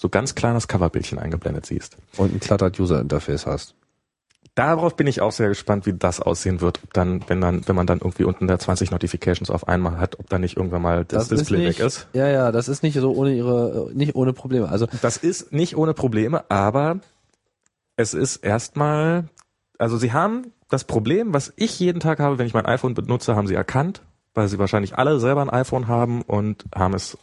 so 0.00 0.08
ganz 0.08 0.34
kleines 0.34 0.66
Coverbildchen 0.66 1.18
eingeblendet 1.18 1.66
siehst. 1.66 1.98
Und 2.16 2.34
ein 2.34 2.40
klattert 2.40 2.80
User 2.80 3.00
Interface 3.00 3.44
hast. 3.44 3.74
Darauf 4.54 4.96
bin 4.96 5.06
ich 5.06 5.20
auch 5.20 5.30
sehr 5.30 5.48
gespannt, 5.48 5.84
wie 5.84 5.92
das 5.92 6.20
aussehen 6.20 6.62
wird, 6.62 6.80
ob 6.82 6.94
dann, 6.94 7.22
wenn 7.28 7.42
dann, 7.42 7.68
wenn 7.68 7.76
man 7.76 7.86
dann 7.86 7.98
irgendwie 7.98 8.24
unten 8.24 8.46
der 8.46 8.58
20 8.58 8.92
Notifications 8.92 9.50
auf 9.50 9.68
einmal 9.68 9.98
hat, 9.98 10.18
ob 10.18 10.30
dann 10.30 10.40
nicht 10.40 10.56
irgendwann 10.56 10.80
mal 10.80 11.04
das, 11.04 11.28
das 11.28 11.38
Display 11.38 11.66
nicht, 11.66 11.78
weg 11.80 11.86
ist. 11.86 12.08
Ja, 12.14 12.28
ja, 12.28 12.50
das 12.50 12.68
ist 12.68 12.82
nicht 12.82 12.94
so 12.94 13.12
ohne 13.12 13.34
ihre, 13.34 13.90
nicht 13.92 14.14
ohne 14.14 14.32
Probleme. 14.32 14.70
Also 14.70 14.86
das 15.02 15.18
ist 15.18 15.52
nicht 15.52 15.76
ohne 15.76 15.92
Probleme, 15.92 16.50
aber 16.50 17.00
es 17.96 18.14
ist 18.14 18.36
erstmal, 18.36 19.28
also 19.78 19.98
sie 19.98 20.14
haben 20.14 20.52
das 20.70 20.84
Problem, 20.84 21.34
was 21.34 21.52
ich 21.56 21.78
jeden 21.78 22.00
Tag 22.00 22.20
habe, 22.20 22.38
wenn 22.38 22.46
ich 22.46 22.54
mein 22.54 22.66
iPhone 22.66 22.94
benutze, 22.94 23.36
haben 23.36 23.46
sie 23.46 23.54
erkannt, 23.54 24.00
weil 24.32 24.48
sie 24.48 24.58
wahrscheinlich 24.58 24.96
alle 24.96 25.20
selber 25.20 25.42
ein 25.42 25.50
iPhone 25.50 25.88
haben 25.88 26.22
und 26.22 26.64
haben 26.74 26.94
es 26.94 27.18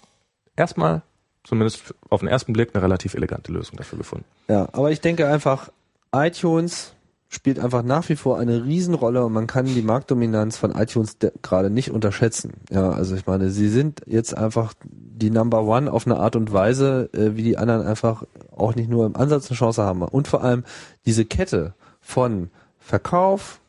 erstmal 0.56 1.02
zumindest 1.48 1.96
auf 2.10 2.20
den 2.20 2.28
ersten 2.28 2.52
Blick 2.52 2.72
eine 2.74 2.84
relativ 2.84 3.14
elegante 3.14 3.54
Lösung 3.54 3.78
dafür 3.78 3.98
gefunden. 3.98 4.26
Ja, 4.50 4.68
aber 4.74 4.92
ich 4.92 5.00
denke 5.00 5.28
einfach, 5.28 5.70
iTunes 6.14 6.94
spielt 7.30 7.60
einfach 7.60 7.84
nach 7.84 8.08
wie 8.10 8.16
vor 8.16 8.38
eine 8.38 8.66
Riesenrolle 8.66 9.26
und 9.26 9.34
man 9.34 9.48
kann 9.48 9.66
die 9.66 9.82
Marktdominanz 9.82 10.58
von 10.58 10.72
iTunes 10.72 11.18
gerade 11.42 11.70
nicht 11.70 11.92
unterschätzen. 11.92 12.54
Ja, 12.70 12.92
also 12.92 13.16
ich 13.16 13.26
meine, 13.26 13.50
sie 13.50 13.70
sind 13.70 14.02
jetzt 14.06 14.38
einfach 14.38 14.74
die 14.84 15.30
Number 15.30 15.64
One 15.64 15.92
auf 15.92 16.06
eine 16.06 16.18
Art 16.18 16.36
und 16.36 16.52
Weise, 16.52 17.10
äh, 17.14 17.36
wie 17.36 17.44
die 17.44 17.58
anderen 17.58 17.86
einfach 17.86 18.24
auch 18.56 18.76
nicht 18.76 18.90
nur 18.90 19.06
im 19.06 19.16
Ansatz 19.16 19.50
eine 19.50 19.58
Chance 19.58 19.84
haben. 19.84 20.02
Und 20.02 20.28
vor 20.28 20.44
allem 20.44 20.64
diese 21.06 21.26
Kette 21.26 21.74
von 22.02 22.50
Verkauf, 22.80 23.60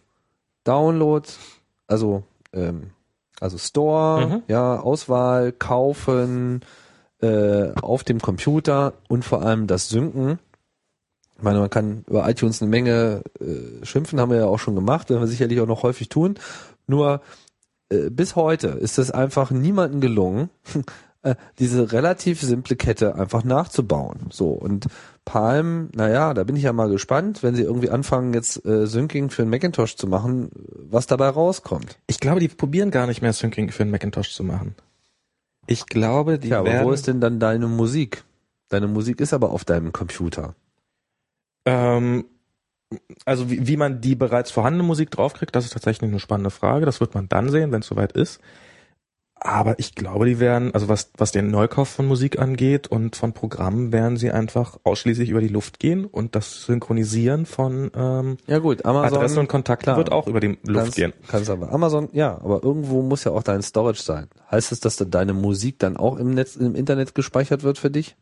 Download, 0.64 1.28
also 1.86 2.24
ähm, 2.52 2.90
also 3.40 3.56
Store, 3.56 4.26
mhm. 4.26 4.42
ja, 4.48 4.80
Auswahl, 4.80 5.52
Kaufen, 5.52 6.60
äh, 7.20 7.72
auf 7.80 8.04
dem 8.04 8.20
Computer 8.20 8.94
und 9.08 9.24
vor 9.24 9.42
allem 9.42 9.66
das 9.66 9.88
Synken. 9.88 10.38
Ich 11.36 11.42
meine, 11.42 11.60
man 11.60 11.70
kann 11.70 12.04
über 12.08 12.28
iTunes 12.28 12.60
eine 12.60 12.70
Menge 12.70 13.22
äh, 13.40 13.84
schimpfen, 13.84 14.20
haben 14.20 14.30
wir 14.30 14.38
ja 14.38 14.46
auch 14.46 14.58
schon 14.58 14.74
gemacht, 14.74 15.10
werden 15.10 15.20
wir 15.20 15.28
sicherlich 15.28 15.60
auch 15.60 15.66
noch 15.66 15.82
häufig 15.82 16.08
tun. 16.08 16.34
Nur 16.86 17.20
äh, 17.90 18.10
bis 18.10 18.36
heute 18.36 18.68
ist 18.68 18.98
es 18.98 19.10
einfach 19.10 19.50
niemandem 19.50 20.00
gelungen, 20.00 20.50
äh, 21.22 21.34
diese 21.58 21.92
relativ 21.92 22.40
simple 22.40 22.76
Kette 22.76 23.14
einfach 23.14 23.44
nachzubauen. 23.44 24.26
So 24.30 24.50
und 24.50 24.86
Palm, 25.24 25.90
naja, 25.94 26.34
da 26.34 26.44
bin 26.44 26.56
ich 26.56 26.62
ja 26.62 26.72
mal 26.72 26.88
gespannt, 26.88 27.42
wenn 27.42 27.54
sie 27.54 27.62
irgendwie 27.62 27.90
anfangen, 27.90 28.32
jetzt 28.34 28.64
äh, 28.64 28.86
Syncing 28.86 29.30
für 29.30 29.42
einen 29.42 29.50
Macintosh 29.50 29.96
zu 29.96 30.06
machen, 30.06 30.50
was 30.90 31.06
dabei 31.06 31.28
rauskommt. 31.28 31.98
Ich 32.06 32.18
glaube, 32.18 32.40
die 32.40 32.48
probieren 32.48 32.90
gar 32.90 33.06
nicht 33.06 33.22
mehr 33.22 33.32
Syncing 33.32 33.70
für 33.70 33.82
einen 33.82 33.92
Macintosh 33.92 34.34
zu 34.34 34.42
machen. 34.42 34.74
Ich 35.68 35.86
glaube, 35.86 36.38
die 36.38 36.48
ja, 36.48 36.60
aber 36.60 36.84
wo 36.84 36.92
ist 36.92 37.06
denn 37.06 37.20
dann 37.20 37.38
deine 37.38 37.68
Musik? 37.68 38.24
Deine 38.70 38.88
Musik 38.88 39.20
ist 39.20 39.34
aber 39.34 39.50
auf 39.50 39.64
deinem 39.64 39.92
Computer. 39.92 40.54
Ähm, 41.66 42.24
also 43.26 43.50
wie, 43.50 43.66
wie 43.66 43.76
man 43.76 44.00
die 44.00 44.14
bereits 44.14 44.50
vorhandene 44.50 44.82
Musik 44.82 45.10
draufkriegt, 45.10 45.54
das 45.54 45.66
ist 45.66 45.74
tatsächlich 45.74 46.08
eine 46.08 46.20
spannende 46.20 46.50
Frage. 46.50 46.86
Das 46.86 47.00
wird 47.00 47.14
man 47.14 47.28
dann 47.28 47.50
sehen, 47.50 47.70
wenn 47.70 47.80
es 47.80 47.86
soweit 47.86 48.12
ist. 48.12 48.40
Aber 49.40 49.78
ich 49.78 49.94
glaube, 49.94 50.26
die 50.26 50.40
werden, 50.40 50.74
also 50.74 50.88
was, 50.88 51.10
was 51.16 51.32
den 51.32 51.50
Neukauf 51.50 51.88
von 51.88 52.06
Musik 52.06 52.38
angeht 52.38 52.88
und 52.88 53.14
von 53.14 53.32
Programmen, 53.32 53.92
werden 53.92 54.16
sie 54.16 54.30
einfach 54.30 54.78
ausschließlich 54.82 55.30
über 55.30 55.40
die 55.40 55.48
Luft 55.48 55.78
gehen 55.78 56.04
und 56.04 56.34
das 56.34 56.62
Synchronisieren 56.64 57.46
von 57.46 57.90
ähm, 57.94 58.36
ja 58.46 58.58
gut, 58.58 58.84
Amazon, 58.84 59.16
Adressen 59.16 59.38
und 59.38 59.48
Kontakten 59.48 59.96
wird 59.96 60.10
auch 60.10 60.26
über 60.26 60.40
die 60.40 60.58
Luft 60.64 60.64
kannst, 60.64 60.96
gehen. 60.96 61.12
Kannst 61.28 61.50
aber 61.50 61.72
Amazon, 61.72 62.08
ja, 62.12 62.34
aber 62.42 62.62
irgendwo 62.64 63.02
muss 63.02 63.24
ja 63.24 63.32
auch 63.32 63.42
dein 63.42 63.62
Storage 63.62 64.02
sein. 64.02 64.28
Heißt 64.50 64.72
es, 64.72 64.80
dass 64.80 64.96
deine 64.96 65.34
Musik 65.34 65.78
dann 65.78 65.96
auch 65.96 66.16
im 66.16 66.34
Netz, 66.34 66.56
im 66.56 66.74
Internet 66.74 67.14
gespeichert 67.14 67.62
wird 67.62 67.78
für 67.78 67.90
dich? 67.90 68.16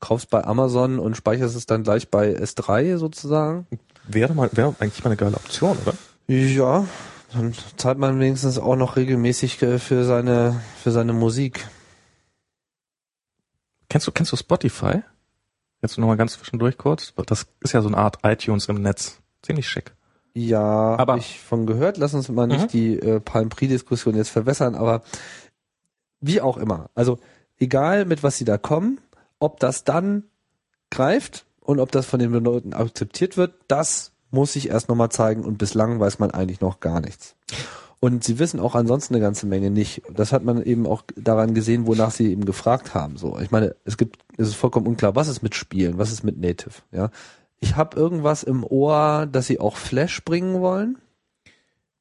Kaufst 0.00 0.28
bei 0.28 0.44
Amazon 0.44 0.98
und 0.98 1.16
speicherst 1.16 1.56
es 1.56 1.64
dann 1.64 1.84
gleich 1.84 2.10
bei 2.10 2.36
S3 2.36 2.98
sozusagen? 2.98 3.66
Wäre 4.06 4.34
mal, 4.34 4.50
wäre 4.52 4.74
eigentlich 4.78 5.02
mal 5.02 5.10
eine 5.10 5.16
geile 5.16 5.36
Option, 5.36 5.78
oder? 5.84 5.94
Ja, 6.26 6.86
dann 7.34 7.54
zahlt 7.76 7.98
man 7.98 8.20
wenigstens 8.20 8.58
auch 8.58 8.76
noch 8.76 8.96
regelmäßig 8.96 9.62
äh, 9.62 9.78
für 9.78 10.04
seine, 10.04 10.60
für 10.82 10.90
seine 10.90 11.12
Musik. 11.12 11.66
Kennst 13.88 14.06
du, 14.06 14.12
kennst 14.12 14.32
du 14.32 14.36
Spotify? 14.36 15.02
Jetzt 15.82 15.98
noch 15.98 16.06
mal 16.06 16.16
ganz 16.16 16.32
zwischendurch 16.32 16.78
kurz. 16.78 17.12
Das 17.26 17.46
ist 17.60 17.72
ja 17.72 17.82
so 17.82 17.88
eine 17.88 17.98
Art 17.98 18.18
iTunes 18.22 18.66
im 18.68 18.80
Netz. 18.80 19.20
Ziemlich 19.42 19.68
schick. 19.68 19.94
Ja, 20.32 20.96
aber 20.96 21.16
ich 21.16 21.40
von 21.40 21.66
gehört. 21.66 21.98
Lass 21.98 22.14
uns 22.14 22.28
mal 22.28 22.46
nicht 22.46 22.62
mhm. 22.62 22.68
die 22.68 22.98
äh, 22.98 23.20
Palm 23.20 23.50
Prix-Diskussion 23.50 24.16
jetzt 24.16 24.30
verwässern, 24.30 24.74
aber 24.74 25.02
wie 26.20 26.40
auch 26.40 26.56
immer. 26.56 26.90
Also 26.94 27.18
egal 27.58 28.04
mit 28.04 28.22
was 28.22 28.38
sie 28.38 28.44
da 28.44 28.58
kommen, 28.58 29.00
ob 29.38 29.60
das 29.60 29.84
dann 29.84 30.24
greift 30.90 31.44
und 31.60 31.78
ob 31.80 31.92
das 31.92 32.06
von 32.06 32.18
den 32.18 32.32
Leuten 32.32 32.72
akzeptiert 32.72 33.36
wird, 33.36 33.54
das 33.68 34.13
muss 34.34 34.52
sich 34.52 34.68
erst 34.68 34.88
nochmal 34.88 35.08
zeigen 35.10 35.44
und 35.44 35.58
bislang 35.58 35.98
weiß 36.00 36.18
man 36.18 36.30
eigentlich 36.30 36.60
noch 36.60 36.80
gar 36.80 37.00
nichts. 37.00 37.34
Und 38.00 38.22
sie 38.22 38.38
wissen 38.38 38.60
auch 38.60 38.74
ansonsten 38.74 39.14
eine 39.14 39.22
ganze 39.22 39.46
Menge 39.46 39.70
nicht. 39.70 40.02
Das 40.12 40.32
hat 40.32 40.44
man 40.44 40.62
eben 40.62 40.86
auch 40.86 41.04
daran 41.16 41.54
gesehen, 41.54 41.86
wonach 41.86 42.10
sie 42.10 42.30
eben 42.30 42.44
gefragt 42.44 42.92
haben. 42.92 43.16
So, 43.16 43.38
ich 43.38 43.50
meine, 43.50 43.76
es 43.86 43.96
gibt, 43.96 44.18
es 44.36 44.48
ist 44.48 44.56
vollkommen 44.56 44.86
unklar, 44.86 45.16
was 45.16 45.28
ist 45.28 45.42
mit 45.42 45.54
Spielen, 45.54 45.96
was 45.96 46.12
ist 46.12 46.22
mit 46.22 46.38
Native. 46.38 46.74
Ja, 46.92 47.08
ich 47.60 47.76
habe 47.76 47.96
irgendwas 47.96 48.42
im 48.42 48.62
Ohr, 48.62 49.26
dass 49.30 49.46
sie 49.46 49.58
auch 49.58 49.78
Flash 49.78 50.22
bringen 50.22 50.60
wollen. 50.60 50.98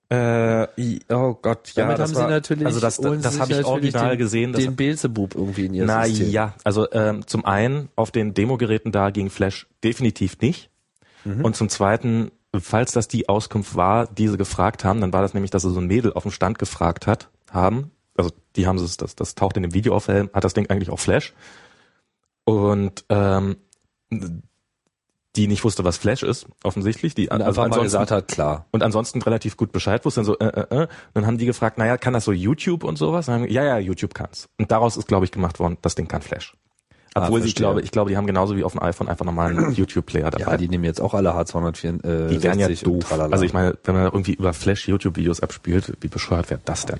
Äh, 0.10 0.68
oh 1.10 1.36
Gott, 1.42 1.72
ja, 1.74 1.84
Damit 1.84 2.00
das 2.00 2.10
haben 2.10 2.16
war, 2.18 2.28
sie 2.28 2.34
natürlich, 2.34 2.66
also 2.66 2.80
das, 2.80 2.98
das, 2.98 3.22
das 3.22 3.40
habe 3.40 3.54
ich 3.54 3.66
original 3.66 4.10
den, 4.10 4.18
gesehen. 4.20 4.54
Den 4.54 4.76
Beelzebub 4.76 5.36
irgendwie 5.36 5.68
in 5.68 5.74
ihr 5.74 5.86
Na 5.86 6.06
System. 6.06 6.30
ja, 6.30 6.54
also 6.66 6.92
ähm, 6.92 7.26
zum 7.26 7.46
einen 7.46 7.90
auf 7.96 8.12
den 8.12 8.34
Demogeräten 8.34 8.92
da 8.92 9.10
ging 9.10 9.30
Flash 9.30 9.68
definitiv 9.84 10.40
nicht. 10.42 10.70
Mhm. 11.24 11.44
Und 11.44 11.56
zum 11.56 11.70
Zweiten, 11.70 12.32
falls 12.60 12.92
das 12.92 13.08
die 13.08 13.30
Auskunft 13.30 13.76
war, 13.76 14.08
die 14.08 14.28
sie 14.28 14.38
gefragt 14.38 14.84
haben, 14.84 15.02
dann 15.02 15.14
war 15.14 15.22
das 15.22 15.34
nämlich, 15.34 15.52
dass 15.52 15.64
sie 15.64 15.72
so 15.72 15.80
ein 15.80 15.88
Mädel 15.88 16.14
auf 16.14 16.24
dem 16.24 16.32
Stand 16.32 16.60
gefragt 16.60 17.08
hat, 17.08 17.30
haben. 17.52 17.92
Also 18.16 18.32
die 18.56 18.68
haben 18.68 18.78
es, 18.78 18.98
das, 18.98 19.16
das 19.16 19.36
taucht 19.36 19.58
in 19.58 19.64
dem 19.64 19.74
Video 19.74 19.96
auf, 19.96 20.08
hat 20.08 20.44
das 20.44 20.54
Ding 20.54 20.70
eigentlich 20.70 20.90
auch 20.90 21.00
Flash. 21.00 21.34
Und 22.46 23.06
ähm, 23.10 23.56
die 25.36 25.48
nicht 25.48 25.64
wusste, 25.64 25.84
was 25.84 25.98
Flash 25.98 26.22
ist, 26.22 26.46
offensichtlich. 26.64 27.16
Die 27.16 27.30
und 27.30 27.42
also 27.42 27.62
einfach 27.62 27.78
mal 27.78 27.84
gesagt 27.84 28.12
hat, 28.12 28.28
klar. 28.28 28.68
Und 28.72 28.84
ansonsten 28.84 29.22
relativ 29.22 29.58
gut 29.58 29.72
Bescheid 29.72 30.06
wusste. 30.06 30.20
Dann 30.20 30.26
so, 30.26 30.38
äh, 30.38 30.46
äh, 30.46 30.84
äh. 30.84 30.88
Dann 31.14 31.26
haben 31.26 31.38
die 31.38 31.46
gefragt, 31.46 31.78
naja, 31.78 31.98
kann 31.98 32.14
das 32.14 32.26
so 32.26 32.32
YouTube 32.32 32.84
und 32.84 32.98
sowas? 32.98 33.26
Dann 33.26 33.42
haben, 33.42 33.50
ja, 33.50 33.64
ja, 33.64 33.80
YouTube 33.80 34.14
kann's. 34.14 34.50
Und 34.60 34.72
daraus 34.72 34.96
ist, 34.96 35.08
glaube 35.08 35.26
ich, 35.26 35.32
gemacht 35.32 35.60
worden, 35.60 35.78
das 35.82 35.96
Ding 35.96 36.08
kann 36.08 36.22
Flash. 36.22 36.56
Ah, 37.16 37.26
Obwohl 37.26 37.42
ah, 37.42 37.46
ich 37.46 37.56
glaube, 37.56 37.82
ich 37.82 37.92
glaube, 37.92 38.10
die 38.10 38.18
haben 38.18 38.26
genauso 38.26 38.56
wie 38.56 38.64
auf 38.64 38.74
dem 38.74 38.82
iPhone 38.82 39.08
einfach 39.08 39.26
nochmal 39.26 39.52
einen 39.52 39.72
YouTube-Player 39.76 40.32
dabei. 40.32 40.52
Ja, 40.52 40.58
die 40.58 40.68
nehmen 40.68 40.84
jetzt 40.84 41.00
auch 41.00 41.14
alle 41.14 41.32
H264. 41.36 42.04
Äh, 42.04 42.28
die 42.30 42.44
werden 42.44 42.60
ja 42.60 42.68
doof. 42.68 43.12
Also 43.12 43.46
ich 43.46 43.54
meine, 43.54 43.78
wenn 43.84 43.96
man 43.96 44.06
irgendwie 44.06 44.34
über 44.34 44.54
Flash 44.54 44.88
YouTube-Videos 44.88 45.42
abspielt, 45.42 45.94
wie 46.02 46.08
bescheuert 46.08 46.50
wäre 46.50 46.62
das 46.66 46.86
denn? 46.86 47.00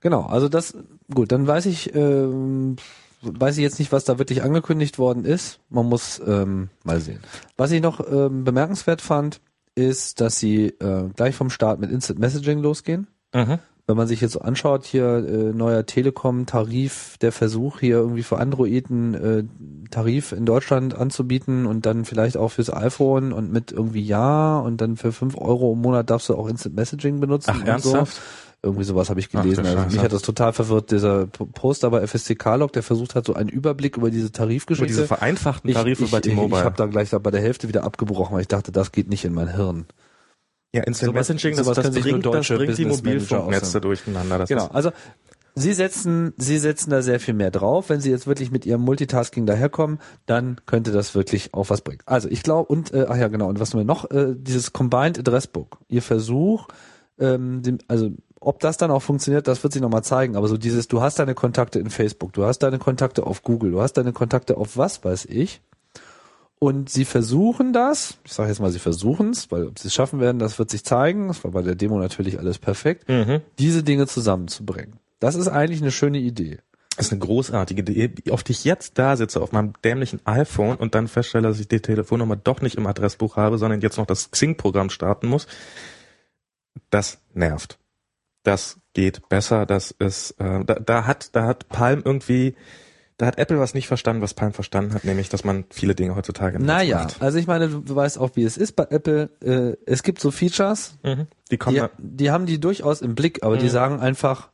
Genau, 0.00 0.22
also 0.26 0.48
das, 0.48 0.74
gut, 1.12 1.32
dann 1.32 1.46
weiß 1.46 1.66
ich, 1.66 1.94
ähm, 1.94 2.76
weiß 3.22 3.56
ich 3.56 3.62
jetzt 3.62 3.78
nicht, 3.78 3.90
was 3.90 4.04
da 4.04 4.18
wirklich 4.18 4.42
angekündigt 4.42 4.98
worden 4.98 5.24
ist. 5.24 5.60
Man 5.70 5.86
muss 5.86 6.20
ähm, 6.24 6.68
mal 6.84 7.00
sehen. 7.00 7.20
Was 7.56 7.70
ich 7.70 7.80
noch 7.80 8.00
ähm, 8.10 8.44
bemerkenswert 8.44 9.00
fand, 9.00 9.40
ist, 9.74 10.20
dass 10.20 10.38
sie 10.38 10.66
äh, 10.66 11.08
gleich 11.16 11.34
vom 11.34 11.50
Start 11.50 11.80
mit 11.80 11.90
Instant 11.90 12.18
Messaging 12.18 12.60
losgehen. 12.60 13.06
Mhm 13.34 13.58
wenn 13.88 13.96
man 13.96 14.06
sich 14.06 14.20
jetzt 14.20 14.32
so 14.32 14.40
anschaut, 14.40 14.84
hier 14.84 15.26
äh, 15.26 15.54
neuer 15.54 15.86
Telekom-Tarif, 15.86 17.16
der 17.22 17.32
Versuch 17.32 17.80
hier 17.80 17.96
irgendwie 17.96 18.22
für 18.22 18.38
Androiden 18.38 19.14
äh, 19.14 19.44
Tarif 19.90 20.32
in 20.32 20.44
Deutschland 20.44 20.94
anzubieten 20.94 21.64
und 21.64 21.86
dann 21.86 22.04
vielleicht 22.04 22.36
auch 22.36 22.50
fürs 22.50 22.70
iPhone 22.70 23.32
und 23.32 23.50
mit 23.50 23.72
irgendwie 23.72 24.02
Ja 24.02 24.58
und 24.58 24.82
dann 24.82 24.98
für 24.98 25.10
fünf 25.10 25.38
Euro 25.38 25.72
im 25.72 25.80
Monat 25.80 26.10
darfst 26.10 26.28
du 26.28 26.34
auch 26.34 26.48
Instant 26.48 26.76
Messaging 26.76 27.18
benutzen. 27.18 27.50
Ach, 27.54 27.64
ernsthaft? 27.64 28.16
So. 28.16 28.20
Irgendwie 28.62 28.84
sowas 28.84 29.08
habe 29.08 29.20
ich 29.20 29.30
gelesen. 29.30 29.64
Ach, 29.66 29.84
also 29.84 29.96
mich 29.96 30.04
hat 30.04 30.12
das 30.12 30.20
total 30.20 30.52
verwirrt, 30.52 30.90
dieser 30.90 31.26
Poster 31.26 31.90
bei 31.90 32.06
FSCK-Log, 32.06 32.74
der 32.74 32.82
versucht 32.82 33.14
hat, 33.14 33.24
so 33.24 33.32
einen 33.32 33.48
Überblick 33.48 33.96
über 33.96 34.10
diese 34.10 34.32
Tarifgeschichte. 34.32 34.92
Über 34.92 35.02
diese 35.02 35.06
vereinfachten 35.06 35.72
Tarife 35.72 36.04
ich, 36.04 36.10
bei 36.10 36.20
T-Mobile. 36.20 36.56
Ich, 36.56 36.58
ich 36.58 36.64
habe 36.64 36.76
da 36.76 36.84
gleich 36.86 37.10
bei 37.10 37.30
der 37.30 37.40
Hälfte 37.40 37.68
wieder 37.68 37.84
abgebrochen, 37.84 38.34
weil 38.34 38.42
ich 38.42 38.48
dachte, 38.48 38.70
das 38.70 38.92
geht 38.92 39.08
nicht 39.08 39.24
in 39.24 39.32
mein 39.32 39.48
Hirn. 39.48 39.86
Ja, 40.74 40.82
Instant 40.82 41.12
sowas, 41.12 41.28
Messaging, 41.28 41.56
das, 41.56 41.66
das, 41.66 41.90
bringt, 41.90 42.26
das 42.26 42.48
bringt 42.48 42.76
die 42.76 42.84
Mobilfunknetze 42.84 43.80
durcheinander. 43.80 44.38
Das 44.38 44.48
genau, 44.48 44.66
also 44.66 44.90
Sie 45.54 45.72
setzen, 45.72 46.34
Sie 46.36 46.58
setzen 46.58 46.90
da 46.90 47.02
sehr 47.02 47.18
viel 47.18 47.34
mehr 47.34 47.50
drauf. 47.50 47.88
Wenn 47.88 48.00
Sie 48.00 48.10
jetzt 48.10 48.26
wirklich 48.26 48.50
mit 48.50 48.64
Ihrem 48.64 48.82
Multitasking 48.82 49.44
daherkommen, 49.44 49.98
dann 50.26 50.60
könnte 50.66 50.92
das 50.92 51.14
wirklich 51.14 51.52
auch 51.52 51.70
was 51.70 51.80
bringen. 51.80 52.00
Also 52.06 52.28
ich 52.28 52.42
glaube, 52.42 52.72
und, 52.72 52.92
äh, 52.92 53.06
ach 53.08 53.16
ja, 53.16 53.28
genau, 53.28 53.48
und 53.48 53.58
was 53.58 53.72
haben 53.72 53.80
wir 53.80 53.84
noch? 53.84 54.10
Äh, 54.10 54.34
dieses 54.36 54.72
Combined 54.72 55.18
Address 55.18 55.48
Book. 55.48 55.78
Ihr 55.88 56.02
Versuch, 56.02 56.68
ähm, 57.18 57.62
dem, 57.62 57.78
also 57.88 58.10
ob 58.40 58.60
das 58.60 58.76
dann 58.76 58.92
auch 58.92 59.02
funktioniert, 59.02 59.48
das 59.48 59.62
wird 59.64 59.72
sich 59.72 59.82
nochmal 59.82 60.04
zeigen. 60.04 60.36
Aber 60.36 60.46
so 60.46 60.56
dieses, 60.56 60.86
du 60.86 61.00
hast 61.00 61.18
deine 61.18 61.34
Kontakte 61.34 61.80
in 61.80 61.90
Facebook, 61.90 62.32
du 62.34 62.44
hast 62.44 62.60
deine 62.60 62.78
Kontakte 62.78 63.26
auf 63.26 63.42
Google, 63.42 63.72
du 63.72 63.80
hast 63.80 63.94
deine 63.94 64.12
Kontakte 64.12 64.56
auf 64.56 64.76
was 64.76 65.04
weiß 65.04 65.24
ich. 65.24 65.60
Und 66.60 66.90
sie 66.90 67.04
versuchen 67.04 67.72
das, 67.72 68.18
ich 68.24 68.32
sage 68.32 68.48
jetzt 68.48 68.58
mal, 68.60 68.70
sie 68.70 68.80
versuchen 68.80 69.30
es, 69.30 69.50
weil 69.52 69.66
ob 69.66 69.78
sie 69.78 69.88
es 69.88 69.94
schaffen 69.94 70.18
werden, 70.18 70.38
das 70.40 70.58
wird 70.58 70.70
sich 70.70 70.84
zeigen. 70.84 71.28
Das 71.28 71.44
war 71.44 71.52
bei 71.52 71.62
der 71.62 71.76
Demo 71.76 71.98
natürlich 71.98 72.38
alles 72.38 72.58
perfekt, 72.58 73.08
Mhm. 73.08 73.42
diese 73.58 73.82
Dinge 73.84 74.06
zusammenzubringen. 74.08 74.98
Das 75.20 75.34
ist 75.36 75.48
eigentlich 75.48 75.80
eine 75.82 75.92
schöne 75.92 76.18
Idee. 76.18 76.58
Das 76.96 77.06
ist 77.06 77.12
eine 77.12 77.20
großartige 77.20 77.82
Idee, 77.82 78.12
wie 78.24 78.32
oft 78.32 78.50
ich 78.50 78.64
jetzt 78.64 78.98
da 78.98 79.16
sitze 79.16 79.40
auf 79.40 79.52
meinem 79.52 79.72
dämlichen 79.84 80.20
iPhone 80.24 80.76
und 80.76 80.96
dann 80.96 81.06
feststelle, 81.06 81.46
dass 81.46 81.60
ich 81.60 81.68
die 81.68 81.78
Telefonnummer 81.80 82.34
doch 82.34 82.60
nicht 82.60 82.74
im 82.74 82.88
Adressbuch 82.88 83.36
habe, 83.36 83.56
sondern 83.56 83.80
jetzt 83.80 83.98
noch 83.98 84.06
das 84.06 84.32
Xing-Programm 84.32 84.90
starten 84.90 85.28
muss. 85.28 85.46
Das 86.90 87.18
nervt. 87.34 87.78
Das 88.42 88.78
geht 88.94 89.28
besser. 89.28 89.64
Das 89.64 89.92
ist, 89.92 90.32
äh, 90.40 90.64
da, 90.64 90.74
da 90.74 91.06
hat, 91.06 91.36
da 91.36 91.46
hat 91.46 91.68
Palm 91.68 92.02
irgendwie, 92.04 92.56
da 93.18 93.26
hat 93.26 93.36
Apple 93.38 93.58
was 93.58 93.74
nicht 93.74 93.86
verstanden, 93.88 94.22
was 94.22 94.32
Palm 94.32 94.52
verstanden 94.52 94.94
hat, 94.94 95.04
nämlich, 95.04 95.28
dass 95.28 95.44
man 95.44 95.64
viele 95.70 95.94
Dinge 95.94 96.14
heutzutage 96.16 96.56
nicht 96.58 96.66
Naja, 96.66 97.02
macht. 97.02 97.20
also 97.20 97.36
ich 97.38 97.46
meine, 97.46 97.68
du, 97.68 97.80
du 97.80 97.94
weißt 97.94 98.16
auch, 98.18 98.30
wie 98.34 98.44
es 98.44 98.56
ist 98.56 98.74
bei 98.76 98.86
Apple. 98.88 99.28
Äh, 99.44 99.76
es 99.86 100.02
gibt 100.02 100.20
so 100.20 100.30
Features, 100.30 100.94
Mhm. 101.02 101.26
Die 101.50 101.56
kommen 101.58 101.76
die, 101.76 101.82
die 101.98 102.30
haben 102.30 102.46
die 102.46 102.58
durchaus 102.60 103.02
im 103.02 103.14
Blick, 103.14 103.42
aber 103.42 103.56
die 103.58 103.66
Mhm. 103.66 103.70
sagen 103.70 104.00
einfach, 104.00 104.48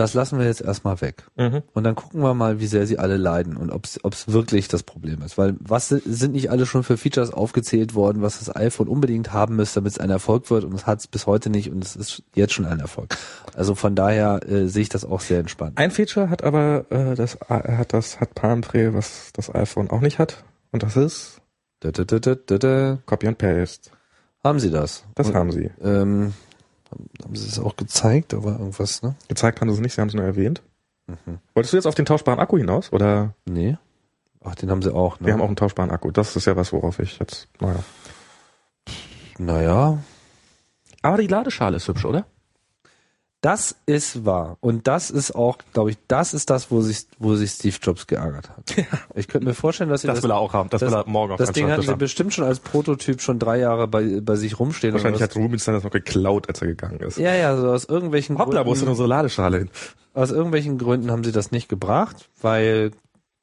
das 0.00 0.14
lassen 0.14 0.38
wir 0.38 0.46
jetzt 0.46 0.60
erstmal 0.62 1.00
weg. 1.00 1.24
mhm. 1.36 1.62
Und 1.74 1.84
dann 1.84 1.94
gucken 1.94 2.20
wir 2.22 2.34
mal, 2.34 2.58
wie 2.58 2.66
sehr 2.66 2.86
sie 2.86 2.98
alle 2.98 3.16
leiden 3.16 3.56
und 3.56 3.70
ob 3.70 3.84
es 3.84 4.00
wirklich 4.32 4.68
das 4.68 4.82
Problem 4.82 5.22
ist. 5.22 5.38
Weil 5.38 5.56
was 5.60 5.88
si- 5.88 6.02
sind 6.04 6.32
nicht 6.32 6.50
alle 6.50 6.66
schon 6.66 6.82
für 6.82 6.96
Features 6.96 7.32
aufgezählt 7.32 7.94
worden, 7.94 8.22
was 8.22 8.38
das 8.38 8.54
iPhone 8.54 8.88
unbedingt 8.88 9.32
haben 9.32 9.56
müsste, 9.56 9.80
damit 9.80 9.92
es 9.92 9.98
ein 9.98 10.10
Erfolg 10.10 10.50
wird 10.50 10.64
und 10.64 10.74
es 10.74 10.86
hat 10.86 11.00
es 11.00 11.06
bis 11.06 11.26
heute 11.26 11.50
nicht 11.50 11.70
und 11.70 11.84
es 11.84 11.94
ist 11.96 12.22
jetzt 12.34 12.52
schon 12.54 12.64
ein 12.66 12.80
Erfolg. 12.80 13.16
Also 13.54 13.74
von 13.74 13.94
daher 13.94 14.40
äh, 14.48 14.66
sehe 14.66 14.82
ich 14.82 14.88
das 14.88 15.04
auch 15.04 15.20
sehr 15.20 15.38
entspannt. 15.40 15.78
Ein 15.78 15.90
Feature 15.90 16.30
hat 16.30 16.42
aber 16.42 16.86
äh, 16.90 17.14
das 17.14 17.36
äh, 17.48 17.76
hat 17.76 17.92
das 17.92 18.20
hat 18.20 18.34
Palm 18.34 18.62
Pre, 18.62 18.94
was 18.94 19.30
das 19.34 19.54
iPhone 19.54 19.90
auch 19.90 20.00
nicht 20.00 20.18
hat, 20.18 20.42
und 20.72 20.82
das 20.82 20.96
ist 20.96 21.40
da, 21.80 21.90
da, 21.90 22.04
da. 22.04 22.98
Copy 23.06 23.26
and 23.28 23.38
Paste. 23.38 23.90
Haben 24.44 24.58
sie 24.60 24.70
das? 24.70 25.04
Das 25.14 25.28
Und, 25.28 25.34
haben 25.34 25.50
sie. 25.52 25.70
Ähm, 25.82 26.32
haben 26.90 27.36
sie 27.36 27.46
es 27.48 27.58
auch 27.58 27.76
gezeigt? 27.76 28.34
War 28.34 28.58
irgendwas, 28.58 29.02
ne? 29.02 29.14
Gezeigt 29.28 29.60
haben 29.60 29.68
sie 29.70 29.74
es 29.74 29.80
nicht, 29.80 29.94
sie 29.94 30.00
haben 30.00 30.08
es 30.08 30.14
nur 30.14 30.24
erwähnt. 30.24 30.62
Mhm. 31.06 31.38
Wolltest 31.54 31.72
du 31.72 31.76
jetzt 31.76 31.86
auf 31.86 31.94
den 31.94 32.06
tauschbaren 32.06 32.40
Akku 32.40 32.56
hinaus? 32.58 32.92
Oder 32.92 33.34
Nee. 33.46 33.76
Ach, 34.42 34.54
den 34.54 34.70
haben 34.70 34.80
sie 34.82 34.94
auch, 34.94 35.20
ne? 35.20 35.26
wir 35.26 35.34
haben 35.34 35.42
auch 35.42 35.48
einen 35.48 35.56
tauschbaren 35.56 35.90
Akku. 35.90 36.10
Das 36.10 36.34
ist 36.34 36.46
ja 36.46 36.56
was, 36.56 36.72
worauf 36.72 36.98
ich 36.98 37.18
jetzt. 37.18 37.48
Naja. 37.60 37.84
naja, 39.38 39.98
Aber 41.02 41.18
die 41.18 41.26
Ladeschale 41.26 41.76
ist 41.76 41.88
hübsch, 41.88 42.04
oder? 42.04 42.26
Das 43.42 43.74
ist 43.86 44.26
wahr. 44.26 44.58
Und 44.60 44.86
das 44.86 45.10
ist 45.10 45.34
auch, 45.34 45.56
glaube 45.72 45.90
ich, 45.90 45.96
das 46.08 46.34
ist 46.34 46.50
das, 46.50 46.70
wo 46.70 46.82
sich, 46.82 47.06
wo 47.18 47.36
sich 47.36 47.52
Steve 47.52 47.76
Jobs 47.80 48.06
geärgert 48.06 48.50
hat. 48.50 48.74
Ich 49.14 49.28
könnte 49.28 49.46
mir 49.46 49.54
vorstellen, 49.54 49.88
dass 49.88 50.02
sie 50.02 50.08
das, 50.08 50.22
er 50.22 50.36
auch 50.36 50.52
haben. 50.52 50.68
Das, 50.68 50.80
das- 50.80 50.90
will 50.92 50.98
er 50.98 51.08
morgen 51.08 51.32
auf 51.32 51.38
das 51.38 51.52
Ding 51.52 51.64
hatten 51.64 51.82
Schreibtisch 51.82 51.94
sie 51.94 51.96
bestimmt 51.96 52.34
schon 52.34 52.44
als 52.44 52.60
Prototyp 52.60 53.22
schon 53.22 53.38
drei 53.38 53.58
Jahre 53.58 53.88
bei, 53.88 54.20
bei 54.20 54.36
sich 54.36 54.58
rumstehen. 54.60 54.92
Wahrscheinlich 54.92 55.22
hat 55.22 55.34
Rubinstein 55.36 55.74
das 55.74 55.84
noch 55.84 55.90
geklaut, 55.90 56.48
als 56.48 56.60
er 56.60 56.68
gegangen 56.68 57.00
ist. 57.00 57.16
ja, 57.16 57.34
ja, 57.34 57.56
so 57.56 57.70
aus 57.70 57.86
irgendwelchen 57.86 58.36
Hoppla, 58.38 58.66
wo 58.66 58.72
ist 58.72 58.80
denn 58.80 58.86
Gründen, 58.86 58.90
unsere 58.90 59.08
Ladeschale 59.08 59.58
hin? 59.58 59.70
aus 60.12 60.30
irgendwelchen 60.32 60.76
Gründen 60.76 61.10
haben 61.10 61.24
sie 61.24 61.32
das 61.32 61.50
nicht 61.50 61.68
gebracht, 61.68 62.28
weil, 62.42 62.90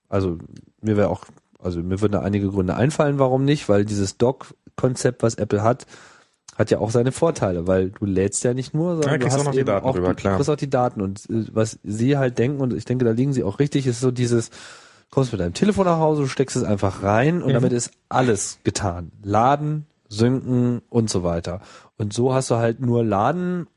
also, 0.09 0.37
mir 0.81 0.95
wäre 0.95 1.09
auch, 1.09 1.25
also 1.59 1.79
mir 1.81 2.01
würden 2.01 2.11
da 2.13 2.19
einige 2.19 2.49
Gründe 2.49 2.75
einfallen, 2.75 3.17
warum 3.17 3.45
nicht, 3.45 3.67
weil 3.67 3.83
dieses 3.83 4.17
Dock-Konzept, 4.17 5.23
was 5.23 5.35
Apple 5.35 5.63
hat, 5.63 5.87
hat 6.57 6.71
ja 6.71 6.79
auch 6.79 6.89
seine 6.91 7.11
Vorteile, 7.11 7.67
weil 7.67 7.91
du 7.91 8.05
lädst 8.05 8.43
ja 8.43 8.53
nicht 8.53 8.73
nur, 8.73 8.95
sondern 8.95 9.11
Ja, 9.11 9.17
du 9.19 9.25
hast 9.27 9.39
auch 9.39 9.43
noch 9.45 9.51
die 9.51 9.63
Daten 9.63 9.85
auch, 9.85 9.95
rüber, 9.95 10.09
du 10.09 10.15
klar. 10.15 10.35
kriegst 10.35 10.49
auch 10.49 10.55
die 10.55 10.69
Daten 10.69 11.01
und 11.01 11.29
äh, 11.29 11.45
was 11.53 11.79
sie 11.83 12.17
halt 12.17 12.37
denken 12.39 12.61
und 12.61 12.73
ich 12.73 12.85
denke, 12.85 13.05
da 13.05 13.11
liegen 13.11 13.31
sie 13.33 13.43
auch 13.43 13.59
richtig, 13.59 13.85
ist 13.87 13.99
so 13.99 14.11
dieses, 14.11 14.49
kommst 15.11 15.31
mit 15.31 15.39
deinem 15.41 15.53
Telefon 15.53 15.85
nach 15.85 15.99
Hause, 15.99 16.23
du 16.23 16.27
steckst 16.27 16.55
es 16.57 16.63
einfach 16.63 17.03
rein 17.03 17.41
und 17.41 17.49
Mhm. 17.49 17.53
damit 17.53 17.73
ist 17.73 17.91
alles 18.09 18.59
getan. 18.63 19.11
Laden, 19.23 19.85
synken 20.09 20.81
und 20.89 21.09
so 21.09 21.23
weiter. 21.23 21.61
Und 21.97 22.13
so 22.13 22.33
hast 22.33 22.49
du 22.49 22.55
halt 22.55 22.79
nur 22.79 23.03
Laden 23.03 23.67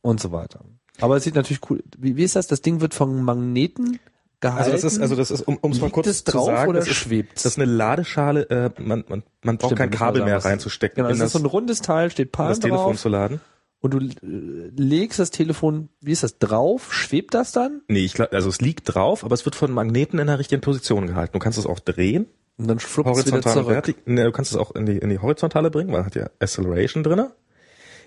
und 0.00 0.20
so 0.20 0.32
weiter. 0.32 0.60
Aber 1.00 1.16
es 1.16 1.24
sieht 1.24 1.34
natürlich 1.34 1.60
cool. 1.70 1.82
Wie, 1.98 2.16
wie 2.16 2.24
ist 2.24 2.36
das? 2.36 2.46
Das 2.46 2.62
Ding 2.62 2.80
wird 2.80 2.94
von 2.94 3.22
Magneten 3.22 3.98
gehalten. 4.40 4.72
Also 4.72 4.72
das 4.72 4.84
ist, 4.84 5.00
also 5.00 5.16
das 5.16 5.30
ist, 5.30 5.42
um 5.42 5.58
es 5.70 5.80
mal 5.80 5.90
kurz 5.90 6.24
drauf 6.24 6.46
zu 6.46 6.52
sagen, 6.52 6.70
oder 6.70 6.78
das 6.80 6.88
ist, 6.88 6.94
schwebt? 6.96 7.36
das 7.36 7.46
ist 7.46 7.58
eine 7.58 7.70
Ladeschale, 7.70 8.48
äh, 8.50 8.70
man, 8.80 9.04
man, 9.08 9.22
man 9.42 9.56
braucht 9.58 9.72
Stimmt, 9.72 9.78
kein 9.78 9.90
Kabel 9.90 10.24
mehr 10.24 10.44
reinzustecken, 10.44 10.96
Genau, 10.96 11.08
das 11.08 11.18
das, 11.18 11.26
ist 11.26 11.32
so 11.32 11.38
ein 11.38 11.46
rundes 11.46 11.80
Teil, 11.80 12.10
steht 12.10 12.32
Palm 12.32 12.50
das 12.50 12.60
Telefon 12.60 12.92
drauf 12.92 13.00
zu 13.00 13.08
laden. 13.08 13.40
und 13.80 13.94
du 13.94 13.98
äh, 13.98 14.70
legst 14.76 15.18
das 15.18 15.30
Telefon, 15.30 15.88
wie 16.00 16.12
ist 16.12 16.22
das, 16.22 16.38
drauf? 16.38 16.92
Schwebt 16.92 17.34
das 17.34 17.52
dann? 17.52 17.82
Nee, 17.88 18.04
ich 18.04 18.14
glaube, 18.14 18.32
also 18.32 18.48
es 18.48 18.60
liegt 18.60 18.94
drauf, 18.94 19.24
aber 19.24 19.34
es 19.34 19.44
wird 19.44 19.54
von 19.54 19.70
Magneten 19.72 20.18
in 20.18 20.26
der 20.26 20.38
richtigen 20.38 20.60
Position 20.60 21.06
gehalten. 21.06 21.32
Du 21.32 21.38
kannst 21.38 21.58
es 21.58 21.66
auch 21.66 21.80
drehen, 21.80 22.26
Und 22.58 22.68
dann 22.68 22.78
fluppt 22.78 23.16
es 23.16 23.26
wieder 23.26 23.42
zurück. 23.42 23.94
Nee, 24.06 24.24
du 24.24 24.32
kannst 24.32 24.52
es 24.52 24.56
auch 24.58 24.74
in 24.74 24.86
die, 24.86 24.98
in 24.98 25.08
die 25.10 25.18
horizontale 25.18 25.70
bringen, 25.70 25.92
weil 25.92 26.04
hat 26.04 26.14
ja 26.14 26.28
Acceleration 26.40 27.02
drinne. 27.02 27.32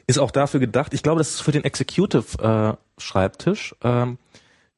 Ist 0.07 0.17
auch 0.17 0.31
dafür 0.31 0.59
gedacht, 0.59 0.93
ich 0.95 1.03
glaube, 1.03 1.19
das 1.19 1.29
ist 1.29 1.41
für 1.41 1.51
den 1.51 1.63
Executive 1.63 2.41
äh, 2.41 3.01
Schreibtisch, 3.01 3.75
ähm, 3.83 4.17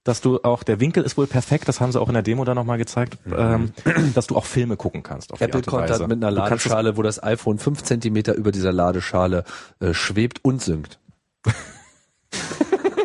dass 0.03 0.21
du 0.21 0.39
auch, 0.41 0.63
der 0.63 0.79
Winkel 0.79 1.03
ist 1.03 1.17
wohl 1.17 1.27
perfekt, 1.27 1.67
das 1.67 1.79
haben 1.79 1.91
sie 1.91 2.01
auch 2.01 2.07
in 2.07 2.13
der 2.13 2.23
Demo 2.23 2.43
da 2.43 2.55
nochmal 2.55 2.77
gezeigt, 2.77 3.17
ähm, 3.35 3.71
dass 4.15 4.27
du 4.27 4.35
auch 4.35 4.45
Filme 4.45 4.75
gucken 4.75 5.03
kannst. 5.03 5.31
Auf 5.31 5.41
Apple 5.41 5.61
halt 5.71 6.07
mit 6.07 6.23
einer 6.23 6.31
Ladeschale, 6.31 6.97
wo 6.97 7.03
das 7.03 7.21
iPhone 7.21 7.59
fünf 7.59 7.83
Zentimeter 7.83 8.33
über 8.33 8.51
dieser 8.51 8.71
Ladeschale 8.71 9.43
äh, 9.79 9.93
schwebt 9.93 10.43
und 10.43 10.61
synkt. 10.61 10.99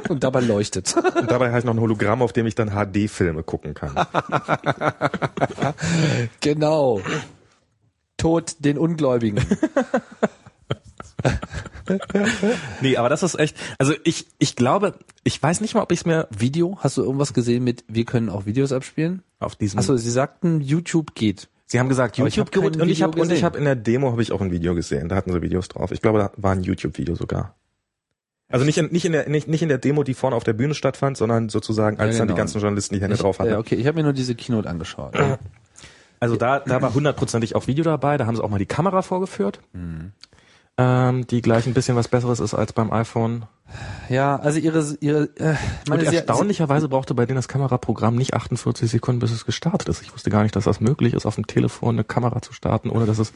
und 0.09 0.25
dabei 0.25 0.41
leuchtet. 0.41 0.97
Und 0.97 1.31
dabei 1.31 1.53
halt 1.53 1.65
noch 1.65 1.75
ein 1.75 1.81
Hologramm, 1.81 2.23
auf 2.23 2.33
dem 2.33 2.47
ich 2.47 2.55
dann 2.55 2.71
HD-Filme 2.71 3.43
gucken 3.43 3.75
kann. 3.75 3.95
genau. 6.41 7.03
Tod 8.17 8.57
den 8.61 8.79
Ungläubigen. 8.79 9.45
nee, 12.81 12.97
aber 12.97 13.09
das 13.09 13.23
ist 13.23 13.39
echt, 13.39 13.57
also 13.79 13.95
ich, 14.05 14.27
ich 14.39 14.57
glaube, 14.57 14.95
ich 15.25 15.43
weiß 15.43 15.61
nicht 15.61 15.75
mal, 15.75 15.83
ob 15.83 15.93
ich 15.93 16.01
es 16.01 16.07
mir 16.07 16.29
Video? 16.37 16.79
Hast 16.81 16.97
du 16.97 17.03
irgendwas 17.03 17.33
gesehen 17.35 17.65
mit, 17.65 17.85
wir 17.89 18.05
können 18.05 18.29
auch 18.29 18.47
Videos 18.47 18.73
abspielen? 18.73 19.23
auf 19.39 19.55
diesem 19.57 19.79
Achso, 19.79 19.97
sie 19.97 20.11
sagten, 20.11 20.61
YouTube 20.61 21.15
geht. 21.15 21.49
Sie 21.67 21.79
haben 21.81 21.89
gesagt 21.89 22.17
YouTube 22.17 22.53
gut 22.53 22.77
und 22.77 22.89
ich 22.89 22.99
Video 22.99 23.09
habe 23.09 23.21
und 23.21 23.31
ich 23.33 23.43
habe 23.45 23.59
in 23.59 23.65
der 23.65 23.77
Demo 23.77 24.13
habe 24.13 24.23
ich 24.23 24.33
auch 24.33 24.41
ein 24.41 24.51
Video 24.53 24.75
gesehen. 24.75 25.09
Da 25.09 25.17
hatten 25.17 25.33
sie 25.33 25.43
Videos 25.43 25.69
drauf. 25.69 25.91
Ich 25.93 26.01
glaube, 26.01 26.19
da 26.21 26.31
war 26.37 26.53
ein 26.53 26.63
YouTube-Video 26.63 27.15
sogar. 27.17 27.55
Also 28.49 28.65
nicht 28.65 28.79
in, 28.79 28.87
nicht 28.93 29.05
in 29.05 29.11
der 29.13 29.29
nicht, 29.29 29.49
nicht 29.49 29.63
in 29.63 29.69
der 29.69 29.79
Demo, 29.79 30.05
die 30.05 30.15
vorne 30.15 30.37
auf 30.37 30.45
der 30.45 30.53
Bühne 30.53 30.75
stattfand, 30.75 31.17
sondern 31.17 31.49
sozusagen 31.49 31.99
als 31.99 32.15
Ja, 32.15 32.19
dann 32.21 32.29
die 32.29 32.33
genau. 32.35 32.37
ganzen 32.39 32.61
Journalisten 32.61 32.95
die 32.95 33.01
Hände 33.03 33.17
Ich, 33.17 33.21
drauf 33.21 33.41
hatten. 33.41 33.51
ja, 33.51 33.59
okay, 33.59 33.75
ich 33.75 33.87
habe 33.89 33.97
mir 33.97 34.05
nur 34.05 34.13
diese 34.13 34.37
Keynote 34.37 34.69
angeschaut. 34.71 35.15
Also 36.21 36.37
da 36.37 36.61
da 36.61 36.81
war 36.81 36.95
hundertprozentig 36.95 37.57
auch 37.57 37.67
Video 37.67 37.83
dabei. 37.85 38.17
Da 38.17 38.27
haben 38.27 38.37
sie 38.37 38.45
auch 38.45 38.49
mal 38.49 38.59
die 38.59 38.67
Kamera 38.67 39.03
vorgeführt, 39.03 39.61
Mhm. 39.73 40.13
Ähm, 40.79 41.27
die 41.27 41.41
gleich 41.43 41.67
ein 41.67 41.75
bisschen 41.75 41.97
was 41.97 42.09
Besseres 42.09 42.41
ist 42.41 42.55
als 42.55 42.73
beim 42.73 42.93
iPhone. 42.93 43.45
Ja, 44.09 44.37
also 44.37 44.59
ihre, 44.59 44.97
ihre, 45.01 45.25
äh, 45.37 45.55
meine 45.89 46.03
und 46.05 46.11
sie- 46.11 46.17
erstaunlicherweise 46.17 46.89
brauchte 46.89 47.15
bei 47.15 47.27
denen 47.27 47.37
das 47.37 47.49
Kameraprogramm 47.49 48.15
nicht 48.15 48.35
48 48.35 48.91
Sekunden, 48.91 49.19
bis 49.21 49.33
es 49.33 49.45
gestartet 49.47 49.89
ist. 49.89 50.03
Ich 50.03 50.13
wusste 50.13 50.31
gar 50.31 50.43
nicht, 50.43 50.55
dass 50.55 50.65
das 50.65 50.81
möglich 50.81 51.15
ist, 51.15 51.27
auf 51.27 51.35
dem 51.37 51.47
Telefon 51.47 51.97
eine 51.97 52.05
Kamera 52.05 52.43
zu 52.43 52.53
starten, 52.53 52.91
ohne 52.91 53.07
dass 53.07 53.19
es 53.19 53.33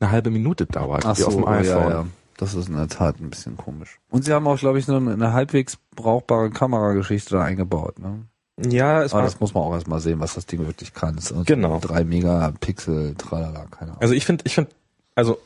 eine 0.00 0.10
halbe 0.10 0.30
Minute 0.30 0.66
dauert, 0.66 1.04
Ach 1.06 1.16
wie 1.18 1.24
auf 1.24 1.32
so, 1.34 1.40
dem 1.40 1.48
iPhone. 1.48 1.64
ja, 1.66 1.90
ja. 1.90 2.06
Das 2.38 2.54
ist 2.54 2.68
in 2.70 2.76
der 2.76 2.88
Tat 2.88 3.20
ein 3.20 3.28
bisschen 3.28 3.58
komisch. 3.58 3.98
Und 4.08 4.24
sie 4.24 4.32
haben 4.32 4.46
auch, 4.48 4.58
glaube 4.58 4.78
ich, 4.78 4.86
so 4.86 4.96
eine, 4.96 5.12
eine 5.12 5.32
halbwegs 5.34 5.76
brauchbare 5.94 6.48
Kamerageschichte 6.50 7.34
da 7.36 7.42
eingebaut. 7.44 7.98
Ne? 7.98 8.22
Ja, 8.70 9.02
es 9.02 9.12
Aber 9.12 9.20
war, 9.20 9.24
das 9.26 9.38
muss 9.40 9.52
man 9.52 9.62
auch 9.62 9.74
erstmal 9.74 10.00
sehen, 10.00 10.20
was 10.20 10.34
das 10.34 10.46
Ding 10.46 10.66
wirklich 10.66 10.94
kann. 10.94 11.18
Genau. 11.44 11.78
Drei 11.80 12.02
Megapixel, 12.04 13.14
tralala, 13.16 13.66
keine 13.70 13.90
Ahnung. 13.92 14.00
also 14.02 14.14
ich 14.14 14.24
finde, 14.24 14.44
ich 14.46 14.54
finde, 14.54 14.70
also 15.14 15.38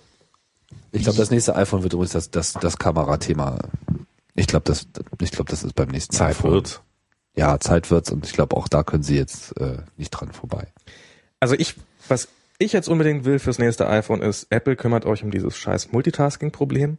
Ich 0.95 1.03
glaube, 1.03 1.19
das 1.19 1.31
nächste 1.31 1.57
iPhone 1.57 1.83
wird 1.83 1.93
übrigens 1.93 2.13
das, 2.13 2.31
das, 2.31 2.53
das 2.53 2.79
Kamerathema. 2.79 3.59
Ich 4.37 4.47
glaube, 4.47 4.65
das, 4.65 4.87
ich 5.21 5.33
glaube, 5.33 5.51
das 5.51 5.65
ist 5.65 5.75
beim 5.75 5.89
nächsten 5.89 6.15
Zeit 6.15 6.37
iPhone. 6.37 6.53
wird. 6.53 6.83
Ja, 7.37 7.59
Zeit 7.59 7.91
wird's 7.91 8.13
und 8.13 8.25
ich 8.25 8.33
glaube, 8.33 8.57
auch 8.57 8.69
da 8.69 8.85
können 8.85 9.03
sie 9.03 9.17
jetzt 9.17 9.59
äh, 9.61 9.79
nicht 9.97 10.11
dran 10.11 10.31
vorbei. 10.33 10.69
Also 11.41 11.57
ich, 11.57 11.75
was 12.07 12.29
ich 12.59 12.73
jetzt 12.73 12.89
unbedingt 12.89 13.25
will 13.25 13.41
fürs 13.41 13.59
nächste 13.59 13.89
iPhone 13.89 14.23
ist, 14.23 14.47
Apple 14.51 14.77
kümmert 14.77 15.05
euch 15.05 15.25
um 15.25 15.33
dieses 15.33 15.57
scheiß 15.57 15.91
Multitasking-Problem. 15.91 16.99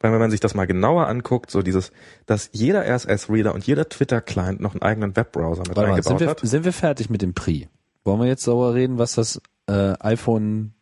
Weil 0.00 0.12
wenn 0.12 0.20
man 0.20 0.30
sich 0.30 0.40
das 0.40 0.54
mal 0.54 0.66
genauer 0.66 1.06
anguckt, 1.06 1.50
so 1.50 1.60
dieses, 1.62 1.92
dass 2.26 2.48
jeder 2.52 2.84
RSS-Reader 2.86 3.54
und 3.54 3.66
jeder 3.66 3.88
Twitter-Client 3.88 4.60
noch 4.60 4.72
einen 4.72 4.82
eigenen 4.82 5.16
Webbrowser 5.16 5.62
mit 5.68 5.76
Warte 5.76 5.80
mal, 5.82 5.96
eingebaut 5.96 6.18
sind 6.18 6.20
wir, 6.20 6.28
hat. 6.28 6.40
sind 6.40 6.64
wir 6.64 6.72
fertig 6.72 7.10
mit 7.10 7.20
dem 7.20 7.34
Pri? 7.34 7.68
Wollen 8.04 8.20
wir 8.20 8.26
jetzt 8.26 8.42
sauber 8.42 8.74
reden, 8.74 8.98
was 8.98 9.14
das 9.14 9.40
äh, 9.66 9.94
iPhone, 10.00 10.74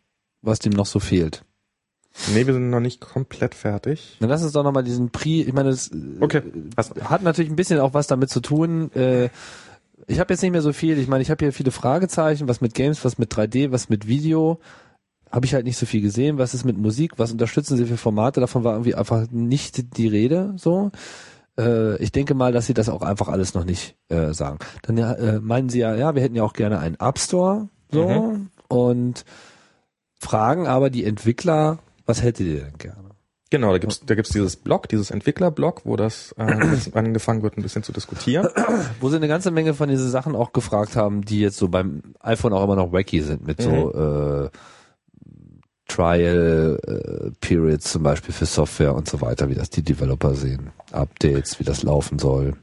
was 0.43 0.61
dem 0.61 0.73
noch 0.73 0.87
so 0.87 1.01
fehlt? 1.01 1.45
Nee, 2.35 2.47
wir 2.47 2.53
sind 2.53 2.71
noch 2.71 2.81
nicht 2.81 3.01
komplett 3.01 3.55
fertig. 3.55 4.17
Dann 4.21 4.29
lass 4.29 4.43
uns 4.43 4.53
doch 4.53 4.63
nochmal 4.63 4.85
diesen 4.85 5.11
Pri, 5.11 5.43
ich 5.43 5.53
meine, 5.53 5.71
das 5.71 5.91
Okay. 6.21 6.43
Was, 6.77 6.93
hat 7.05 7.23
natürlich 7.23 7.51
ein 7.51 7.57
bisschen 7.57 7.81
auch 7.81 7.95
was 7.95 8.07
damit 8.07 8.31
zu 8.31 8.41
tun. 8.41 8.93
Äh, 8.93 9.31
ich 10.07 10.21
habe 10.21 10.33
jetzt 10.33 10.43
nicht 10.43 10.53
mehr 10.53 10.63
so 10.63 10.73
viel. 10.73 10.99
Ich 10.99 11.09
meine, 11.09 11.23
ich 11.23 11.31
habe 11.31 11.45
hier 11.45 11.53
viele 11.53 11.71
Fragezeichen, 11.71 12.49
was 12.49 12.61
mit 12.61 12.75
Games, 12.75 13.05
was 13.05 13.19
mit 13.19 13.33
3D, 13.33 13.73
was 13.73 13.89
mit 13.89 14.07
Video. 14.07 14.61
Habe 15.31 15.47
ich 15.47 15.55
halt 15.55 15.65
nicht 15.65 15.79
so 15.79 15.87
viel 15.87 16.03
gesehen. 16.03 16.39
Was 16.39 16.55
ist 16.55 16.65
mit 16.65 16.77
Musik? 16.77 17.13
Was 17.17 17.33
unterstützen 17.33 17.77
sie 17.77 17.87
für 17.87 17.97
Formate? 17.97 18.41
Davon 18.41 18.65
war 18.65 18.75
irgendwie 18.75 18.95
einfach 18.95 19.31
nicht 19.31 19.97
die 19.97 20.09
Rede. 20.09 20.53
So. 20.57 20.91
Äh, 21.59 21.97
ich 21.97 22.13
denke 22.13 22.35
mal, 22.35 22.53
dass 22.53 22.67
sie 22.67 22.75
das 22.75 22.91
auch 22.91 23.03
einfach 23.03 23.29
alles 23.29 23.55
noch 23.55 23.65
nicht 23.65 23.97
äh, 24.09 24.35
sagen. 24.35 24.59
Dann 24.83 24.99
äh, 24.99 25.41
meinen 25.41 25.71
sie 25.71 25.79
ja, 25.79 25.95
ja, 25.95 26.15
wir 26.15 26.23
hätten 26.23 26.35
ja 26.35 26.43
auch 26.43 26.53
gerne 26.53 26.79
einen 26.79 26.97
App 26.97 27.19
Store. 27.19 27.69
So. 27.91 28.09
Mhm. 28.09 28.51
Und 28.69 29.25
fragen 30.19 30.67
aber 30.67 30.91
die 30.91 31.05
Entwickler, 31.05 31.79
was 32.07 32.23
hättet 32.23 32.47
ihr 32.47 32.65
denn 32.65 32.79
gerne? 32.79 33.13
genau, 33.53 33.71
da 33.71 33.79
gibt's, 33.79 34.01
da 34.01 34.15
gibt's 34.17 34.33
dieses 34.33 34.57
Blog, 34.57 34.89
dieses 34.89 35.13
Entwicklerblog, 35.13 35.83
wo 35.85 35.95
das 35.95 36.35
äh, 36.39 36.43
angefangen 36.95 37.43
wird, 37.43 37.57
ein 37.57 37.63
bisschen 37.63 37.85
zu 37.85 37.93
diskutieren. 37.93 38.49
Wo 39.01 39.11
sie 39.11 39.17
eine 39.17 39.29
ganze 39.29 39.51
Menge 39.51 39.75
von 39.75 39.89
diesen 39.89 40.11
Sachen 40.11 40.35
auch 40.35 40.53
gefragt 40.53 40.97
haben, 40.97 41.23
die 41.23 41.41
jetzt 41.41 41.59
so 41.59 41.69
beim 41.69 42.03
iPhone 42.21 42.53
auch 42.55 42.65
immer 42.65 42.77
noch 42.77 42.93
wacky 42.93 43.21
sind, 43.21 43.47
mit 43.47 43.61
so 43.61 43.93
äh, 43.93 44.51
Trial 45.87 46.81
äh, 46.87 47.31
Periods 47.41 47.93
zum 47.93 48.03
Beispiel 48.03 48.33
für 48.33 48.47
Software 48.47 48.95
und 48.95 49.09
so 49.09 49.21
weiter, 49.21 49.51
wie 49.51 49.55
das 49.55 49.69
die 49.69 49.83
Developer 49.83 50.35
sehen, 50.35 50.71
Updates, 50.91 51.61
wie 51.61 51.65
das 51.65 51.83
laufen 51.83 52.19
soll. 52.19 52.57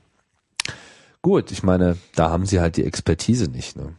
Gut, 1.21 1.51
ich 1.51 1.61
meine, 1.61 1.97
da 2.15 2.31
haben 2.31 2.45
sie 2.45 2.59
halt 2.59 2.77
die 2.77 2.85
Expertise 2.85 3.49
nicht. 3.49 3.75
Ne? 3.75 3.93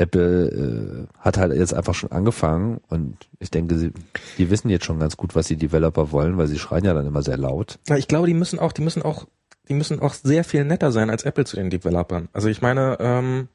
Apple 0.00 0.48
äh, 0.48 1.06
hat 1.18 1.36
halt 1.36 1.52
jetzt 1.54 1.74
einfach 1.74 1.94
schon 1.94 2.10
angefangen 2.10 2.80
und 2.88 3.28
ich 3.38 3.50
denke, 3.50 3.78
sie, 3.78 3.92
die 4.38 4.50
wissen 4.50 4.70
jetzt 4.70 4.86
schon 4.86 4.98
ganz 4.98 5.16
gut, 5.16 5.34
was 5.34 5.46
die 5.46 5.56
Developer 5.56 6.10
wollen, 6.10 6.38
weil 6.38 6.46
sie 6.46 6.58
schreien 6.58 6.84
ja 6.84 6.94
dann 6.94 7.06
immer 7.06 7.22
sehr 7.22 7.36
laut. 7.36 7.78
Ja, 7.88 7.96
ich 7.96 8.08
glaube, 8.08 8.26
die 8.26 8.34
müssen 8.34 8.58
auch, 8.58 8.72
die 8.72 8.82
müssen 8.82 9.02
auch, 9.02 9.26
die 9.68 9.74
müssen 9.74 10.00
auch 10.00 10.14
sehr 10.14 10.42
viel 10.44 10.64
netter 10.64 10.90
sein 10.90 11.10
als 11.10 11.24
Apple 11.24 11.44
zu 11.44 11.56
den 11.56 11.70
Developern. 11.70 12.28
Also 12.32 12.48
ich 12.48 12.62
meine, 12.62 12.96
ähm, 12.98 13.48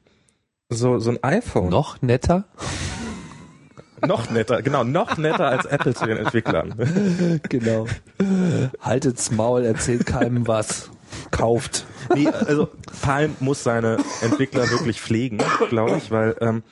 so, 0.68 0.98
so 0.98 1.10
ein 1.10 1.22
iPhone. 1.22 1.68
Noch 1.68 2.00
netter? 2.00 2.44
Noch 4.06 4.30
netter, 4.30 4.62
genau, 4.62 4.84
noch 4.84 5.16
netter 5.16 5.48
als 5.48 5.64
Apple 5.64 5.94
zu 5.94 6.06
den 6.06 6.18
Entwicklern. 6.18 6.74
genau. 7.48 7.86
Haltet's 8.80 9.30
Maul, 9.30 9.64
erzählt 9.64 10.06
keinem 10.06 10.46
was. 10.46 10.90
Kauft. 11.30 11.86
Nee, 12.14 12.28
also 12.28 12.68
Palm 13.02 13.36
muss 13.40 13.62
seine 13.62 13.98
Entwickler 14.22 14.70
wirklich 14.70 15.00
pflegen, 15.00 15.38
glaube 15.68 15.96
ich, 15.98 16.10
weil 16.10 16.36
ähm, 16.40 16.62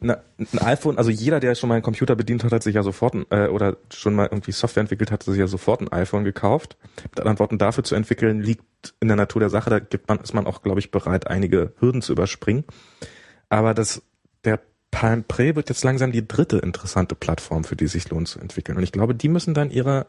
na, 0.00 0.18
ein 0.38 0.58
iPhone, 0.58 0.98
also 0.98 1.10
jeder, 1.10 1.40
der 1.40 1.54
schon 1.54 1.68
mal 1.68 1.76
einen 1.76 1.82
Computer 1.82 2.16
bedient 2.16 2.44
hat, 2.44 2.52
hat 2.52 2.62
sich 2.62 2.74
ja 2.74 2.82
sofort 2.82 3.14
ein, 3.14 3.26
äh, 3.30 3.48
oder 3.48 3.76
schon 3.92 4.14
mal 4.14 4.26
irgendwie 4.26 4.52
Software 4.52 4.82
entwickelt 4.82 5.10
hat, 5.10 5.20
hat 5.20 5.32
sich 5.32 5.38
ja 5.38 5.46
sofort 5.46 5.80
ein 5.80 5.92
iPhone 5.92 6.24
gekauft. 6.24 6.76
Mit 7.02 7.20
anderen 7.20 7.38
Worten, 7.38 7.58
dafür 7.58 7.84
zu 7.84 7.94
entwickeln, 7.94 8.42
liegt 8.42 8.64
in 9.00 9.08
der 9.08 9.16
Natur 9.16 9.40
der 9.40 9.50
Sache. 9.50 9.70
Da 9.70 9.78
gibt 9.78 10.08
man, 10.08 10.20
ist 10.20 10.34
man 10.34 10.46
auch, 10.46 10.62
glaube 10.62 10.80
ich, 10.80 10.90
bereit, 10.90 11.26
einige 11.28 11.72
Hürden 11.78 12.02
zu 12.02 12.12
überspringen. 12.12 12.64
Aber 13.48 13.74
das, 13.74 14.02
der 14.44 14.60
Palm 14.90 15.24
Pre 15.24 15.56
wird 15.56 15.68
jetzt 15.68 15.84
langsam 15.84 16.12
die 16.12 16.26
dritte 16.26 16.58
interessante 16.58 17.14
Plattform, 17.14 17.64
für 17.64 17.76
die 17.76 17.86
es 17.86 17.92
sich 17.92 18.08
lohnt 18.10 18.28
zu 18.28 18.38
entwickeln. 18.38 18.76
Und 18.76 18.84
ich 18.84 18.92
glaube, 18.92 19.14
die 19.14 19.28
müssen 19.28 19.54
dann 19.54 19.70
ihre 19.70 20.06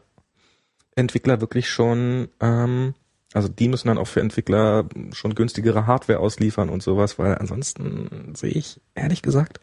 Entwickler 0.94 1.40
wirklich 1.40 1.68
schon, 1.68 2.28
ähm, 2.40 2.94
also 3.32 3.48
die 3.48 3.68
müssen 3.68 3.88
dann 3.88 3.98
auch 3.98 4.06
für 4.06 4.20
Entwickler 4.20 4.86
schon 5.12 5.34
günstigere 5.34 5.86
Hardware 5.86 6.20
ausliefern 6.20 6.68
und 6.68 6.82
sowas, 6.82 7.18
weil 7.18 7.36
ansonsten 7.36 8.34
sehe 8.34 8.50
ich, 8.50 8.80
ehrlich 8.94 9.22
gesagt, 9.22 9.60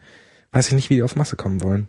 weiß 0.52 0.68
ich 0.68 0.74
nicht, 0.74 0.90
wie 0.90 0.96
die 0.96 1.02
auf 1.02 1.16
Masse 1.16 1.36
kommen 1.36 1.62
wollen. 1.62 1.88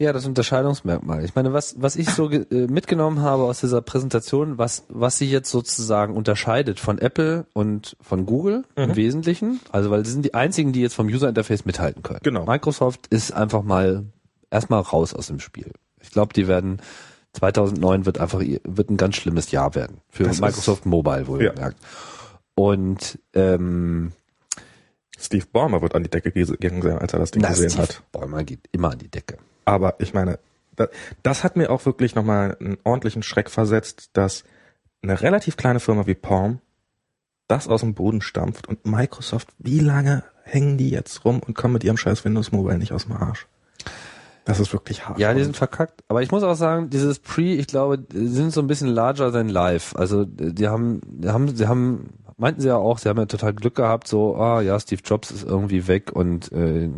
Ja, 0.00 0.12
das 0.12 0.26
Unterscheidungsmerkmal. 0.26 1.24
Ich 1.24 1.34
meine, 1.34 1.52
was, 1.52 1.74
was 1.82 1.96
ich 1.96 2.08
so 2.10 2.30
äh, 2.30 2.46
mitgenommen 2.68 3.20
habe 3.20 3.42
aus 3.42 3.58
dieser 3.58 3.82
Präsentation, 3.82 4.56
was, 4.56 4.84
was 4.88 5.18
sie 5.18 5.28
jetzt 5.28 5.50
sozusagen 5.50 6.14
unterscheidet 6.14 6.78
von 6.78 6.98
Apple 6.98 7.46
und 7.52 7.96
von 8.00 8.24
Google 8.24 8.64
im 8.76 8.90
Mhm. 8.90 8.96
Wesentlichen, 8.96 9.60
also 9.72 9.90
weil 9.90 10.04
sie 10.04 10.12
sind 10.12 10.24
die 10.24 10.34
einzigen, 10.34 10.72
die 10.72 10.82
jetzt 10.82 10.94
vom 10.94 11.08
User 11.08 11.28
Interface 11.28 11.64
mithalten 11.64 12.04
können. 12.04 12.20
Genau. 12.22 12.46
Microsoft 12.46 13.08
ist 13.08 13.32
einfach 13.32 13.64
mal 13.64 14.04
erstmal 14.50 14.82
raus 14.82 15.14
aus 15.14 15.26
dem 15.26 15.40
Spiel. 15.40 15.72
Ich 16.00 16.12
glaube, 16.12 16.32
die 16.32 16.46
werden 16.46 16.80
2009 17.38 18.06
wird 18.06 18.18
einfach 18.18 18.40
wird 18.40 18.90
ein 18.90 18.96
ganz 18.96 19.16
schlimmes 19.16 19.50
Jahr 19.50 19.74
werden 19.74 19.98
für 20.08 20.24
Das 20.24 20.40
Microsoft 20.40 20.86
Mobile 20.86 21.20
Ja. 21.20 21.26
wohlgemerkt. 21.26 21.76
Und 22.54 23.18
ähm, 23.34 24.12
Steve 25.16 25.46
Ballmer 25.52 25.80
wird 25.80 25.94
an 25.94 26.02
die 26.02 26.10
Decke 26.10 26.32
gegangen 26.32 26.82
sein, 26.82 26.98
als 26.98 27.12
er 27.12 27.20
das 27.20 27.30
Ding 27.30 27.42
na, 27.42 27.50
gesehen 27.50 27.70
Steve 27.70 27.82
hat. 27.84 28.02
Ballmer 28.12 28.42
geht 28.42 28.60
immer 28.72 28.92
an 28.92 28.98
die 28.98 29.08
Decke. 29.08 29.38
Aber 29.64 29.94
ich 29.98 30.14
meine, 30.14 30.38
das, 30.74 30.88
das 31.22 31.44
hat 31.44 31.56
mir 31.56 31.70
auch 31.70 31.86
wirklich 31.86 32.14
nochmal 32.14 32.56
einen 32.60 32.78
ordentlichen 32.84 33.22
Schreck 33.22 33.50
versetzt, 33.50 34.10
dass 34.14 34.44
eine 35.02 35.20
relativ 35.20 35.56
kleine 35.56 35.80
Firma 35.80 36.06
wie 36.06 36.14
Palm 36.14 36.60
das 37.46 37.68
aus 37.68 37.80
dem 37.80 37.94
Boden 37.94 38.20
stampft 38.20 38.68
und 38.68 38.84
Microsoft, 38.86 39.48
wie 39.58 39.80
lange 39.80 40.24
hängen 40.42 40.76
die 40.76 40.90
jetzt 40.90 41.24
rum 41.24 41.40
und 41.40 41.54
kommen 41.54 41.74
mit 41.74 41.84
ihrem 41.84 41.96
scheiß 41.96 42.24
Windows 42.24 42.52
Mobile 42.52 42.78
nicht 42.78 42.92
aus 42.92 43.04
dem 43.04 43.12
Arsch? 43.12 43.46
Das 44.48 44.58
ist 44.60 44.72
wirklich 44.72 45.06
hart. 45.06 45.18
Ja, 45.18 45.32
die 45.34 45.44
sind 45.44 45.56
verkackt. 45.56 46.02
Aber 46.08 46.22
ich 46.22 46.30
muss 46.30 46.42
auch 46.42 46.54
sagen, 46.54 46.90
dieses 46.90 47.18
Pre, 47.20 47.42
ich 47.42 47.66
glaube, 47.66 47.98
die 47.98 48.26
sind 48.28 48.52
so 48.52 48.60
ein 48.60 48.66
bisschen 48.66 48.88
larger 48.88 49.30
than 49.30 49.48
life. 49.48 49.96
Also 49.96 50.24
die 50.24 50.66
haben, 50.68 51.00
die 51.06 51.28
haben, 51.28 51.54
sie 51.54 51.68
haben, 51.68 52.08
meinten 52.38 52.60
sie 52.62 52.68
ja 52.68 52.76
auch, 52.76 52.98
sie 52.98 53.08
haben 53.08 53.18
ja 53.18 53.26
total 53.26 53.52
Glück 53.54 53.74
gehabt, 53.74 54.08
so, 54.08 54.36
ah 54.36 54.60
ja, 54.62 54.80
Steve 54.80 55.02
Jobs 55.04 55.30
ist 55.30 55.44
irgendwie 55.44 55.86
weg 55.86 56.12
und 56.12 56.50
äh, 56.52 56.88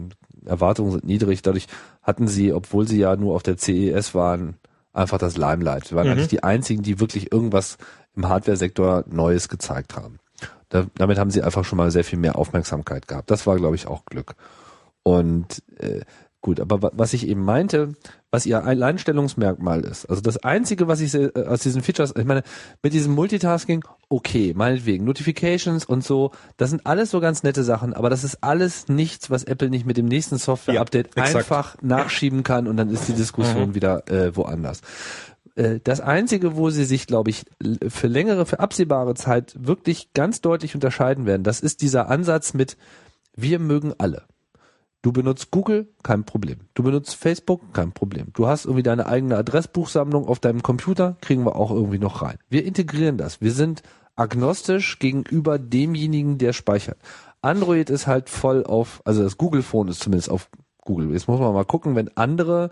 Erwartungen 0.47 0.93
sind 0.93 1.05
niedrig. 1.05 1.43
Dadurch 1.43 1.67
hatten 2.03 2.29
sie, 2.29 2.53
obwohl 2.53 2.87
sie 2.89 2.99
ja 2.99 3.17
nur 3.17 3.35
auf 3.35 3.43
der 3.43 3.59
CES 3.59 4.15
waren, 4.15 4.55
einfach 4.93 5.19
das 5.19 5.37
Limelight. 5.37 5.89
Sie 5.89 5.95
waren 5.95 6.07
Mhm. 6.07 6.13
eigentlich 6.13 6.29
die 6.29 6.43
einzigen, 6.43 6.83
die 6.83 7.01
wirklich 7.01 7.33
irgendwas 7.33 7.79
im 8.17 8.29
Hardware-Sektor 8.29 9.05
Neues 9.11 9.49
gezeigt 9.49 9.97
haben. 9.97 10.19
Da, 10.69 10.87
damit 10.97 11.19
haben 11.19 11.31
sie 11.31 11.43
einfach 11.43 11.65
schon 11.65 11.79
mal 11.79 11.91
sehr 11.91 12.05
viel 12.05 12.19
mehr 12.19 12.37
Aufmerksamkeit 12.37 13.09
gehabt. 13.09 13.31
Das 13.31 13.47
war, 13.47 13.57
glaube 13.57 13.75
ich, 13.75 13.89
auch 13.89 14.05
Glück. 14.05 14.35
Und 15.03 15.63
äh, 15.79 16.01
gut, 16.43 16.59
aber 16.61 16.81
wa- 16.83 16.91
was 16.95 17.13
ich 17.13 17.27
eben 17.29 17.45
meinte, 17.45 17.95
was 18.31 18.47
ihr 18.47 18.65
Alleinstellungsmerkmal 18.65 19.81
ist, 19.81 20.07
also 20.07 20.23
das 20.23 20.39
Einzige, 20.39 20.89
was 20.89 21.01
ich 21.01 21.15
äh, 21.15 21.31
aus 21.47 21.61
diesen 21.61 21.83
Features, 21.83 22.15
ich 22.17 22.25
meine, 22.25 22.43
mit 22.83 22.93
diesem 22.93 23.13
Multitasking, 23.15 23.85
okay, 24.09 24.53
meinetwegen, 24.57 25.05
Notifications 25.05 25.85
und 25.85 26.03
so, 26.05 26.31
das 26.57 26.71
sind 26.71 26.87
alles 26.87 27.11
so 27.11 27.21
ganz 27.21 27.43
nette 27.43 27.63
Sachen, 27.65 27.93
aber 27.95 28.09
das 28.11 28.25
ist 28.25 28.43
alles 28.43 28.89
nichts, 28.89 29.31
was 29.31 29.45
Apple 29.45 29.69
nicht 29.71 29.85
mit 29.87 29.97
dem 29.97 30.07
nächsten 30.07 30.39
Software-Update 30.39 31.15
Ja, 31.17 31.23
einfach 31.25 31.77
nachschieben 31.83 32.43
kann 32.43 32.67
und 32.69 32.77
dann 32.77 32.89
ist 32.91 33.09
die 33.09 33.13
Diskussion 33.15 33.75
wieder 33.75 34.09
äh, 34.11 34.35
woanders. 34.37 34.81
Äh, 35.57 35.81
Das 35.83 36.01
einzige, 36.01 36.57
wo 36.57 36.71
sie 36.71 36.85
sich, 36.85 37.07
glaube 37.07 37.31
ich, 37.31 37.45
für 37.89 38.07
längere, 38.07 38.47
für 38.47 38.61
absehbare 38.61 39.15
Zeit 39.15 39.55
wirklich 39.59 40.13
ganz 40.15 40.41
deutlich 40.41 40.75
unterscheiden 40.75 41.27
werden, 41.27 41.43
das 41.43 41.61
ist 41.61 41.83
dieser 41.83 42.09
Ansatz 42.09 42.55
mit 42.55 42.77
wir 43.37 43.59
mögen 43.59 43.93
alle. 43.99 44.23
Du 45.03 45.13
benutzt 45.13 45.51
Google, 45.51 45.89
kein 46.03 46.25
Problem. 46.25 46.59
Du 46.75 46.83
benutzt 46.83 47.15
Facebook, 47.15 47.73
kein 47.73 47.93
Problem. 47.93 48.29
Du 48.35 48.47
hast 48.47 48.67
irgendwie 48.67 48.83
deine 48.83 49.07
eigene 49.07 49.37
Adressbuchsammlung 49.37 50.27
auf 50.27 50.41
deinem 50.41 50.63
Computer, 50.63 51.17
kriegen 51.23 51.45
wir 51.47 51.57
auch 51.57 51.71
irgendwie 51.71 51.99
noch 51.99 52.21
rein. 52.21 52.37
Wir 52.51 52.65
integrieren 52.67 53.17
das. 53.17 53.41
Wir 53.41 53.53
sind 53.53 53.83
agnostisch 54.17 54.99
gegenüber 54.99 55.59
demjenigen, 55.59 56.37
der 56.37 56.53
speichert. 56.53 56.99
Android 57.41 57.89
ist 57.89 58.07
halt 58.07 58.29
voll 58.29 58.65
auf, 58.65 59.01
also 59.07 59.23
das 59.23 59.39
Google 59.39 59.63
Phone 59.63 59.89
ist 59.89 60.01
zumindest 60.01 60.31
auf 60.31 60.51
Google. 60.83 61.13
Jetzt 61.13 61.29
muss 61.29 61.41
man 61.41 61.55
mal 61.55 61.65
gucken, 61.65 61.97
wenn 61.97 62.15
andere 62.17 62.71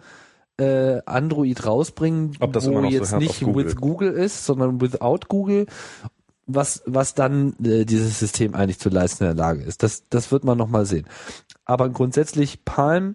äh, 0.59 1.01
Android 1.07 1.65
rausbringen, 1.65 2.37
Ob 2.41 2.53
das 2.53 2.67
wo 2.67 2.83
so 2.83 2.85
jetzt 2.85 3.13
hart 3.13 3.23
nicht 3.23 3.41
Google. 3.41 3.65
with 3.65 3.77
Google 3.77 4.13
ist, 4.13 4.45
sondern 4.45 4.81
without 4.81 5.21
Google, 5.29 5.67
was, 6.47 6.83
was 6.87 7.15
dann 7.15 7.55
äh, 7.63 7.85
dieses 7.85 8.19
System 8.19 8.55
eigentlich 8.55 8.79
zu 8.79 8.89
leisten 8.89 9.25
in 9.25 9.37
der 9.37 9.37
Lage 9.37 9.63
ist. 9.63 9.83
Das, 9.83 10.05
das 10.11 10.33
wird 10.33 10.45
man 10.45 10.59
noch 10.59 10.69
mal 10.69 10.87
sehen. 10.87 11.07
Aber 11.69 11.89
grundsätzlich, 11.91 12.65
Palm 12.65 13.15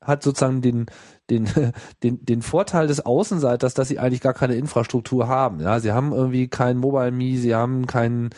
hat 0.00 0.22
sozusagen 0.22 0.60
den, 0.62 0.86
den, 1.30 1.48
den, 2.04 2.24
den 2.24 2.42
Vorteil 2.42 2.86
des 2.86 3.04
Außenseiters, 3.04 3.74
dass 3.74 3.88
sie 3.88 3.98
eigentlich 3.98 4.20
gar 4.20 4.34
keine 4.34 4.54
Infrastruktur 4.54 5.26
haben. 5.26 5.58
Ja, 5.60 5.80
sie 5.80 5.90
haben 5.90 6.12
irgendwie 6.12 6.46
kein 6.46 6.76
Mobile 6.76 7.10
Me, 7.10 7.36
sie 7.38 7.54
haben 7.54 7.86
kein, 7.86 8.30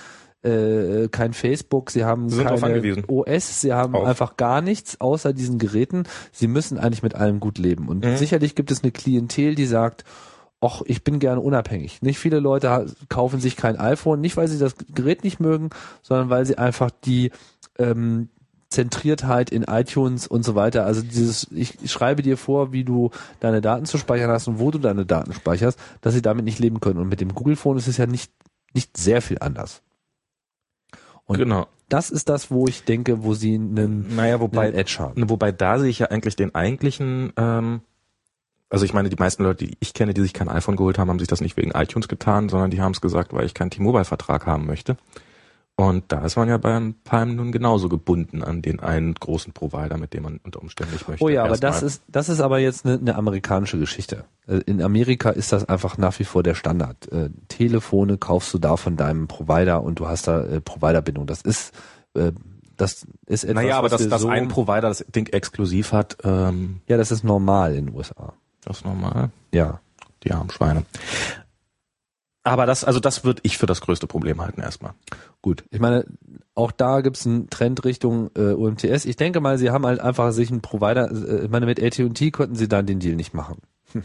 äh, 0.42 1.08
kein 1.08 1.34
Facebook, 1.34 1.90
sie 1.90 2.04
haben 2.04 2.30
Sie 2.30 2.44
keine. 2.44 3.04
OS, 3.08 3.60
sie 3.60 3.72
haben 3.74 3.94
Auf. 3.96 4.06
einfach 4.06 4.36
gar 4.36 4.60
nichts 4.62 5.00
außer 5.00 5.32
diesen 5.32 5.58
Geräten. 5.58 6.04
Sie 6.32 6.46
müssen 6.46 6.78
eigentlich 6.78 7.02
mit 7.02 7.16
allem 7.16 7.40
gut 7.40 7.58
leben. 7.58 7.88
Und 7.88 8.04
Mhm. 8.04 8.16
sicherlich 8.16 8.54
gibt 8.54 8.70
es 8.70 8.82
eine 8.82 8.92
Klientel, 8.92 9.56
die 9.56 9.66
sagt, 9.66 10.04
ach, 10.60 10.82
ich 10.86 11.02
bin 11.04 11.18
gerne 11.18 11.40
unabhängig. 11.40 12.00
Nicht 12.02 12.18
viele 12.18 12.38
Leute 12.38 12.86
kaufen 13.08 13.40
sich 13.40 13.56
kein 13.56 13.76
iPhone, 13.76 14.20
nicht 14.20 14.36
weil 14.36 14.48
sie 14.48 14.58
das 14.58 14.76
Gerät 14.94 15.24
nicht 15.24 15.40
mögen, 15.40 15.70
sondern 16.02 16.30
weil 16.30 16.46
sie 16.46 16.56
einfach 16.56 16.90
die 17.04 17.30
ähm, 17.78 18.28
Zentriertheit 18.70 19.50
in 19.50 19.62
iTunes 19.62 20.26
und 20.26 20.44
so 20.44 20.54
weiter, 20.54 20.84
also 20.84 21.00
dieses, 21.00 21.46
ich, 21.50 21.90
schreibe 21.90 22.22
dir 22.22 22.36
vor, 22.36 22.72
wie 22.72 22.84
du 22.84 23.10
deine 23.40 23.62
Daten 23.62 23.86
zu 23.86 23.96
speichern 23.96 24.30
hast 24.30 24.46
und 24.46 24.58
wo 24.58 24.70
du 24.70 24.78
deine 24.78 25.06
Daten 25.06 25.32
speicherst, 25.32 25.78
dass 26.02 26.12
sie 26.12 26.22
damit 26.22 26.44
nicht 26.44 26.58
leben 26.58 26.80
können. 26.80 26.98
Und 26.98 27.08
mit 27.08 27.20
dem 27.20 27.34
Google 27.34 27.56
Phone 27.56 27.78
ist 27.78 27.88
es 27.88 27.96
ja 27.96 28.06
nicht, 28.06 28.30
nicht 28.74 28.96
sehr 28.96 29.22
viel 29.22 29.38
anders. 29.40 29.80
Und 31.24 31.38
genau. 31.38 31.66
das 31.88 32.10
ist 32.10 32.28
das, 32.28 32.50
wo 32.50 32.66
ich 32.66 32.84
denke, 32.84 33.22
wo 33.22 33.34
sie 33.34 33.54
einen, 33.54 34.14
Naja, 34.14 34.40
wobei, 34.40 34.66
einen 34.66 34.74
Edge 34.74 34.96
haben. 34.98 35.30
wobei 35.30 35.50
da 35.50 35.78
sehe 35.78 35.90
ich 35.90 36.00
ja 36.00 36.06
eigentlich 36.08 36.36
den 36.36 36.54
eigentlichen, 36.54 37.32
ähm, 37.36 37.80
Also 38.68 38.84
ich 38.84 38.92
meine, 38.92 39.08
die 39.08 39.16
meisten 39.16 39.44
Leute, 39.44 39.66
die 39.66 39.76
ich 39.80 39.94
kenne, 39.94 40.12
die 40.12 40.20
sich 40.20 40.34
kein 40.34 40.50
iPhone 40.50 40.76
geholt 40.76 40.98
haben, 40.98 41.08
haben 41.08 41.18
sich 41.18 41.28
das 41.28 41.40
nicht 41.40 41.56
wegen 41.56 41.70
iTunes 41.70 42.08
getan, 42.08 42.50
sondern 42.50 42.70
die 42.70 42.82
haben 42.82 42.92
es 42.92 43.00
gesagt, 43.00 43.32
weil 43.32 43.46
ich 43.46 43.54
keinen 43.54 43.70
T-Mobile-Vertrag 43.70 44.46
haben 44.46 44.66
möchte. 44.66 44.98
Und 45.80 46.06
da 46.08 46.24
ist 46.24 46.34
man 46.34 46.48
ja 46.48 46.58
beim 46.58 46.96
Palm 47.04 47.36
nun 47.36 47.52
genauso 47.52 47.88
gebunden 47.88 48.42
an 48.42 48.62
den 48.62 48.80
einen 48.80 49.14
großen 49.14 49.52
Provider, 49.52 49.96
mit 49.96 50.12
dem 50.12 50.24
man 50.24 50.40
unter 50.42 50.60
Umständen 50.60 50.94
nicht 50.94 51.06
möchte. 51.06 51.24
Oh 51.24 51.28
ja, 51.28 51.42
aber 51.42 51.50
Erstmal. 51.50 51.70
das 51.70 51.82
ist, 51.84 52.02
das 52.08 52.28
ist 52.28 52.40
aber 52.40 52.58
jetzt 52.58 52.84
eine, 52.84 52.98
eine 52.98 53.14
amerikanische 53.14 53.78
Geschichte. 53.78 54.24
Äh, 54.48 54.56
In 54.66 54.82
Amerika 54.82 55.30
ist 55.30 55.52
das 55.52 55.68
einfach 55.68 55.96
nach 55.96 56.18
wie 56.18 56.24
vor 56.24 56.42
der 56.42 56.56
Standard. 56.56 57.06
Äh, 57.12 57.30
Telefone 57.46 58.18
kaufst 58.18 58.52
du 58.52 58.58
da 58.58 58.76
von 58.76 58.96
deinem 58.96 59.28
Provider 59.28 59.80
und 59.84 60.00
du 60.00 60.08
hast 60.08 60.26
da 60.26 60.42
äh, 60.42 60.60
Providerbindung. 60.60 61.28
Das 61.28 61.42
ist, 61.42 61.72
äh, 62.14 62.32
das 62.76 63.06
ist 63.26 63.44
etwas, 63.44 63.62
Naja, 63.62 63.78
aber 63.78 63.88
dass 63.88 64.02
so, 64.02 64.28
ein 64.28 64.48
Provider 64.48 64.88
das 64.88 65.06
Ding 65.06 65.28
exklusiv 65.28 65.92
hat, 65.92 66.16
ähm, 66.24 66.80
ja, 66.88 66.96
das 66.96 67.12
ist 67.12 67.22
normal 67.22 67.76
in 67.76 67.86
den 67.86 67.94
USA. 67.94 68.32
das 68.64 68.78
ist 68.78 68.84
normal. 68.84 69.30
Ja. 69.54 69.78
Die 70.24 70.32
armen 70.32 70.50
Schweine. 70.50 70.82
Aber 72.48 72.66
das, 72.66 72.84
also 72.84 72.98
das 72.98 73.24
würde 73.24 73.40
ich 73.44 73.58
für 73.58 73.66
das 73.66 73.80
größte 73.80 74.06
Problem 74.06 74.40
halten 74.40 74.60
erstmal. 74.60 74.94
Gut, 75.42 75.64
ich 75.70 75.80
meine, 75.80 76.06
auch 76.54 76.72
da 76.72 77.02
gibt's 77.02 77.26
einen 77.26 77.50
Trend 77.50 77.84
Richtung 77.84 78.30
äh, 78.36 78.52
UMTS. 78.52 79.04
Ich 79.04 79.16
denke 79.16 79.40
mal, 79.40 79.58
sie 79.58 79.70
haben 79.70 79.84
halt 79.84 80.00
einfach 80.00 80.32
sich 80.32 80.50
einen 80.50 80.62
Provider, 80.62 81.10
äh, 81.10 81.44
ich 81.44 81.50
meine, 81.50 81.66
mit 81.66 81.82
AT&T 81.82 82.30
konnten 82.30 82.54
sie 82.54 82.68
dann 82.68 82.86
den 82.86 83.00
Deal 83.00 83.16
nicht 83.16 83.34
machen. 83.34 83.58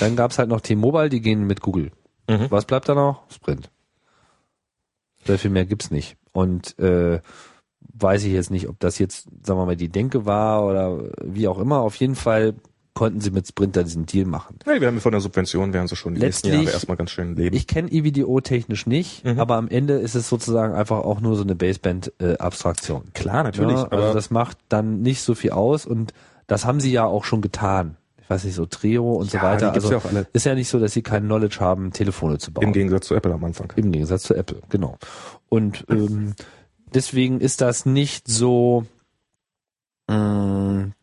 dann 0.00 0.16
gab's 0.16 0.38
halt 0.38 0.48
noch 0.48 0.60
T-Mobile, 0.60 1.08
die 1.08 1.20
gehen 1.20 1.46
mit 1.46 1.60
Google. 1.60 1.92
Mhm. 2.28 2.46
Was 2.50 2.64
bleibt 2.64 2.88
da 2.88 2.94
noch? 2.94 3.22
Sprint. 3.30 3.70
Sehr 5.24 5.38
viel 5.38 5.50
mehr 5.50 5.66
gibt's 5.66 5.90
nicht. 5.90 6.16
Und 6.32 6.78
äh, 6.78 7.20
weiß 7.94 8.24
ich 8.24 8.32
jetzt 8.32 8.50
nicht, 8.50 8.68
ob 8.68 8.80
das 8.80 8.98
jetzt, 8.98 9.28
sagen 9.44 9.60
wir 9.60 9.66
mal, 9.66 9.76
die 9.76 9.90
Denke 9.90 10.26
war 10.26 10.64
oder 10.64 11.10
wie 11.22 11.46
auch 11.46 11.58
immer. 11.58 11.80
Auf 11.80 11.96
jeden 11.96 12.14
Fall 12.14 12.54
konnten 12.94 13.20
sie 13.20 13.30
mit 13.30 13.46
Sprint 13.46 13.76
da 13.76 13.82
diesen 13.82 14.04
Deal 14.06 14.26
machen. 14.26 14.58
Nee, 14.66 14.80
wir 14.80 14.88
haben 14.88 15.00
von 15.00 15.12
der 15.12 15.20
Subvention, 15.20 15.72
werden 15.72 15.86
sie 15.88 15.96
schon 15.96 16.14
die 16.14 16.20
nächsten 16.20 16.48
Letztlich- 16.48 16.64
Jahre 16.66 16.74
erstmal 16.74 16.96
ganz 16.96 17.10
schön 17.10 17.36
leben. 17.36 17.54
Ich 17.56 17.66
kenne 17.66 17.90
EVDO 17.90 18.40
technisch 18.40 18.86
nicht, 18.86 19.24
Mhm. 19.24 19.38
aber 19.38 19.56
am 19.56 19.68
Ende 19.68 19.94
ist 19.94 20.14
es 20.14 20.28
sozusagen 20.28 20.74
einfach 20.74 20.98
auch 20.98 21.20
nur 21.20 21.36
so 21.36 21.42
eine 21.42 21.54
Baseband-Abstraktion. 21.54 23.12
Klar, 23.14 23.44
natürlich. 23.44 23.76
Ja, 23.76 23.88
also 23.88 24.12
das 24.14 24.30
macht 24.30 24.58
dann 24.68 25.02
nicht 25.02 25.22
so 25.22 25.34
viel 25.34 25.50
aus 25.52 25.86
und 25.86 26.12
das 26.46 26.64
haben 26.64 26.80
sie 26.80 26.92
ja 26.92 27.04
auch 27.04 27.24
schon 27.24 27.40
getan. 27.40 27.96
Ich 28.22 28.28
weiß 28.30 28.44
nicht, 28.44 28.54
so 28.54 28.66
Trio 28.66 29.12
und 29.14 29.32
Ja, 29.32 29.40
so 29.40 29.46
weiter. 29.46 29.72
Also 29.72 29.90
ja 29.90 29.98
auch 29.98 30.04
alle. 30.04 30.26
ist 30.32 30.46
ja 30.46 30.54
nicht 30.54 30.68
so, 30.68 30.78
dass 30.78 30.92
sie 30.92 31.02
kein 31.02 31.24
Knowledge 31.24 31.58
haben, 31.60 31.92
Telefone 31.92 32.38
zu 32.38 32.52
bauen. 32.52 32.64
Im 32.64 32.72
Gegensatz 32.72 33.06
zu 33.08 33.14
Apple 33.14 33.32
am 33.32 33.42
Anfang. 33.44 33.72
Im 33.76 33.90
Gegensatz 33.92 34.22
zu 34.24 34.34
Apple, 34.34 34.60
genau. 34.68 34.98
Und 35.48 35.84
ähm, 35.90 36.34
deswegen 36.94 37.40
ist 37.40 37.60
das 37.60 37.86
nicht 37.86 38.28
so 38.28 38.84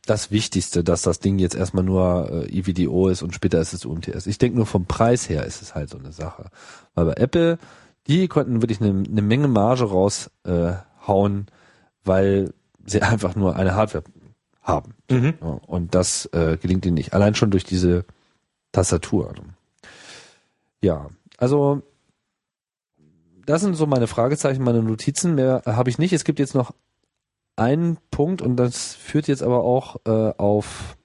das 0.06 0.32
Wichtigste, 0.32 0.84
dass 0.84 1.02
das 1.02 1.20
Ding 1.20 1.40
jetzt 1.40 1.56
erstmal 1.56 1.84
nur 1.84 2.30
äh, 2.30 2.60
EVDO 2.60 3.08
ist 3.08 3.22
und 3.22 3.34
später 3.34 3.60
ist 3.62 3.74
es 3.74 3.86
UMTS. 3.86 4.28
Ich 4.28 4.38
denke 4.38 4.58
nur 4.58 4.66
vom 4.66 4.86
Preis 4.86 5.30
her 5.30 5.46
ist 5.46 5.62
es 5.62 5.76
halt 5.76 5.90
so 5.90 5.98
eine 5.98 6.12
Sache. 6.12 6.50
Weil 6.94 7.06
bei 7.06 7.14
Apple, 7.14 7.58
die 8.08 8.28
konnten 8.28 8.62
wirklich 8.62 8.82
eine, 8.82 9.06
eine 9.08 9.22
Menge 9.22 9.48
Marge 9.48 9.86
raushauen, 9.86 11.48
äh, 11.48 11.52
weil 12.04 12.54
sie 12.86 13.02
einfach 13.04 13.36
nur 13.36 13.56
eine 13.56 13.76
Hardware 13.76 14.04
haben. 14.62 14.94
Mhm. 15.10 15.36
Ja, 15.42 15.48
und 15.68 15.96
das 15.96 16.26
äh, 16.34 16.58
gelingt 16.58 16.86
ihnen 16.86 16.96
nicht. 16.96 17.14
Allein 17.14 17.36
schon 17.36 17.52
durch 17.52 17.64
diese 17.64 18.04
Tastatur. 18.74 19.34
Ja, 20.82 21.10
also 21.38 21.82
das 23.46 23.62
sind 23.62 23.76
so 23.76 23.86
meine 23.86 24.08
Fragezeichen, 24.08 24.64
meine 24.64 24.84
Notizen. 24.84 25.36
Mehr 25.36 25.64
habe 25.66 25.90
ich 25.90 25.98
nicht. 25.98 26.12
Es 26.12 26.26
gibt 26.26 26.40
jetzt 26.40 26.56
noch 26.56 26.74
einen 27.58 27.98
Punkt 28.12 28.42
und 28.42 28.56
das 28.56 28.96
führt 28.96 29.28
jetzt 29.28 29.44
aber 29.44 29.64
auch 29.64 29.98
äh, 30.06 30.34
auf 30.38 30.98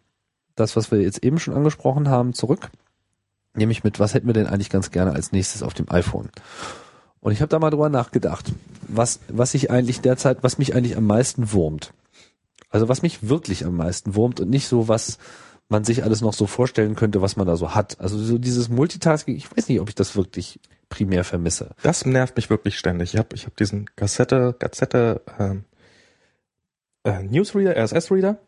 das, 0.55 0.77
was 0.77 0.91
wir 0.91 1.01
jetzt 1.01 1.25
eben 1.25 1.39
schon 1.39 1.55
angesprochen 1.55 2.09
haben, 2.09 2.35
zurück. 2.35 2.71
Nämlich 3.55 3.85
mit, 3.85 4.01
was 4.01 4.15
hätten 4.15 4.27
wir 4.27 4.35
denn 4.35 4.47
eigentlich 4.47 4.71
ganz 4.71 4.91
gerne 4.91 5.13
als 5.13 5.33
nächstes 5.33 5.63
auf 5.63 5.75
dem 5.75 5.91
iPhone? 5.91 6.31
Und 7.21 7.33
ich 7.33 7.41
habe 7.41 7.49
da 7.49 7.59
mal 7.59 7.71
drüber 7.71 7.89
nachgedacht, 7.89 8.53
was, 8.89 9.21
was 9.29 9.55
ich 9.55 9.71
eigentlich 9.71 10.01
derzeit, 10.01 10.43
was 10.43 10.59
mich 10.59 10.75
eigentlich 10.75 10.97
am 10.97 11.07
meisten 11.07 11.53
wurmt. 11.53 11.93
Also 12.71 12.89
was 12.89 13.03
mich 13.03 13.29
wirklich 13.29 13.65
am 13.65 13.77
meisten 13.77 14.15
wurmt 14.15 14.41
und 14.41 14.51
nicht 14.51 14.69
so, 14.69 14.89
was 14.89 15.19
man 15.69 15.85
sich 15.85 16.05
alles 16.05 16.21
noch 16.21 16.33
so 16.33 16.47
vorstellen 16.47 16.97
könnte, 16.97 17.23
was 17.23 17.37
man 17.37 17.47
da 17.47 17.57
so 17.57 17.75
hat. 17.75 18.01
Also 18.01 18.19
so 18.19 18.39
dieses 18.39 18.69
Multitasking, 18.69 19.37
ich 19.37 19.55
weiß 19.55 19.69
nicht, 19.69 19.81
ob 19.81 19.89
ich 19.89 19.95
das 19.95 20.17
wirklich 20.17 20.59
primär 20.89 21.25
vermisse. 21.25 21.71
Das 21.83 22.05
nervt 22.05 22.37
mich 22.37 22.51
wirklich 22.51 22.79
ständig. 22.79 23.15
Ich 23.15 23.19
habe 23.19 23.35
ich 23.35 23.47
hab 23.47 23.57
diesen 23.57 23.87
Kassette, 23.97 24.55
Gazette 24.59 25.23
ähm, 25.39 25.65
äh, 27.05 27.23
Newsreader, 27.23 27.77
RSS-Reader 27.77 28.39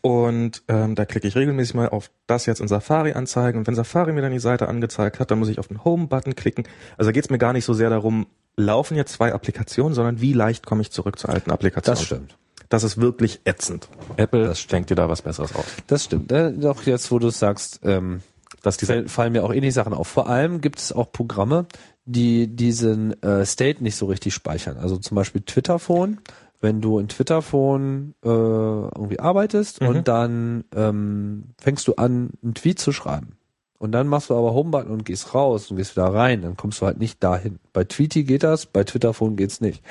und 0.00 0.62
ähm, 0.66 0.94
da 0.96 1.04
klicke 1.04 1.28
ich 1.28 1.36
regelmäßig 1.36 1.74
mal 1.74 1.88
auf 1.88 2.10
das 2.26 2.46
jetzt 2.46 2.60
in 2.60 2.66
Safari 2.68 3.12
anzeigen 3.12 3.58
und 3.58 3.66
wenn 3.68 3.74
Safari 3.76 4.12
mir 4.12 4.22
dann 4.22 4.32
die 4.32 4.40
Seite 4.40 4.66
angezeigt 4.68 5.20
hat, 5.20 5.30
dann 5.30 5.38
muss 5.38 5.48
ich 5.48 5.58
auf 5.60 5.68
den 5.68 5.84
Home-Button 5.84 6.34
klicken. 6.34 6.64
Also 6.96 7.08
da 7.10 7.12
geht 7.12 7.24
es 7.24 7.30
mir 7.30 7.38
gar 7.38 7.52
nicht 7.52 7.64
so 7.64 7.72
sehr 7.72 7.90
darum, 7.90 8.26
laufen 8.56 8.96
jetzt 8.96 9.12
zwei 9.12 9.32
Applikationen, 9.32 9.94
sondern 9.94 10.20
wie 10.20 10.32
leicht 10.32 10.66
komme 10.66 10.82
ich 10.82 10.90
zurück 10.90 11.18
zur 11.18 11.30
alten 11.30 11.50
Applikation. 11.52 11.94
Das 11.94 12.02
stimmt. 12.04 12.36
Das 12.70 12.82
ist 12.82 13.00
wirklich 13.00 13.40
ätzend. 13.44 13.88
Apple 14.16 14.44
Das 14.46 14.66
denkt 14.66 14.90
dir 14.90 14.94
da 14.96 15.08
was 15.08 15.22
Besseres 15.22 15.54
aus. 15.54 15.66
Das 15.86 16.04
stimmt. 16.04 16.32
Äh, 16.32 16.52
doch 16.52 16.82
jetzt, 16.84 17.12
wo 17.12 17.18
du 17.20 17.28
sagst, 17.30 17.80
ähm, 17.84 18.22
Dass 18.62 18.78
diese 18.78 18.94
fall- 18.94 19.08
fallen 19.08 19.32
mir 19.32 19.44
auch 19.44 19.52
ähnliche 19.52 19.72
Sachen 19.74 19.92
auf. 19.92 20.08
Vor 20.08 20.28
allem 20.28 20.60
gibt 20.60 20.78
es 20.80 20.90
auch 20.92 21.12
Programme, 21.12 21.66
die 22.04 22.48
diesen 22.48 23.22
äh, 23.22 23.44
State 23.46 23.82
nicht 23.82 23.94
so 23.96 24.06
richtig 24.06 24.34
speichern. 24.34 24.76
Also 24.78 24.96
zum 24.96 25.14
Beispiel 25.14 25.42
Twitterphone. 25.42 26.18
Wenn 26.62 26.80
du 26.80 26.98
in 26.98 27.08
Twitterphone 27.08 28.14
äh, 28.24 28.28
irgendwie 28.28 29.20
arbeitest 29.20 29.82
Mhm. 29.82 29.88
und 29.88 30.08
dann 30.08 30.64
ähm, 30.74 31.44
fängst 31.60 31.86
du 31.88 31.94
an, 31.96 32.30
einen 32.42 32.54
Tweet 32.54 32.78
zu 32.78 32.92
schreiben. 32.92 33.36
Und 33.78 33.92
dann 33.92 34.06
machst 34.06 34.30
du 34.30 34.36
aber 34.36 34.54
Homebutton 34.54 34.92
und 34.92 35.04
gehst 35.04 35.34
raus 35.34 35.70
und 35.70 35.76
gehst 35.76 35.96
wieder 35.96 36.06
rein, 36.14 36.42
dann 36.42 36.56
kommst 36.56 36.80
du 36.80 36.86
halt 36.86 36.98
nicht 36.98 37.22
dahin. 37.22 37.58
Bei 37.72 37.82
Tweety 37.84 38.22
geht 38.22 38.44
das, 38.44 38.64
bei 38.66 38.84
Twitterphone 38.84 39.34
geht's 39.36 39.60
nicht. 39.60 39.82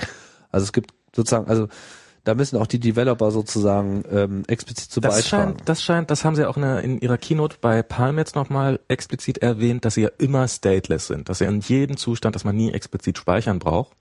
Also 0.50 0.64
es 0.64 0.72
gibt 0.74 0.94
sozusagen, 1.14 1.48
also 1.50 1.68
da 2.24 2.36
müssen 2.36 2.58
auch 2.58 2.68
die 2.68 2.80
Developer 2.80 3.32
sozusagen 3.32 4.04
ähm, 4.10 4.44
explizit 4.48 4.92
zu 4.92 5.02
Das 5.02 5.16
beitragen. 5.16 5.44
scheint, 5.58 5.62
das 5.70 5.84
scheint, 5.84 6.10
das 6.12 6.24
haben 6.24 6.36
sie 6.38 6.46
auch 6.48 6.56
in, 6.56 6.62
der- 6.64 6.82
in 6.84 7.02
ihrer 7.02 7.18
Keynote 7.18 7.58
bei 7.60 7.84
Palm 7.84 8.18
jetzt 8.18 8.36
nochmal 8.36 8.80
explizit 8.88 9.40
erwähnt, 9.40 9.84
dass 9.84 9.96
sie 9.96 10.04
ja 10.04 10.10
immer 10.20 10.48
stateless 10.48 11.08
sind, 11.08 11.28
dass 11.28 11.40
sie 11.40 11.46
in 11.46 11.60
jedem 11.60 11.98
Zustand, 11.98 12.36
dass 12.36 12.46
man 12.46 12.56
nie 12.56 12.72
explizit 12.72 13.18
speichern 13.18 13.60
braucht. 13.60 13.92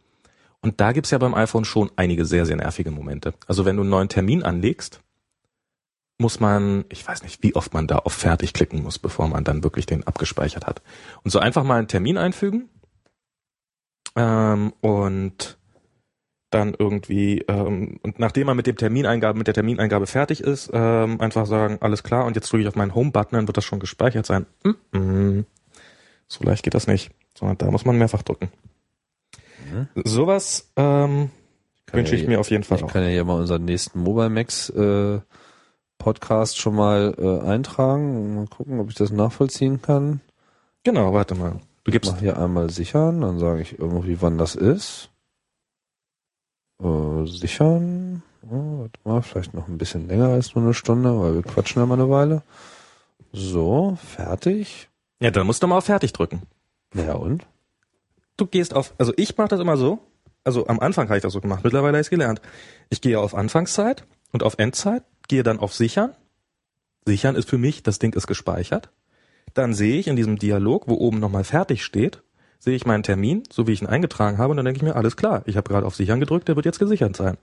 Und 0.63 0.81
da 0.81 0.93
gibt's 0.93 1.11
ja 1.11 1.19
beim 1.19 1.35
iPhone 1.35 1.65
schon 1.65 1.91
einige 1.97 2.25
sehr, 2.25 2.47
sehr 2.47 2.57
nervige 2.57 2.91
Momente. 2.91 3.35
Also 3.47 3.65
wenn 3.65 3.77
du 3.77 3.83
einen 3.83 3.91
neuen 3.91 4.09
Termin 4.09 4.43
anlegst, 4.43 5.01
muss 6.19 6.39
man, 6.39 6.85
ich 6.91 7.07
weiß 7.07 7.23
nicht, 7.23 7.43
wie 7.43 7.55
oft 7.55 7.73
man 7.73 7.87
da 7.87 7.97
auf 7.97 8.13
Fertig 8.13 8.53
klicken 8.53 8.83
muss, 8.83 8.99
bevor 8.99 9.27
man 9.29 9.43
dann 9.43 9.65
wirklich 9.65 9.87
den 9.87 10.07
abgespeichert 10.07 10.67
hat. 10.67 10.83
Und 11.25 11.31
so 11.31 11.39
einfach 11.39 11.65
mal 11.65 11.79
einen 11.79 11.89
Termin 11.89 12.19
einfügen 12.19 12.69
ähm, 14.17 14.75
und 14.81 15.59
dann 16.51 16.75
irgendwie 16.77 17.39
ähm, 17.49 18.01
und 18.03 18.19
nachdem 18.19 18.49
man 18.49 18.57
mit 18.57 18.67
dem 18.67 18.77
Termineingabe 18.77 19.39
mit 19.39 19.47
der 19.47 19.55
Termineingabe 19.55 20.07
fertig 20.07 20.41
ist, 20.41 20.71
ähm, 20.73 21.21
einfach 21.21 21.47
sagen 21.47 21.79
alles 21.81 22.03
klar 22.03 22.27
und 22.27 22.35
jetzt 22.35 22.53
drücke 22.53 22.63
ich 22.63 22.69
auf 22.69 22.75
meinen 22.75 22.95
Home-Button, 22.95 23.37
dann 23.37 23.47
wird 23.47 23.57
das 23.57 23.65
schon 23.65 23.79
gespeichert 23.79 24.27
sein. 24.27 24.47
Mm 24.65 24.71
-mm. 24.93 25.45
So 26.27 26.45
leicht 26.45 26.65
geht 26.65 26.75
das 26.75 26.87
nicht, 26.87 27.13
sondern 27.39 27.59
da 27.59 27.71
muss 27.71 27.85
man 27.85 27.97
mehrfach 27.97 28.23
drücken. 28.23 28.51
Sowas 30.05 30.71
ähm, 30.77 31.31
wünsche 31.93 32.17
ja 32.17 32.23
ich 32.23 32.29
mir 32.29 32.41
auf 32.41 32.51
jeden 32.51 32.65
Fall 32.65 32.79
Ich 32.79 32.85
auch. 32.85 32.93
kann 32.93 33.03
ja 33.03 33.09
hier 33.09 33.25
mal 33.25 33.39
unseren 33.39 33.65
nächsten 33.65 34.01
Mobile 34.01 34.31
Max 34.31 34.71
äh, 34.71 35.21
Podcast 35.99 36.59
schon 36.59 36.75
mal 36.75 37.15
äh, 37.19 37.47
eintragen. 37.47 38.35
Mal 38.37 38.47
gucken, 38.47 38.81
ob 38.81 38.89
ich 38.89 38.95
das 38.97 39.11
nachvollziehen 39.11 39.83
kann. 39.83 40.21
Genau, 40.85 41.13
warte 41.13 41.35
mal. 41.35 41.61
Du 41.85 41.91
Ich 41.91 41.93
gibst 41.93 42.13
mach 42.13 42.21
hier 42.21 42.39
einmal 42.39 42.71
sichern, 42.71 43.21
dann 43.21 43.39
sage 43.39 43.63
ich 43.63 43.79
irgendwie, 43.79 44.21
wann 44.23 44.39
das 44.39 44.55
ist. 44.55 45.11
Äh, 46.83 47.27
sichern. 47.27 48.23
Oh, 48.51 48.81
warte 48.81 49.01
mal, 49.05 49.23
vielleicht 49.23 49.55
noch 49.55 49.69
ein 49.69 49.79
bisschen 49.79 50.09
länger 50.09 50.29
als 50.29 50.55
nur 50.55 50.65
eine 50.65 50.75
Stunde, 50.75 51.19
weil 51.21 51.35
wir 51.35 51.43
quatschen 51.43 51.81
ja 51.81 51.87
mal 51.87 51.95
eine 52.01 52.09
Weile. 52.11 52.43
So, 53.33 53.97
fertig. 54.03 54.89
ja, 55.21 55.31
dann 55.31 55.47
musst 55.47 55.63
du 55.63 55.67
mal 55.67 55.77
auf 55.79 55.85
Fertig 55.85 56.13
drücken. 56.13 56.43
Ja 56.95 57.15
und? 57.15 57.47
Du 58.41 58.47
gehst 58.47 58.75
auf, 58.75 58.95
also 58.99 59.13
ich 59.17 59.37
mache 59.37 59.49
das 59.49 59.61
immer 59.61 59.77
so, 59.77 60.01
also 60.45 60.67
am 60.67 60.81
Anfang 60.81 61.09
habe 61.09 61.19
ich 61.19 61.23
das 61.23 61.33
so 61.33 61.41
gemacht, 61.41 61.65
mittlerweile 61.65 61.93
habe 61.93 62.01
ich 62.01 62.07
es 62.07 62.11
gelernt. 62.11 62.41
Ich 62.89 63.01
gehe 63.01 63.21
auf 63.21 63.35
Anfangszeit 63.35 64.05
und 64.33 64.43
auf 64.43 64.59
Endzeit, 64.59 65.03
gehe 65.29 65.43
dann 65.43 65.59
auf 65.59 65.75
Sichern. 65.75 66.15
Sichern 67.05 67.37
ist 67.37 67.49
für 67.49 67.59
mich, 67.59 67.83
das 67.83 67.99
Ding 67.99 68.15
ist 68.15 68.27
gespeichert. 68.27 68.91
Dann 69.55 69.75
sehe 69.75 69.99
ich 69.99 70.07
in 70.07 70.17
diesem 70.17 70.39
Dialog, 70.39 70.89
wo 70.89 70.95
oben 70.95 71.19
nochmal 71.19 71.45
fertig 71.45 71.85
steht, 71.85 72.23
sehe 72.63 72.77
ich 72.77 72.85
meinen 72.85 73.03
Termin, 73.03 73.43
so 73.51 73.67
wie 73.67 73.73
ich 73.73 73.81
ihn 73.81 73.89
eingetragen 73.89 74.37
habe, 74.37 74.51
und 74.51 74.59
dann 74.59 74.67
denke 74.67 74.77
ich 74.77 74.83
mir, 74.83 74.95
alles 74.95 75.17
klar, 75.17 75.43
ich 75.47 75.57
habe 75.57 75.67
gerade 75.69 75.87
auf 75.87 75.97
Sichern 75.97 76.21
gedrückt, 76.21 76.47
der 76.47 76.57
wird 76.57 76.67
jetzt 76.67 76.79
gesichert 76.79 77.17
sein. 77.17 77.39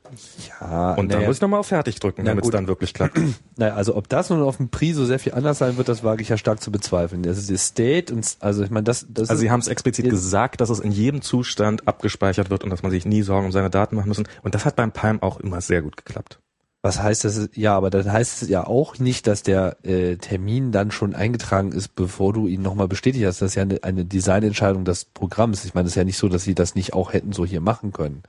Ja, 0.47 0.93
Und 0.93 1.11
dann 1.11 1.17
naja, 1.19 1.27
muss 1.27 1.37
ich 1.37 1.41
nochmal 1.41 1.59
auf 1.59 1.67
Fertig 1.67 1.99
drücken, 1.99 2.23
damit 2.23 2.45
es 2.45 2.51
dann 2.51 2.67
wirklich 2.67 2.93
klappt. 2.93 3.19
naja, 3.57 3.73
also 3.73 3.95
ob 3.95 4.07
das 4.09 4.29
nun 4.29 4.43
auf 4.43 4.57
dem 4.57 4.69
Pri 4.69 4.93
so 4.93 5.05
sehr 5.05 5.17
viel 5.17 5.33
anders 5.33 5.57
sein 5.57 5.75
wird, 5.77 5.89
das 5.89 6.03
wage 6.03 6.21
ich 6.21 6.29
ja 6.29 6.37
stark 6.37 6.61
zu 6.61 6.71
bezweifeln. 6.71 7.23
Das 7.23 7.39
ist 7.39 7.49
die 7.49 7.57
State 7.57 8.13
und 8.13 8.37
also 8.41 8.63
ich 8.63 8.69
meine, 8.69 8.83
das, 8.83 9.07
das 9.09 9.31
Also 9.31 9.39
sie 9.39 9.49
haben 9.49 9.59
es 9.59 9.67
explizit 9.67 10.07
gesagt, 10.07 10.61
dass 10.61 10.69
es 10.69 10.79
in 10.79 10.91
jedem 10.91 11.23
Zustand 11.23 11.87
abgespeichert 11.87 12.51
wird 12.51 12.63
und 12.63 12.69
dass 12.69 12.83
man 12.83 12.91
sich 12.91 13.05
nie 13.05 13.23
Sorgen 13.23 13.47
um 13.47 13.51
seine 13.51 13.71
Daten 13.71 13.95
machen 13.95 14.09
muss. 14.09 14.19
Und 14.19 14.53
das 14.53 14.65
hat 14.65 14.75
beim 14.75 14.91
Palm 14.91 15.21
auch 15.23 15.39
immer 15.39 15.61
sehr 15.61 15.81
gut 15.81 15.97
geklappt. 15.97 16.39
Was 16.87 17.03
heißt 17.03 17.25
das? 17.25 17.49
Ja, 17.53 17.75
aber 17.75 17.89
dann 17.89 18.09
heißt 18.09 18.43
es 18.43 18.47
ja 18.47 18.65
auch 18.65 18.97
nicht, 18.97 19.27
dass 19.27 19.43
der 19.43 19.75
äh, 19.83 20.15
Termin 20.15 20.71
dann 20.71 20.89
schon 20.89 21.15
eingetragen 21.15 21.73
ist, 21.73 21.95
bevor 21.95 22.31
du 22.31 22.47
ihn 22.47 22.61
nochmal 22.61 22.87
bestätigt 22.87 23.25
hast. 23.25 23.41
Das 23.41 23.51
ist 23.51 23.55
ja 23.55 23.63
eine, 23.63 23.83
eine 23.83 24.05
Designentscheidung 24.05 24.85
des 24.85 25.03
Programms. 25.03 25.65
Ich 25.65 25.73
meine, 25.73 25.87
es 25.87 25.91
ist 25.91 25.97
ja 25.97 26.05
nicht 26.05 26.17
so, 26.17 26.29
dass 26.29 26.43
sie 26.43 26.55
das 26.55 26.75
nicht 26.75 26.93
auch 26.93 27.11
hätten 27.11 27.33
so 27.33 27.45
hier 27.45 27.59
machen 27.59 27.91
können. 27.91 28.23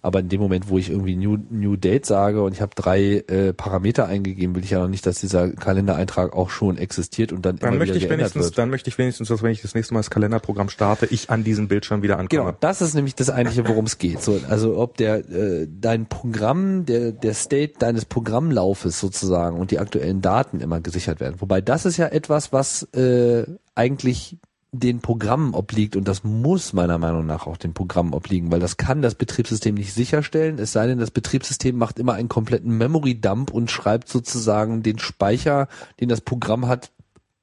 Aber 0.00 0.20
in 0.20 0.28
dem 0.28 0.40
Moment, 0.40 0.68
wo 0.68 0.78
ich 0.78 0.90
irgendwie 0.90 1.16
New, 1.16 1.38
New 1.50 1.76
Date 1.76 2.06
sage 2.06 2.42
und 2.42 2.52
ich 2.52 2.60
habe 2.60 2.72
drei 2.74 3.24
äh, 3.28 3.52
Parameter 3.52 4.06
eingegeben, 4.06 4.54
will 4.54 4.62
ich 4.62 4.70
ja 4.70 4.78
noch 4.78 4.88
nicht, 4.88 5.04
dass 5.06 5.20
dieser 5.20 5.50
Kalendereintrag 5.50 6.32
auch 6.32 6.50
schon 6.50 6.78
existiert 6.78 7.32
und 7.32 7.44
dann, 7.44 7.56
Dann 7.56 7.70
immer 7.70 7.78
möchte 7.78 7.96
wieder 7.96 8.04
ich 8.04 8.10
wenigstens, 8.10 8.44
wird. 8.44 8.58
dann 8.58 8.70
möchte 8.70 8.88
ich 8.88 8.98
wenigstens, 8.98 9.28
dass 9.28 9.42
wenn 9.42 9.50
ich 9.50 9.62
das 9.62 9.74
nächste 9.74 9.94
Mal 9.94 10.00
das 10.00 10.10
Kalenderprogramm 10.10 10.68
starte, 10.68 11.06
ich 11.06 11.30
an 11.30 11.42
diesem 11.42 11.68
Bildschirm 11.68 12.02
wieder 12.02 12.18
ankomme. 12.18 12.42
Genau, 12.44 12.56
das 12.60 12.80
ist 12.80 12.94
nämlich 12.94 13.14
das 13.16 13.30
eigentliche, 13.30 13.66
worum 13.66 13.86
es 13.86 13.98
geht. 13.98 14.22
So, 14.22 14.40
also 14.48 14.78
ob 14.78 14.96
der 14.96 15.28
äh, 15.28 15.66
dein 15.68 16.06
Programm, 16.06 16.86
der 16.86 17.12
der 17.12 17.34
State 17.34 17.74
deines 17.78 18.04
Programmlaufes 18.04 19.00
sozusagen 19.00 19.58
und 19.58 19.70
die 19.70 19.78
aktuellen 19.78 20.20
Daten 20.20 20.60
immer 20.60 20.80
gesichert 20.80 21.20
werden. 21.20 21.36
Wobei 21.40 21.60
das 21.60 21.86
ist 21.86 21.96
ja 21.96 22.06
etwas, 22.06 22.52
was 22.52 22.84
äh, 22.94 23.44
eigentlich 23.74 24.38
den 24.72 25.00
Programmen 25.00 25.54
obliegt 25.54 25.96
und 25.96 26.06
das 26.06 26.24
muss 26.24 26.72
meiner 26.74 26.98
Meinung 26.98 27.24
nach 27.24 27.46
auch 27.46 27.56
den 27.56 27.72
Programmen 27.72 28.12
obliegen, 28.12 28.52
weil 28.52 28.60
das 28.60 28.76
kann 28.76 29.00
das 29.00 29.14
Betriebssystem 29.14 29.74
nicht 29.74 29.94
sicherstellen, 29.94 30.58
es 30.58 30.72
sei 30.72 30.86
denn, 30.86 30.98
das 30.98 31.10
Betriebssystem 31.10 31.76
macht 31.76 31.98
immer 31.98 32.12
einen 32.14 32.28
kompletten 32.28 32.76
Memory-Dump 32.76 33.50
und 33.50 33.70
schreibt 33.70 34.08
sozusagen 34.08 34.82
den 34.82 34.98
Speicher, 34.98 35.68
den 36.00 36.08
das 36.10 36.20
Programm 36.20 36.68
hat, 36.68 36.90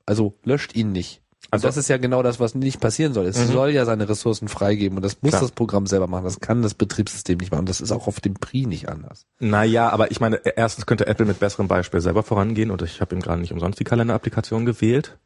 also 0.06 0.36
löscht 0.44 0.76
ihn 0.76 0.92
nicht. 0.92 1.22
Also 1.52 1.68
Also- 1.68 1.78
das 1.80 1.86
ist 1.86 1.90
ja 1.90 1.98
genau 1.98 2.22
das, 2.22 2.40
was 2.40 2.54
nicht 2.54 2.80
passieren 2.80 3.14
soll. 3.14 3.26
Es 3.28 3.38
Mhm. 3.40 3.52
soll 3.54 3.70
ja 3.72 3.86
seine 3.86 4.08
Ressourcen 4.10 4.48
freigeben 4.48 4.98
und 4.98 5.04
das 5.04 5.22
muss 5.22 5.32
Klar. 5.32 5.42
das 5.42 5.52
Programm 5.52 5.88
selber 5.88 6.08
machen. 6.08 6.26
Das 6.26 6.40
kann 6.40 6.62
das 6.62 6.74
Betriebssystem 6.74 7.38
nicht 7.38 7.52
machen. 7.52 7.66
Das 7.66 7.82
ist 7.82 7.92
auch 7.92 8.08
auf 8.08 8.20
dem 8.20 8.34
Pri 8.36 8.66
nicht 8.66 8.90
anders. 8.90 9.26
Naja, 9.40 9.90
aber 9.90 10.12
ich 10.12 10.20
meine, 10.20 10.38
erstens 10.58 10.86
könnte 10.86 11.08
Apple 11.08 11.26
mit 11.26 11.40
besserem 11.40 11.68
Beispiel 11.68 12.02
selber 12.02 12.24
vorangehen 12.24 12.72
und 12.72 12.82
ich 12.82 13.00
habe 13.02 13.16
ihm 13.16 13.22
gerade 13.22 13.42
nicht 13.42 13.52
umsonst 13.54 13.80
die 13.80 13.84
Kalenderapplikation 13.84 14.66
gewählt. 14.66 15.18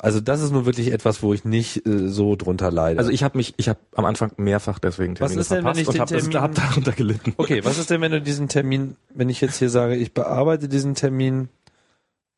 Also 0.00 0.20
das 0.20 0.40
ist 0.42 0.50
nur 0.52 0.66
wirklich 0.66 0.92
etwas, 0.92 1.22
wo 1.22 1.32
ich 1.34 1.44
nicht 1.44 1.86
äh, 1.86 2.08
so 2.08 2.36
drunter 2.36 2.70
leide. 2.70 2.98
Also 2.98 3.10
ich 3.10 3.22
habe 3.22 3.36
mich, 3.36 3.54
ich 3.56 3.68
habe 3.68 3.78
am 3.94 4.04
Anfang 4.04 4.32
mehrfach 4.36 4.78
deswegen 4.78 5.12
Was 5.18 5.30
Termine 5.32 5.40
ist 5.40 5.50
denn, 5.50 5.56
wenn 5.58 5.62
verpasst 5.74 5.80
ich 5.80 5.88
und 5.88 6.00
habe 6.00 6.14
Termin- 6.14 6.40
hab 6.40 6.54
darunter 6.54 6.92
gelitten. 6.92 7.34
okay, 7.36 7.64
was 7.64 7.78
ist 7.78 7.90
denn, 7.90 8.00
wenn 8.00 8.12
du 8.12 8.20
diesen 8.20 8.48
Termin, 8.48 8.96
wenn 9.14 9.28
ich 9.28 9.40
jetzt 9.40 9.58
hier 9.58 9.70
sage, 9.70 9.96
ich 9.96 10.12
bearbeite 10.14 10.68
diesen 10.68 10.94
Termin 10.94 11.48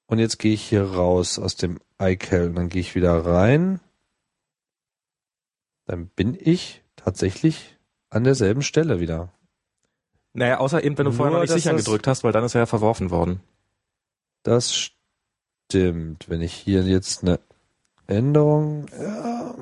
und 0.06 0.18
jetzt 0.18 0.38
gehe 0.38 0.54
ich 0.54 0.62
hier 0.62 0.82
raus 0.84 1.38
aus 1.38 1.56
dem 1.56 1.78
iCal 2.00 2.46
und 2.48 2.54
dann 2.54 2.68
gehe 2.68 2.80
ich 2.80 2.94
wieder 2.94 3.24
rein, 3.26 3.80
dann 5.86 6.08
bin 6.08 6.36
ich 6.38 6.82
tatsächlich 6.96 7.76
an 8.10 8.24
derselben 8.24 8.62
Stelle 8.62 9.00
wieder. 9.00 9.32
Naja, 10.34 10.58
außer 10.58 10.84
eben, 10.84 10.96
wenn 10.98 11.06
du 11.06 11.12
vorher 11.12 11.32
Nur, 11.32 11.40
noch 11.40 11.46
nicht 11.46 11.52
sichern 11.62 11.76
gedrückt 11.76 12.06
hast, 12.06 12.22
weil 12.24 12.32
dann 12.32 12.44
ist 12.44 12.54
er 12.54 12.60
ja 12.62 12.66
verworfen 12.66 13.10
worden. 13.10 13.40
Das 14.44 14.74
stimmt. 14.74 16.28
Wenn 16.28 16.40
ich 16.42 16.52
hier 16.52 16.82
jetzt 16.84 17.22
eine 17.22 17.40
Änderung, 18.08 18.86
ja, 19.00 19.54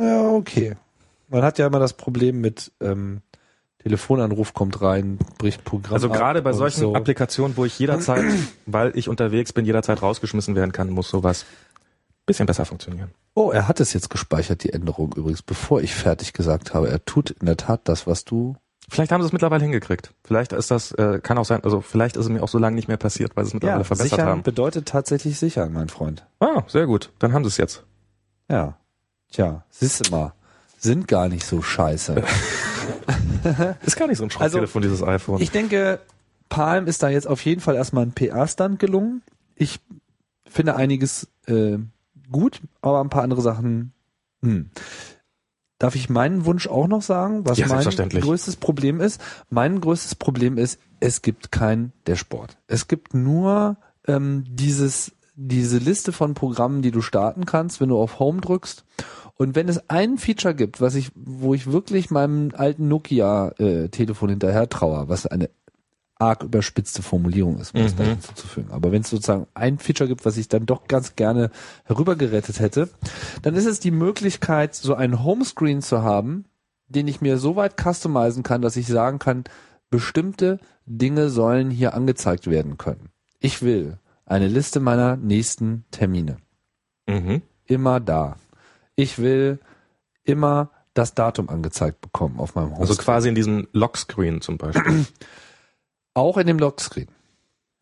ja 0.00 0.30
okay. 0.30 0.76
Man 1.28 1.42
hat 1.42 1.58
ja 1.58 1.66
immer 1.66 1.78
das 1.78 1.92
Problem 1.92 2.40
mit 2.40 2.72
ähm, 2.80 3.20
Telefonanruf 3.82 4.54
kommt 4.54 4.80
rein, 4.80 5.18
bricht 5.38 5.64
Programm 5.64 5.94
Also 5.94 6.08
gerade 6.08 6.40
bei 6.42 6.52
solchen 6.52 6.80
so. 6.80 6.94
Applikationen, 6.94 7.56
wo 7.56 7.64
ich 7.64 7.78
jederzeit, 7.78 8.24
weil 8.66 8.96
ich 8.96 9.08
unterwegs 9.08 9.52
bin, 9.52 9.66
jederzeit 9.66 10.00
rausgeschmissen 10.00 10.54
werden 10.54 10.72
kann, 10.72 10.90
muss 10.90 11.10
sowas 11.10 11.44
bisschen 12.28 12.46
besser 12.46 12.64
funktionieren. 12.64 13.10
Oh, 13.34 13.50
er 13.50 13.66
hat 13.66 13.80
es 13.80 13.92
jetzt 13.92 14.10
gespeichert, 14.10 14.62
die 14.62 14.72
Änderung 14.72 15.12
übrigens, 15.16 15.42
bevor 15.42 15.80
ich 15.80 15.94
fertig 15.94 16.32
gesagt 16.32 16.74
habe. 16.74 16.88
Er 16.88 17.04
tut 17.04 17.30
in 17.30 17.46
der 17.46 17.56
Tat 17.56 17.80
das, 17.84 18.06
was 18.06 18.24
du. 18.24 18.56
Vielleicht 18.88 19.12
haben 19.12 19.20
sie 19.20 19.26
es 19.26 19.32
mittlerweile 19.32 19.62
hingekriegt. 19.62 20.14
Vielleicht 20.24 20.52
ist 20.52 20.70
das, 20.70 20.92
äh, 20.92 21.20
kann 21.22 21.36
auch 21.36 21.44
sein, 21.44 21.62
also 21.64 21.80
vielleicht 21.80 22.16
ist 22.16 22.24
es 22.24 22.30
mir 22.30 22.42
auch 22.42 22.48
so 22.48 22.58
lange 22.58 22.76
nicht 22.76 22.88
mehr 22.88 22.96
passiert, 22.96 23.36
weil 23.36 23.44
sie 23.44 23.48
es 23.48 23.54
mittlerweile 23.54 23.84
verbessert 23.84 24.10
sichern 24.10 24.28
haben. 24.28 24.42
bedeutet 24.42 24.86
tatsächlich 24.86 25.38
sichern, 25.38 25.72
mein 25.72 25.88
Freund. 25.88 26.26
Ah, 26.40 26.62
sehr 26.68 26.86
gut. 26.86 27.10
Dann 27.18 27.32
haben 27.32 27.44
sie 27.44 27.48
es 27.48 27.56
jetzt. 27.56 27.84
Ja. 28.48 28.78
Tja, 29.30 29.64
siehst 29.70 30.06
du 30.06 30.10
mal. 30.10 30.32
Sind 30.78 31.08
gar 31.08 31.28
nicht 31.28 31.44
so 31.44 31.60
scheiße. 31.60 32.22
Ist 33.84 33.96
gar 33.96 34.06
nicht 34.06 34.18
so 34.18 34.24
ein 34.24 34.30
Also, 34.38 34.58
Schrotttelefon, 34.58 34.82
dieses 34.82 35.02
iPhone. 35.02 35.40
Ich 35.40 35.50
denke, 35.50 36.00
Palm 36.48 36.86
ist 36.86 37.02
da 37.02 37.08
jetzt 37.08 37.26
auf 37.26 37.44
jeden 37.44 37.60
Fall 37.60 37.74
erstmal 37.74 38.04
ein 38.04 38.12
PR-Stand 38.12 38.78
gelungen. 38.78 39.22
Ich 39.54 39.80
finde 40.46 40.76
einiges 40.76 41.28
äh, 41.46 41.78
gut, 42.30 42.60
aber 42.80 43.00
ein 43.00 43.10
paar 43.10 43.22
andere 43.22 43.42
Sachen. 43.42 43.92
Hm. 44.42 44.70
Darf 45.78 45.94
ich 45.94 46.08
meinen 46.08 46.44
Wunsch 46.44 46.66
auch 46.66 46.88
noch 46.88 47.02
sagen, 47.02 47.46
was 47.46 47.58
Ja, 47.58 47.68
mein 47.68 47.84
größtes 47.84 48.56
Problem 48.56 49.00
ist? 49.00 49.20
Mein 49.50 49.80
größtes 49.80 50.16
Problem 50.16 50.58
ist, 50.58 50.80
es 51.00 51.22
gibt 51.22 51.52
kein 51.52 51.92
Dashboard. 52.06 52.56
Es 52.66 52.88
gibt 52.88 53.14
nur 53.14 53.76
ähm, 54.06 54.44
dieses 54.48 55.12
diese 55.40 55.78
Liste 55.78 56.10
von 56.12 56.34
Programmen, 56.34 56.82
die 56.82 56.90
du 56.90 57.00
starten 57.00 57.46
kannst, 57.46 57.80
wenn 57.80 57.90
du 57.90 57.98
auf 57.98 58.18
Home 58.18 58.40
drückst. 58.40 58.84
Und 59.36 59.54
wenn 59.54 59.68
es 59.68 59.88
ein 59.88 60.18
Feature 60.18 60.54
gibt, 60.54 60.80
was 60.80 60.96
ich, 60.96 61.12
wo 61.14 61.54
ich 61.54 61.70
wirklich 61.70 62.10
meinem 62.10 62.50
alten 62.56 62.88
Nokia-Telefon 62.88 64.30
hinterher 64.30 64.68
traue, 64.68 65.08
was 65.08 65.26
eine 65.26 65.48
arg 66.18 66.42
überspitzte 66.42 67.02
Formulierung 67.02 67.60
ist, 67.60 67.72
um 67.72 67.82
das 67.82 67.92
Mhm. 67.92 67.98
da 67.98 68.04
hinzuzufügen. 68.04 68.72
Aber 68.72 68.90
wenn 68.90 69.02
es 69.02 69.10
sozusagen 69.10 69.46
ein 69.54 69.78
Feature 69.78 70.08
gibt, 70.08 70.24
was 70.24 70.36
ich 70.36 70.48
dann 70.48 70.66
doch 70.66 70.88
ganz 70.88 71.14
gerne 71.14 71.52
herübergerettet 71.84 72.58
hätte, 72.58 72.88
dann 73.42 73.54
ist 73.54 73.66
es 73.66 73.78
die 73.78 73.92
Möglichkeit, 73.92 74.74
so 74.74 74.94
einen 74.94 75.22
Homescreen 75.22 75.82
zu 75.82 76.02
haben, 76.02 76.46
den 76.88 77.06
ich 77.06 77.20
mir 77.20 77.38
so 77.38 77.54
weit 77.54 77.80
customizen 77.80 78.42
kann, 78.42 78.60
dass 78.60 78.76
ich 78.76 78.88
sagen 78.88 79.20
kann, 79.20 79.44
bestimmte 79.88 80.58
Dinge 80.84 81.30
sollen 81.30 81.70
hier 81.70 81.94
angezeigt 81.94 82.50
werden 82.50 82.76
können. 82.76 83.10
Ich 83.38 83.62
will 83.62 83.98
eine 84.28 84.46
Liste 84.48 84.80
meiner 84.80 85.16
nächsten 85.16 85.84
Termine. 85.90 86.36
mhm. 87.08 87.42
Immer 87.66 88.00
da. 88.00 88.36
Ich 88.96 89.18
will 89.18 89.58
immer 90.24 90.70
das 90.94 91.14
Datum 91.14 91.48
angezeigt 91.50 92.00
bekommen 92.00 92.40
auf 92.40 92.54
meinem 92.54 92.68
Homescreen. 92.70 92.88
Also 92.88 93.02
quasi 93.02 93.28
in 93.28 93.34
diesem 93.34 93.68
Lockscreen 93.72 94.40
zum 94.40 94.56
Beispiel. 94.56 95.04
Auch 96.14 96.38
in 96.38 96.46
dem 96.46 96.58
Lockscreen. 96.58 97.08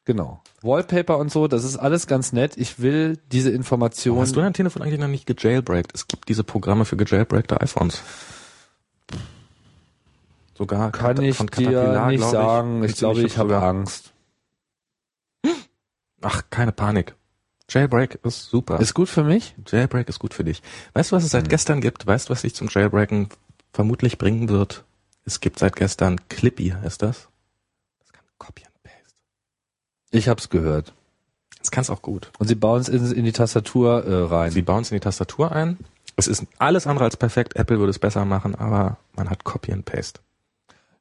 Genau. 0.05 0.43
Wallpaper 0.62 1.18
und 1.18 1.31
so, 1.32 1.47
das 1.48 1.62
ist 1.64 1.77
alles 1.77 2.06
ganz 2.09 2.32
nett. 2.32 2.56
Ich 2.56 2.81
will 2.81 3.18
diese 3.32 3.51
Information. 3.51 4.18
Hast 4.18 4.35
du 4.36 4.40
dein 4.40 4.52
Telefon 4.55 4.82
eigentlich 4.82 4.98
noch 5.01 5.09
nicht 5.09 5.27
gejailbreakt? 5.27 5.93
Es 5.94 6.09
gibt 6.09 6.28
diese 6.28 6.43
Programme 6.44 6.85
für 6.85 6.97
gejailbreakte 6.97 7.60
iPhones. 7.60 8.02
Sogar 10.55 10.90
kann 10.90 11.16
Kat- 11.16 11.24
ich 11.24 11.39
dir 11.39 12.06
nicht 12.09 12.18
glaub 12.18 12.31
sagen. 12.32 12.82
Ich 12.85 12.97
Ziemlich 12.97 12.98
glaube, 12.98 13.23
ich 13.23 13.39
habe. 13.39 13.62
Angst. 13.62 14.12
Ach, 16.22 16.43
keine 16.51 16.72
Panik. 16.72 17.14
Jailbreak 17.68 18.20
ist 18.22 18.47
super. 18.48 18.78
Ist 18.80 18.94
gut 18.94 19.09
für 19.09 19.24
mich? 19.24 19.55
Jailbreak 19.66 20.09
ist 20.09 20.18
gut 20.18 20.34
für 20.34 20.44
dich. 20.44 20.62
Weißt 20.94 21.10
du, 21.12 21.16
was 21.16 21.24
es 21.24 21.32
Hm. 21.32 21.40
seit 21.40 21.48
gestern 21.48 21.80
gibt? 21.80 22.06
Weißt 22.06 22.28
du, 22.28 22.30
was 22.32 22.43
dich 22.43 22.55
zum 22.55 22.68
Jailbreaken 22.68 23.28
vermutlich 23.72 24.18
bringen 24.18 24.48
wird? 24.48 24.84
Es 25.24 25.40
gibt 25.40 25.59
seit 25.59 25.74
gestern 25.74 26.28
Clippy, 26.28 26.70
heißt 26.70 27.02
das? 27.02 27.28
Das 27.98 28.12
kann 28.12 28.24
Copy 28.38 28.64
and 28.64 28.82
Paste. 28.84 29.14
Ich 30.12 30.28
hab's 30.28 30.48
gehört. 30.48 30.94
Das 31.59 31.72
kann's 31.72 31.90
auch 31.90 32.02
gut. 32.02 32.30
Und 32.38 32.47
sie 32.47 32.55
bauen 32.55 32.80
es 32.80 32.88
in, 32.88 33.05
in 33.12 33.24
die 33.24 33.32
Tastatur 33.32 34.05
äh, 34.05 34.22
rein. 34.32 34.52
Sie 34.52 34.62
bauen 34.62 34.82
es 34.82 34.93
in 34.93 34.97
die 34.97 35.01
Tastatur 35.01 35.51
ein. 35.51 35.78
Es 36.14 36.28
ist 36.28 36.44
alles 36.59 36.86
andere 36.86 37.05
als 37.05 37.16
perfekt. 37.16 37.56
Apple 37.56 37.80
würde 37.80 37.90
es 37.90 37.98
besser 37.98 38.24
machen, 38.24 38.55
aber 38.55 38.98
man 39.16 39.28
hat 39.28 39.43
Copy 39.43 39.72
and 39.72 39.84
Paste. 39.84 40.20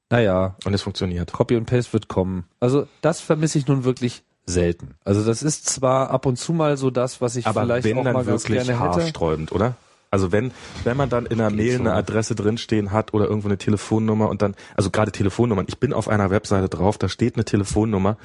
naja, 0.09 0.55
Und 0.65 0.73
es 0.73 0.81
funktioniert. 0.81 1.31
Copy 1.31 1.55
und 1.55 1.65
Paste 1.67 1.93
wird 1.93 2.07
kommen. 2.07 2.45
Also 2.59 2.87
das 3.01 3.21
vermisse 3.21 3.59
ich 3.59 3.67
nun 3.67 3.83
wirklich 3.83 4.23
selten. 4.45 4.95
Also 5.03 5.25
das 5.25 5.43
ist 5.43 5.67
zwar 5.67 6.11
ab 6.11 6.25
und 6.25 6.37
zu 6.37 6.53
mal 6.53 6.77
so 6.77 6.91
das, 6.91 7.21
was 7.21 7.35
ich 7.35 7.47
Aber 7.47 7.61
vielleicht 7.61 7.85
wenn 7.85 7.97
auch 7.97 8.03
mal 8.03 8.13
ganz 8.25 8.27
wirklich 8.27 8.65
gerne 8.65 8.79
hätte. 8.79 8.79
haarsträubend, 8.79 9.51
oder? 9.51 9.75
Also 10.11 10.31
wenn, 10.31 10.51
wenn 10.83 10.95
man 10.95 11.09
dann 11.09 11.25
in 11.25 11.41
einer 11.41 11.49
Geht 11.49 11.57
Mail 11.57 11.73
so. 11.73 11.79
eine 11.81 11.93
Adresse 11.93 12.35
drinstehen 12.35 12.91
hat 12.91 13.13
oder 13.13 13.25
irgendwo 13.25 13.47
eine 13.49 13.57
Telefonnummer 13.57 14.29
und 14.29 14.41
dann, 14.41 14.55
also 14.75 14.89
gerade 14.89 15.11
Telefonnummern, 15.11 15.65
ich 15.67 15.79
bin 15.79 15.93
auf 15.93 16.07
einer 16.07 16.29
Webseite 16.29 16.69
drauf, 16.69 16.97
da 16.97 17.09
steht 17.09 17.35
eine 17.35 17.43
Telefonnummer 17.43 18.17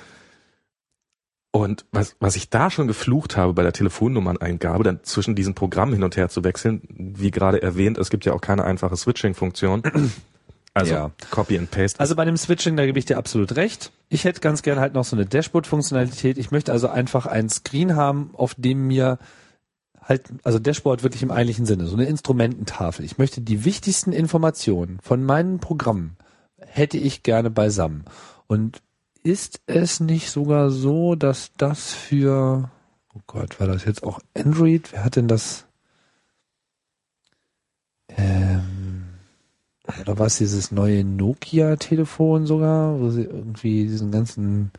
und 1.52 1.84
was, 1.90 2.14
was 2.20 2.36
ich 2.36 2.48
da 2.48 2.70
schon 2.70 2.86
geflucht 2.86 3.36
habe 3.36 3.54
bei 3.54 3.64
der 3.64 3.72
Telefonnummerneingabe, 3.72 4.84
dann 4.84 5.02
zwischen 5.02 5.34
diesen 5.34 5.54
Programmen 5.54 5.92
hin 5.94 6.04
und 6.04 6.16
her 6.16 6.28
zu 6.28 6.44
wechseln, 6.44 6.82
wie 6.88 7.32
gerade 7.32 7.60
erwähnt, 7.60 7.98
es 7.98 8.10
gibt 8.10 8.24
ja 8.24 8.34
auch 8.34 8.40
keine 8.40 8.64
einfache 8.64 8.96
Switching-Funktion. 8.96 9.82
Also 10.74 10.94
Ja. 10.94 11.10
Copy 11.30 11.58
and 11.58 11.70
Paste. 11.70 11.98
Also 11.98 12.14
bei 12.14 12.24
dem 12.24 12.36
Switching, 12.36 12.76
da 12.76 12.86
gebe 12.86 12.98
ich 12.98 13.04
dir 13.04 13.18
absolut 13.18 13.56
recht. 13.56 13.90
Ich 14.08 14.24
hätte 14.24 14.40
ganz 14.40 14.62
gern 14.62 14.78
halt 14.78 14.94
noch 14.94 15.04
so 15.04 15.16
eine 15.16 15.26
Dashboard-Funktionalität. 15.26 16.38
Ich 16.38 16.50
möchte 16.50 16.72
also 16.72 16.88
einfach 16.88 17.26
einen 17.26 17.48
Screen 17.48 17.96
haben, 17.96 18.30
auf 18.34 18.54
dem 18.56 18.86
mir 18.86 19.18
halt, 20.00 20.24
also 20.44 20.58
Dashboard 20.58 21.02
wirklich 21.02 21.22
im 21.22 21.30
eigentlichen 21.30 21.66
Sinne, 21.66 21.86
so 21.86 21.96
eine 21.96 22.06
Instrumententafel. 22.06 23.04
Ich 23.04 23.18
möchte 23.18 23.40
die 23.40 23.64
wichtigsten 23.64 24.12
Informationen 24.12 24.98
von 25.02 25.24
meinen 25.24 25.58
Programmen 25.58 26.16
hätte 26.58 26.98
ich 26.98 27.22
gerne 27.22 27.50
beisammen. 27.50 28.04
Und 28.46 28.82
ist 29.22 29.60
es 29.66 30.00
nicht 30.00 30.30
sogar 30.30 30.70
so, 30.70 31.14
dass 31.14 31.52
das 31.56 31.92
für, 31.92 32.70
oh 33.14 33.20
Gott, 33.26 33.60
war 33.60 33.66
das 33.66 33.84
jetzt 33.84 34.02
auch 34.02 34.20
Android? 34.34 34.92
Wer 34.92 35.04
hat 35.04 35.16
denn 35.16 35.28
das? 35.28 35.66
Ähm, 38.08 38.79
oder 40.00 40.18
war 40.18 40.26
es 40.26 40.38
dieses 40.38 40.70
neue 40.70 41.04
Nokia-Telefon 41.04 42.46
sogar, 42.46 43.00
wo 43.00 43.10
sie 43.10 43.22
irgendwie 43.22 43.86
diesen 43.86 44.10
ganzen 44.10 44.70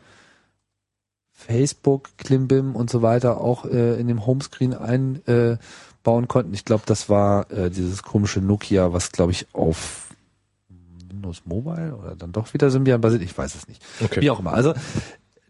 Facebook, 1.32 2.10
Klimbim 2.18 2.76
und 2.76 2.90
so 2.90 3.02
weiter 3.02 3.40
auch 3.40 3.64
äh, 3.64 4.00
in 4.00 4.08
dem 4.08 4.26
Homescreen 4.26 4.74
einbauen 4.74 6.28
konnten. 6.28 6.54
Ich 6.54 6.64
glaube, 6.64 6.84
das 6.86 7.08
war 7.08 7.50
äh, 7.50 7.70
dieses 7.70 8.02
komische 8.02 8.40
Nokia, 8.40 8.92
was 8.92 9.10
glaube 9.10 9.32
ich 9.32 9.46
auf 9.52 10.14
Windows 11.22 11.42
Mobile 11.44 11.96
oder 11.96 12.16
dann 12.16 12.32
doch 12.32 12.52
wieder 12.54 12.70
Symbian 12.70 13.00
basiert. 13.00 13.22
Ich 13.22 13.36
weiß 13.36 13.54
es 13.54 13.68
nicht. 13.68 13.82
Okay. 14.02 14.20
Wie 14.20 14.30
auch 14.30 14.40
immer. 14.40 14.52
Also 14.52 14.74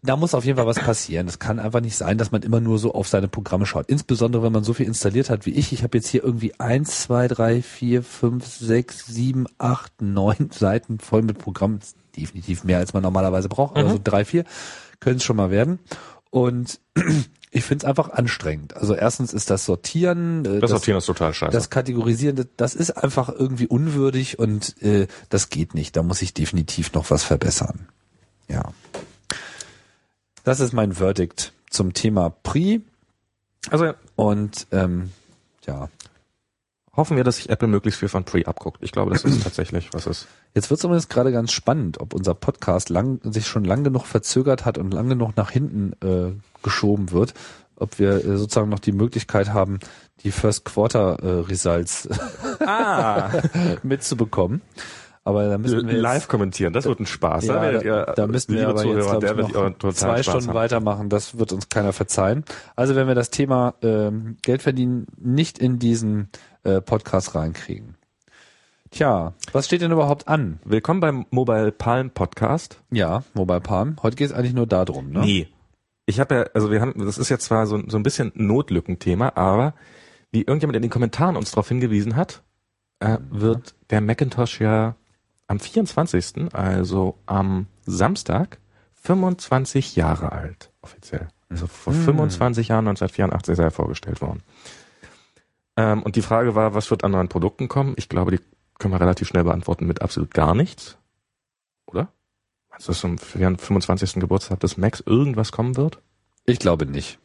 da 0.03 0.15
muss 0.17 0.33
auf 0.33 0.43
jeden 0.45 0.57
Fall 0.57 0.67
was 0.67 0.79
passieren. 0.79 1.27
Es 1.27 1.39
kann 1.39 1.59
einfach 1.59 1.79
nicht 1.79 1.95
sein, 1.95 2.17
dass 2.17 2.31
man 2.31 2.41
immer 2.43 2.59
nur 2.59 2.77
so 2.77 2.93
auf 2.93 3.07
seine 3.07 3.27
Programme 3.29 3.65
schaut. 3.65 3.87
Insbesondere, 3.87 4.43
wenn 4.43 4.51
man 4.51 4.63
so 4.65 4.73
viel 4.73 4.85
installiert 4.85 5.29
hat 5.29 5.45
wie 5.45 5.51
ich. 5.51 5.71
Ich 5.71 5.81
habe 5.83 5.97
jetzt 5.97 6.07
hier 6.07 6.23
irgendwie 6.23 6.59
eins, 6.59 7.01
zwei, 7.03 7.27
drei, 7.27 7.61
vier, 7.61 8.03
fünf, 8.03 8.45
sechs, 8.45 9.05
sieben, 9.05 9.45
acht, 9.57 10.01
neun 10.01 10.49
Seiten 10.53 10.99
voll 10.99 11.21
mit 11.21 11.37
Programmen. 11.39 11.79
Definitiv 12.17 12.63
mehr, 12.63 12.77
als 12.79 12.93
man 12.93 13.01
normalerweise 13.03 13.49
braucht. 13.49 13.77
Mhm. 13.77 13.89
so 13.89 13.99
drei, 14.03 14.25
vier 14.25 14.43
können 14.99 15.17
es 15.17 15.23
schon 15.23 15.37
mal 15.37 15.49
werden. 15.51 15.79
Und 16.29 16.79
ich 17.51 17.63
finde 17.63 17.85
es 17.85 17.89
einfach 17.89 18.09
anstrengend. 18.09 18.75
Also 18.75 18.93
erstens 18.95 19.33
ist 19.33 19.49
das 19.49 19.65
Sortieren, 19.65 20.43
äh, 20.45 20.59
Das 20.59 20.71
Sortieren 20.71 20.97
ist 20.97 21.05
total 21.05 21.33
scheiße. 21.33 21.51
das 21.51 21.69
Kategorisieren, 21.69 22.35
das- 22.35 22.47
das 22.57 22.75
ist 22.75 22.91
einfach 22.91 23.29
irgendwie 23.29 23.67
unwürdig 23.67 24.37
und 24.39 24.81
äh, 24.83 25.07
das 25.29 25.49
geht 25.49 25.75
nicht. 25.75 25.95
Da 25.95 26.03
muss 26.03 26.21
ich 26.21 26.33
definitiv 26.33 26.93
noch 26.93 27.09
was 27.09 27.23
verbessern. 27.23 27.87
Ja. 28.49 28.63
Das 30.43 30.59
ist 30.59 30.73
mein 30.73 30.93
Verdict 30.93 31.53
zum 31.69 31.93
Thema 31.93 32.29
Pri 32.29 32.81
also 33.69 33.93
und 34.15 34.67
ähm, 34.71 35.11
ja. 35.65 35.89
hoffen 36.95 37.15
wir, 37.15 37.23
dass 37.23 37.37
sich 37.37 37.49
Apple 37.49 37.67
möglichst 37.67 37.99
viel 37.99 38.09
von 38.09 38.25
Pre 38.25 38.45
abguckt. 38.45 38.79
Ich 38.81 38.91
glaube, 38.91 39.11
das 39.11 39.23
ist 39.23 39.43
tatsächlich, 39.43 39.89
was 39.93 40.05
ist. 40.05 40.27
Jetzt 40.53 40.69
wird 40.69 40.79
es 40.79 40.83
übrigens 40.83 41.09
gerade 41.09 41.31
ganz 41.31 41.51
spannend, 41.51 41.99
ob 41.99 42.13
unser 42.13 42.33
Podcast 42.33 42.89
lang, 42.89 43.19
sich 43.23 43.47
schon 43.47 43.63
lang 43.63 43.83
genug 43.83 44.05
verzögert 44.05 44.65
hat 44.65 44.77
und 44.77 44.93
lang 44.93 45.09
genug 45.09 45.35
nach 45.37 45.51
hinten 45.51 45.93
äh, 46.05 46.33
geschoben 46.61 47.11
wird, 47.11 47.33
ob 47.77 47.99
wir 47.99 48.25
äh, 48.25 48.37
sozusagen 48.37 48.69
noch 48.69 48.79
die 48.79 48.91
Möglichkeit 48.91 49.53
haben, 49.53 49.79
die 50.23 50.31
First 50.31 50.65
Quarter 50.65 51.19
äh, 51.21 51.39
Results 51.47 52.09
Ah, 52.59 53.31
mitzubekommen. 53.83 54.61
Aber 55.25 55.47
da 55.47 55.57
müssen 55.57 55.87
wir 55.87 55.93
jetzt, 55.93 56.01
live 56.01 56.27
kommentieren, 56.27 56.73
das 56.73 56.85
wird 56.85 56.99
ein 56.99 57.05
Spaß. 57.05 57.45
Ja, 57.45 57.61
werdet 57.61 57.85
da, 57.85 58.13
da 58.13 58.27
müssten 58.27 58.55
wir 58.55 58.67
aber 58.67 58.83
jetzt, 58.83 58.91
Zuhörer, 58.91 59.19
der 59.19 59.39
ich, 59.39 59.55
ihr 59.55 59.69
noch 59.69 59.93
zwei 59.93 60.21
Spaß 60.21 60.25
Stunden 60.25 60.47
haben. 60.49 60.55
weitermachen. 60.55 61.09
Das 61.09 61.37
wird 61.37 61.53
uns 61.53 61.69
keiner 61.69 61.93
verzeihen. 61.93 62.43
Also 62.75 62.95
wenn 62.95 63.07
wir 63.07 63.15
das 63.15 63.29
Thema 63.29 63.75
ähm, 63.81 64.37
Geld 64.41 64.61
verdienen 64.61 65.07
nicht 65.17 65.59
in 65.59 65.79
diesen 65.79 66.27
äh, 66.63 66.81
Podcast 66.81 67.35
reinkriegen. 67.35 67.95
Tja, 68.91 69.33
was 69.53 69.65
steht 69.65 69.81
denn 69.81 69.91
überhaupt 69.91 70.27
an? 70.27 70.59
Willkommen 70.65 70.99
beim 70.99 71.25
Mobile 71.31 71.71
Palm 71.71 72.11
Podcast. 72.11 72.81
Ja, 72.91 73.23
Mobile 73.33 73.61
Palm. 73.61 73.95
Heute 74.03 74.17
geht 74.17 74.29
es 74.29 74.33
eigentlich 74.33 74.53
nur 74.53 74.67
darum, 74.67 75.09
ne? 75.09 75.21
Nee. 75.21 75.47
Ich 76.05 76.19
habe 76.19 76.35
ja, 76.35 76.45
also 76.53 76.69
wir 76.69 76.81
haben, 76.81 76.93
das 77.05 77.17
ist 77.17 77.29
jetzt 77.29 77.45
zwar 77.45 77.65
so, 77.65 77.81
so 77.87 77.95
ein 77.95 78.03
bisschen 78.03 78.33
Notlückenthema, 78.35 79.31
aber 79.35 79.73
wie 80.31 80.41
irgendjemand 80.41 80.75
in 80.75 80.81
den 80.81 80.91
Kommentaren 80.91 81.37
uns 81.37 81.51
darauf 81.51 81.69
hingewiesen 81.69 82.17
hat, 82.17 82.43
äh, 82.99 83.17
wird 83.29 83.73
der 83.89 84.01
Macintosh 84.01 84.59
ja 84.59 84.95
am 85.47 85.59
24., 85.59 86.53
also 86.53 87.17
am 87.25 87.67
Samstag, 87.85 88.59
25 88.95 89.95
Jahre 89.95 90.31
alt, 90.31 90.71
offiziell. 90.81 91.27
Also 91.49 91.67
vor 91.67 91.93
25 91.93 92.69
Jahren, 92.69 92.87
1984, 92.87 93.53
ist 93.53 93.59
er 93.59 93.71
vorgestellt 93.71 94.21
worden. 94.21 94.41
Ähm, 95.75 96.03
und 96.03 96.15
die 96.15 96.21
Frage 96.21 96.55
war, 96.55 96.73
was 96.73 96.89
wird 96.89 97.03
an 97.03 97.11
neuen 97.11 97.29
Produkten 97.29 97.67
kommen? 97.67 97.93
Ich 97.97 98.09
glaube, 98.09 98.31
die 98.31 98.39
können 98.79 98.93
wir 98.93 99.01
relativ 99.01 99.27
schnell 99.27 99.43
beantworten 99.43 99.85
mit 99.85 100.01
absolut 100.01 100.33
gar 100.33 100.55
nichts. 100.55 100.97
Oder? 101.85 102.07
Also, 102.69 102.87
dass 102.87 102.99
zum 102.99 103.17
25. 103.17 104.15
Geburtstag 104.15 104.59
des 104.61 104.77
Macs 104.77 105.03
irgendwas 105.05 105.51
kommen 105.51 105.77
wird? 105.77 105.99
Ich 106.45 106.59
glaube 106.59 106.85
nicht. 106.85 107.19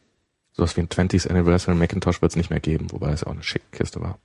Sowas 0.51 0.75
wie 0.77 0.81
ein 0.81 0.89
20th 0.89 1.29
Anniversary 1.29 1.75
Macintosh 1.75 2.21
wird 2.21 2.31
es 2.31 2.35
nicht 2.35 2.49
mehr 2.49 2.59
geben, 2.59 2.91
wobei 2.91 3.11
es 3.11 3.21
ja 3.21 3.27
auch 3.27 3.31
eine 3.31 3.43
schicke 3.43 3.65
Kiste 3.71 4.01
war. 4.01 4.19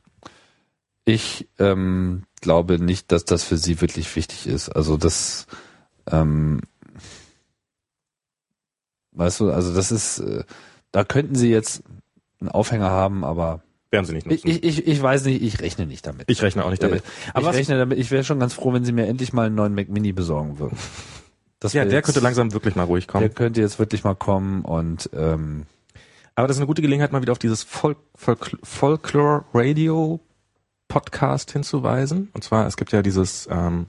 Ich 1.04 1.48
ähm, 1.58 2.24
glaube 2.40 2.78
nicht, 2.78 3.12
dass 3.12 3.24
das 3.24 3.42
für 3.44 3.56
sie 3.58 3.80
wirklich 3.80 4.14
wichtig 4.16 4.46
ist. 4.46 4.68
Also 4.70 4.96
das, 4.96 5.46
ähm, 6.10 6.60
weißt 9.12 9.40
du, 9.40 9.50
also 9.50 9.74
das 9.74 9.92
ist, 9.92 10.18
äh, 10.20 10.44
da 10.92 11.04
könnten 11.04 11.34
sie 11.34 11.50
jetzt 11.50 11.82
einen 12.40 12.48
Aufhänger 12.50 12.90
haben, 12.90 13.24
aber 13.24 13.62
Werden 13.90 14.06
sie 14.06 14.14
nicht 14.14 14.26
ich, 14.26 14.44
nutzen. 14.44 14.48
ich, 14.48 14.78
ich, 14.78 14.86
ich 14.86 15.02
weiß 15.02 15.24
nicht, 15.26 15.42
ich 15.42 15.60
rechne 15.60 15.86
nicht 15.86 16.06
damit. 16.06 16.30
Ich 16.30 16.42
rechne 16.42 16.64
auch 16.64 16.70
nicht 16.70 16.82
damit. 16.82 17.02
Aber 17.32 17.38
Aber 17.48 17.50
ich 17.50 17.56
rechne 17.60 17.78
damit, 17.78 17.98
ich 17.98 18.10
wäre 18.10 18.24
schon 18.24 18.40
ganz 18.40 18.54
froh, 18.54 18.72
wenn 18.72 18.84
sie 18.84 18.92
mir 18.92 19.06
endlich 19.06 19.32
mal 19.32 19.46
einen 19.46 19.54
neuen 19.54 19.74
Mac 19.74 19.88
Mini 19.88 20.12
besorgen 20.12 20.58
würden. 20.58 20.76
Das 21.60 21.72
ja, 21.72 21.84
der 21.84 21.94
jetzt- 21.94 22.06
könnte 22.06 22.20
langsam 22.20 22.52
wirklich 22.52 22.76
mal 22.76 22.82
ruhig 22.84 23.06
Der 23.06 23.12
kommen. 23.12 23.34
könnte 23.34 23.60
jetzt 23.60 23.78
wirklich 23.78 24.04
mal 24.04 24.14
kommen 24.14 24.62
und 24.64 25.08
ähm, 25.14 25.66
Aber 26.34 26.46
das 26.48 26.56
ist 26.56 26.60
eine 26.60 26.66
gute 26.66 26.82
Gelegenheit, 26.82 27.12
mal 27.12 27.22
wieder 27.22 27.32
auf 27.32 27.38
dieses 27.38 27.62
Folk, 27.62 27.98
Folklore 28.16 29.44
Radio 29.54 30.20
Podcast 30.94 31.50
hinzuweisen. 31.50 32.28
Und 32.34 32.44
zwar, 32.44 32.68
es 32.68 32.76
gibt 32.76 32.92
ja 32.92 33.02
dieses 33.02 33.48
ähm, 33.50 33.86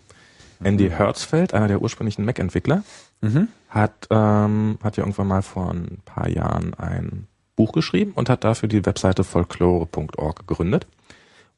Andy 0.64 0.90
Hertzfeld, 0.90 1.53
einer 1.53 1.68
der 1.68 1.80
ursprünglichen 1.80 2.26
Mac-Entwickler, 2.26 2.84
mhm. 3.22 3.48
hat, 3.69 4.07
ähm, 4.10 4.80
hat 4.84 4.98
ja 4.98 5.03
irgendwann 5.03 5.27
mal 5.27 5.44
vor 5.44 5.69
ein 5.69 5.99
paar 6.03 6.27
Jahren 6.27 6.73
ein 6.73 7.27
Buch 7.56 7.73
geschrieben 7.73 8.14
und 8.15 8.27
hat 8.27 8.44
dafür 8.44 8.68
die 8.68 8.84
Webseite 8.88 9.23
folklore.org 9.23 10.48
gegründet, 10.48 10.88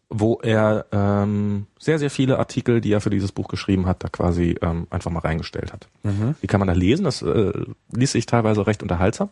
wo 0.10 0.38
er 0.44 0.86
ähm, 0.92 1.68
sehr, 1.80 1.98
sehr 1.98 2.10
viele 2.10 2.40
Artikel, 2.40 2.82
die 2.82 2.92
er 2.92 3.00
für 3.00 3.10
dieses 3.10 3.32
Buch 3.32 3.48
geschrieben 3.48 3.86
hat, 3.86 4.04
da 4.04 4.10
quasi 4.10 4.58
ähm, 4.62 4.88
einfach 4.90 5.12
mal 5.12 5.22
reingestellt 5.22 5.72
hat. 5.72 5.88
Mhm. 6.04 6.36
Die 6.42 6.48
kann 6.48 6.60
man 6.60 6.68
da 6.68 6.74
lesen, 6.74 7.06
das 7.06 7.22
äh, 7.22 7.54
liest 7.94 8.12
sich 8.12 8.26
teilweise 8.26 8.68
recht 8.68 8.84
unterhaltsam. 8.84 9.30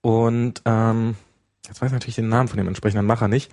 Und 0.00 0.62
ähm, 0.64 1.16
jetzt 1.66 1.80
weiß 1.80 1.88
ich 1.88 1.92
natürlich 1.92 2.16
den 2.16 2.28
Namen 2.28 2.48
von 2.48 2.58
dem 2.58 2.68
entsprechenden 2.68 3.06
Macher 3.06 3.28
nicht. 3.28 3.50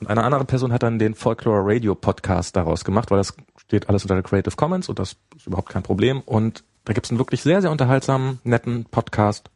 Und 0.00 0.08
eine 0.08 0.22
andere 0.22 0.44
Person 0.44 0.72
hat 0.72 0.82
dann 0.82 0.98
den 0.98 1.14
Folklore 1.14 1.62
Radio 1.64 1.94
Podcast 1.94 2.56
daraus 2.56 2.84
gemacht, 2.84 3.10
weil 3.10 3.18
das 3.18 3.34
steht 3.56 3.88
alles 3.88 4.02
unter 4.02 4.14
der 4.14 4.22
Creative 4.22 4.56
Commons 4.56 4.88
und 4.88 4.98
das 4.98 5.16
ist 5.36 5.46
überhaupt 5.46 5.70
kein 5.70 5.82
Problem. 5.82 6.20
Und 6.20 6.64
da 6.84 6.92
gibt 6.92 7.06
es 7.06 7.10
einen 7.10 7.18
wirklich 7.18 7.42
sehr, 7.42 7.60
sehr 7.60 7.70
unterhaltsamen, 7.70 8.40
netten 8.44 8.84
Podcast. 8.84 9.50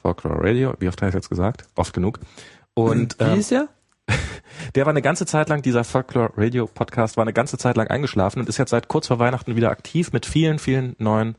Folklore 0.00 0.42
Radio, 0.42 0.74
wie 0.78 0.88
oft 0.88 1.00
habe 1.00 1.10
ich 1.10 1.14
jetzt 1.14 1.28
gesagt? 1.28 1.64
Oft 1.76 1.94
genug. 1.94 2.18
Und 2.74 3.18
Wie 3.18 3.24
ähm, 3.24 3.38
ist 3.38 3.50
der? 3.50 3.68
der 4.74 4.84
war 4.84 4.90
eine 4.90 5.02
ganze 5.02 5.26
Zeit 5.26 5.48
lang, 5.48 5.62
dieser 5.62 5.84
Folklore 5.84 6.32
Radio 6.36 6.66
Podcast 6.66 7.16
war 7.16 7.22
eine 7.22 7.32
ganze 7.32 7.56
Zeit 7.56 7.76
lang 7.76 7.86
eingeschlafen 7.86 8.40
und 8.40 8.48
ist 8.48 8.58
jetzt 8.58 8.70
seit 8.70 8.88
kurz 8.88 9.06
vor 9.06 9.18
Weihnachten 9.20 9.54
wieder 9.54 9.70
aktiv 9.70 10.12
mit 10.12 10.26
vielen, 10.26 10.58
vielen 10.58 10.96
neuen 10.98 11.36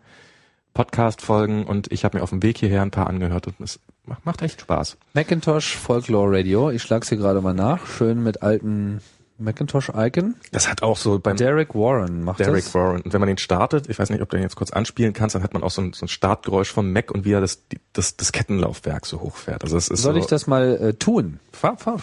Podcast-Folgen 0.74 1.66
und 1.66 1.92
ich 1.92 2.04
habe 2.04 2.18
mir 2.18 2.24
auf 2.24 2.30
dem 2.32 2.42
Weg 2.42 2.58
hierher 2.58 2.82
ein 2.82 2.92
paar 2.92 3.08
angehört 3.08 3.48
und 3.48 3.56
es 3.60 3.80
macht, 4.24 4.42
echt 4.42 4.62
Spaß. 4.62 4.98
Macintosh 5.14 5.76
Folklore 5.78 6.38
Radio. 6.38 6.72
Ich 6.72 6.82
schlag's 6.82 7.10
hier 7.10 7.18
gerade 7.18 7.42
mal 7.42 7.54
nach. 7.54 7.86
Schön 7.86 8.24
mit 8.24 8.42
alten 8.42 9.02
Macintosh-Icon. 9.38 10.36
Das 10.52 10.70
hat 10.70 10.84
auch 10.84 10.98
so 10.98 11.20
beim 11.20 11.38
Derek 11.38 11.76
Warren 11.76 12.24
macht 12.24 12.40
Derek 12.40 12.64
das. 12.64 12.74
Warren. 12.74 13.02
Und 13.02 13.14
wenn 13.14 13.20
man 13.20 13.28
den 13.28 13.38
startet, 13.38 13.90
ich 13.90 14.00
weiß 14.00 14.10
nicht, 14.10 14.22
ob 14.22 14.30
du 14.30 14.38
den 14.38 14.44
jetzt 14.44 14.56
kurz 14.56 14.72
anspielen 14.72 15.14
kannst, 15.14 15.36
dann 15.36 15.44
hat 15.44 15.54
man 15.54 15.64
auch 15.64 15.72
so 15.72 15.82
ein, 15.82 15.94
so 15.94 16.06
ein 16.06 16.10
Startgeräusch 16.10 16.72
vom 16.72 16.92
Mac 16.92 17.12
und 17.12 17.26
wie 17.26 17.34
er 17.34 17.42
das, 17.42 17.64
das, 17.94 18.18
das 18.18 18.32
Kettenlaufwerk 18.32 19.06
so 19.06 19.22
hochfährt. 19.22 19.64
Also 19.64 19.78
es 19.78 19.90
ist 19.90 20.02
Soll 20.02 20.14
so, 20.14 20.20
ich 20.20 20.26
das 20.26 20.48
mal 20.48 20.76
äh, 20.78 20.94
tun? 20.94 21.40
Fahr, 21.52 21.78
fahr, 21.78 22.00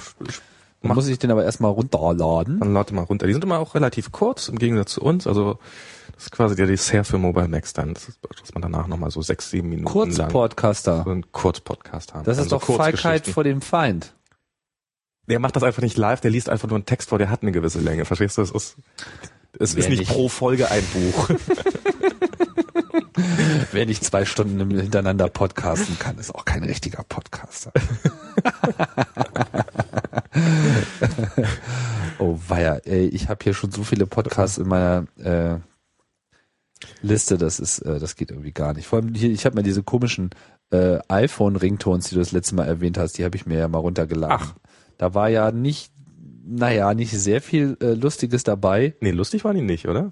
muss 0.82 1.08
ich 1.08 1.18
den 1.18 1.30
aber 1.30 1.44
erstmal 1.44 1.70
runterladen. 1.72 2.60
dann 2.60 2.72
lade 2.72 2.94
mal 2.94 3.02
runter. 3.02 3.26
Die 3.26 3.32
sind 3.32 3.44
immer 3.44 3.58
auch 3.58 3.74
relativ 3.74 4.12
kurz 4.12 4.48
im 4.48 4.58
Gegensatz 4.58 4.92
zu 4.92 5.02
uns. 5.02 5.26
Also 5.26 5.58
das 6.20 6.26
ist 6.26 6.32
quasi 6.32 6.54
der 6.54 6.66
Dessert 6.66 7.06
für 7.06 7.16
Mobile 7.16 7.48
Macs 7.48 7.72
dann, 7.72 7.94
das 7.94 8.10
ist, 8.10 8.18
dass 8.42 8.52
man 8.52 8.60
danach 8.60 8.86
nochmal 8.86 9.10
so 9.10 9.22
sechs, 9.22 9.48
sieben 9.48 9.70
Minuten 9.70 9.86
Kurzpodcaster. 9.86 11.02
so 11.02 11.10
einen 11.10 11.32
Kurzpodcast 11.32 12.12
haben. 12.12 12.24
Das 12.24 12.36
ist 12.36 12.52
Also 12.52 12.58
doch 12.58 12.76
Feigheit 12.76 13.26
vor 13.26 13.42
dem 13.42 13.62
Feind. 13.62 14.12
Der 15.28 15.38
macht 15.38 15.56
das 15.56 15.62
einfach 15.62 15.80
nicht 15.80 15.96
live, 15.96 16.20
der 16.20 16.30
liest 16.30 16.50
einfach 16.50 16.68
nur 16.68 16.76
einen 16.76 16.84
Text 16.84 17.08
vor, 17.08 17.16
der 17.16 17.30
hat 17.30 17.40
eine 17.40 17.52
gewisse 17.52 17.80
Länge. 17.80 18.04
Verstehst 18.04 18.36
du? 18.36 18.42
Es 18.42 18.50
ist, 18.50 18.76
es 19.58 19.76
Wer 19.76 19.84
ist 19.84 19.88
nicht, 19.88 20.00
nicht. 20.00 20.12
pro 20.12 20.28
Folge 20.28 20.70
ein 20.70 20.84
Buch. 20.92 21.30
Wer 23.72 23.86
nicht 23.86 24.04
zwei 24.04 24.26
Stunden 24.26 24.78
hintereinander 24.78 25.28
podcasten 25.28 25.98
kann, 25.98 26.18
ist 26.18 26.34
auch 26.34 26.44
kein 26.44 26.64
richtiger 26.64 27.02
Podcaster. 27.02 27.72
oh 32.18 32.38
weia, 32.46 32.74
ey, 32.84 33.06
ich 33.06 33.30
habe 33.30 33.42
hier 33.42 33.54
schon 33.54 33.70
so 33.70 33.84
viele 33.84 34.04
Podcasts 34.06 34.58
in 34.58 34.68
meiner 34.68 35.06
äh, 35.18 35.56
Liste, 37.02 37.38
das 37.38 37.60
ist, 37.60 37.80
äh, 37.80 37.98
das 37.98 38.16
geht 38.16 38.30
irgendwie 38.30 38.52
gar 38.52 38.74
nicht. 38.74 38.86
Vor 38.86 38.98
allem 39.00 39.14
hier, 39.14 39.30
ich 39.30 39.44
habe 39.46 39.56
mir 39.56 39.62
diese 39.62 39.82
komischen 39.82 40.30
äh, 40.70 40.98
iPhone-Ringtones, 41.08 42.08
die 42.08 42.14
du 42.14 42.20
das 42.20 42.32
letzte 42.32 42.54
Mal 42.54 42.66
erwähnt 42.66 42.98
hast, 42.98 43.18
die 43.18 43.24
habe 43.24 43.36
ich 43.36 43.46
mir 43.46 43.58
ja 43.58 43.68
mal 43.68 43.78
runtergeladen. 43.78 44.48
Ach. 44.50 44.54
Da 44.98 45.14
war 45.14 45.28
ja 45.28 45.50
nicht, 45.52 45.92
naja, 46.46 46.94
nicht 46.94 47.12
sehr 47.12 47.40
viel 47.40 47.76
äh, 47.80 47.94
Lustiges 47.94 48.44
dabei. 48.44 48.94
nee, 49.00 49.10
lustig 49.10 49.44
waren 49.44 49.56
die 49.56 49.62
nicht, 49.62 49.88
oder? 49.88 50.10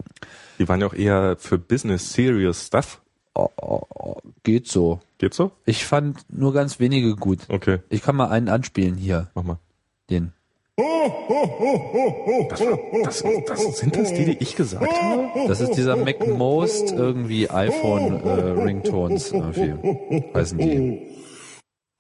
Die 0.59 0.69
waren 0.69 0.81
ja 0.81 0.87
auch 0.87 0.95
eher 0.95 1.37
für 1.39 1.59
Business 1.59 2.13
Serious 2.13 2.67
Stuff. 2.67 3.01
Oh, 3.35 3.49
oh, 3.61 3.83
oh, 3.95 4.17
geht 4.43 4.67
so. 4.69 5.01
Geht 5.19 5.35
so? 5.35 5.53
Ich 5.65 5.85
fand 5.85 6.21
nur 6.29 6.53
ganz 6.53 6.81
wenige 6.81 7.15
gut. 7.17 7.41
Okay, 7.49 7.79
Ich 7.89 8.03
kann 8.03 8.17
mal 8.17 8.29
einen 8.31 8.49
anspielen 8.49 8.97
hier, 8.97 9.31
mach 9.35 9.43
mal. 9.45 9.59
den. 10.11 10.33
Das, 12.51 12.61
das, 13.05 13.23
das, 13.47 13.79
sind 13.79 13.97
das 13.97 14.15
die, 14.15 14.25
die 14.27 14.39
ich 14.39 14.55
gesagt 14.55 14.87
habe? 15.03 15.49
Das 15.49 15.61
ist 15.61 15.73
dieser 15.73 15.97
MacMost 15.97 16.93
irgendwie 16.93 17.51
iPhone 17.51 18.25
äh, 18.25 18.31
Ringtones 18.63 19.33
irgendwie 19.33 19.75
heißen 20.35 20.57
die. 20.57 21.09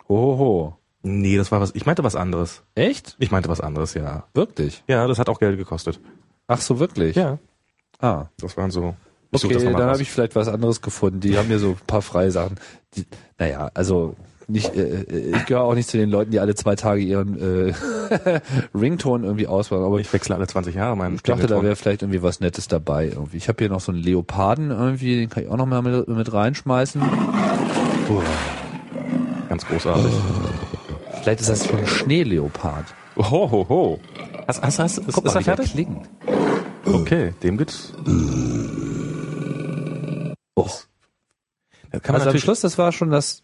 Hohoho. 0.08 0.78
Nee, 1.02 1.36
das 1.36 1.50
war 1.50 1.60
was. 1.60 1.74
Ich 1.74 1.86
meinte 1.86 2.04
was 2.04 2.14
anderes. 2.14 2.62
Echt? 2.76 3.16
Ich 3.18 3.32
meinte 3.32 3.48
was 3.48 3.60
anderes, 3.60 3.94
ja. 3.94 4.28
Wirklich? 4.34 4.84
Ja, 4.86 5.08
das 5.08 5.18
hat 5.18 5.28
auch 5.28 5.40
Geld 5.40 5.58
gekostet. 5.58 6.00
Ach 6.46 6.60
so, 6.60 6.78
wirklich? 6.78 7.16
Ja. 7.16 7.38
Ah. 7.98 8.26
Das 8.38 8.56
waren 8.56 8.70
so. 8.70 8.94
Ich 9.32 9.44
Okay, 9.44 9.54
dann 9.54 9.74
raus. 9.74 9.82
habe 9.82 10.02
ich 10.02 10.10
vielleicht 10.10 10.36
was 10.36 10.48
anderes 10.48 10.80
gefunden. 10.80 11.20
Die 11.20 11.36
haben 11.36 11.48
mir 11.48 11.58
so 11.58 11.70
ein 11.70 11.80
paar 11.86 12.02
freie 12.02 12.30
Sachen. 12.30 12.58
Die, 12.94 13.04
naja, 13.38 13.70
also 13.74 14.14
nicht, 14.48 14.74
äh, 14.74 15.02
äh, 15.02 15.36
ich 15.36 15.46
gehöre 15.46 15.62
auch 15.62 15.74
nicht 15.74 15.88
zu 15.88 15.98
den 15.98 16.10
Leuten, 16.10 16.30
die 16.30 16.40
alle 16.40 16.54
zwei 16.54 16.74
Tage 16.74 17.02
ihren 17.02 17.38
äh, 17.68 17.74
Rington 18.74 19.24
irgendwie 19.24 19.46
auswählen, 19.46 19.84
aber 19.84 20.00
ich, 20.00 20.10
wechsle 20.12 20.34
alle 20.34 20.46
20 20.46 20.74
Jahre 20.74 20.96
meinen 20.96 21.16
ich 21.16 21.22
dachte, 21.22 21.46
da 21.46 21.62
wäre 21.62 21.76
vielleicht 21.76 22.02
irgendwie 22.02 22.22
was 22.22 22.40
Nettes 22.40 22.66
dabei. 22.66 23.08
Irgendwie. 23.08 23.36
Ich 23.36 23.48
habe 23.48 23.58
hier 23.58 23.68
noch 23.68 23.80
so 23.80 23.92
einen 23.92 24.02
Leoparden 24.02 24.70
irgendwie, 24.70 25.16
den 25.16 25.28
kann 25.28 25.42
ich 25.42 25.50
auch 25.50 25.56
noch 25.58 25.66
mal 25.66 25.82
mit, 25.82 26.08
mit 26.08 26.32
reinschmeißen. 26.32 27.02
ganz 29.50 29.66
großartig. 29.66 30.12
Vielleicht 31.22 31.40
ist 31.40 31.50
das 31.50 31.64
so 31.64 31.76
ein 31.76 31.86
Schneeleopard. 31.86 32.86
Ho, 33.16 33.50
ho, 33.50 33.66
ho. 33.68 34.00
Hast, 34.46 34.62
hast, 34.62 34.78
hast, 34.78 34.98
ist, 34.98 35.12
Guck 35.12 35.26
ist 35.26 35.34
mal, 35.34 35.40
er 35.40 35.44
fertig? 35.44 35.72
klingt. 35.72 36.08
Okay, 36.86 37.34
dem 37.42 37.58
gibt's. 37.58 37.92
Oh. 40.54 40.66
Da 41.90 41.98
kann 42.00 42.14
man 42.14 42.22
Also 42.22 42.30
am 42.30 42.38
Schluss, 42.38 42.60
das 42.60 42.78
war 42.78 42.92
schon 42.92 43.10
das, 43.10 43.42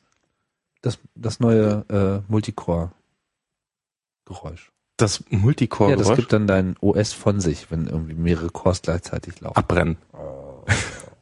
das, 0.85 0.99
das 1.15 1.41
neue 1.41 1.85
äh, 1.89 2.21
Multicore-Geräusch. 2.31 4.71
das 4.97 5.19
Ja, 5.19 5.25
das 5.29 5.41
Multicore-Geräusch 5.43 6.17
gibt 6.17 6.33
dann 6.33 6.47
dein 6.47 6.77
OS 6.81 7.13
von 7.13 7.41
sich, 7.41 7.71
wenn 7.71 7.87
irgendwie 7.87 8.15
mehrere 8.15 8.51
Cores 8.51 8.83
gleichzeitig 8.83 9.41
laufen. 9.41 9.57
abbrennen. 9.57 9.97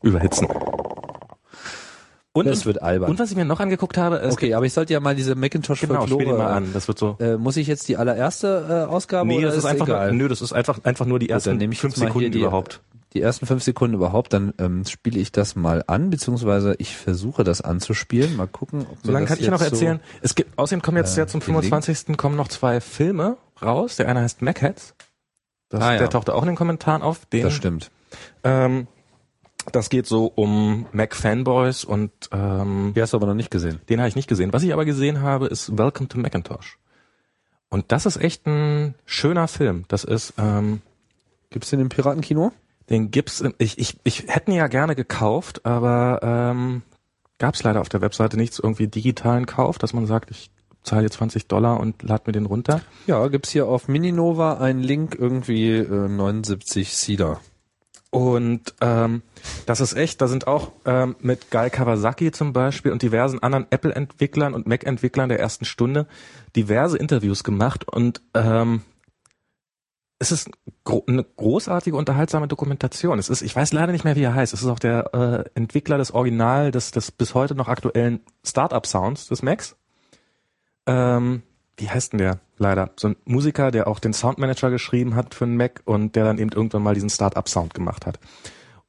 Überhitzen. 0.02 0.48
Und, 2.34 2.46
das 2.46 2.60
und, 2.60 2.66
wird 2.66 2.82
albern. 2.82 3.10
und 3.10 3.18
was 3.18 3.30
ich 3.30 3.36
mir 3.36 3.44
noch 3.44 3.60
angeguckt 3.60 3.98
habe, 3.98 4.16
es 4.16 4.32
okay, 4.32 4.54
aber 4.54 4.64
ich 4.64 4.72
sollte 4.72 4.94
ja 4.94 5.00
mal 5.00 5.14
diese 5.14 5.34
Macintosh 5.34 5.82
genau, 5.82 6.06
spiel 6.06 6.16
Folklore. 6.16 6.36
die 6.36 6.42
mal 6.42 6.50
an. 6.50 6.70
Das 6.72 6.88
wird 6.88 6.98
so. 6.98 7.16
Äh, 7.20 7.36
muss 7.36 7.58
ich 7.58 7.66
jetzt 7.66 7.88
die 7.88 7.98
allererste 7.98 8.86
äh, 8.88 8.90
Ausgabe 8.90 9.28
Nee, 9.28 9.36
oder 9.38 9.48
das 9.48 9.58
ist 9.58 9.66
einfach 9.66 9.86
egal? 9.86 10.12
nur, 10.12 10.22
nö, 10.22 10.28
das 10.28 10.40
ist 10.40 10.54
einfach 10.54 10.82
einfach 10.82 11.04
nur 11.04 11.18
die 11.18 11.26
Gut, 11.26 11.34
ersten 11.34 11.50
dann 11.50 11.58
nehme 11.58 11.74
ich 11.74 11.80
fünf 11.80 11.92
jetzt 11.92 12.00
mal 12.00 12.06
hier 12.06 12.12
Sekunden 12.12 12.32
die, 12.32 12.38
überhaupt. 12.38 12.80
Die 13.12 13.20
ersten 13.20 13.44
fünf 13.46 13.62
Sekunden 13.62 13.94
überhaupt, 13.94 14.32
dann 14.32 14.54
ähm, 14.58 14.84
spiele 14.86 15.20
ich 15.20 15.32
das 15.32 15.54
mal 15.54 15.84
an, 15.86 16.08
beziehungsweise 16.10 16.74
ich 16.78 16.96
versuche 16.96 17.44
das 17.44 17.60
anzuspielen. 17.60 18.36
Mal 18.36 18.48
gucken. 18.48 18.82
Ob 18.82 18.90
mir 18.90 18.96
So 19.04 19.12
lange 19.12 19.26
das 19.26 19.36
kann 19.36 19.44
ich 19.44 19.50
noch 19.50 19.60
erzählen. 19.60 20.00
Es 20.22 20.34
gibt 20.34 20.58
außerdem 20.58 20.80
kommen 20.82 20.96
jetzt 20.96 21.16
äh, 21.16 21.20
ja 21.20 21.26
zum 21.26 21.40
gelingt. 21.40 21.64
25. 21.66 22.16
kommen 22.16 22.36
noch 22.36 22.48
zwei 22.48 22.80
Filme 22.80 23.36
raus. 23.60 23.96
Der 23.96 24.08
eine 24.08 24.20
heißt 24.20 24.40
Macheads. 24.40 24.94
Das, 25.68 25.82
Ah, 25.82 25.92
ja. 25.92 25.98
Der 25.98 26.10
tauchte 26.10 26.34
auch 26.34 26.42
in 26.42 26.48
den 26.48 26.56
Kommentaren 26.56 27.02
auf. 27.02 27.18
So, 27.18 27.24
Den, 27.32 27.42
das 27.42 27.52
stimmt. 27.54 27.90
Ähm, 28.44 28.86
das 29.72 29.90
geht 29.90 30.06
so 30.06 30.26
um 30.26 30.86
Mac-Fanboys 30.92 31.84
und 31.84 32.10
ähm, 32.32 32.92
Die 32.96 33.02
hast 33.02 33.12
du 33.12 33.16
aber 33.18 33.26
noch 33.26 33.34
nicht 33.34 33.50
gesehen. 33.50 33.80
den 33.88 34.00
habe 34.00 34.08
ich 34.08 34.16
nicht 34.16 34.28
gesehen. 34.28 34.52
Was 34.52 34.62
ich 34.62 34.72
aber 34.72 34.84
gesehen 34.84 35.20
habe, 35.20 35.46
ist 35.46 35.76
Welcome 35.78 36.08
to 36.08 36.18
Macintosh. 36.18 36.78
Und 37.68 37.92
das 37.92 38.06
ist 38.06 38.16
echt 38.16 38.46
ein 38.46 38.94
schöner 39.04 39.48
Film. 39.48 39.84
Das 39.88 40.04
ist, 40.04 40.34
ähm, 40.38 40.82
Gibt's 41.50 41.68
den 41.70 41.80
im 41.80 41.90
Piratenkino? 41.90 42.52
Den 42.92 43.10
gibt's, 43.10 43.42
ich, 43.58 43.78
ich, 43.78 43.98
ich 44.04 44.24
hätte 44.28 44.50
ihn 44.50 44.56
ja 44.56 44.68
gerne 44.68 44.94
gekauft, 44.94 45.66
aber 45.66 46.20
ähm, 46.22 46.82
gab's 47.38 47.62
leider 47.62 47.80
auf 47.80 47.88
der 47.88 48.00
Webseite 48.00 48.36
nichts 48.36 48.58
irgendwie 48.58 48.86
digitalen 48.86 49.46
Kauf, 49.46 49.78
dass 49.78 49.92
man 49.92 50.06
sagt, 50.06 50.30
ich 50.30 50.50
zahle 50.82 51.02
jetzt 51.02 51.14
20 51.14 51.48
Dollar 51.48 51.80
und 51.80 52.02
lad 52.02 52.26
mir 52.26 52.32
den 52.32 52.46
runter. 52.46 52.80
Ja, 53.06 53.26
gibt's 53.28 53.50
hier 53.50 53.66
auf 53.66 53.88
Mininova 53.88 54.58
einen 54.58 54.80
Link 54.80 55.16
irgendwie 55.18 55.70
äh, 55.70 56.08
79 56.08 56.92
Cedar. 56.92 57.40
Und 58.10 58.74
ähm, 58.82 59.22
das 59.64 59.80
ist 59.80 59.94
echt, 59.94 60.20
da 60.20 60.28
sind 60.28 60.46
auch 60.46 60.72
ähm, 60.84 61.16
mit 61.20 61.50
Guy 61.50 61.70
Kawasaki 61.70 62.30
zum 62.30 62.52
Beispiel 62.52 62.92
und 62.92 63.00
diversen 63.00 63.42
anderen 63.42 63.66
Apple-Entwicklern 63.70 64.52
und 64.52 64.66
Mac-Entwicklern 64.66 65.30
der 65.30 65.40
ersten 65.40 65.64
Stunde 65.64 66.06
diverse 66.54 66.98
Interviews 66.98 67.42
gemacht 67.42 67.88
und 67.88 68.20
ähm, 68.34 68.82
es 70.22 70.30
ist 70.30 70.50
eine 71.08 71.24
großartige, 71.24 71.96
unterhaltsame 71.96 72.46
Dokumentation. 72.46 73.18
Es 73.18 73.28
ist, 73.28 73.42
ich 73.42 73.56
weiß 73.56 73.72
leider 73.72 73.90
nicht 73.90 74.04
mehr, 74.04 74.14
wie 74.14 74.22
er 74.22 74.34
heißt. 74.34 74.54
Es 74.54 74.62
ist 74.62 74.68
auch 74.68 74.78
der 74.78 75.12
äh, 75.12 75.50
Entwickler 75.58 75.98
des 75.98 76.12
Original, 76.12 76.70
des, 76.70 76.92
des 76.92 77.10
bis 77.10 77.34
heute 77.34 77.56
noch 77.56 77.66
aktuellen 77.66 78.20
Startup-Sounds 78.44 79.26
des 79.26 79.42
Macs. 79.42 79.74
Ähm, 80.86 81.42
wie 81.76 81.90
heißt 81.90 82.12
denn 82.12 82.18
der? 82.18 82.38
Leider. 82.56 82.90
So 82.94 83.08
ein 83.08 83.16
Musiker, 83.24 83.72
der 83.72 83.88
auch 83.88 83.98
den 83.98 84.12
Soundmanager 84.12 84.70
geschrieben 84.70 85.16
hat 85.16 85.34
für 85.34 85.44
einen 85.44 85.56
Mac 85.56 85.82
und 85.86 86.14
der 86.14 86.22
dann 86.22 86.38
eben 86.38 86.52
irgendwann 86.52 86.84
mal 86.84 86.94
diesen 86.94 87.10
Start-up-Sound 87.10 87.74
gemacht 87.74 88.06
hat. 88.06 88.20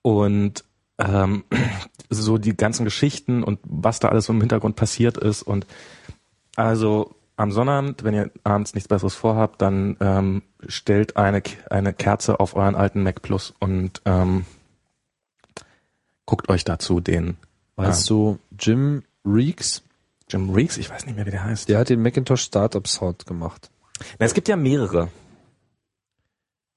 Und 0.04 0.64
ähm, 1.00 1.46
so 2.12 2.38
die 2.38 2.56
ganzen 2.56 2.84
Geschichten 2.84 3.44
und 3.44 3.60
was 3.64 4.00
da 4.00 4.10
alles 4.10 4.26
so 4.26 4.34
im 4.34 4.40
Hintergrund 4.40 4.76
passiert 4.76 5.18
ist. 5.18 5.42
Und 5.42 5.66
also 6.56 7.16
am 7.36 7.52
Sonnabend, 7.52 8.04
wenn 8.04 8.14
ihr 8.14 8.32
abends 8.44 8.74
nichts 8.76 8.88
Besseres 8.88 9.16
vorhabt, 9.16 9.62
dann 9.62 9.98
ähm, 10.00 10.44
stellt 10.68 11.18
eine, 11.18 11.42
eine 11.70 11.94
Kerze 11.94 12.40
auf 12.40 12.56
euren 12.56 12.76
alten 12.76 13.04
Mac 13.04 13.22
Plus 13.22 13.54
und 13.60 14.02
ähm, 14.06 14.46
guckt 16.26 16.50
euch 16.50 16.64
dazu 16.64 17.00
den 17.00 17.38
Weißt 17.76 18.08
du, 18.10 18.38
Jim 18.60 19.04
Reeks, 19.26 19.82
Jim 20.30 20.52
Reeks, 20.52 20.78
ich 20.78 20.90
weiß 20.92 21.06
nicht 21.08 21.16
mehr, 21.16 21.26
wie 21.26 21.32
der 21.32 21.44
heißt. 21.44 21.70
der 21.70 21.80
hat 21.80 21.90
den 21.90 22.02
Macintosh 22.04 22.44
Startup 22.44 22.88
Sound 22.88 23.26
gemacht. 23.26 23.72
Na, 24.20 24.26
es 24.26 24.34
gibt 24.36 24.48
ja 24.48 24.56
mehrere. 24.56 25.10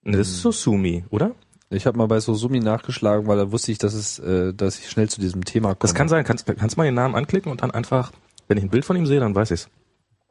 Ne, 0.03 0.17
Das 0.17 0.29
ist 0.29 0.41
Susumi, 0.41 1.05
oder? 1.11 1.33
Ich 1.69 1.85
habe 1.87 1.99
mal 1.99 2.07
bei 2.07 2.21
Sosumi 2.21 2.61
nachgeschlagen, 2.61 3.27
weil 3.27 3.37
da 3.37 3.51
wusste 3.51 3.73
ich, 3.73 3.79
dass 3.79 3.93
es, 3.93 4.19
äh, 4.21 4.55
dass 4.55 4.79
ich 4.79 4.89
schnell 4.89 5.09
zu 5.09 5.21
diesem 5.21 5.45
Thema 5.45 5.71
komme. 5.71 5.79
Das 5.81 5.95
kann 5.95 6.09
sein. 6.09 6.25
Kannst, 6.25 6.47
kannst 6.47 6.77
du 6.77 6.81
mal 6.81 6.85
den 6.85 6.95
Namen 6.95 7.17
anklicken 7.17 7.51
und 7.51 7.63
dann 7.63 7.73
einfach, 7.73 8.13
wenn 8.47 8.57
ich 8.57 8.65
ein 8.65 8.71
Bild 8.71 8.85
von 8.85 8.97
ihm 8.97 9.05
sehe, 9.05 9.19
dann 9.21 9.35
weiß 9.35 9.51
ich's. 9.51 9.69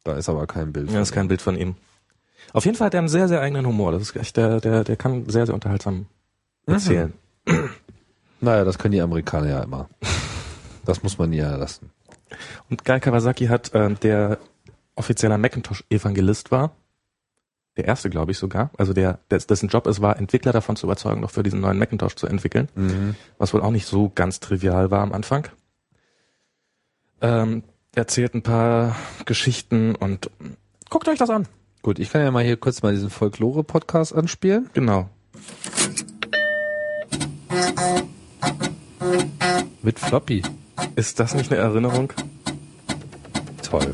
Da 0.05 0.13
ist 0.13 0.29
aber 0.29 0.45
kein 0.47 0.71
Bild. 0.71 0.89
Ja, 0.91 1.01
ist 1.01 1.11
kein 1.11 1.27
Bild 1.27 1.41
von 1.41 1.57
ihm. 1.57 1.75
Auf 2.53 2.63
jeden 2.63 2.77
Fall 2.77 2.85
hat 2.85 2.93
er 2.93 2.99
einen 2.99 3.09
sehr, 3.09 3.27
sehr 3.27 3.41
eigenen 3.41 3.65
Humor. 3.65 3.91
Das 3.91 4.03
ist 4.03 4.15
echt, 4.15 4.37
der, 4.37 4.61
der, 4.61 4.83
der 4.83 4.95
kann 4.95 5.27
sehr, 5.27 5.45
sehr 5.47 5.55
unterhaltsam 5.55 6.05
erzählen. 6.67 7.11
Naja, 8.39 8.63
das 8.63 8.77
können 8.77 8.91
die 8.93 9.01
Amerikaner 9.01 9.49
ja 9.49 9.63
immer. 9.63 9.89
Das 10.85 11.01
muss 11.03 11.17
man 11.17 11.33
ja 11.33 11.55
lassen. 11.55 11.89
Und 12.69 12.85
Guy 12.85 12.99
Kawasaki 12.99 13.47
hat, 13.47 13.71
ähm, 13.73 13.97
der 14.01 14.37
offizieller 14.95 15.37
Macintosh-Evangelist 15.39 16.51
war, 16.51 16.71
der 17.77 17.85
erste, 17.85 18.09
glaube 18.11 18.31
ich 18.31 18.37
sogar, 18.37 18.69
also 18.77 18.93
der, 18.93 19.19
des- 19.31 19.47
dessen 19.47 19.69
Job 19.69 19.87
es 19.87 20.01
war, 20.01 20.17
Entwickler 20.17 20.53
davon 20.53 20.75
zu 20.75 20.85
überzeugen, 20.85 21.21
noch 21.21 21.31
für 21.31 21.43
diesen 21.43 21.59
neuen 21.61 21.77
Macintosh 21.79 22.15
zu 22.15 22.27
entwickeln, 22.27 22.69
was 23.39 23.53
wohl 23.53 23.61
auch 23.61 23.71
nicht 23.71 23.85
so 23.87 24.09
ganz 24.13 24.39
trivial 24.39 24.91
war 24.91 25.01
am 25.01 25.11
Anfang. 25.13 25.47
Ähm, 27.21 27.63
erzählt 27.95 28.33
ein 28.33 28.41
paar 28.41 28.95
Geschichten 29.25 29.95
und 29.95 30.29
guckt 30.89 31.07
euch 31.07 31.17
das 31.17 31.29
an. 31.29 31.47
Gut, 31.81 31.99
ich 31.99 32.11
kann 32.11 32.21
ja 32.21 32.31
mal 32.31 32.43
hier 32.43 32.57
kurz 32.57 32.81
mal 32.81 32.93
diesen 32.93 33.09
Folklore-Podcast 33.09 34.15
anspielen. 34.15 34.69
Genau. 34.73 35.09
Mit 39.81 39.99
Floppy. 39.99 40.41
Ist 40.95 41.19
das 41.19 41.35
nicht 41.35 41.51
eine 41.51 41.61
Erinnerung? 41.61 42.11
Toll. 43.61 43.91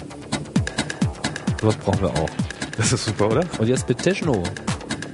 Sowas 1.59 1.75
brauchen 1.77 2.01
wir 2.01 2.09
auch. 2.11 2.29
Das 2.77 2.93
ist 2.93 3.05
super, 3.05 3.29
oder? 3.29 3.43
Und 3.59 3.67
jetzt 3.67 3.87
mit 3.89 3.97
Techno. 3.97 4.41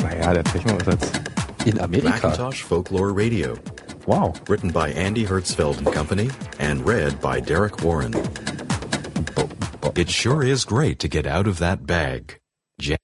Naja, 0.01 0.34
der 0.34 0.43
Techno 0.43 0.77
ist 0.77 0.88
jetzt. 0.88 1.19
In 1.65 1.80
Amerika. 1.81 2.27
Macintosh 2.27 2.64
Folklore 2.64 3.11
Radio. 3.14 3.55
Wow. 4.05 4.39
Written 4.47 4.72
by 4.72 4.93
Andy 4.93 5.26
Hertzfeld 5.26 5.80
and 5.80 5.91
Company 5.91 6.30
and 6.59 6.88
read 6.88 7.19
by 7.19 7.41
Derek 7.41 7.84
Warren. 7.84 8.15
It 9.98 10.11
sure 10.11 10.45
is 10.48 10.65
great 10.65 10.99
to 11.02 11.07
get 11.10 11.28
out 11.28 11.48
of 11.48 11.57
that 11.60 11.86
bag. 11.88 12.40
Ja- 12.80 12.98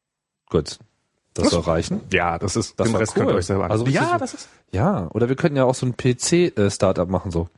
Gut. 0.50 0.78
Das 1.34 1.50
soll 1.50 1.62
reichen. 1.62 2.02
Ja, 2.12 2.38
das 2.38 2.56
ist, 2.56 2.80
Das 2.80 2.88
den 2.88 2.96
Rest 2.96 3.14
cool. 3.16 3.22
könnt 3.24 3.32
ihr 3.34 3.38
euch 3.38 3.46
selber 3.48 3.70
Also 3.72 3.88
ja, 3.88 4.18
das 4.20 4.36
ist, 4.36 4.50
Ja, 4.72 5.10
oder 5.14 5.30
wir 5.30 5.36
könnten 5.36 5.58
ja 5.58 5.64
auch 5.64 5.74
so 5.74 5.86
ein 5.88 5.96
PC-Startup 5.98 7.10
machen 7.10 7.32
so. 7.32 7.50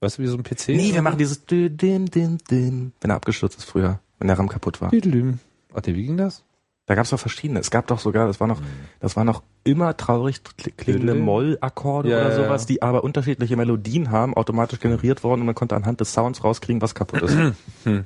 Weißt 0.00 0.18
du, 0.18 0.22
wie 0.22 0.26
so 0.26 0.36
ein 0.36 0.42
PC? 0.42 0.68
nee, 0.70 0.92
wir 0.92 1.00
machen 1.02 1.18
dieses 1.18 1.46
dü- 1.48 1.68
dim, 1.68 2.10
dim, 2.10 2.38
dim, 2.50 2.92
wenn 3.00 3.10
er 3.10 3.16
abgestürzt 3.16 3.56
ist 3.58 3.64
früher, 3.64 4.00
wenn 4.18 4.26
der 4.28 4.38
RAM 4.38 4.48
kaputt 4.48 4.80
war. 4.80 4.88
Ach 4.92 5.80
nee, 5.86 5.94
wie 5.94 6.04
ging 6.06 6.16
das? 6.16 6.42
Da 6.86 6.94
gab 6.94 7.04
es 7.04 7.10
doch 7.10 7.18
verschiedene. 7.18 7.60
Es 7.60 7.70
gab 7.70 7.86
doch 7.86 7.98
sogar, 7.98 8.26
das 8.26 8.40
war 8.40 8.46
noch, 8.46 8.60
das 9.00 9.16
war 9.16 9.24
noch 9.24 9.42
immer 9.64 9.96
traurig 9.96 10.42
kl- 10.60 10.72
klingende. 10.76 11.14
Moll-Akkorde 11.14 12.10
Ja, 12.10 12.18
oder 12.18 12.28
ja, 12.30 12.36
sowas, 12.36 12.62
ja. 12.62 12.66
die 12.66 12.82
aber 12.82 13.04
unterschiedliche 13.04 13.56
Melodien 13.56 14.10
haben, 14.10 14.34
automatisch 14.34 14.80
generiert 14.80 15.24
worden 15.24 15.40
und 15.40 15.46
man 15.46 15.54
konnte 15.54 15.76
anhand 15.76 16.00
des 16.00 16.12
Sounds 16.12 16.44
rauskriegen, 16.44 16.82
was 16.82 16.94
kaputt 16.94 17.22
ist. 17.22 17.36
Also 17.36 17.54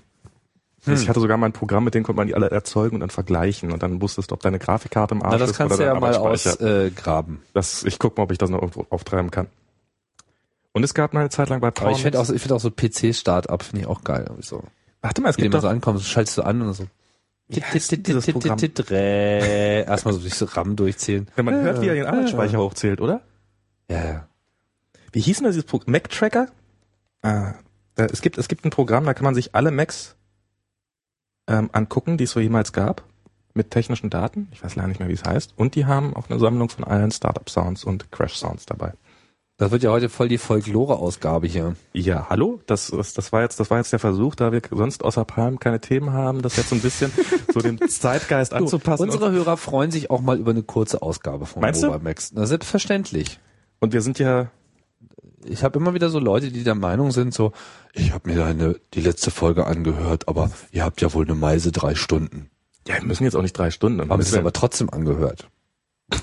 Ich 0.87 1.09
hatte 1.09 1.19
sogar 1.21 1.37
mal 1.37 1.47
ein 1.47 1.53
Programm, 1.53 1.85
mit 1.85 1.95
dem 1.95 2.05
konnte 2.05 2.17
man 2.19 2.29
die 2.29 2.35
alle 2.37 2.51
erzeugen 2.53 2.95
und 2.95 3.01
dann 3.01 3.11
vergleichen 3.11 3.73
und 3.73 3.83
dann 3.83 4.01
wusstest 4.01 4.31
du, 4.31 4.35
ob 4.35 4.43
deine 4.43 4.61
Grafikkarte 4.61 5.15
im 5.17 5.23
Arsch 5.23 5.33
Na, 5.33 5.39
das 5.39 5.51
ist 5.51 5.57
kannst 5.59 5.73
du 5.75 5.83
oder 5.83 5.87
ja 5.87 5.93
dein 5.93 6.01
mal 6.01 6.15
ausgraben. 6.17 7.43
Das, 7.53 7.83
ich 7.83 7.99
guck 7.99 8.17
mal, 8.17 8.23
ob 8.23 8.31
ich 8.33 8.39
das 8.39 8.49
noch 8.49 8.61
irgendwo 8.63 8.87
auftreiben 8.89 9.31
kann. 9.33 9.49
Und 10.73 10.85
es 10.85 10.95
gab 10.95 11.13
mal 11.15 11.21
eine 11.21 11.31
Zeit 11.31 11.49
lang 11.49 11.61
bei 11.61 11.67
Aber 11.67 11.75
Power 11.81 11.91
ich 11.91 12.03
finde 12.03 12.21
auch, 12.21 12.25
so- 12.25 12.33
ich 12.33 12.41
finde 12.41 12.55
auch 12.55 12.61
so 12.61 12.71
PC-Startup 12.71 13.61
finde 13.63 13.83
ich 13.83 13.87
auch 13.89 14.05
geil. 14.05 14.31
So. 14.41 14.63
Warte 15.03 15.21
mal, 15.21 15.31
es 15.31 15.37
Wie 15.37 15.43
gibt 15.43 15.55
doch, 15.55 15.63
so 15.63 15.69
ankommen, 15.69 15.99
so 15.99 16.05
schaltest 16.05 16.39
du 16.39 16.43
an 16.43 16.63
und 16.63 16.73
so. 16.75 16.85
Erstmal 19.87 20.15
so 20.15 20.21
durch 20.21 20.35
so 20.35 20.45
RAM 20.45 20.77
durchzählen. 20.77 21.29
Wenn 21.35 21.45
man 21.47 21.55
hört, 21.63 21.81
wie 21.81 21.89
er 21.89 21.95
den 21.95 22.07
Arbeitsspeicher 22.07 22.59
hochzählt, 22.59 23.01
oder? 23.01 23.23
Ja, 23.91 24.05
ja. 24.05 24.29
Wie 25.13 25.21
hieß 25.21 25.39
denn 25.39 25.45
das, 25.45 25.55
dieses 25.55 25.69
Programm? 25.69 25.93
Mac 25.93 26.11
Tracker? 26.11 26.49
Ah, 27.23 27.55
da, 27.95 28.05
es 28.05 28.21
gibt, 28.21 28.37
es 28.37 28.49
gibt 28.49 28.65
ein 28.65 28.71
Programm, 28.71 29.07
da 29.07 29.15
kann 29.15 29.25
man 29.25 29.35
sich 29.35 29.55
alle 29.55 29.71
Macs 29.71 30.17
ähm, 31.47 31.71
angucken, 31.73 32.19
die 32.19 32.25
es 32.25 32.33
so 32.33 32.41
jemals 32.41 32.73
gab, 32.73 33.03
mit 33.55 33.71
technischen 33.71 34.11
Daten. 34.11 34.49
Ich 34.53 34.63
weiß 34.63 34.77
leider 34.77 34.89
nicht 34.89 35.01
mehr, 35.01 35.09
wie 35.09 35.15
es 35.15 35.25
heißt. 35.25 35.55
Und 35.57 35.75
die 35.75 35.87
haben 35.87 36.15
auch 36.15 36.29
eine 36.29 36.39
Sammlung 36.39 36.69
von 36.69 36.85
allen 36.85 37.11
Startup-Sounds 37.11 37.85
und 37.85 38.13
Crash-Sounds 38.13 38.67
dabei. 38.67 38.93
Das 39.59 39.73
wird 39.73 39.83
ja 39.83 39.91
heute 39.91 40.09
voll 40.09 40.29
die 40.29 40.39
Folklore-Ausgabe 40.39 41.49
hier. 41.49 41.75
Ja, 41.93 42.29
hallo, 42.31 42.61
das, 42.67 42.93
das, 42.93 43.13
das 43.13 43.33
war 43.33 43.43
jetzt, 43.43 43.59
das 43.59 43.71
war 43.71 43.79
jetzt 43.79 43.93
der 43.93 43.99
Versuch, 43.99 44.37
da 44.37 44.53
wir 44.53 44.63
sonst 44.71 45.03
außer 45.05 45.25
Palm 45.25 45.59
keine 45.59 45.81
Themen 45.81 46.13
haben, 46.13 46.43
das 46.43 46.57
jetzt 46.57 46.69
so 46.69 46.77
ein 46.77 46.81
bisschen 46.81 47.11
so 47.53 47.61
dem 47.61 47.77
Zeitgeist 47.89 48.55
anzupassen. 48.55 49.03
Unsere 49.03 49.33
Hörer 49.33 49.57
freuen 49.57 49.91
sich 49.91 50.11
auch 50.11 50.21
mal 50.21 50.39
über 50.39 50.53
eine 50.53 50.63
kurze 50.63 51.03
Ausgabe 51.03 51.45
von 51.45 51.61
Meinst 51.61 51.83
du? 51.83 51.91
Max. 51.99 52.31
Na, 52.33 52.47
selbstverständlich. 52.47 53.41
Und 53.81 53.93
wir 53.93 54.01
sind 54.01 54.21
ja, 54.21 54.53
Ich 55.45 55.65
habe 55.65 55.77
immer 55.81 55.93
wieder 55.93 56.09
so 56.09 56.21
Leute, 56.21 56.53
die 56.53 56.63
der 56.63 56.77
Meinung 56.77 57.11
sind, 57.11 57.35
so, 57.35 57.51
ich 57.95 58.13
habe 58.13 58.33
mir 58.33 58.45
eine, 58.45 58.77
die 58.95 59.01
letzte 59.01 59.33
Folge 59.33 59.67
angehört, 59.67 60.29
aber 60.29 60.53
ihr 60.71 60.85
habt 60.85 61.01
ja 61.01 61.13
wohl 61.15 61.25
eine 61.25 61.35
Meise 61.35 61.73
drei 61.73 61.97
Stunden. 61.97 62.49
ja, 62.87 62.95
wir 62.95 63.05
müssen 63.05 63.25
jetzt 63.25 63.35
auch 63.35 63.43
nicht 63.43 63.59
drei 63.59 63.73
Stunden. 63.73 64.09
Haben 64.09 64.21
es 64.21 64.35
aber 64.35 64.53
trotzdem 64.53 64.89
angehört. 64.89 65.51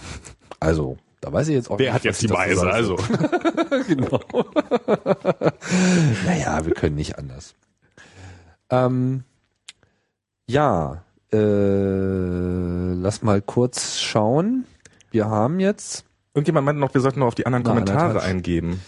Also, 0.62 0.98
da 1.26 1.34
weiß 1.34 1.48
ich 1.48 1.56
jetzt 1.56 1.72
auch 1.72 1.80
Wer 1.80 1.88
nicht, 1.88 1.94
hat 1.96 2.04
jetzt 2.04 2.22
die 2.22 2.28
Meise? 2.28 2.70
Also, 2.72 2.96
genau. 3.88 4.20
naja, 6.26 6.64
wir 6.66 6.74
können 6.74 6.96
nicht 6.96 7.18
anders. 7.18 7.56
Ähm, 8.70 9.24
ja, 10.48 11.04
äh, 11.34 12.94
lass 12.94 13.24
mal 13.24 13.42
kurz 13.42 14.00
schauen. 14.00 14.66
Wir 15.12 15.26
haben 15.26 15.60
jetzt, 15.60 16.06
irgendjemand 16.34 16.66
meinte 16.66 16.80
noch, 16.80 16.94
wir 16.94 17.02
sollten 17.02 17.20
noch 17.22 17.28
auf 17.28 17.36
die 17.36 17.46
anderen 17.48 17.64
Na, 17.64 17.70
Kommentare 17.72 18.22
eingeben. 18.22 18.82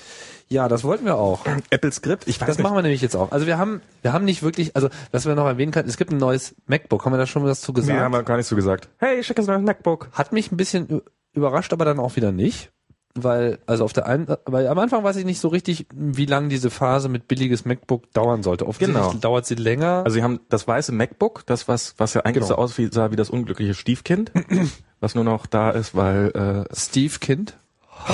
ja, 0.49 0.67
das 0.67 0.83
wollten 0.83 1.05
wir 1.05 1.15
auch. 1.15 1.43
Apple 1.71 1.91
Script, 1.91 2.27
ich 2.27 2.39
weiß 2.39 2.47
Das 2.47 2.57
nicht. 2.57 2.63
machen 2.63 2.75
wir 2.77 2.81
nämlich 2.83 3.01
jetzt 3.01 3.15
auch. 3.15 3.31
Also 3.31 3.47
wir 3.47 3.57
haben, 3.57 3.81
wir 4.03 4.13
haben 4.13 4.25
nicht 4.25 4.43
wirklich, 4.43 4.75
also 4.75 4.89
was 5.11 5.25
wir 5.25 5.33
noch 5.35 5.45
erwähnen 5.47 5.71
können, 5.71 5.89
es 5.89 5.97
gibt 5.97 6.11
ein 6.11 6.17
neues 6.17 6.53
MacBook. 6.67 7.03
Haben 7.05 7.13
wir 7.13 7.17
da 7.17 7.25
schon 7.25 7.43
was 7.45 7.61
zu 7.61 7.71
Nee, 7.71 7.81
gesagt? 7.81 7.99
haben 7.99 8.11
wir 8.13 8.21
gar 8.23 8.37
nicht 8.37 8.47
so 8.47 8.55
gesagt. 8.55 8.89
Hey, 8.97 9.23
schick 9.23 9.37
uns 9.39 9.49
ein 9.49 9.55
neues 9.55 9.65
MacBook. 9.65 10.09
Hat 10.11 10.33
mich 10.33 10.51
ein 10.51 10.57
bisschen 10.57 11.01
überrascht, 11.37 11.73
aber 11.73 11.85
dann 11.85 11.99
auch 11.99 12.15
wieder 12.15 12.31
nicht. 12.31 12.71
Weil, 13.19 13.57
also 13.65 13.83
auf 13.83 13.93
der 13.93 14.05
einen, 14.05 14.27
weil 14.45 14.67
am 14.67 14.77
Anfang 14.77 15.03
weiß 15.03 15.15
ich 15.15 15.25
nicht 15.25 15.39
so 15.39 15.47
richtig, 15.47 15.87
wie 15.91 16.27
lange 16.27 16.49
diese 16.49 16.69
Phase 16.69 17.09
mit 17.09 17.27
billiges 17.27 17.65
MacBook 17.65 18.11
dauern 18.13 18.43
sollte. 18.43 18.67
Offensichtlich 18.67 18.95
Genau. 19.07 19.19
dauert 19.19 19.47
sie 19.47 19.55
länger. 19.55 20.03
Also 20.05 20.15
sie 20.15 20.23
haben 20.23 20.39
das 20.49 20.67
weiße 20.67 20.91
MacBook, 20.91 21.43
das 21.47 21.67
was 21.67 21.95
was 21.97 22.13
ja 22.13 22.21
eigentlich 22.21 22.43
Genau. 22.43 22.47
so 22.47 22.55
aussah 22.55 23.09
wie 23.11 23.15
das 23.15 23.31
unglückliche 23.31 23.73
Stiefkind, 23.73 24.31
was 24.99 25.15
nur 25.15 25.23
noch 25.23 25.47
da 25.47 25.71
ist, 25.71 25.95
weil 25.95 26.65
äh, 26.69 26.75
Steve 26.75 27.17
Kind. 27.19 27.57
ich 28.07 28.13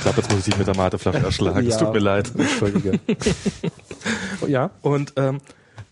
glaube, 0.00 0.16
jetzt 0.16 0.30
muss 0.30 0.38
ich 0.38 0.44
dich 0.44 0.58
mit 0.58 0.66
der 0.66 0.76
Mateflasche 0.76 1.18
erschlagen. 1.18 1.66
Es 1.66 1.74
Ja. 1.74 1.80
tut 1.84 1.92
mir 1.92 1.98
leid. 2.00 2.30
Entschuldige. 2.36 2.98
ja. 4.46 4.70
Und 4.82 5.12
ähm, 5.16 5.38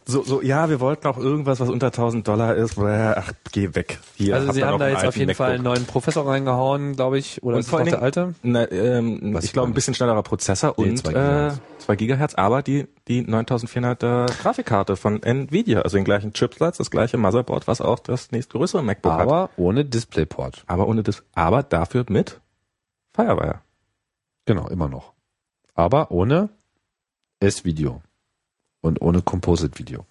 so, 0.07 0.23
so, 0.23 0.43
ja, 0.43 0.69
wir 0.69 0.81
wollten 0.81 1.07
auch 1.07 1.17
irgendwas, 1.19 1.61
was 1.61 1.69
unter 1.71 1.87
1000 1.87 2.29
Dollar 2.29 2.55
ist. 2.55 2.79
Ach, 2.79 3.33
geh 3.53 3.75
weg. 3.75 3.99
Hier, 4.17 4.35
Also 4.37 4.53
sie 4.53 4.63
haben 4.65 4.79
da 4.79 4.89
jetzt 4.89 5.05
auf 5.05 5.17
jeden 5.17 5.35
Fall 5.35 5.53
einen 5.53 5.63
MacBook. 5.63 5.77
neuen 5.79 5.87
Professor 5.87 6.27
reingehauen, 6.27 6.95
glaube 6.97 7.19
ich. 7.19 7.43
Oder 7.43 7.57
Und 7.57 7.61
ist 7.61 7.71
vor 7.71 7.79
noch 7.81 7.87
allen 7.87 7.91
der 7.93 8.03
alte? 8.03 8.35
Na, 8.43 8.71
ähm, 8.71 9.39
ich 9.43 9.53
glaube, 9.53 9.71
ein 9.71 9.75
bisschen 9.75 9.95
schnellerer 9.95 10.23
Prozessor 10.23 10.75
Nee, 10.77 10.91
und 10.91 10.97
zwei 10.99 11.11
äh, 11.11 11.13
Gigahertz. 11.15 11.61
2 11.79 11.97
Gigahertz, 11.97 12.35
aber 12.35 12.63
die, 12.63 12.87
die 13.09 13.23
9400er 13.27 14.27
Grafikkarte 14.41 14.97
von 14.97 15.23
Nvidia, 15.23 15.81
also 15.83 15.97
den 15.99 16.05
gleichen 16.05 16.33
Chipsatz, 16.33 16.79
das 16.79 16.91
gleiche 16.91 17.19
Motherboard, 17.19 17.67
was 17.67 17.81
auch 17.81 17.99
das 17.99 18.31
nächstgrößere 18.31 18.83
MacBook 18.83 19.13
hat. 19.13 19.21
Aber 19.21 19.51
ohne 19.57 19.85
Displayport. 19.85 20.65
Aber 20.67 20.87
ohne 20.89 21.03
das, 21.03 21.23
aber 21.35 21.63
dafür 21.63 22.05
mit 22.09 22.41
Firewire. 23.15 23.61
Genau, 24.47 24.69
immer 24.69 24.89
noch. 24.89 25.13
Aber 25.75 26.11
ohne 26.11 26.51
S-Video. 27.41 28.01
Und 28.85 29.01
ohne 29.01 29.23
Composite-Video. 29.23 30.05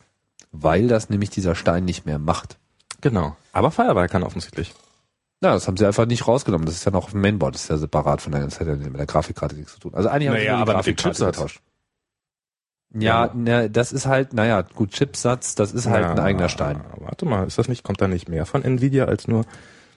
Weil 0.51 0.87
das 0.87 1.09
nämlich 1.11 1.29
dieser 1.29 1.53
Stein 1.53 1.85
nicht 1.85 2.07
mehr 2.07 2.17
macht. 2.17 2.57
Genau. 3.01 3.35
Aber 3.51 3.69
Firewire 3.69 4.07
kann 4.07 4.23
offensichtlich. 4.23 4.73
Ja, 5.43 5.53
das 5.53 5.67
haben 5.67 5.77
sie 5.77 5.85
einfach 5.85 6.07
nicht 6.07 6.27
rausgenommen. 6.27 6.65
Das 6.65 6.73
ist 6.73 6.83
ja 6.85 6.91
noch 6.91 7.03
auf 7.05 7.11
dem 7.11 7.21
Mainboard. 7.21 7.53
Das 7.53 7.63
ist 7.63 7.69
ja 7.69 7.77
separat 7.77 8.21
von 8.21 8.31
der 8.31 8.41
ganzen 8.41 8.65
Zeit 8.65 8.79
mit 8.79 8.97
der 8.97 9.05
Grafikkarte 9.05 9.55
nichts 9.55 9.73
zu 9.73 9.79
tun. 9.79 9.93
Also 9.93 10.09
eigentlich 10.09 10.29
haben 10.29 10.35
Naja, 10.37 10.55
sie 10.55 10.61
aber 10.63 10.73
Grafikkarte 10.73 11.09
Chipsatz. 11.09 11.35
getauscht. 11.35 11.61
Ja, 12.95 13.25
Ja. 13.25 13.31
na, 13.35 13.67
das 13.67 13.91
ist 13.91 14.07
halt, 14.07 14.33
naja, 14.33 14.61
gut, 14.61 14.91
Chipsatz, 14.91 15.53
das 15.53 15.71
ist 15.71 15.87
halt 15.87 16.05
ein 16.05 16.17
Ja, 16.17 16.23
eigener 16.23 16.49
Stein. 16.49 16.83
Warte 16.97 17.25
mal, 17.25 17.45
ist 17.45 17.57
das 17.59 17.67
nicht, 17.67 17.83
kommt 17.83 18.01
da 18.01 18.07
nicht 18.07 18.27
mehr 18.27 18.45
von 18.47 18.63
Nvidia 18.63 19.05
als 19.05 19.27
nur 19.27 19.45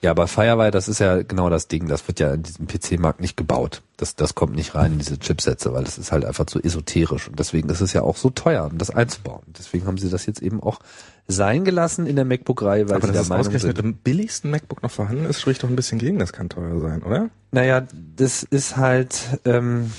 Ja, 0.01 0.11
aber 0.11 0.27
Firewire, 0.27 0.71
das 0.71 0.87
ist 0.87 0.99
ja 0.99 1.23
genau 1.23 1.49
das 1.49 1.67
Ding. 1.67 1.87
Das 1.87 2.07
wird 2.07 2.19
ja 2.19 2.33
in 2.33 2.43
diesem 2.43 2.67
PC-Markt 2.67 3.19
nicht 3.19 3.35
gebaut. 3.35 3.81
Das, 3.97 4.15
das 4.15 4.35
kommt 4.35 4.55
nicht 4.55 4.75
rein 4.75 4.93
in 4.93 4.99
diese 4.99 5.17
Chipsätze, 5.17 5.73
weil 5.73 5.83
das 5.83 5.97
ist 5.97 6.11
halt 6.11 6.23
einfach 6.23 6.45
zu 6.45 6.61
esoterisch. 6.61 7.27
Und 7.27 7.39
deswegen 7.39 7.69
ist 7.69 7.81
es 7.81 7.93
ja 7.93 8.03
auch 8.03 8.15
so 8.15 8.29
teuer, 8.29 8.67
um 8.71 8.77
das 8.77 8.91
einzubauen. 8.91 9.41
Deswegen 9.57 9.87
haben 9.87 9.97
sie 9.97 10.09
das 10.09 10.25
jetzt 10.27 10.41
eben 10.41 10.61
auch 10.61 10.79
sein 11.27 11.65
gelassen 11.65 12.05
in 12.05 12.15
der 12.15 12.25
MacBook-Reihe, 12.25 12.89
weil 12.89 12.97
aber 12.97 13.07
sie 13.07 13.13
das 13.13 13.27
der 13.27 13.37
ist 13.37 13.45
Meinung 13.45 13.59
sind. 13.59 13.79
im 13.79 13.95
billigsten 13.95 14.51
MacBook 14.51 14.83
noch 14.83 14.91
vorhanden 14.91 15.25
ist, 15.25 15.41
spricht 15.41 15.63
doch 15.63 15.69
ein 15.69 15.75
bisschen 15.75 15.97
gegen, 15.99 16.19
das 16.19 16.31
kann 16.31 16.47
teuer 16.47 16.79
sein, 16.79 17.03
oder? 17.03 17.29
Naja, 17.51 17.83
das 18.15 18.43
ist 18.43 18.77
halt, 18.77 19.39
ähm, 19.45 19.91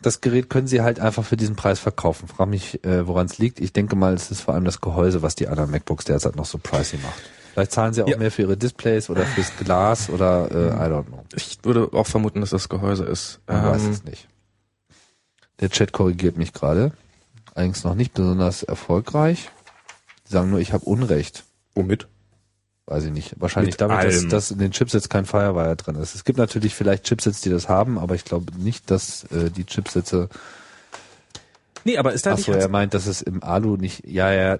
das 0.00 0.20
Gerät 0.20 0.48
können 0.48 0.66
sie 0.66 0.80
halt 0.80 1.00
einfach 1.00 1.24
für 1.24 1.36
diesen 1.36 1.56
Preis 1.56 1.80
verkaufen. 1.80 2.28
Frag 2.28 2.48
mich, 2.48 2.84
äh, 2.84 3.06
woran 3.06 3.26
es 3.26 3.38
liegt. 3.38 3.60
Ich 3.60 3.72
denke 3.72 3.96
mal, 3.96 4.14
es 4.14 4.30
ist 4.30 4.42
vor 4.42 4.54
allem 4.54 4.64
das 4.64 4.80
Gehäuse, 4.80 5.22
was 5.22 5.34
die 5.34 5.48
anderen 5.48 5.70
MacBooks 5.70 6.04
derzeit 6.04 6.36
noch 6.36 6.46
so 6.46 6.58
pricey 6.58 6.98
macht. 7.02 7.22
Vielleicht 7.54 7.70
zahlen 7.72 7.94
sie 7.94 8.02
auch 8.02 8.08
Ja. 8.08 8.16
mehr 8.18 8.32
für 8.32 8.42
ihre 8.42 8.56
Displays 8.56 9.08
oder 9.08 9.24
fürs 9.24 9.56
Glas 9.56 10.10
oder 10.10 10.50
äh, 10.50 10.68
I 10.74 10.90
don't 10.90 11.04
know. 11.06 11.22
Ich 11.36 11.58
würde 11.62 11.88
auch 11.92 12.06
vermuten, 12.06 12.40
dass 12.40 12.50
das 12.50 12.68
Gehäuse 12.68 13.04
ist. 13.04 13.38
Man 13.46 13.64
weiß 13.64 13.82
Ähm, 13.84 13.90
es 13.92 14.04
nicht. 14.04 14.28
Der 15.60 15.70
Chat 15.70 15.92
korrigiert 15.92 16.36
mich 16.36 16.52
gerade. 16.52 16.90
Allerdings 17.54 17.84
noch 17.84 17.94
nicht 17.94 18.12
besonders 18.12 18.64
erfolgreich. 18.64 19.50
Die 20.26 20.32
sagen 20.32 20.50
nur, 20.50 20.58
ich 20.58 20.72
habe 20.72 20.84
Unrecht. 20.84 21.44
womit? 21.76 22.08
Weiß 22.86 23.04
ich 23.04 23.12
nicht. 23.12 23.34
Wahrscheinlich 23.40 23.74
Mit 23.74 23.80
damit, 23.80 24.04
dass, 24.04 24.16
allem. 24.18 24.28
dass 24.30 24.50
in 24.50 24.58
den 24.58 24.72
Chipsets 24.72 25.08
kein 25.08 25.24
Firewire 25.24 25.76
drin 25.76 25.94
ist. 25.94 26.14
Es 26.16 26.24
gibt 26.24 26.38
natürlich 26.38 26.74
vielleicht 26.74 27.04
Chipsets, 27.04 27.40
die 27.40 27.50
das 27.50 27.68
haben, 27.68 27.98
aber 27.98 28.14
ich 28.16 28.24
glaube 28.24 28.52
nicht, 28.58 28.90
dass 28.90 29.24
äh, 29.30 29.50
die 29.50 29.64
Chipsätze. 29.64 30.28
Nee, 31.84 31.98
aber 31.98 32.12
ist 32.12 32.26
da 32.26 32.32
Achso, 32.32 32.50
nicht 32.50 32.60
er 32.60 32.68
meint, 32.68 32.94
dass 32.94 33.06
es 33.06 33.22
im 33.22 33.42
Alu 33.44 33.76
nicht. 33.76 34.06
Ja, 34.06 34.32
ja. 34.32 34.58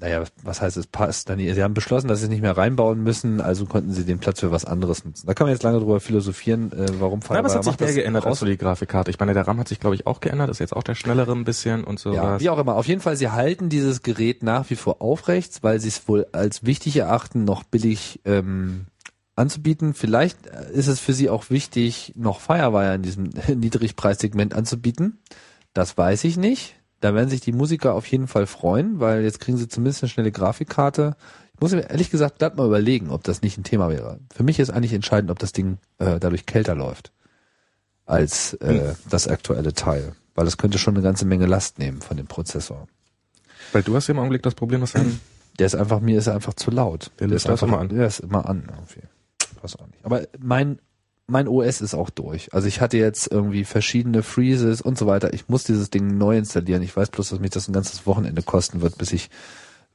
Naja, 0.00 0.24
was 0.42 0.62
heißt 0.62 0.78
es 0.78 0.86
passt? 0.86 1.28
Dann, 1.28 1.38
sie 1.38 1.62
haben 1.62 1.74
beschlossen, 1.74 2.08
dass 2.08 2.20
sie 2.20 2.24
es 2.24 2.30
nicht 2.30 2.40
mehr 2.40 2.56
reinbauen 2.56 3.02
müssen, 3.02 3.40
also 3.40 3.66
konnten 3.66 3.92
sie 3.92 4.04
den 4.04 4.18
Platz 4.18 4.40
für 4.40 4.50
was 4.50 4.64
anderes 4.64 5.04
nutzen. 5.04 5.26
Da 5.26 5.34
kann 5.34 5.46
man 5.46 5.52
jetzt 5.52 5.62
lange 5.62 5.78
drüber 5.78 6.00
philosophieren, 6.00 6.72
äh, 6.72 6.86
warum 6.98 7.20
aber 7.28 7.46
es 7.48 7.54
hat 7.54 7.64
sich 7.64 7.78
mehr 7.78 7.92
geändert 7.92 8.24
als 8.24 8.32
raus- 8.32 8.38
so 8.40 8.46
die 8.46 8.56
Grafikkarte. 8.56 9.10
Ich 9.10 9.20
meine, 9.20 9.34
der 9.34 9.46
RAM 9.46 9.58
hat 9.60 9.68
sich, 9.68 9.78
glaube 9.78 9.94
ich, 9.94 10.06
auch 10.06 10.20
geändert. 10.20 10.48
Ist 10.48 10.58
jetzt 10.58 10.74
auch 10.74 10.82
der 10.82 10.94
schnellere 10.94 11.32
ein 11.32 11.44
bisschen 11.44 11.84
und 11.84 11.98
so. 12.00 12.14
Ja, 12.14 12.40
wie 12.40 12.48
auch 12.48 12.58
immer. 12.58 12.76
Auf 12.76 12.86
jeden 12.86 13.02
Fall, 13.02 13.16
sie 13.16 13.28
halten 13.30 13.68
dieses 13.68 14.02
Gerät 14.02 14.42
nach 14.42 14.70
wie 14.70 14.76
vor 14.76 15.02
aufrecht, 15.02 15.62
weil 15.62 15.80
sie 15.80 15.88
es 15.88 16.08
wohl 16.08 16.26
als 16.32 16.64
wichtig 16.64 16.96
erachten, 16.96 17.44
noch 17.44 17.62
billig 17.62 18.20
ähm, 18.24 18.86
anzubieten. 19.36 19.92
Vielleicht 19.94 20.46
äh, 20.46 20.72
ist 20.72 20.86
es 20.86 20.98
für 21.00 21.12
sie 21.12 21.28
auch 21.28 21.50
wichtig, 21.50 22.14
noch 22.16 22.40
Firewire 22.40 22.94
in 22.94 23.02
diesem 23.02 23.24
Niedrigpreissegment 23.54 24.54
anzubieten. 24.54 25.18
Das 25.74 25.96
weiß 25.96 26.24
ich 26.24 26.36
nicht. 26.36 26.76
Da 27.00 27.14
werden 27.14 27.30
sich 27.30 27.40
die 27.40 27.52
Musiker 27.52 27.94
auf 27.94 28.06
jeden 28.06 28.28
Fall 28.28 28.46
freuen, 28.46 29.00
weil 29.00 29.22
jetzt 29.22 29.40
kriegen 29.40 29.56
sie 29.56 29.68
zumindest 29.68 30.02
eine 30.02 30.10
schnelle 30.10 30.32
Grafikkarte. 30.32 31.16
Ich 31.54 31.60
muss 31.60 31.72
mir 31.72 31.90
ehrlich 31.90 32.10
gesagt 32.10 32.38
glatt 32.38 32.56
mal 32.56 32.66
überlegen, 32.66 33.10
ob 33.10 33.24
das 33.24 33.42
nicht 33.42 33.58
ein 33.58 33.64
Thema 33.64 33.88
wäre. 33.88 34.18
Für 34.34 34.42
mich 34.42 34.58
ist 34.58 34.70
eigentlich 34.70 34.92
entscheidend, 34.92 35.30
ob 35.30 35.38
das 35.38 35.52
Ding 35.52 35.78
äh, 35.98 36.18
dadurch 36.20 36.46
kälter 36.46 36.74
läuft 36.74 37.12
als 38.10 38.54
äh, 38.54 38.94
das 39.08 39.28
aktuelle 39.28 39.72
Teil. 39.72 40.14
Weil 40.34 40.46
es 40.46 40.58
könnte 40.58 40.78
schon 40.78 40.94
eine 40.94 41.02
ganze 41.02 41.24
Menge 41.26 41.46
Last 41.46 41.78
nehmen 41.78 42.00
von 42.00 42.16
dem 42.16 42.26
Prozessor. 42.26 42.88
Weil 43.72 43.82
du 43.82 43.94
hast 43.94 44.08
ja 44.08 44.14
im 44.14 44.18
Augenblick 44.18 44.42
das 44.42 44.54
Problem, 44.54 44.80
dass 44.80 44.92
dein 44.94 45.20
Der 45.58 45.66
ist 45.66 45.74
einfach, 45.74 46.00
mir 46.00 46.18
ist 46.18 46.26
er 46.26 46.34
einfach 46.34 46.54
zu 46.54 46.70
laut. 46.70 47.10
Der 47.18 47.26
ist 47.26 47.32
lässt 47.32 47.44
das 47.46 47.62
einfach, 47.62 47.68
immer 47.68 47.78
an. 47.78 47.88
Der 47.88 48.06
ist 48.06 48.20
immer 48.20 48.48
an. 48.48 48.68
Irgendwie. 48.68 49.06
Weiß 49.62 49.76
auch 49.76 49.86
nicht. 49.86 50.04
Aber 50.04 50.22
mein, 50.38 50.80
mein 51.30 51.48
OS 51.48 51.80
ist 51.80 51.94
auch 51.94 52.10
durch. 52.10 52.52
Also 52.52 52.68
ich 52.68 52.80
hatte 52.80 52.98
jetzt 52.98 53.30
irgendwie 53.30 53.64
verschiedene 53.64 54.22
Freezes 54.22 54.80
und 54.80 54.98
so 54.98 55.06
weiter. 55.06 55.32
Ich 55.32 55.48
muss 55.48 55.64
dieses 55.64 55.90
Ding 55.90 56.18
neu 56.18 56.36
installieren. 56.36 56.82
Ich 56.82 56.96
weiß 56.96 57.10
bloß, 57.10 57.30
dass 57.30 57.40
mich 57.40 57.50
das 57.50 57.68
ein 57.68 57.72
ganzes 57.72 58.06
Wochenende 58.06 58.42
kosten 58.42 58.82
wird, 58.82 58.98
bis 58.98 59.12
ich 59.12 59.30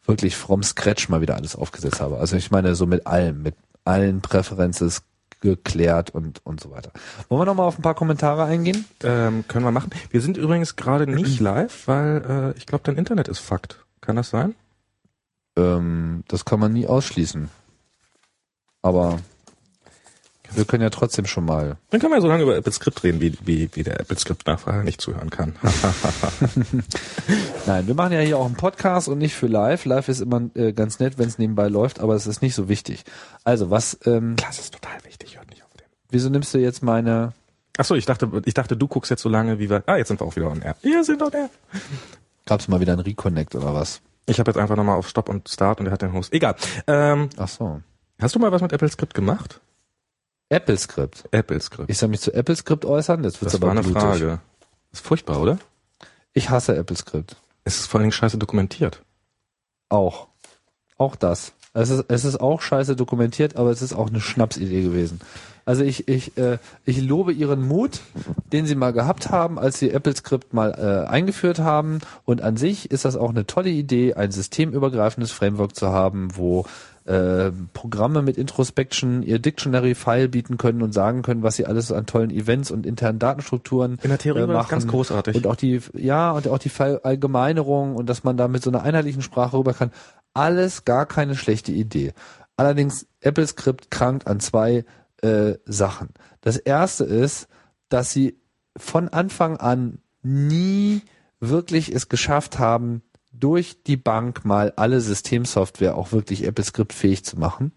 wirklich 0.05 0.35
from 0.35 0.63
scratch 0.63 1.09
mal 1.09 1.21
wieder 1.21 1.35
alles 1.35 1.55
aufgesetzt 1.55 2.01
habe. 2.01 2.17
Also 2.17 2.35
ich 2.37 2.51
meine 2.51 2.75
so 2.75 2.85
mit 2.85 3.05
allem, 3.05 3.41
mit 3.41 3.55
allen 3.83 4.21
Präferences 4.21 5.03
geklärt 5.41 6.09
und, 6.09 6.45
und 6.45 6.59
so 6.59 6.71
weiter. 6.71 6.91
Wollen 7.29 7.41
wir 7.41 7.45
nochmal 7.45 7.67
auf 7.67 7.77
ein 7.77 7.83
paar 7.83 7.93
Kommentare 7.93 8.45
eingehen? 8.45 8.85
ähm, 9.03 9.45
können 9.47 9.65
wir 9.65 9.71
machen. 9.71 9.91
Wir 10.09 10.21
sind 10.21 10.37
übrigens 10.37 10.75
gerade 10.75 11.05
nicht 11.07 11.39
live, 11.41 11.87
weil 11.87 12.53
äh, 12.55 12.57
ich 12.57 12.65
glaube, 12.65 12.83
dein 12.83 12.95
Internet 12.95 13.27
ist 13.27 13.39
Fakt. 13.39 13.85
Kann 14.01 14.15
das 14.15 14.29
sein? 14.29 14.55
Ähm, 15.57 16.23
das 16.27 16.45
kann 16.45 16.59
man 16.59 16.73
nie 16.73 16.87
ausschließen. 16.87 17.49
Aber 18.81 19.19
Wir 20.55 20.65
können 20.65 20.83
ja 20.83 20.89
trotzdem 20.89 21.25
schon 21.25 21.45
mal. 21.45 21.77
Dann 21.89 21.99
können 21.99 22.13
wir 22.13 22.21
so 22.21 22.27
lange 22.27 22.43
über 22.43 22.55
Apple 22.55 22.71
Script 22.71 23.03
reden, 23.03 23.21
wie, 23.21 23.37
wie, 23.43 23.69
wie 23.73 23.83
der 23.83 23.99
Apple 23.99 24.17
Script 24.17 24.47
Nachfrager 24.47 24.83
nicht 24.83 25.01
zuhören 25.01 25.29
kann. 25.29 25.55
Nein, 27.65 27.87
wir 27.87 27.93
machen 27.93 28.13
ja 28.13 28.19
hier 28.19 28.37
auch 28.37 28.45
einen 28.45 28.55
Podcast 28.55 29.07
und 29.07 29.17
nicht 29.17 29.35
für 29.35 29.47
live. 29.47 29.85
Live 29.85 30.07
ist 30.07 30.21
immer 30.21 30.41
äh, 30.55 30.71
ganz 30.71 30.99
nett, 30.99 31.17
wenn 31.17 31.27
es 31.27 31.37
nebenbei 31.37 31.67
läuft, 31.67 31.99
aber 31.99 32.15
es 32.15 32.27
ist 32.27 32.41
nicht 32.41 32.55
so 32.55 32.69
wichtig. 32.69 33.03
Also 33.43 33.69
was, 33.69 33.97
ähm, 34.05 34.35
das 34.37 34.59
ist 34.59 34.73
total 34.73 35.03
wichtig, 35.03 35.37
hört 35.37 35.49
nicht 35.49 35.63
auf 35.63 35.73
den. 35.73 35.85
wieso 36.09 36.29
nimmst 36.29 36.53
du 36.53 36.59
jetzt 36.59 36.81
meine, 36.81 37.33
Ach 37.77 37.85
so, 37.85 37.95
ich 37.95 38.05
dachte, 38.05 38.29
ich 38.45 38.53
dachte, 38.53 38.77
du 38.77 38.87
guckst 38.87 39.11
jetzt 39.11 39.21
so 39.21 39.29
lange, 39.29 39.59
wie 39.59 39.69
wir. 39.69 39.83
Ah, 39.85 39.97
jetzt 39.97 40.07
sind 40.07 40.21
wir 40.21 40.25
auch 40.25 40.35
wieder 40.35 40.49
on 40.49 40.61
air. 40.61 40.75
Wir 40.81 41.03
sind 41.03 41.21
on 41.21 41.33
air. 41.33 41.49
gab's 42.45 42.67
mal 42.67 42.79
wieder 42.79 42.93
einen 42.93 43.01
Reconnect 43.01 43.55
oder 43.55 43.73
was? 43.73 44.01
Ich 44.27 44.39
habe 44.39 44.49
jetzt 44.49 44.57
einfach 44.57 44.75
nochmal 44.75 44.97
auf 44.97 45.09
Stopp 45.09 45.29
und 45.29 45.49
Start 45.49 45.79
und 45.79 45.87
er 45.87 45.91
hat 45.91 46.01
den 46.01 46.13
Host. 46.13 46.33
Egal. 46.33 46.55
Ähm, 46.87 47.29
Ach 47.37 47.47
so. 47.47 47.81
hast 48.21 48.33
du 48.33 48.39
mal 48.39 48.51
was 48.51 48.61
mit 48.61 48.71
Apple 48.71 48.89
Script 48.89 49.13
gemacht? 49.13 49.59
Apple 50.49 50.77
Script. 50.77 51.25
Apple 51.31 51.59
Script. 51.59 51.89
Ich 51.89 51.97
soll 51.97 52.09
mich 52.09 52.21
zu 52.21 52.33
Apple 52.33 52.55
Script 52.55 52.85
äußern, 52.85 53.23
jetzt 53.23 53.41
wird's 53.41 53.53
das 53.53 53.61
aber 53.61 53.67
war 53.67 53.71
eine 53.71 53.81
blutig. 53.81 54.01
Frage. 54.01 54.39
Ist 54.91 55.05
furchtbar, 55.05 55.41
oder? 55.41 55.57
Ich 56.33 56.49
hasse 56.49 56.75
Apple 56.75 56.95
Script. 56.95 57.37
Es 57.63 57.79
ist 57.79 57.87
vor 57.87 57.99
allen 57.99 58.05
Dingen 58.05 58.11
scheiße 58.11 58.37
dokumentiert. 58.37 59.01
Auch. 59.89 60.27
Auch 60.97 61.15
das. 61.15 61.53
Es 61.73 61.89
ist, 61.89 62.05
es 62.07 62.23
ist 62.23 62.39
auch 62.39 62.61
scheiße 62.61 62.95
dokumentiert, 62.95 63.57
aber 63.57 63.69
es 63.69 63.81
ist 63.81 63.93
auch 63.93 64.07
eine 64.07 64.21
Schnapsidee 64.21 64.81
gewesen. 64.83 65.19
Also 65.65 65.83
ich, 65.83 66.07
ich, 66.07 66.37
äh, 66.37 66.59
ich 66.85 67.01
lobe 67.01 67.33
ihren 67.33 67.67
Mut, 67.67 68.01
den 68.53 68.65
sie 68.65 68.75
mal 68.75 68.93
gehabt 68.93 69.29
haben, 69.31 69.57
als 69.57 69.79
sie 69.79 69.89
Apple 69.89 70.15
Script 70.15 70.53
mal 70.53 70.71
äh, 70.71 71.09
eingeführt 71.09 71.59
haben. 71.59 71.99
Und 72.23 72.41
an 72.41 72.55
sich 72.55 72.91
ist 72.91 73.03
das 73.03 73.17
auch 73.17 73.31
eine 73.31 73.47
tolle 73.47 73.71
Idee, 73.71 74.13
ein 74.13 74.31
systemübergreifendes 74.31 75.31
Framework 75.31 75.75
zu 75.75 75.89
haben, 75.89 76.37
wo 76.37 76.65
äh, 77.05 77.51
Programme 77.73 78.21
mit 78.23 78.37
Introspection 78.37 79.21
ihr 79.21 79.37
Dictionary-File 79.39 80.27
bieten 80.27 80.57
können 80.57 80.81
und 80.81 80.91
sagen 80.91 81.21
können, 81.21 81.43
was 81.43 81.55
sie 81.55 81.65
alles 81.65 81.91
an 81.91 82.07
tollen 82.07 82.31
Events 82.31 82.71
und 82.71 82.85
internen 82.85 83.19
Datenstrukturen 83.19 83.99
In 84.01 84.09
der 84.09 84.17
Theorie 84.17 84.41
äh, 84.41 84.47
machen. 84.47 84.69
ganz 84.69 84.87
großartig. 84.87 85.35
Und 85.35 85.47
auch 85.47 85.55
die, 85.55 85.81
ja, 85.93 86.31
und 86.31 86.47
auch 86.47 86.57
die 86.57 86.69
Verallgemeinerung 86.69 87.95
und 87.95 88.09
dass 88.09 88.23
man 88.23 88.37
da 88.37 88.47
mit 88.47 88.63
so 88.63 88.71
einer 88.71 88.81
einheitlichen 88.81 89.21
Sprache 89.21 89.57
rüber 89.57 89.73
kann. 89.73 89.91
Alles 90.33 90.83
gar 90.83 91.05
keine 91.05 91.35
schlechte 91.35 91.71
Idee. 91.71 92.13
Allerdings, 92.57 93.05
Apple 93.21 93.45
Script 93.45 93.91
krankt 93.91 94.25
an 94.27 94.39
zwei 94.39 94.83
äh, 95.21 95.53
Sachen. 95.65 96.09
Das 96.41 96.57
erste 96.57 97.03
ist, 97.03 97.47
dass 97.89 98.11
sie 98.11 98.39
von 98.75 99.09
Anfang 99.09 99.57
an 99.57 99.99
nie 100.23 101.01
wirklich 101.39 101.93
es 101.93 102.09
geschafft 102.09 102.59
haben, 102.59 103.03
durch 103.39 103.83
die 103.83 103.97
Bank 103.97 104.45
mal 104.45 104.73
alle 104.75 105.01
Systemsoftware 105.01 105.95
auch 105.95 106.11
wirklich 106.11 106.45
Apple 106.45 106.63
Script 106.63 106.93
fähig 106.93 107.23
zu 107.25 107.39
machen. 107.39 107.71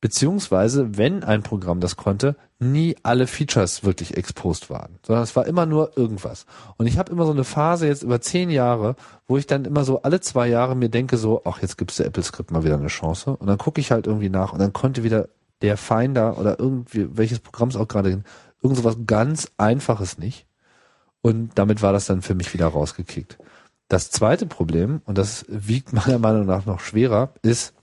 Beziehungsweise, 0.00 0.98
wenn 0.98 1.22
ein 1.22 1.44
Programm 1.44 1.78
das 1.78 1.96
konnte, 1.96 2.34
nie 2.58 2.96
alle 3.04 3.28
Features 3.28 3.84
wirklich 3.84 4.16
exposed 4.16 4.68
waren, 4.68 4.98
sondern 5.06 5.22
es 5.22 5.36
war 5.36 5.46
immer 5.46 5.64
nur 5.64 5.96
irgendwas. 5.96 6.44
Und 6.76 6.88
ich 6.88 6.98
habe 6.98 7.12
immer 7.12 7.24
so 7.24 7.30
eine 7.30 7.44
Phase 7.44 7.86
jetzt 7.86 8.02
über 8.02 8.20
zehn 8.20 8.50
Jahre, 8.50 8.96
wo 9.28 9.36
ich 9.36 9.46
dann 9.46 9.64
immer 9.64 9.84
so 9.84 10.02
alle 10.02 10.20
zwei 10.20 10.48
Jahre 10.48 10.74
mir 10.74 10.88
denke 10.88 11.18
so, 11.18 11.42
ach, 11.44 11.62
jetzt 11.62 11.78
gibst 11.78 12.00
du 12.00 12.04
Apple 12.04 12.24
Script 12.24 12.50
mal 12.50 12.64
wieder 12.64 12.78
eine 12.78 12.88
Chance. 12.88 13.36
Und 13.36 13.46
dann 13.46 13.58
gucke 13.58 13.80
ich 13.80 13.92
halt 13.92 14.08
irgendwie 14.08 14.28
nach 14.28 14.52
und 14.52 14.58
dann 14.58 14.72
konnte 14.72 15.04
wieder 15.04 15.28
der 15.60 15.76
Finder 15.76 16.36
oder 16.36 16.58
irgendwie, 16.58 17.16
welches 17.16 17.38
Programm 17.38 17.68
es 17.68 17.76
auch 17.76 17.86
gerade, 17.86 18.24
irgend 18.60 18.76
so 18.76 18.82
was 18.82 18.96
ganz 19.06 19.52
Einfaches 19.56 20.18
nicht. 20.18 20.46
Und 21.20 21.52
damit 21.54 21.80
war 21.80 21.92
das 21.92 22.06
dann 22.06 22.22
für 22.22 22.34
mich 22.34 22.52
wieder 22.52 22.66
rausgekickt. 22.66 23.38
Das 23.92 24.10
zweite 24.10 24.46
Problem, 24.46 25.02
und 25.04 25.18
das 25.18 25.44
wiegt 25.48 25.92
meiner 25.92 26.18
Meinung 26.18 26.46
nach 26.46 26.64
noch 26.64 26.80
schwerer, 26.80 27.34
ist 27.42 27.74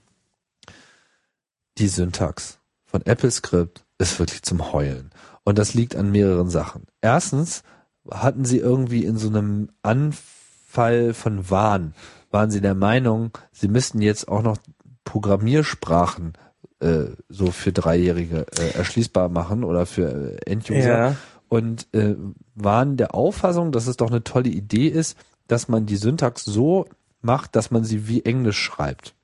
die 1.78 1.86
Syntax 1.86 2.58
von 2.84 3.06
Apple 3.06 3.30
Script 3.30 3.84
ist 3.96 4.18
wirklich 4.18 4.42
zum 4.42 4.72
Heulen. 4.72 5.10
Und 5.44 5.56
das 5.56 5.72
liegt 5.72 5.94
an 5.94 6.10
mehreren 6.10 6.50
Sachen. 6.50 6.88
Erstens 7.00 7.62
hatten 8.10 8.44
sie 8.44 8.58
irgendwie 8.58 9.04
in 9.04 9.18
so 9.18 9.28
einem 9.28 9.68
Anfall 9.82 11.14
von 11.14 11.48
Wahn, 11.48 11.94
waren 12.32 12.50
sie 12.50 12.60
der 12.60 12.74
Meinung, 12.74 13.30
sie 13.52 13.68
müssten 13.68 14.02
jetzt 14.02 14.26
auch 14.26 14.42
noch 14.42 14.58
Programmiersprachen 15.04 16.32
äh, 16.80 17.04
so 17.28 17.52
für 17.52 17.70
Dreijährige 17.70 18.46
äh, 18.58 18.76
erschließbar 18.76 19.28
machen 19.28 19.62
oder 19.62 19.86
für 19.86 20.10
äh, 20.10 20.50
Enduser 20.50 21.14
und 21.48 21.86
äh, 21.94 22.16
waren 22.56 22.96
der 22.96 23.14
Auffassung, 23.14 23.70
dass 23.70 23.86
es 23.86 23.96
doch 23.96 24.10
eine 24.10 24.24
tolle 24.24 24.48
Idee 24.48 24.88
ist, 24.88 25.16
dass 25.50 25.68
man 25.68 25.86
die 25.86 25.96
Syntax 25.96 26.44
so 26.44 26.86
macht, 27.22 27.56
dass 27.56 27.70
man 27.70 27.84
sie 27.84 28.08
wie 28.08 28.24
Englisch 28.24 28.58
schreibt. 28.58 29.14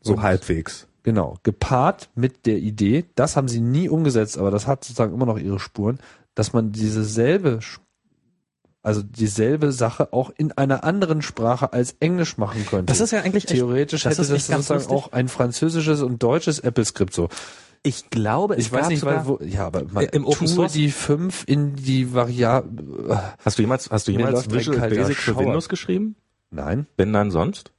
So 0.00 0.20
halbwegs. 0.22 0.86
Genau, 1.02 1.36
gepaart 1.42 2.08
mit 2.14 2.46
der 2.46 2.58
Idee, 2.58 3.04
das 3.14 3.36
haben 3.36 3.48
sie 3.48 3.60
nie 3.60 3.88
umgesetzt, 3.88 4.38
aber 4.38 4.50
das 4.50 4.66
hat 4.66 4.84
sozusagen 4.84 5.14
immer 5.14 5.26
noch 5.26 5.38
ihre 5.38 5.58
Spuren, 5.60 5.98
dass 6.34 6.52
man 6.52 6.72
diese 6.72 7.04
selbe, 7.04 7.60
also 8.82 9.02
dieselbe 9.02 9.70
Sache 9.72 10.12
auch 10.12 10.30
in 10.36 10.52
einer 10.52 10.82
anderen 10.84 11.22
Sprache 11.22 11.72
als 11.72 11.96
Englisch 12.00 12.36
machen 12.38 12.66
könnte. 12.66 12.86
Das 12.86 13.00
ist 13.00 13.10
ja 13.12 13.20
eigentlich 13.20 13.44
echt- 13.44 13.54
theoretisch 13.54 14.02
das 14.02 14.12
hätte 14.12 14.22
ist 14.22 14.30
das 14.30 14.38
echt 14.38 14.48
ganz 14.48 14.66
sozusagen 14.66 14.92
lustig. 14.94 15.10
auch 15.10 15.16
ein 15.16 15.28
französisches 15.28 16.02
und 16.02 16.22
deutsches 16.22 16.58
Apple-Skript 16.58 17.14
so. 17.14 17.28
Ich 17.86 18.08
glaube, 18.08 18.56
Ich 18.56 18.72
weiß 18.72 18.88
nicht, 18.88 19.04
weil, 19.04 19.26
wo, 19.26 19.38
ja, 19.44 19.66
aber 19.66 19.82
man, 19.90 20.06
Im 20.06 20.24
Open 20.26 20.48
Source- 20.48 20.72
die 20.72 20.90
fünf 20.90 21.44
in 21.46 21.76
die 21.76 22.14
Variable. 22.14 23.34
Hast 23.44 23.58
du 23.58 23.62
jemals, 23.62 23.90
hast 23.90 24.08
du 24.08 24.12
jemals 24.12 24.50
Visual 24.50 24.88
Basic 24.88 25.16
für. 25.18 25.36
Windows 25.38 25.68
geschrieben? 25.68 26.16
Nein, 26.50 26.86
Wenn 26.96 27.12
dann 27.12 27.30
sonst? 27.30 27.72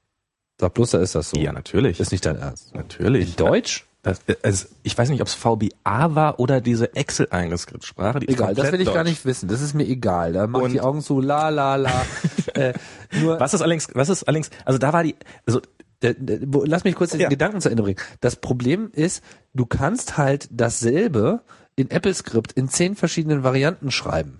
sag 0.62 0.74
bloß, 0.76 0.92
da 0.92 1.00
ist 1.00 1.16
das 1.16 1.32
so. 1.32 1.40
Ja, 1.40 1.52
natürlich. 1.52 2.00
Ist 2.00 2.12
nicht 2.12 2.26
dein 2.26 2.38
Ernst. 2.38 2.74
natürlich. 2.76 3.30
In 3.32 3.36
Deutsch? 3.36 3.86
Das, 4.04 4.20
also, 4.44 4.68
ich 4.84 4.96
weiß 4.96 5.10
nicht, 5.10 5.22
ob 5.22 5.28
es 5.28 5.34
VBA 5.34 6.14
war 6.14 6.40
oder 6.40 6.62
diese 6.62 6.96
Excel-Eingeskriptsprache. 6.96 8.20
die 8.20 8.28
ist 8.28 8.36
Egal, 8.36 8.54
das 8.54 8.72
will 8.72 8.80
ich 8.82 8.94
gar 8.94 9.04
nicht 9.04 9.26
wissen. 9.26 9.50
Das 9.50 9.62
ist 9.62 9.74
mir 9.74 9.86
egal. 9.88 10.32
Da 10.34 10.46
mach 10.46 10.60
ich 10.60 10.66
Und- 10.66 10.74
die 10.74 10.82
Augen 10.82 11.02
zu, 11.02 11.20
la 11.20 11.50
la 11.50 11.76
la. 11.78 12.06
äh, 12.54 12.74
nur 13.20 13.40
Was 13.40 13.56
ist 13.56 13.62
allerdings, 13.64 13.88
was 13.96 14.10
ist 14.10 14.24
allerdings, 14.28 14.52
also 14.64 14.78
da 14.78 14.94
war 14.94 15.02
die, 15.04 15.16
also 15.48 15.60
lass 16.02 16.84
mich 16.84 16.96
kurz 16.96 17.12
den 17.12 17.22
Ja. 17.22 17.30
Gedanken 17.30 17.62
zu 17.62 17.70
Ende 17.70 17.84
bringen. 17.84 18.00
Das 18.22 18.36
Problem 18.36 18.90
ist, 18.94 19.24
du 19.54 19.66
kannst 19.66 20.18
halt 20.18 20.48
dasselbe 20.52 21.42
in 21.78 21.92
AppleScript 21.92 22.54
in 22.54 22.70
zehn 22.70 22.96
verschiedenen 22.96 23.44
Varianten 23.44 23.92
schreiben. 23.92 24.40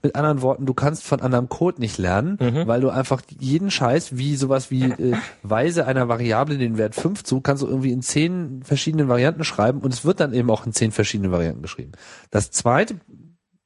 Mit 0.00 0.14
anderen 0.14 0.42
Worten, 0.42 0.64
du 0.64 0.74
kannst 0.74 1.02
von 1.02 1.20
anderem 1.20 1.48
Code 1.48 1.80
nicht 1.80 1.98
lernen, 1.98 2.38
weil 2.68 2.80
du 2.80 2.88
einfach 2.90 3.20
jeden 3.40 3.72
Scheiß, 3.72 4.16
wie 4.16 4.36
sowas 4.36 4.70
wie 4.70 4.84
äh, 4.84 5.16
Weise 5.42 5.86
einer 5.86 6.08
Variable 6.08 6.56
den 6.56 6.78
Wert 6.78 6.94
5 6.94 7.24
zu, 7.24 7.40
kannst 7.40 7.64
du 7.64 7.66
irgendwie 7.66 7.90
in 7.90 8.00
zehn 8.02 8.62
verschiedenen 8.62 9.08
Varianten 9.08 9.42
schreiben 9.42 9.80
und 9.80 9.92
es 9.92 10.04
wird 10.04 10.20
dann 10.20 10.32
eben 10.32 10.50
auch 10.50 10.66
in 10.66 10.72
zehn 10.72 10.92
verschiedenen 10.92 11.32
Varianten 11.32 11.62
geschrieben. 11.62 11.92
Das 12.30 12.52
zweite 12.52 13.00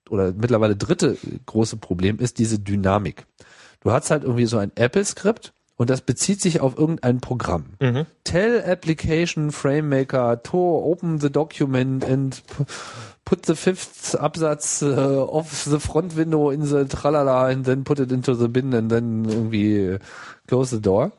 oder 0.09 0.33
mittlerweile 0.33 0.75
dritte 0.77 1.19
große 1.45 1.77
Problem 1.77 2.19
ist 2.19 2.39
diese 2.39 2.59
Dynamik. 2.59 3.27
Du 3.81 3.93
hast 3.93 4.11
halt 4.11 4.23
irgendwie 4.23 4.47
so 4.47 4.57
ein 4.57 4.73
Apple-Skript 4.75 5.53
und 5.83 5.91
das 5.91 6.01
bezieht 6.01 6.41
sich 6.41 6.61
auf 6.61 6.79
irgendein 6.79 7.21
Programm. 7.21 7.65
Tell 8.23 8.63
Application 8.65 9.51
FrameMaker 9.51 10.41
to 10.45 10.59
open 10.59 11.19
the 11.19 11.29
document 11.29 12.05
and 12.05 12.41
put 13.25 13.47
the 13.47 13.57
fifth 13.57 14.15
Absatz 14.15 14.81
uh, 14.85 15.27
of 15.29 15.51
the 15.65 15.81
front 15.81 16.17
window 16.17 16.51
in 16.51 16.63
the 16.63 16.85
tralala 16.85 17.51
and 17.51 17.67
then 17.67 17.83
put 17.83 17.99
it 17.99 18.13
into 18.13 18.33
the 18.35 18.47
bin 18.47 18.73
and 18.75 18.93
then 18.93 19.25
irgendwie 19.25 19.99
close 20.47 20.73
the 20.73 20.81
door. 20.81 21.11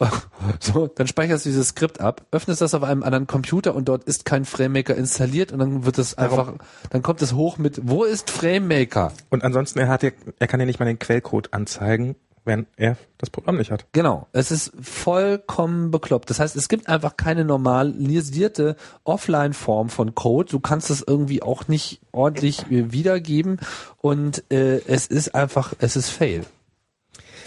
So, 0.58 0.88
dann 0.88 1.06
speicherst 1.06 1.44
du 1.44 1.50
dieses 1.50 1.68
Skript 1.68 2.00
ab, 2.00 2.22
öffnest 2.32 2.60
das 2.60 2.74
auf 2.74 2.82
einem 2.82 3.04
anderen 3.04 3.28
Computer 3.28 3.72
und 3.72 3.88
dort 3.88 4.02
ist 4.02 4.24
kein 4.24 4.44
FrameMaker 4.44 4.96
installiert 4.96 5.52
und 5.52 5.60
dann 5.60 5.84
wird 5.84 5.98
es 5.98 6.18
einfach, 6.18 6.54
dann 6.90 7.02
kommt 7.02 7.22
es 7.22 7.34
hoch 7.34 7.56
mit, 7.56 7.80
wo 7.84 8.02
ist 8.02 8.28
FrameMaker? 8.28 9.12
Und 9.30 9.44
ansonsten, 9.44 9.78
er 9.78 9.86
hat 9.86 10.02
ja, 10.02 10.10
er 10.40 10.48
kann 10.48 10.58
ja 10.58 10.66
nicht 10.66 10.80
mal 10.80 10.86
den 10.86 10.98
Quellcode 10.98 11.54
anzeigen, 11.54 12.16
wenn 12.44 12.66
er 12.76 12.96
das 13.18 13.30
Programm 13.30 13.56
nicht 13.56 13.70
hat. 13.70 13.86
Genau, 13.92 14.26
es 14.32 14.50
ist 14.50 14.72
vollkommen 14.80 15.90
bekloppt. 15.90 16.30
Das 16.30 16.40
heißt, 16.40 16.56
es 16.56 16.68
gibt 16.68 16.88
einfach 16.88 17.16
keine 17.16 17.44
normalisierte 17.44 18.76
Offline-Form 19.04 19.88
von 19.88 20.14
Code. 20.14 20.50
Du 20.50 20.60
kannst 20.60 20.90
es 20.90 21.04
irgendwie 21.06 21.42
auch 21.42 21.68
nicht 21.68 22.00
ordentlich 22.12 22.70
äh, 22.70 22.92
wiedergeben 22.92 23.60
und 23.98 24.44
äh, 24.50 24.80
es 24.86 25.06
ist 25.06 25.34
einfach, 25.34 25.74
es 25.78 25.96
ist 25.96 26.10
Fail. 26.10 26.44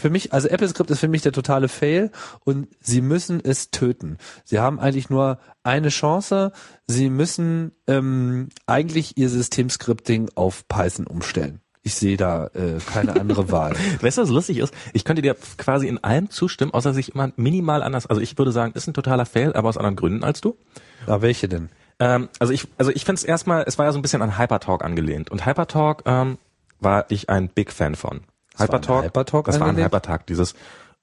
Für 0.06 0.10
mich, 0.10 0.34
also 0.34 0.50
AppleScript 0.50 0.92
ist 0.92 1.00
für 1.00 1.08
mich 1.08 1.24
der 1.24 1.32
totale 1.32 1.68
Fail 1.68 2.12
und 2.44 2.68
sie 2.80 3.02
müssen 3.02 3.42
es 3.44 3.72
töten. 3.72 4.18
Sie 4.44 4.60
haben 4.60 4.80
eigentlich 4.80 5.10
nur 5.10 5.40
eine 5.64 5.90
Chance. 5.90 6.52
Sie 6.86 7.10
müssen 7.10 7.72
ähm, 7.88 8.50
eigentlich 8.68 9.18
ihr 9.18 9.30
Systemscripting 9.30 10.30
auf 10.36 10.68
Python 10.68 11.08
umstellen. 11.08 11.62
Ich 11.86 11.94
sehe 11.94 12.18
da 12.18 12.48
äh, 12.56 12.80
keine 12.92 13.16
andere 13.16 13.52
Wahl. 13.52 13.76
Weißt 14.02 14.18
du, 14.18 14.24
was 14.24 14.30
lustig 14.32 14.58
ist? 14.58 14.74
Ich 14.94 15.06
könnte 15.06 15.22
dir 15.22 15.36
quasi 15.58 15.88
in 15.88 16.04
allem 16.04 16.32
zustimmen, 16.32 16.74
außer 16.74 16.96
sich 16.96 17.14
immer 17.14 17.32
minimal 17.36 17.84
anders. 17.84 18.08
Also 18.08 18.24
ich 18.24 18.36
würde 18.40 18.52
sagen, 18.52 18.74
ist 18.74 18.88
ein 18.88 18.96
totaler 18.96 19.28
Fail, 19.28 19.54
aber 19.54 19.70
aus 19.70 19.78
anderen 19.78 19.96
Gründen 19.96 20.24
als 20.24 20.42
du. 20.42 20.58
Na, 21.06 21.22
welche 21.22 21.48
denn? 21.48 21.70
Ähm, 22.00 22.28
also 22.40 22.54
ich, 22.54 22.68
also 22.80 22.90
ich 22.90 23.06
finde 23.06 23.20
es 23.20 23.24
erstmal, 23.24 23.66
es 23.68 23.78
war 23.78 23.86
ja 23.86 23.92
so 23.92 24.00
ein 24.00 24.02
bisschen 24.02 24.24
an 24.24 24.40
Hypertalk 24.40 24.84
angelehnt. 24.84 25.30
Und 25.30 25.46
Hypertalk 25.46 26.02
ähm, 26.08 26.40
war 26.80 27.06
ich 27.10 27.30
ein 27.30 27.50
Big 27.50 27.72
Fan 27.72 27.94
von. 27.94 28.22
war 28.58 28.62
an 28.62 28.66
Hypertalk, 28.66 29.06
Hypertalk 29.06 29.46
das 29.46 29.60
war 29.60 29.68
ein? 29.68 29.78
Hypertalk, 29.78 30.26
dieses 30.26 30.56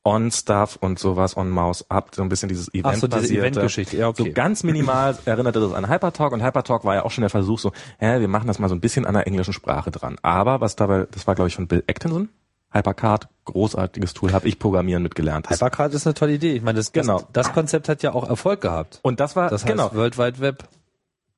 On-Stuff 0.04 0.76
und 0.80 0.98
sowas, 0.98 1.36
On-Mouse-Up, 1.36 2.14
so 2.14 2.22
ein 2.22 2.28
bisschen 2.28 2.48
dieses 2.48 2.68
Ach 2.82 2.94
so, 2.94 3.06
diese 3.06 3.34
Event-basierte. 3.34 3.40
Eventgeschichte. 3.40 3.96
Ja, 3.96 4.08
okay. 4.08 4.24
So 4.24 4.32
ganz 4.32 4.62
minimal 4.64 5.16
erinnerte 5.26 5.60
das 5.60 5.72
an 5.72 5.88
Hypertalk 5.88 6.32
und 6.32 6.42
Hypertalk 6.42 6.84
war 6.84 6.94
ja 6.96 7.04
auch 7.04 7.10
schon 7.12 7.22
der 7.22 7.30
Versuch 7.30 7.58
so, 7.58 7.72
hä, 7.98 8.20
wir 8.20 8.28
machen 8.28 8.46
das 8.48 8.58
mal 8.58 8.68
so 8.68 8.74
ein 8.74 8.80
bisschen 8.80 9.06
an 9.06 9.14
der 9.14 9.26
englischen 9.26 9.52
Sprache 9.52 9.90
dran. 9.92 10.16
Aber 10.22 10.60
was 10.60 10.74
dabei, 10.76 11.06
das 11.10 11.26
war 11.26 11.34
glaube 11.36 11.48
ich 11.48 11.54
von 11.54 11.68
Bill 11.68 11.84
Actinson, 11.86 12.30
Hypercard, 12.72 13.28
großartiges 13.44 14.14
Tool, 14.14 14.32
habe 14.32 14.48
ich 14.48 14.58
programmieren 14.58 15.02
mitgelernt. 15.02 15.50
Hypercard 15.50 15.92
ist 15.94 16.06
eine 16.06 16.14
tolle 16.14 16.32
Idee. 16.32 16.54
Ich 16.54 16.62
meine, 16.62 16.78
das, 16.78 16.90
Genau. 16.92 17.18
das, 17.18 17.28
das 17.32 17.52
Konzept 17.52 17.88
hat 17.88 18.02
ja 18.02 18.12
auch 18.14 18.28
Erfolg 18.28 18.60
gehabt. 18.62 18.98
Und 19.02 19.20
das 19.20 19.36
war, 19.36 19.50
Das 19.50 19.62
heißt, 19.64 19.70
genau, 19.72 19.92
World 19.94 20.18
Wide 20.18 20.40
Web. 20.40 20.64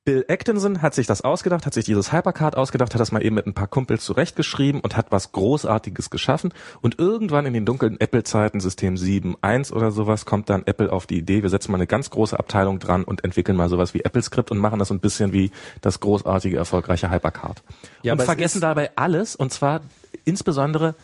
Bill 0.05 0.26
Actinson 0.28 0.82
hat 0.82 0.94
sich 0.94 1.06
das 1.06 1.22
ausgedacht, 1.22 1.64
hat 1.64 1.72
sich 1.72 1.86
dieses 1.86 2.12
Hypercard 2.12 2.59
ausgedacht, 2.59 2.93
hat 2.93 3.01
das 3.01 3.10
mal 3.10 3.24
eben 3.24 3.36
mit 3.36 3.47
ein 3.47 3.55
paar 3.55 3.68
Kumpels 3.68 4.05
zurechtgeschrieben 4.05 4.82
und 4.82 4.98
hat 4.98 5.06
was 5.10 5.32
Großartiges 5.32 6.10
geschaffen. 6.10 6.52
Und 6.82 6.98
irgendwann 6.98 7.47
in 7.47 7.55
den 7.55 7.64
dunklen 7.64 7.98
Apple-Zeiten, 7.98 8.60
System 8.60 8.97
7.1 8.97 9.72
oder 9.72 9.90
sowas, 9.90 10.26
kommt 10.26 10.51
dann 10.51 10.64
Apple 10.66 10.93
auf 10.93 11.06
die 11.06 11.16
Idee, 11.16 11.43
wir 11.43 11.48
setzen 11.48 11.72
mal 11.72 11.78
eine 11.78 11.86
ganz 11.86 12.10
große 12.10 12.39
Abteilung 12.39 12.81
dran 12.81 13.05
und 13.05 13.24
entwickeln 13.24 13.56
mal 13.56 13.70
sowas 13.70 13.94
wie 13.94 14.05
AppleScript 14.05 14.51
und 14.51 14.59
machen 14.59 14.78
das 14.78 14.89
so 14.89 14.94
ein 14.94 15.01
bisschen 15.01 15.32
wie 15.32 15.51
das 15.81 16.01
großartige, 16.01 16.59
erfolgreiche 16.59 17.10
Hypercard. 17.10 17.62
Ja, 18.02 18.12
und 18.12 18.22
vergessen 18.22 18.60
dabei 18.60 18.90
alles, 18.97 19.35
und 19.35 19.55
zwar 19.55 19.81
insbesondere 20.26 20.97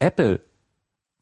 Apple 0.00 0.40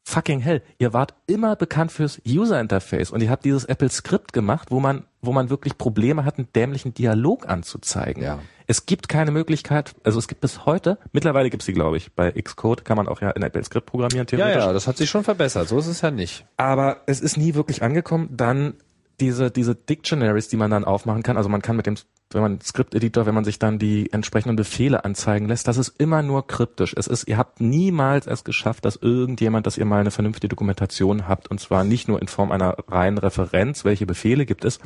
fucking 0.07 0.39
hell, 0.39 0.61
ihr 0.79 0.93
wart 0.93 1.13
immer 1.27 1.57
bekannt 1.57 1.91
fürs 1.91 2.21
User 2.25 2.61
Interface 2.61 3.11
und 3.11 3.21
ihr 3.21 3.29
habt 3.29 3.43
dieses 3.43 3.65
Apple 3.65 3.89
Script 3.89 4.31
gemacht, 4.31 4.71
wo 4.71 4.79
man, 4.79 5.03
wo 5.21 5.33
man 5.33 5.49
wirklich 5.49 5.77
Probleme 5.77 6.23
hat, 6.23 6.37
einen 6.37 6.47
dämlichen 6.53 6.93
Dialog 6.93 7.49
anzuzeigen. 7.49 8.23
Ja. 8.23 8.39
Es 8.67 8.85
gibt 8.85 9.09
keine 9.09 9.31
Möglichkeit, 9.31 9.95
also 10.05 10.17
es 10.17 10.29
gibt 10.29 10.39
bis 10.39 10.65
heute, 10.65 10.97
mittlerweile 11.11 11.49
gibt's 11.49 11.65
die, 11.65 11.73
glaube 11.73 11.97
ich, 11.97 12.13
bei 12.13 12.31
Xcode 12.31 12.85
kann 12.85 12.95
man 12.95 13.09
auch 13.09 13.21
ja 13.21 13.31
in 13.31 13.43
Apple 13.43 13.63
Script 13.65 13.85
programmieren, 13.87 14.25
Ja, 14.31 14.37
theoretisch. 14.37 14.63
ja, 14.63 14.71
das 14.73 14.87
hat 14.87 14.95
sich 14.95 15.09
schon 15.09 15.25
verbessert. 15.25 15.67
So 15.67 15.77
ist 15.77 15.87
es 15.87 15.99
ja 15.99 16.09
nicht. 16.09 16.45
Aber 16.55 17.01
es 17.05 17.19
ist 17.19 17.35
nie 17.35 17.53
wirklich 17.53 17.83
angekommen. 17.83 18.29
Dann 18.31 18.75
diese, 19.19 19.49
diese 19.49 19.75
Dictionaries, 19.75 20.47
die 20.47 20.57
man 20.57 20.69
dann 20.69 20.85
aufmachen 20.85 21.23
kann. 21.23 21.37
Also 21.37 21.49
man 21.49 21.61
kann 21.61 21.75
mit 21.75 21.87
dem, 21.87 21.95
wenn 22.31 22.41
man 22.41 22.61
Script-Editor, 22.61 23.25
wenn 23.25 23.33
man 23.33 23.45
sich 23.45 23.57
dann 23.57 23.79
die 23.79 24.11
entsprechenden 24.11 24.55
Befehle 24.55 25.05
anzeigen 25.05 25.47
lässt, 25.47 25.67
das 25.67 25.77
ist 25.77 25.99
immer 25.99 26.21
nur 26.21 26.45
kryptisch. 26.45 26.93
Es 26.95 27.07
ist, 27.07 27.27
ihr 27.27 27.37
habt 27.37 27.59
niemals 27.59 28.27
es 28.27 28.43
geschafft, 28.43 28.85
dass 28.85 28.95
irgendjemand, 28.97 29.65
dass 29.65 29.77
ihr 29.77 29.85
mal 29.85 30.01
eine 30.01 30.11
vernünftige 30.11 30.49
Dokumentation 30.49 31.27
habt. 31.27 31.49
Und 31.49 31.59
zwar 31.59 31.83
nicht 31.83 32.07
nur 32.07 32.21
in 32.21 32.27
Form 32.27 32.51
einer 32.51 32.77
reinen 32.87 33.17
Referenz, 33.17 33.85
welche 33.85 34.05
Befehle 34.05 34.45
gibt 34.45 34.65
es, 34.65 34.79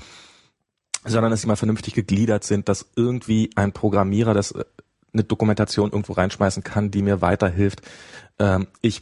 sondern 1.04 1.32
dass 1.32 1.42
sie 1.42 1.48
mal 1.48 1.56
vernünftig 1.56 1.94
gegliedert 1.94 2.44
sind, 2.44 2.70
dass 2.70 2.90
irgendwie 2.96 3.50
ein 3.56 3.74
Programmierer 3.74 4.34
das 4.34 4.52
äh, 4.52 4.64
eine 5.14 5.24
Dokumentation 5.26 5.92
irgendwo 5.92 6.14
reinschmeißen 6.14 6.64
kann, 6.64 6.90
die 6.90 7.02
mir 7.02 7.22
weiterhilft. 7.22 7.82
Ähm, 8.40 8.68
ich 8.82 9.02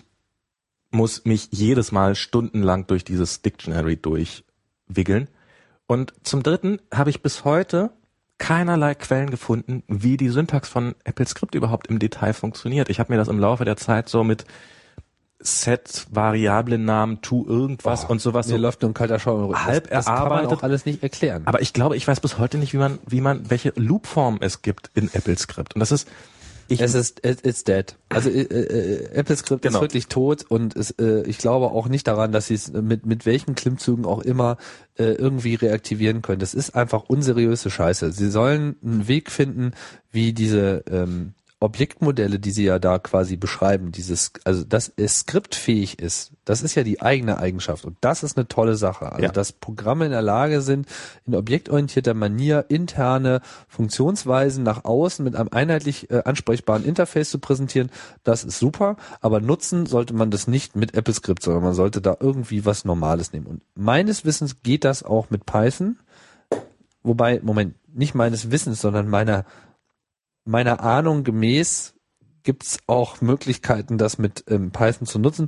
muss 0.90 1.26
mich 1.26 1.50
jedes 1.52 1.92
Mal 1.92 2.16
stundenlang 2.16 2.88
durch 2.88 3.04
dieses 3.04 3.44
Dictionary 3.44 3.96
durchwickeln. 4.90 5.28
Und 5.88 6.14
zum 6.24 6.44
Dritten 6.44 6.80
habe 6.94 7.10
ich 7.10 7.22
bis 7.22 7.46
heute 7.46 7.92
keinerlei 8.38 8.96
Quellen 8.96 9.32
gefunden, 9.32 9.84
wie 9.88 10.18
die 10.18 10.30
Syntax 10.30 10.70
von 10.70 10.96
Apple 11.04 11.26
Script 11.28 11.56
überhaupt 11.56 11.88
im 11.88 12.00
Detail 12.00 12.34
funktioniert. 12.34 12.90
Ich 12.90 13.00
habe 13.00 13.12
mir 13.12 13.18
das 13.18 13.28
im 13.28 13.40
Laufe 13.40 13.66
der 13.66 13.76
Zeit 13.76 14.08
so 14.08 14.24
mit 14.24 14.46
Set, 15.42 16.06
Variablennamen, 16.12 17.22
to 17.22 17.46
irgendwas 17.48 18.04
und 18.06 18.22
sowas 18.22 18.48
Mir 18.48 18.56
so 18.56 18.58
läuft 18.58 18.82
nur 18.82 18.92
ein 18.92 18.94
kalter 18.94 19.20
Schauer 19.20 19.48
im 19.48 19.66
halb 19.66 19.90
das, 19.90 20.06
das 20.06 20.06
kann 20.06 20.16
man 20.16 20.24
erarbeitet. 20.32 20.60
auch 20.60 20.64
alles 20.64 20.86
nicht 20.86 21.02
erklären. 21.02 21.44
aber 21.46 21.62
ich 21.62 21.72
glaube, 21.72 21.96
ich 21.96 22.06
weiß 22.08 22.20
bis 22.20 22.38
heute 22.38 22.58
nicht, 22.58 22.74
wie 22.74 22.78
man, 22.78 23.00
wie 23.08 23.22
man, 23.22 23.50
welche 23.50 23.72
Loopform 23.76 24.38
es 24.42 24.62
gibt 24.62 24.92
in 24.96 25.10
Apple 25.14 25.38
Script. 25.38 25.76
Und 25.76 25.80
das 25.80 25.92
ist, 25.94 26.10
ich, 26.70 26.82
es 26.82 26.94
ist 26.96 27.26
it- 27.26 27.46
it's 27.46 27.64
dead. 27.64 27.96
Also 28.10 28.30
äh, 28.30 28.42
äh, 28.42 29.12
Apple 29.14 29.36
Script 29.36 29.62
Genau. 29.64 29.78
ist 29.78 29.82
wirklich 29.82 30.08
tot 30.08 30.46
und 30.50 30.76
es, 30.76 30.92
äh, 30.92 31.24
ich 31.28 31.38
glaube 31.38 31.68
auch 31.72 31.88
nicht 31.90 32.08
daran, 32.08 32.32
dass 32.32 32.48
sie 32.48 32.54
es 32.56 32.72
mit 32.72 33.06
mit 33.06 33.26
welchen 33.26 33.56
Klimmzügen 33.56 34.06
auch 34.06 34.22
immer 34.22 34.58
äh, 34.98 35.12
irgendwie 35.14 35.56
reaktivieren 35.56 36.22
können. 36.22 36.40
Das 36.40 36.54
ist 36.54 36.76
einfach 36.76 37.04
unseriöse 37.08 37.70
Scheiße. 37.70 38.12
Sie 38.12 38.30
sollen 38.30 38.76
einen 38.84 39.08
Weg 39.08 39.32
finden, 39.32 39.72
wie 40.12 40.34
diese 40.34 40.84
ähm, 40.90 41.34
Objektmodelle, 41.62 42.40
die 42.40 42.52
sie 42.52 42.64
ja 42.64 42.80
da 42.80 43.00
quasi 43.00 43.36
beschreiben, 43.36 43.92
dieses, 43.92 44.32
also 44.46 44.64
dass 44.64 44.94
es 44.96 45.20
skriptfähig 45.20 46.00
ist, 46.00 46.32
das 46.46 46.62
ist 46.62 46.76
ja 46.76 46.84
die 46.84 47.02
eigene 47.02 47.38
Eigenschaft 47.38 47.84
und 47.84 47.98
das 48.00 48.24
ist 48.24 48.38
eine 48.38 48.48
tolle 48.48 48.76
Sache. 48.76 49.12
Also 49.12 49.24
Ja. 49.24 49.30
dass 49.30 49.52
Programme 49.52 50.06
in 50.06 50.12
der 50.12 50.22
Lage 50.22 50.62
sind, 50.62 50.88
in 51.26 51.36
objektorientierter 51.36 52.14
Manier 52.14 52.66
interne 52.70 53.42
Funktionsweisen 53.68 54.64
nach 54.64 54.86
außen 54.86 55.24
mit 55.24 55.36
einem 55.36 55.50
einheitlich 55.52 56.10
äh, 56.10 56.22
ansprechbaren 56.24 56.86
Interface 56.86 57.30
zu 57.30 57.40
präsentieren, 57.40 57.90
das 58.24 58.46
ist 58.46 58.58
super, 58.58 58.96
aber 59.20 59.42
nutzen 59.42 59.86
sollte 59.86 60.14
man 60.14 60.32
das 60.32 60.48
nicht 60.48 60.78
mit 60.78 60.98
AppleScript, 60.98 61.44
sondern 61.44 61.64
man 61.64 61.74
sollte 61.74 62.00
da 62.00 62.16
irgendwie 62.22 62.66
was 62.66 62.86
Normales 62.86 63.34
nehmen. 63.34 63.48
Und 63.48 63.64
meines 63.76 64.24
Wissens 64.24 64.64
geht 64.64 64.86
das 64.86 65.04
auch 65.04 65.30
mit 65.30 65.46
Python, 65.46 66.00
wobei, 67.04 67.42
Moment, 67.44 67.76
nicht 67.94 68.16
meines 68.16 68.50
Wissens, 68.50 68.80
sondern 68.80 69.10
meiner 69.10 69.44
meiner 70.46 70.82
Ahnung 70.82 71.24
gemäß 71.24 71.94
gibt's 72.44 72.80
auch 72.88 73.22
Möglichkeiten, 73.22 73.98
das 73.98 74.18
mit 74.18 74.46
ähm, 74.48 74.72
Python 74.72 75.06
zu 75.08 75.20
nutzen. 75.20 75.48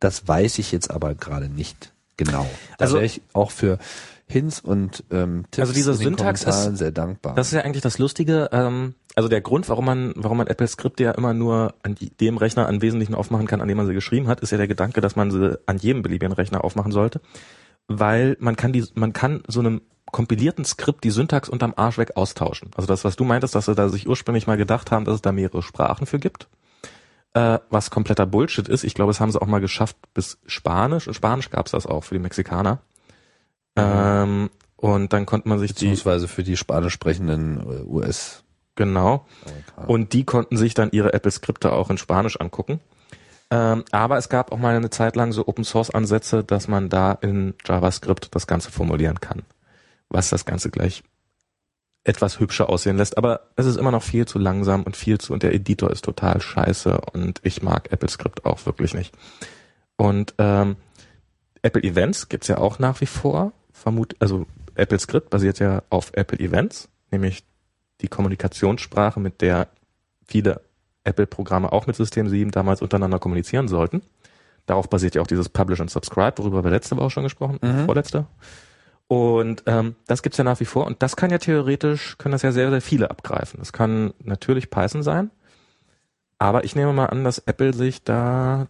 Das 0.00 0.26
weiß 0.28 0.58
ich 0.60 0.72
jetzt 0.72 0.90
aber 0.90 1.14
gerade 1.14 1.48
nicht 1.48 1.92
genau. 2.16 2.46
Da 2.78 2.84
Also- 2.84 2.94
wäre 2.96 3.04
ich 3.06 3.22
auch 3.32 3.50
für 3.50 3.78
Hints 4.30 4.60
und 4.60 5.04
ähm, 5.10 5.44
Tipps 5.50 5.60
Also 5.60 5.72
diese 5.72 5.90
in 5.92 5.96
Syntax 5.96 6.42
Kommentaren 6.44 6.72
ist- 6.74 6.78
sehr 6.78 6.92
dankbar. 6.92 7.34
Das 7.34 7.46
ist 7.48 7.54
ja 7.54 7.62
eigentlich 7.62 7.82
das 7.82 7.98
Lustige. 7.98 8.50
Ähm, 8.52 8.94
also 9.16 9.28
der 9.28 9.40
Grund, 9.40 9.68
warum 9.70 9.86
man, 9.86 10.12
warum 10.16 10.36
man 10.38 10.46
Apple 10.46 10.68
Skripte 10.68 11.02
ja 11.04 11.12
immer 11.12 11.32
nur 11.34 11.74
an 11.82 11.94
die, 11.94 12.10
dem 12.10 12.36
Rechner 12.36 12.66
an 12.68 12.82
Wesentlichen 12.82 13.14
aufmachen 13.14 13.46
kann, 13.46 13.60
an 13.62 13.68
dem 13.68 13.78
man 13.78 13.86
sie 13.86 13.94
geschrieben 13.94 14.28
hat, 14.28 14.40
ist 14.40 14.50
ja 14.50 14.58
der 14.58 14.68
Gedanke, 14.68 15.00
dass 15.00 15.16
man 15.16 15.30
sie 15.30 15.58
an 15.66 15.78
jedem 15.78 16.02
beliebigen 16.02 16.32
Rechner 16.34 16.62
aufmachen 16.62 16.92
sollte, 16.92 17.20
weil 17.88 18.36
man 18.38 18.54
kann 18.54 18.72
die, 18.72 18.84
man 18.94 19.12
kann 19.14 19.42
so 19.48 19.60
einem 19.60 19.80
kompilierten 20.12 20.64
Skript 20.64 21.04
die 21.04 21.10
Syntax 21.10 21.48
unterm 21.48 21.74
Arsch 21.76 21.98
weg 21.98 22.16
austauschen. 22.16 22.70
Also 22.76 22.86
das, 22.86 23.04
was 23.04 23.16
du 23.16 23.24
meintest, 23.24 23.54
dass 23.54 23.66
sie 23.66 23.74
da 23.74 23.88
sich 23.88 24.08
ursprünglich 24.08 24.46
mal 24.46 24.56
gedacht 24.56 24.90
haben, 24.90 25.04
dass 25.04 25.16
es 25.16 25.22
da 25.22 25.32
mehrere 25.32 25.62
Sprachen 25.62 26.06
für 26.06 26.18
gibt, 26.18 26.48
äh, 27.34 27.58
was 27.70 27.90
kompletter 27.90 28.26
Bullshit 28.26 28.68
ist. 28.68 28.84
Ich 28.84 28.94
glaube, 28.94 29.10
es 29.10 29.20
haben 29.20 29.30
sie 29.30 29.40
auch 29.40 29.46
mal 29.46 29.60
geschafft 29.60 29.96
bis 30.14 30.38
Spanisch. 30.46 31.06
In 31.06 31.14
Spanisch 31.14 31.50
gab's 31.50 31.72
das 31.72 31.86
auch 31.86 32.04
für 32.04 32.14
die 32.14 32.20
Mexikaner. 32.20 32.80
Ähm, 33.76 34.50
und 34.76 35.12
dann 35.12 35.26
konnte 35.26 35.48
man 35.48 35.58
sich 35.58 35.72
die 35.74 35.86
beziehungsweise 35.86 36.28
für 36.28 36.42
die 36.42 36.56
spanisch 36.56 36.94
sprechenden 36.94 37.60
äh, 37.60 37.82
US. 37.84 38.44
Genau. 38.76 39.26
Und 39.88 40.12
die 40.12 40.24
konnten 40.24 40.56
sich 40.56 40.72
dann 40.74 40.90
ihre 40.92 41.12
Apple-Skripte 41.12 41.72
auch 41.72 41.90
in 41.90 41.98
Spanisch 41.98 42.40
angucken. 42.40 42.80
Ähm, 43.50 43.84
aber 43.90 44.18
es 44.18 44.28
gab 44.28 44.52
auch 44.52 44.58
mal 44.58 44.76
eine 44.76 44.90
Zeit 44.90 45.16
lang 45.16 45.32
so 45.32 45.48
Open-Source-Ansätze, 45.48 46.44
dass 46.44 46.68
man 46.68 46.88
da 46.88 47.12
in 47.12 47.54
JavaScript 47.66 48.34
das 48.34 48.46
Ganze 48.46 48.70
formulieren 48.70 49.20
kann. 49.20 49.42
Was 50.10 50.30
das 50.30 50.44
Ganze 50.44 50.70
gleich 50.70 51.02
etwas 52.04 52.40
hübscher 52.40 52.68
aussehen 52.70 52.96
lässt. 52.96 53.18
Aber 53.18 53.48
es 53.56 53.66
ist 53.66 53.76
immer 53.76 53.90
noch 53.90 54.02
viel 54.02 54.26
zu 54.26 54.38
langsam 54.38 54.82
und 54.84 54.96
viel 54.96 55.18
zu, 55.18 55.32
und 55.32 55.42
der 55.42 55.52
Editor 55.52 55.90
ist 55.90 56.04
total 56.04 56.40
scheiße 56.40 56.98
und 57.12 57.40
ich 57.42 57.62
mag 57.62 57.92
AppleScript 57.92 58.44
auch 58.44 58.64
wirklich 58.66 58.94
nicht. 58.94 59.14
Und 59.96 60.34
ähm, 60.38 60.76
Apple 61.62 61.82
Events 61.82 62.28
gibt's 62.28 62.48
ja 62.48 62.58
auch 62.58 62.78
nach 62.78 63.00
wie 63.00 63.06
vor. 63.06 63.52
Vermut, 63.72 64.16
also 64.20 64.46
Apple 64.74 64.98
Script 64.98 65.28
basiert 65.30 65.58
ja 65.58 65.82
auf 65.90 66.12
Apple 66.14 66.38
Events, 66.38 66.88
nämlich 67.10 67.44
die 68.00 68.08
Kommunikationssprache, 68.08 69.20
mit 69.20 69.40
der 69.42 69.68
viele 70.24 70.60
Apple-Programme 71.04 71.72
auch 71.72 71.86
mit 71.86 71.96
System 71.96 72.28
7 72.28 72.50
damals 72.52 72.80
untereinander 72.80 73.18
kommunizieren 73.18 73.68
sollten. 73.68 74.02
Darauf 74.66 74.88
basiert 74.88 75.14
ja 75.14 75.22
auch 75.22 75.26
dieses 75.26 75.48
Publish 75.48 75.80
and 75.80 75.90
Subscribe, 75.90 76.34
worüber 76.38 76.62
wir 76.62 76.70
letzte 76.70 76.96
Woche 76.96 77.10
schon 77.10 77.22
gesprochen, 77.24 77.58
Mhm. 77.60 77.86
vorletzte. 77.86 78.26
Und 79.08 79.62
ähm, 79.66 79.96
das 80.06 80.22
gibt's 80.22 80.36
ja 80.36 80.44
nach 80.44 80.60
wie 80.60 80.66
vor. 80.66 80.86
Und 80.86 81.02
das 81.02 81.16
kann 81.16 81.30
ja 81.30 81.38
theoretisch, 81.38 82.16
können 82.18 82.32
das 82.32 82.42
ja 82.42 82.52
sehr, 82.52 82.70
sehr 82.70 82.82
viele 82.82 83.10
abgreifen. 83.10 83.58
Das 83.58 83.72
kann 83.72 84.12
natürlich 84.22 84.70
Python 84.70 85.02
sein. 85.02 85.30
Aber 86.38 86.64
ich 86.64 86.76
nehme 86.76 86.92
mal 86.92 87.06
an, 87.06 87.24
dass 87.24 87.38
Apple 87.38 87.72
sich 87.72 88.04
da, 88.04 88.68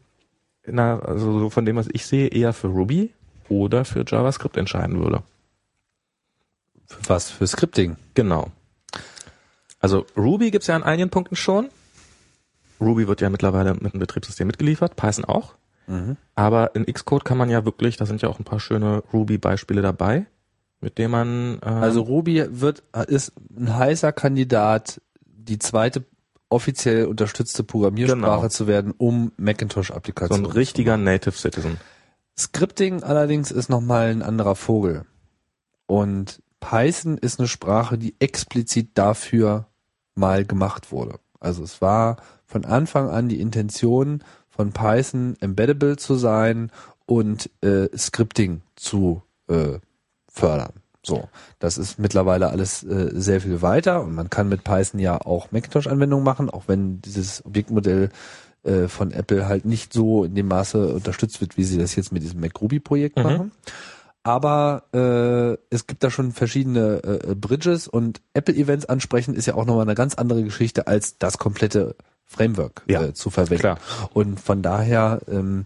einer, 0.66 1.02
also 1.04 1.38
so 1.40 1.50
von 1.50 1.66
dem, 1.66 1.76
was 1.76 1.88
ich 1.92 2.06
sehe, 2.06 2.28
eher 2.28 2.52
für 2.52 2.68
Ruby 2.68 3.12
oder 3.48 3.84
für 3.84 4.04
JavaScript 4.06 4.56
entscheiden 4.56 5.02
würde. 5.02 5.22
Für 6.86 7.08
was? 7.08 7.30
Für 7.30 7.46
Scripting. 7.46 7.96
Genau. 8.14 8.50
Also 9.80 10.06
Ruby 10.16 10.50
gibt's 10.50 10.68
ja 10.68 10.76
an 10.76 10.84
einigen 10.84 11.10
Punkten 11.10 11.36
schon. 11.36 11.68
Ruby 12.80 13.08
wird 13.08 13.20
ja 13.20 13.28
mittlerweile 13.28 13.74
mit 13.74 13.92
dem 13.92 14.00
Betriebssystem 14.00 14.46
mitgeliefert, 14.46 14.94
Python 14.94 15.24
auch. 15.24 15.54
Aber 16.34 16.74
in 16.74 16.84
Xcode 16.86 17.24
kann 17.24 17.38
man 17.38 17.48
ja 17.50 17.64
wirklich, 17.64 17.96
da 17.96 18.04
sind 18.06 18.20
ja 18.22 18.28
auch 18.28 18.38
ein 18.38 18.44
paar 18.44 18.60
schöne 18.60 19.02
Ruby-Beispiele 19.12 19.80
dabei, 19.82 20.26
mit 20.80 20.98
denen 20.98 21.10
man 21.10 21.58
äh, 21.62 21.66
Also 21.66 22.02
Ruby 22.02 22.44
wird 22.60 22.82
ist 23.06 23.32
ein 23.56 23.74
heißer 23.74 24.12
Kandidat, 24.12 25.00
die 25.24 25.58
zweite 25.58 26.04
offiziell 26.50 27.06
unterstützte 27.06 27.62
Programmiersprache 27.64 28.36
Genau. 28.40 28.48
zu 28.48 28.66
werden, 28.66 28.94
um 28.96 29.32
so 29.36 29.42
ein 29.42 29.44
Macintosh-Applikationen. 29.44 30.46
richtiger. 30.46 30.96
Native 30.96 31.32
Citizen. 31.36 31.78
Scripting 32.36 33.02
allerdings 33.02 33.50
ist 33.50 33.68
nochmal 33.68 34.08
ein 34.10 34.22
anderer 34.22 34.54
Vogel. 34.54 35.04
Und 35.86 36.42
Python 36.60 37.18
ist 37.18 37.38
eine 37.38 37.48
Sprache, 37.48 37.98
die 37.98 38.14
explizit 38.20 38.90
dafür 38.94 39.66
mal 40.14 40.44
gemacht 40.44 40.92
wurde. 40.92 41.18
Also 41.40 41.62
es 41.62 41.80
war 41.80 42.16
von 42.46 42.64
Anfang 42.64 43.08
an 43.10 43.28
die 43.28 43.40
Intention 43.40 44.22
von 44.58 44.72
Python 44.72 45.36
embeddable 45.40 45.96
zu 45.96 46.16
sein 46.16 46.72
und 47.06 47.48
äh, 47.62 47.88
Scripting 47.96 48.62
zu 48.74 49.22
äh, 49.48 49.78
fördern. 50.28 50.72
So, 51.04 51.28
das 51.60 51.78
ist 51.78 51.98
mittlerweile 52.00 52.50
alles 52.50 52.82
äh, 52.82 53.10
sehr 53.14 53.40
viel 53.40 53.62
weiter 53.62 54.02
und 54.02 54.16
man 54.16 54.30
kann 54.30 54.48
mit 54.48 54.64
Python 54.64 54.98
ja 54.98 55.20
auch 55.20 55.52
Macintosh-Anwendungen 55.52 56.24
machen, 56.24 56.50
auch 56.50 56.64
wenn 56.66 57.00
dieses 57.00 57.46
Objektmodell 57.46 58.10
äh, 58.64 58.88
von 58.88 59.12
Apple 59.12 59.46
halt 59.46 59.64
nicht 59.64 59.92
so 59.92 60.24
in 60.24 60.34
dem 60.34 60.48
Maße 60.48 60.92
unterstützt 60.92 61.40
wird, 61.40 61.56
wie 61.56 61.62
sie 61.64 61.78
das 61.78 61.94
jetzt 61.94 62.10
mit 62.12 62.24
diesem 62.24 62.40
MacRuby-Projekt 62.40 63.16
Mhm. 63.16 63.22
machen. 63.22 63.52
Aber 64.24 64.82
äh, 64.92 65.56
es 65.74 65.86
gibt 65.86 66.02
da 66.02 66.10
schon 66.10 66.32
verschiedene 66.32 67.00
äh, 67.04 67.34
Bridges 67.36 67.86
und 67.86 68.20
Apple-Events 68.34 68.86
ansprechen 68.86 69.34
ist 69.34 69.46
ja 69.46 69.54
auch 69.54 69.64
nochmal 69.64 69.84
eine 69.84 69.94
ganz 69.94 70.16
andere 70.16 70.42
Geschichte, 70.42 70.88
als 70.88 71.16
das 71.18 71.38
komplette 71.38 71.94
Framework 72.28 72.82
Ja, 72.86 73.02
äh, 73.02 73.14
zu 73.14 73.30
verwenden. 73.30 73.60
klar. 73.60 73.78
Und 74.12 74.38
von 74.38 74.62
daher 74.62 75.20
ähm, 75.28 75.64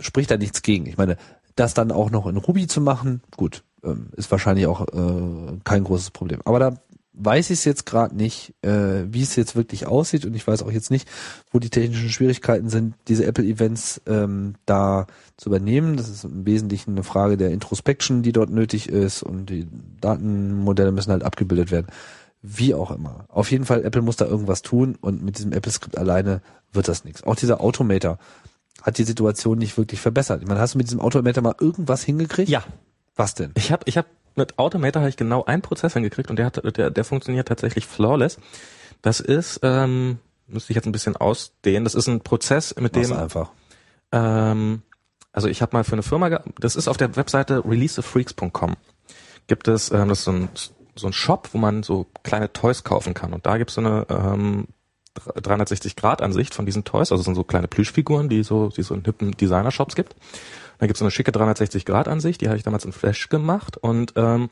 spricht 0.00 0.30
da 0.30 0.36
nichts 0.36 0.62
gegen. 0.62 0.86
Ich 0.86 0.98
meine, 0.98 1.16
das 1.56 1.74
dann 1.74 1.92
auch 1.92 2.10
noch 2.10 2.26
in 2.26 2.36
Ruby 2.36 2.66
zu 2.66 2.80
machen, 2.80 3.22
gut, 3.36 3.62
ähm, 3.84 4.08
ist 4.16 4.30
wahrscheinlich 4.30 4.66
auch 4.66 4.80
äh, 4.88 5.58
kein 5.64 5.84
großes 5.84 6.10
Problem. 6.10 6.40
Aber 6.44 6.58
da 6.58 6.74
weiß 7.12 7.50
ich 7.50 7.58
es 7.58 7.64
jetzt 7.64 7.86
gerade 7.86 8.16
nicht, 8.16 8.54
äh, 8.62 9.04
wie 9.12 9.22
es 9.22 9.36
jetzt 9.36 9.54
wirklich 9.54 9.86
aussieht 9.86 10.24
und 10.24 10.34
ich 10.34 10.46
weiß 10.46 10.62
auch 10.62 10.72
jetzt 10.72 10.90
nicht, 10.90 11.08
wo 11.50 11.58
die 11.58 11.70
technischen 11.70 12.08
Schwierigkeiten 12.08 12.68
sind, 12.68 12.94
diese 13.08 13.26
Apple-Events 13.26 14.00
ähm, 14.06 14.54
da 14.64 15.06
zu 15.36 15.50
übernehmen. 15.50 15.96
Das 15.96 16.08
ist 16.08 16.24
im 16.24 16.46
Wesentlichen 16.46 16.92
eine 16.92 17.02
Frage 17.04 17.36
der 17.36 17.50
Introspection, 17.50 18.22
die 18.22 18.32
dort 18.32 18.50
nötig 18.50 18.88
ist 18.88 19.22
und 19.22 19.50
die 19.50 19.68
Datenmodelle 20.00 20.92
müssen 20.92 21.12
halt 21.12 21.22
abgebildet 21.22 21.70
werden. 21.70 21.88
Wie 22.42 22.74
auch 22.74 22.90
immer. 22.90 23.26
Auf 23.28 23.50
jeden 23.50 23.66
Fall, 23.66 23.84
Apple 23.84 24.02
muss 24.02 24.16
da 24.16 24.24
irgendwas 24.24 24.62
tun 24.62 24.96
und 25.00 25.22
mit 25.22 25.38
diesem 25.38 25.52
Apple-Skript 25.52 25.98
alleine 25.98 26.40
wird 26.72 26.88
das 26.88 27.04
nichts. 27.04 27.22
Auch 27.24 27.36
dieser 27.36 27.60
Automator 27.60 28.18
hat 28.82 28.96
die 28.98 29.04
Situation 29.04 29.58
nicht 29.58 29.76
wirklich 29.76 30.00
verbessert. 30.00 30.40
Ich 30.42 30.48
meine, 30.48 30.60
hast 30.60 30.74
du 30.74 30.78
mit 30.78 30.86
diesem 30.86 31.00
Automator 31.00 31.42
mal 31.42 31.54
irgendwas 31.60 32.02
hingekriegt? 32.02 32.48
Ja. 32.48 32.64
Was 33.14 33.34
denn? 33.34 33.52
Ich 33.56 33.70
habe 33.72 33.82
ich 33.86 33.98
hab 33.98 34.06
mit 34.36 34.58
Automator 34.58 35.02
habe 35.02 35.10
ich 35.10 35.16
genau 35.16 35.44
einen 35.44 35.60
Prozess 35.60 35.92
hingekriegt 35.92 36.30
und 36.30 36.36
der 36.36 36.46
hat 36.46 36.76
der, 36.76 36.90
der 36.90 37.04
funktioniert 37.04 37.48
tatsächlich 37.48 37.86
flawless. 37.86 38.38
Das 39.02 39.20
ist 39.20 39.60
ähm, 39.62 40.18
müsste 40.46 40.72
ich 40.72 40.76
jetzt 40.76 40.86
ein 40.86 40.92
bisschen 40.92 41.16
ausdehnen. 41.16 41.84
Das 41.84 41.94
ist 41.94 42.06
ein 42.06 42.20
Prozess, 42.20 42.74
mit 42.76 42.94
Mach's 42.94 43.08
dem 43.08 43.16
einfach. 43.16 43.50
ähm, 44.12 44.82
also 45.32 45.48
ich 45.48 45.62
habe 45.62 45.76
mal 45.76 45.84
für 45.84 45.92
eine 45.92 46.02
Firma, 46.02 46.42
das 46.58 46.76
ist 46.76 46.88
auf 46.88 46.96
der 46.96 47.14
Webseite 47.16 47.64
releasefreaks.com, 47.64 48.76
gibt 49.46 49.68
es, 49.68 49.90
ähm, 49.92 50.08
das 50.08 50.18
ist 50.18 50.24
so 50.24 50.32
ein, 50.32 50.48
so 51.00 51.08
ein 51.08 51.12
Shop, 51.12 51.48
wo 51.52 51.58
man 51.58 51.82
so 51.82 52.06
kleine 52.22 52.52
Toys 52.52 52.84
kaufen 52.84 53.14
kann. 53.14 53.32
Und 53.32 53.46
da 53.46 53.58
gibt 53.58 53.70
es 53.70 53.74
so 53.74 53.80
eine 53.80 54.06
ähm, 54.08 54.68
360-Grad-Ansicht 55.18 56.54
von 56.54 56.66
diesen 56.66 56.84
Toys, 56.84 57.10
also 57.10 57.20
es 57.20 57.24
sind 57.24 57.34
so 57.34 57.44
kleine 57.44 57.68
Plüschfiguren, 57.68 58.28
die 58.28 58.42
so, 58.42 58.68
die 58.68 58.82
so 58.82 58.94
in 58.94 59.04
hippen 59.04 59.32
Designer-Shops 59.32 59.96
gibt. 59.96 60.14
Da 60.78 60.86
gibt 60.86 60.96
es 60.96 61.00
so 61.00 61.04
eine 61.04 61.10
schicke 61.10 61.32
360-Grad-Ansicht, 61.32 62.40
die 62.40 62.48
habe 62.48 62.56
ich 62.56 62.62
damals 62.62 62.84
in 62.84 62.92
Flash 62.92 63.28
gemacht 63.28 63.76
und 63.76 64.14
ähm, 64.16 64.48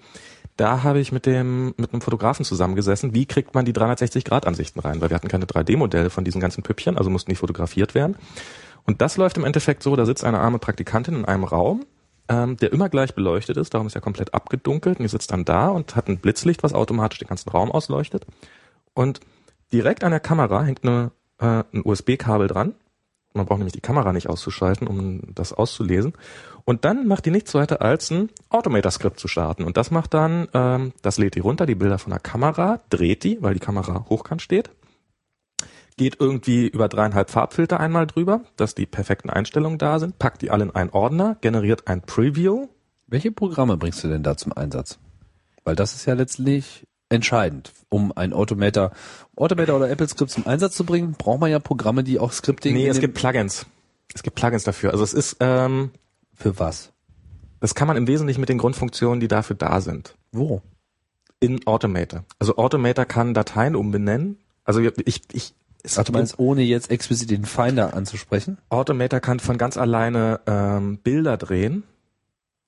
da 0.56 0.82
habe 0.82 0.98
ich 0.98 1.12
mit 1.12 1.24
dem 1.24 1.72
mit 1.76 1.92
einem 1.92 2.02
Fotografen 2.02 2.44
zusammengesessen, 2.44 3.14
wie 3.14 3.26
kriegt 3.26 3.54
man 3.54 3.64
die 3.64 3.72
360-Grad-Ansichten 3.72 4.80
rein, 4.80 5.00
weil 5.00 5.08
wir 5.08 5.14
hatten 5.14 5.28
keine 5.28 5.46
3D-Modelle 5.46 6.10
von 6.10 6.24
diesen 6.24 6.40
ganzen 6.40 6.64
Püppchen, 6.64 6.98
also 6.98 7.10
mussten 7.10 7.30
die 7.30 7.36
fotografiert 7.36 7.94
werden. 7.94 8.16
Und 8.84 9.00
das 9.00 9.16
läuft 9.16 9.36
im 9.36 9.44
Endeffekt 9.44 9.82
so, 9.82 9.94
da 9.94 10.04
sitzt 10.04 10.24
eine 10.24 10.40
arme 10.40 10.58
Praktikantin 10.58 11.14
in 11.14 11.24
einem 11.24 11.44
Raum, 11.44 11.84
ähm, 12.28 12.56
der 12.56 12.72
immer 12.72 12.88
gleich 12.88 13.14
beleuchtet 13.14 13.56
ist, 13.56 13.74
darum 13.74 13.86
ist 13.86 13.94
er 13.94 14.00
komplett 14.00 14.34
abgedunkelt 14.34 14.98
und 14.98 15.02
die 15.02 15.08
sitzt 15.08 15.32
dann 15.32 15.44
da 15.44 15.68
und 15.68 15.96
hat 15.96 16.08
ein 16.08 16.18
Blitzlicht, 16.18 16.62
was 16.62 16.74
automatisch 16.74 17.18
den 17.18 17.28
ganzen 17.28 17.50
Raum 17.50 17.70
ausleuchtet. 17.70 18.26
Und 18.94 19.20
direkt 19.72 20.04
an 20.04 20.10
der 20.10 20.20
Kamera 20.20 20.62
hängt 20.62 20.84
eine, 20.84 21.12
äh, 21.38 21.64
ein 21.72 21.82
USB-Kabel 21.84 22.48
dran. 22.48 22.74
Man 23.34 23.46
braucht 23.46 23.58
nämlich 23.58 23.74
die 23.74 23.80
Kamera 23.80 24.12
nicht 24.12 24.28
auszuschalten, 24.28 24.88
um 24.88 25.20
das 25.34 25.52
auszulesen. 25.52 26.14
Und 26.64 26.84
dann 26.84 27.06
macht 27.06 27.24
die 27.26 27.30
nichts 27.30 27.54
weiter 27.54 27.82
als 27.82 28.10
ein 28.10 28.30
Automator-Skript 28.50 29.20
zu 29.20 29.28
starten. 29.28 29.64
Und 29.64 29.76
das 29.76 29.90
macht 29.90 30.14
dann, 30.14 30.48
ähm, 30.54 30.92
das 31.02 31.18
lädt 31.18 31.34
die 31.34 31.40
runter, 31.40 31.66
die 31.66 31.74
Bilder 31.74 31.98
von 31.98 32.10
der 32.10 32.20
Kamera, 32.20 32.80
dreht 32.90 33.24
die, 33.24 33.42
weil 33.42 33.54
die 33.54 33.60
Kamera 33.60 34.06
hochkant 34.08 34.42
steht, 34.42 34.70
geht 35.98 36.16
irgendwie 36.18 36.66
über 36.66 36.88
dreieinhalb 36.88 37.28
Farbfilter 37.28 37.78
einmal 37.78 38.06
drüber, 38.06 38.40
dass 38.56 38.74
die 38.74 38.86
perfekten 38.86 39.28
Einstellungen 39.28 39.76
da 39.78 39.98
sind, 39.98 40.18
packt 40.18 40.40
die 40.40 40.50
alle 40.50 40.64
in 40.64 40.70
einen 40.70 40.90
Ordner, 40.90 41.36
generiert 41.42 41.86
ein 41.88 42.00
Preview. 42.00 42.68
Welche 43.06 43.32
Programme 43.32 43.76
bringst 43.76 44.02
du 44.02 44.08
denn 44.08 44.22
da 44.22 44.36
zum 44.36 44.52
Einsatz? 44.52 44.98
Weil 45.64 45.76
das 45.76 45.94
ist 45.94 46.06
ja 46.06 46.14
letztlich 46.14 46.86
entscheidend, 47.10 47.72
um 47.90 48.12
ein 48.16 48.32
Automator, 48.32 48.92
Automator 49.36 49.76
oder 49.76 49.90
Apple 49.90 50.08
Script 50.08 50.30
zum 50.30 50.46
Einsatz 50.46 50.74
zu 50.74 50.84
bringen, 50.84 51.12
braucht 51.12 51.40
man 51.40 51.50
ja 51.50 51.58
Programme, 51.58 52.04
die 52.04 52.18
auch 52.18 52.32
Scripting. 52.32 52.74
Nee, 52.74 52.88
es 52.88 53.00
gibt 53.00 53.14
Plugins. 53.14 53.66
Es 54.14 54.22
gibt 54.22 54.36
Plugins 54.36 54.64
dafür. 54.64 54.92
Also 54.92 55.04
es 55.04 55.12
ist, 55.12 55.36
ähm, 55.40 55.90
für 56.34 56.58
was? 56.58 56.92
das 57.60 57.74
kann 57.74 57.88
man 57.88 57.96
im 57.96 58.06
Wesentlichen 58.06 58.40
mit 58.40 58.48
den 58.48 58.58
Grundfunktionen, 58.58 59.20
die 59.20 59.28
dafür 59.28 59.56
da 59.56 59.80
sind. 59.80 60.16
Wo? 60.32 60.62
in 61.40 61.66
Automator. 61.66 62.24
Also 62.38 62.56
Automator 62.56 63.04
kann 63.04 63.34
Dateien 63.34 63.76
umbenennen. 63.76 64.38
Also 64.64 64.80
ich, 64.80 65.22
ich 65.32 65.54
es 65.82 65.98
Ach, 65.98 66.04
du 66.04 66.12
meinst, 66.12 66.38
ohne 66.38 66.62
jetzt 66.62 66.90
explizit 66.90 67.30
den 67.30 67.44
Finder 67.44 67.94
anzusprechen? 67.94 68.58
Automator 68.68 69.20
kann 69.20 69.40
von 69.40 69.58
ganz 69.58 69.76
alleine 69.76 70.40
ähm, 70.46 70.98
Bilder 70.98 71.36
drehen, 71.36 71.84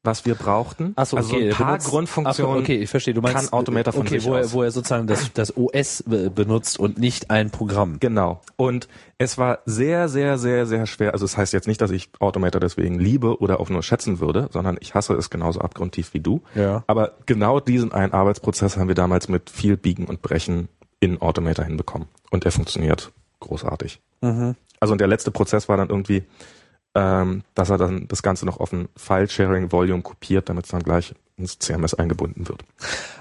was 0.03 0.24
wir 0.24 0.35
brauchten. 0.35 0.95
Ach 0.97 1.05
so, 1.05 1.19
also 1.19 1.35
okay. 1.35 1.51
ein 1.51 1.55
paar 1.55 1.73
benutzt- 1.77 1.89
Grundfunktionen. 1.91 2.57
Ach, 2.57 2.61
okay, 2.62 2.77
ich 2.78 2.89
verstehe. 2.89 3.12
Du 3.12 3.20
meinst, 3.20 3.51
kann 3.51 3.53
Automator 3.53 3.93
von 3.93 4.07
okay, 4.07 4.19
sich 4.20 4.28
wo 4.28 4.35
er, 4.35 4.45
aus. 4.45 4.53
wo 4.55 4.62
er 4.62 4.70
sozusagen 4.70 5.07
das, 5.07 5.31
das 5.35 5.55
OS 5.59 6.05
be- 6.07 6.31
benutzt 6.31 6.78
und 6.78 6.99
nicht 6.99 7.31
ein 7.31 7.51
Programm. 7.51 7.99
Genau. 8.01 8.41
Und 8.57 8.89
es 9.19 9.37
war 9.37 9.59
sehr, 9.66 10.09
sehr, 10.09 10.39
sehr, 10.39 10.65
sehr 10.65 10.87
schwer. 10.87 11.12
Also 11.12 11.27
es 11.27 11.32
das 11.32 11.39
heißt 11.39 11.53
jetzt 11.53 11.69
nicht, 11.69 11.82
dass 11.82 11.91
ich 11.91 12.09
Automator 12.19 12.61
deswegen 12.61 12.99
liebe 12.99 13.41
oder 13.41 13.61
auch 13.61 13.69
nur 13.69 13.82
schätzen 13.82 14.20
würde, 14.20 14.49
sondern 14.53 14.78
ich 14.81 14.95
hasse 14.95 15.12
es 15.15 15.28
genauso 15.28 15.61
abgrundtief 15.61 16.15
wie 16.15 16.20
du. 16.20 16.41
Ja. 16.55 16.82
Aber 16.87 17.12
genau 17.27 17.61
diesen 17.61 17.93
einen 17.93 18.15
Arbeitsprozess 18.15 18.78
haben 18.78 18.89
wir 18.89 18.95
damals 18.95 19.28
mit 19.28 19.51
viel 19.51 19.77
Biegen 19.77 20.07
und 20.07 20.23
Brechen 20.23 20.69
in 21.01 21.20
Automator 21.20 21.64
hinbekommen. 21.64 22.09
Und 22.31 22.44
er 22.44 22.52
funktioniert 22.52 23.10
großartig. 23.40 24.01
Mhm. 24.20 24.55
Also 24.78 24.93
und 24.93 25.01
der 25.01 25.09
letzte 25.09 25.31
Prozess 25.31 25.68
war 25.68 25.77
dann 25.77 25.89
irgendwie, 25.89 26.24
ähm, 26.94 27.43
dass 27.55 27.70
er 27.70 27.78
dann 27.78 28.06
das 28.09 28.22
Ganze 28.22 28.47
noch 28.47 28.60
auf 28.60 28.72
ein 28.72 28.89
File-Sharing-Volume 28.97 30.02
kopiert, 30.02 30.48
damit 30.48 30.64
es 30.64 30.70
dann 30.70 30.82
gleich 30.82 31.14
ins 31.36 31.59
CMS 31.59 31.94
eingebunden 31.94 32.48
wird. 32.48 32.62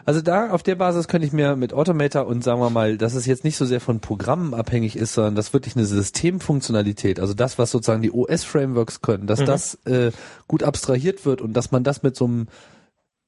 Also 0.04 0.22
da 0.22 0.50
auf 0.50 0.62
der 0.64 0.76
Basis 0.76 1.08
könnte 1.08 1.26
ich 1.26 1.32
mir 1.32 1.56
mit 1.56 1.74
Automator 1.74 2.28
und 2.28 2.44
sagen 2.44 2.60
wir 2.60 2.70
mal, 2.70 2.98
dass 2.98 3.14
es 3.14 3.26
jetzt 3.26 3.46
nicht 3.46 3.56
so 3.56 3.66
sehr 3.66 3.80
von 3.80 4.02
Programmen 4.02 4.54
abhängig 4.54 4.98
ist, 4.98 5.14
sondern 5.14 5.36
dass 5.36 5.54
wirklich 5.54 5.76
eine 5.78 5.86
Systemfunktionalität, 5.86 7.20
also 7.20 7.34
das, 7.34 7.58
was 7.58 7.72
sozusagen 7.72 8.02
die 8.02 8.12
OS-Frameworks 8.12 9.02
können, 9.02 9.26
dass 9.28 9.40
Mhm. 9.40 9.46
das 9.46 9.76
äh, 9.86 10.12
gut 10.48 10.64
abstrahiert 10.64 11.26
wird 11.26 11.42
und 11.42 11.54
dass 11.54 11.72
man 11.72 11.84
das 11.84 12.04
mit 12.04 12.16
so 12.16 12.26
einem 12.26 12.48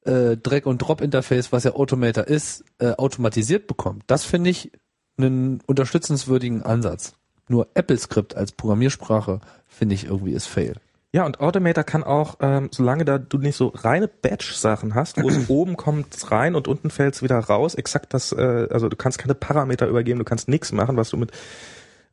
äh, 0.06 0.38
Drag- 0.38 0.66
und 0.66 0.80
Drop-Interface, 0.80 1.52
was 1.52 1.64
ja 1.64 1.74
Automator 1.74 2.28
ist, 2.28 2.64
äh, 2.80 2.92
automatisiert 2.92 3.68
bekommt. 3.68 4.04
Das 4.08 4.24
finde 4.24 4.50
ich 4.50 4.72
einen 5.18 5.62
unterstützenswürdigen 5.68 6.64
Ansatz. 6.64 7.14
Nur 7.48 7.68
AppleScript 7.76 8.36
als 8.36 8.54
Programmiersprache 8.54 9.42
finde 9.68 9.96
ich 9.96 10.06
irgendwie 10.06 10.34
ist 10.34 10.48
fail. 10.48 10.76
Ja, 11.14 11.26
und 11.26 11.42
Automator 11.42 11.84
kann 11.84 12.04
auch, 12.04 12.38
ähm, 12.40 12.70
solange 12.72 13.04
da 13.04 13.18
du 13.18 13.38
nicht 13.38 13.58
so 13.58 13.74
reine 13.76 14.08
Batch-Sachen 14.08 14.96
hast, 14.96 15.22
wo 15.22 15.28
es 15.28 15.50
oben 15.50 15.76
kommt 15.76 16.32
rein 16.32 16.56
und 16.56 16.70
unten 16.70 16.90
fällt 16.90 17.22
wieder 17.22 17.38
raus, 17.38 17.76
exakt 17.76 18.14
das, 18.14 18.32
äh, 18.32 18.68
also 18.72 18.88
du 18.88 18.96
kannst 18.96 19.18
keine 19.18 19.36
Parameter 19.36 19.88
übergeben, 19.88 20.20
du 20.20 20.26
kannst 20.26 20.48
nichts 20.48 20.72
machen, 20.72 20.96
was 20.96 21.10
du 21.10 21.18
mit 21.18 21.32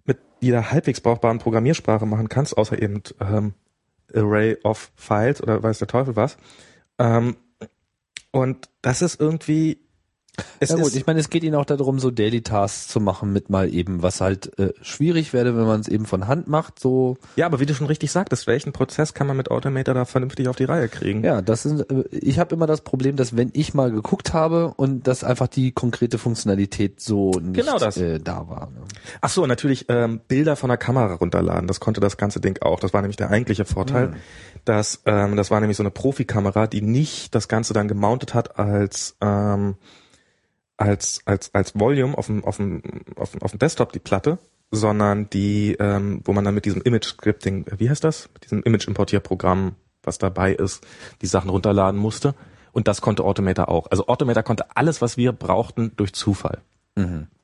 mit 0.09 0.19
jeder 0.40 0.73
halbwegs 0.73 1.01
brauchbaren 1.01 1.39
Programmiersprache 1.39 2.06
machen 2.06 2.28
kannst, 2.28 2.56
außer 2.56 2.82
eben 2.82 3.02
ähm, 3.20 3.52
Array 4.12 4.56
of 4.65 4.90
Files 4.97 5.43
oder 5.43 5.62
weiß 5.62 5.78
der 5.78 5.86
Teufel 5.86 6.16
was. 6.16 6.39
Ähm, 6.98 7.36
und 8.30 8.68
das 8.82 9.02
ist 9.02 9.20
irgendwie 9.20 9.88
es 10.60 10.70
ja 10.70 10.77
gut, 10.77 10.94
ich 10.94 11.06
meine, 11.06 11.20
es 11.20 11.31
geht 11.31 11.43
ihnen 11.43 11.55
auch 11.55 11.65
darum, 11.65 11.98
so 11.98 12.10
Daily 12.10 12.43
Tasks 12.43 12.89
zu 12.89 13.01
machen 13.01 13.32
mit 13.32 13.51
mal 13.51 13.73
eben, 13.73 14.02
was 14.02 14.20
halt 14.20 14.59
äh, 14.59 14.73
schwierig 14.82 15.32
werde, 15.32 15.56
wenn 15.56 15.66
man 15.66 15.81
es 15.81 15.89
eben 15.89 16.06
von 16.06 16.27
Hand 16.27 16.48
macht, 16.48 16.78
so 16.78 17.16
ja, 17.36 17.47
aber 17.47 17.60
wie 17.60 17.66
du 17.66 17.74
schon 17.74 17.86
richtig 17.86 18.10
sagtest, 18.10 18.47
welchen 18.47 18.73
Prozess 18.73 19.15
kann 19.15 19.27
man 19.27 19.36
mit 19.36 19.51
Automator 19.51 19.94
da 19.94 20.05
vernünftig 20.05 20.48
auf 20.48 20.56
die 20.56 20.65
Reihe 20.65 20.89
kriegen? 20.89 21.24
Ja, 21.24 21.43
das 21.43 21.62
sind, 21.62 21.90
äh, 21.90 22.05
ich 22.10 22.39
habe 22.39 22.55
immer 22.55 22.66
das 22.66 22.82
Problem, 22.82 23.16
dass 23.16 23.36
wenn 23.36 23.51
ich 23.52 23.74
mal 23.74 23.90
geguckt 23.90 24.32
habe 24.32 24.73
und 24.77 25.06
dass 25.06 25.24
einfach 25.24 25.48
die 25.48 25.73
konkrete 25.73 26.19
Funktionalität 26.19 27.01
so 27.01 27.31
nicht 27.31 27.55
Genau 27.55 27.78
das. 27.78 27.97
Äh, 27.97 28.19
da 28.20 28.48
war. 28.48 28.70
Ne? 28.70 28.82
Ach 29.20 29.28
so, 29.28 29.47
natürlich 29.47 29.86
ähm, 29.89 30.20
Bilder 30.28 30.56
von 30.56 30.69
der 30.69 30.77
Kamera 30.77 31.15
runterladen. 31.15 31.66
Das 31.66 31.81
konnte 31.81 32.01
das 32.01 32.16
ganze 32.16 32.40
Ding 32.40 32.60
auch. 32.62 32.81
Das 32.81 32.93
war 32.93 33.01
nämlich 33.01 33.16
der 33.16 33.31
eigentliche 33.31 33.65
Vorteil, 33.65 34.15
dass 34.65 35.02
ähm, 35.06 35.36
das 35.36 35.51
war 35.51 35.60
nämlich 35.60 35.77
so 35.77 35.82
eine 35.82 35.90
Profikamera, 35.90 36.66
die 36.66 36.82
nicht 36.82 37.35
das 37.35 37.48
Ganze 37.48 37.73
dann 37.73 37.89
gemountet 37.89 38.35
hat 38.35 38.59
als 38.59 39.16
ähm, 39.20 39.77
als 40.78 41.20
als 41.26 41.55
als 41.55 41.78
Volume 41.78 42.16
auf 42.16 42.26
dem 42.26 42.44
auf 42.44 42.56
dem 42.56 42.82
auf 43.16 43.32
dem, 43.32 43.42
auf 43.42 43.50
dem 43.50 43.59
Desktop 43.59 43.92
die 43.92 43.98
Platte, 43.98 44.38
sondern 44.70 45.28
die 45.28 45.76
ähm, 45.78 46.22
wo 46.24 46.32
man 46.32 46.44
dann 46.44 46.55
mit 46.55 46.64
diesem 46.64 46.80
Image 46.82 47.05
Scripting, 47.06 47.66
äh, 47.66 47.78
wie 47.78 47.90
heißt 47.90 48.02
das, 48.05 48.30
mit 48.32 48.44
diesem 48.44 48.62
Image 48.62 48.88
Importierprogramm, 48.88 49.74
was 50.02 50.16
dabei 50.18 50.55
ist, 50.55 50.86
die 51.20 51.26
Sachen 51.26 51.50
runterladen 51.50 52.00
musste. 52.00 52.34
Und 52.72 52.86
das 52.86 53.00
konnte 53.00 53.24
Automator 53.24 53.68
auch. 53.68 53.90
Also 53.90 54.06
Automator 54.06 54.42
konnte 54.42 54.76
alles, 54.76 55.02
was 55.02 55.16
wir 55.16 55.32
brauchten, 55.32 55.92
durch 55.96 56.12
Zufall. 56.12 56.60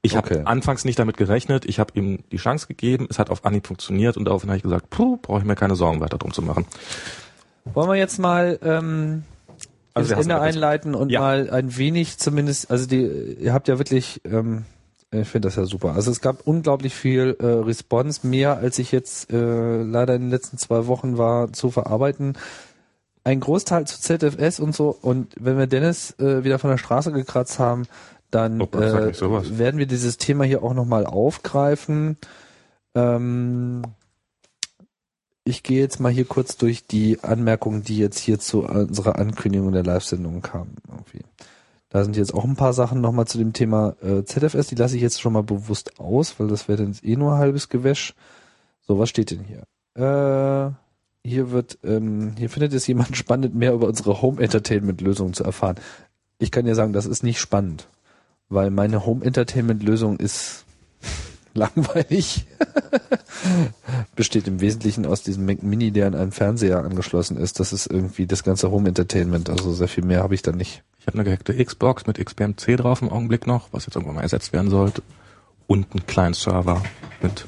Ich 0.03 0.17
Okay. 0.17 0.39
habe 0.39 0.47
anfangs 0.49 0.85
nicht 0.85 0.99
damit 0.99 1.17
gerechnet, 1.17 1.65
ich 1.65 1.79
habe 1.79 1.93
ihm 1.95 2.25
die 2.33 2.39
Chance 2.39 2.67
gegeben, 2.67 3.07
es 3.09 3.21
hat 3.21 3.31
auf 3.31 3.45
Anhieb 3.45 3.67
funktioniert 3.69 4.17
und 4.17 4.25
daraufhin 4.25 4.51
habe 4.51 4.57
ich 4.57 4.65
gesagt, 4.65 4.91
puh, 4.91 5.17
brauche 5.17 5.39
ich 5.39 5.45
mir 5.45 5.55
keine 5.55 5.77
Sorgen 5.77 6.01
weiter 6.01 6.19
drum 6.19 6.33
zu 6.33 6.43
machen. 6.43 6.67
Wollen 7.73 7.89
wir 7.89 7.95
jetzt 7.95 8.19
mal 8.19 8.59
ähm, 8.63 9.23
Also 9.95 10.15
ins 10.15 10.23
Ende 10.25 10.41
einleiten 10.41 10.95
und 10.95 11.11
Ja. 11.11 11.21
mal 11.21 11.51
ein 11.51 11.77
wenig 11.77 12.19
zumindest, 12.19 12.71
also 12.71 12.87
die, 12.87 13.37
ihr 13.41 13.53
habt 13.53 13.69
ja 13.69 13.79
wirklich, 13.79 14.21
ähm, 14.25 14.65
ich 15.13 15.29
finde 15.29 15.47
das 15.47 15.55
ja 15.57 15.65
super. 15.65 15.93
Also 15.93 16.11
es 16.11 16.21
gab 16.21 16.47
unglaublich 16.47 16.95
viel 16.95 17.37
äh, 17.39 17.47
Response, 17.47 18.27
mehr 18.27 18.57
als 18.57 18.79
ich 18.81 18.91
jetzt 18.91 19.33
äh, 19.33 19.83
leider 19.83 20.15
in 20.17 20.23
den 20.23 20.31
letzten 20.31 20.59
zwei 20.59 20.89
Wochen 20.89 21.17
war 21.17 21.53
zu 21.53 21.71
verarbeiten. 21.71 22.37
Ein 23.23 23.39
Großteil 23.41 23.87
zu 23.87 24.01
ZFS 24.01 24.59
und 24.61 24.75
so. 24.75 24.97
Und 25.01 25.35
wenn 25.39 25.57
wir 25.57 25.69
Dennis 25.69 26.15
äh, 26.19 26.43
wieder 26.45 26.59
von 26.59 26.71
der 26.71 26.79
Straße 26.79 27.13
gekratzt 27.13 27.59
haben, 27.61 27.85
dann 28.33 28.61
Oh 28.61 28.65
äh, 28.77 29.13
werden 29.59 29.79
wir 29.79 29.87
dieses 29.87 30.19
Thema 30.19 30.43
hier 30.45 30.65
auch 30.65 30.75
nochmal 30.75 31.07
aufgreifen. 31.07 32.17
Ähm, 32.97 33.83
ich 35.45 35.63
gehe 35.63 35.81
jetzt 35.81 36.01
mal 36.01 36.11
hier 36.11 36.25
kurz 36.25 36.57
durch 36.57 36.87
die 36.87 37.23
Anmerkungen, 37.23 37.83
die 37.83 37.99
jetzt 37.99 38.19
hier 38.19 38.39
zu 38.39 38.65
unserer 38.65 39.19
Ankündigung 39.19 39.73
der 39.73 39.85
Live-Sendung 39.85 40.41
kamen. 40.41 40.77
Irgendwie. 40.89 41.21
Da 41.91 42.03
sind 42.03 42.17
jetzt 42.17 42.35
auch 42.35 42.45
ein 42.45 42.57
paar 42.57 42.73
Sachen 42.73 43.01
nochmal 43.01 43.27
zu 43.27 43.39
dem 43.39 43.53
Thema 43.53 43.95
äh, 44.03 44.25
ZFS, 44.25 44.67
die 44.69 44.75
lasse 44.75 44.97
ich 44.97 45.03
jetzt 45.03 45.21
schon 45.21 45.35
mal 45.35 45.43
bewusst 45.43 46.01
aus, 46.01 46.41
weil 46.41 46.49
das 46.49 46.67
wäre 46.67 46.83
dann 46.83 46.97
eh 47.03 47.15
nur 47.17 47.37
halbes 47.37 47.69
Gewäsch. 47.69 48.15
So, 48.81 48.99
was 48.99 49.11
steht 49.11 49.31
denn 49.31 49.45
hier? 49.45 49.63
Äh, 49.95 50.73
hier 51.23 51.51
wird, 51.53 51.79
ähm, 51.85 52.35
hier 52.37 52.51
findet 52.51 52.73
es 52.73 52.87
jemand 52.87 53.17
spannend, 53.17 53.55
mehr 53.55 53.75
über 53.75 53.87
unsere 53.87 54.23
Home-Entertainment-Lösung 54.23 55.35
zu 55.35 55.45
erfahren. 55.45 55.77
Ich 56.39 56.51
kann 56.51 56.65
dir 56.65 56.75
sagen, 56.75 56.93
das 56.93 57.07
ist 57.07 57.23
nicht 57.23 57.39
spannend, 57.39 57.87
weil 58.49 58.71
meine 58.71 59.07
Home-Entertainment-Lösung 59.07 60.17
ist 60.17 60.64
langweilig. 61.55 62.47
Besteht 64.17 64.47
im 64.47 64.61
Wesentlichen 64.61 65.07
aus 65.07 65.23
diesem 65.23 65.47
Mac 65.47 65.63
Mini, 65.63 65.91
der 65.91 66.07
an 66.07 66.15
einen 66.15 66.33
Fernseher 66.33 66.79
angeschlossen 66.79 67.37
ist. 67.37 67.61
Das 67.61 67.73
ist 67.73 67.87
irgendwie 67.87 68.27
das 68.27 68.45
ganze 68.45 68.71
Home 68.71 68.89
Entertainment. 68.89 69.51
Also 69.51 69.73
sehr 69.73 69.89
viel 69.89 70.05
mehr 70.05 70.23
habe 70.23 70.35
ich 70.35 70.43
da 70.43 70.53
nicht. 70.53 70.83
Ich 70.99 71.07
habe 71.07 71.19
eine 71.19 71.25
gehackte 71.25 71.63
Xbox 71.65 72.07
mit 72.07 72.25
XBMC 72.25 72.77
drauf 72.77 73.03
im 73.03 73.11
Augenblick 73.11 73.47
noch, 73.47 73.69
was 73.73 73.87
jetzt 73.87 73.95
irgendwann 73.97 74.17
mal 74.17 74.23
ersetzt 74.23 74.53
werden 74.53 74.71
sollte. 74.71 75.03
Und 75.67 75.87
einen 75.93 76.07
kleinen 76.07 76.35
Server 76.35 76.83
mit 77.23 77.47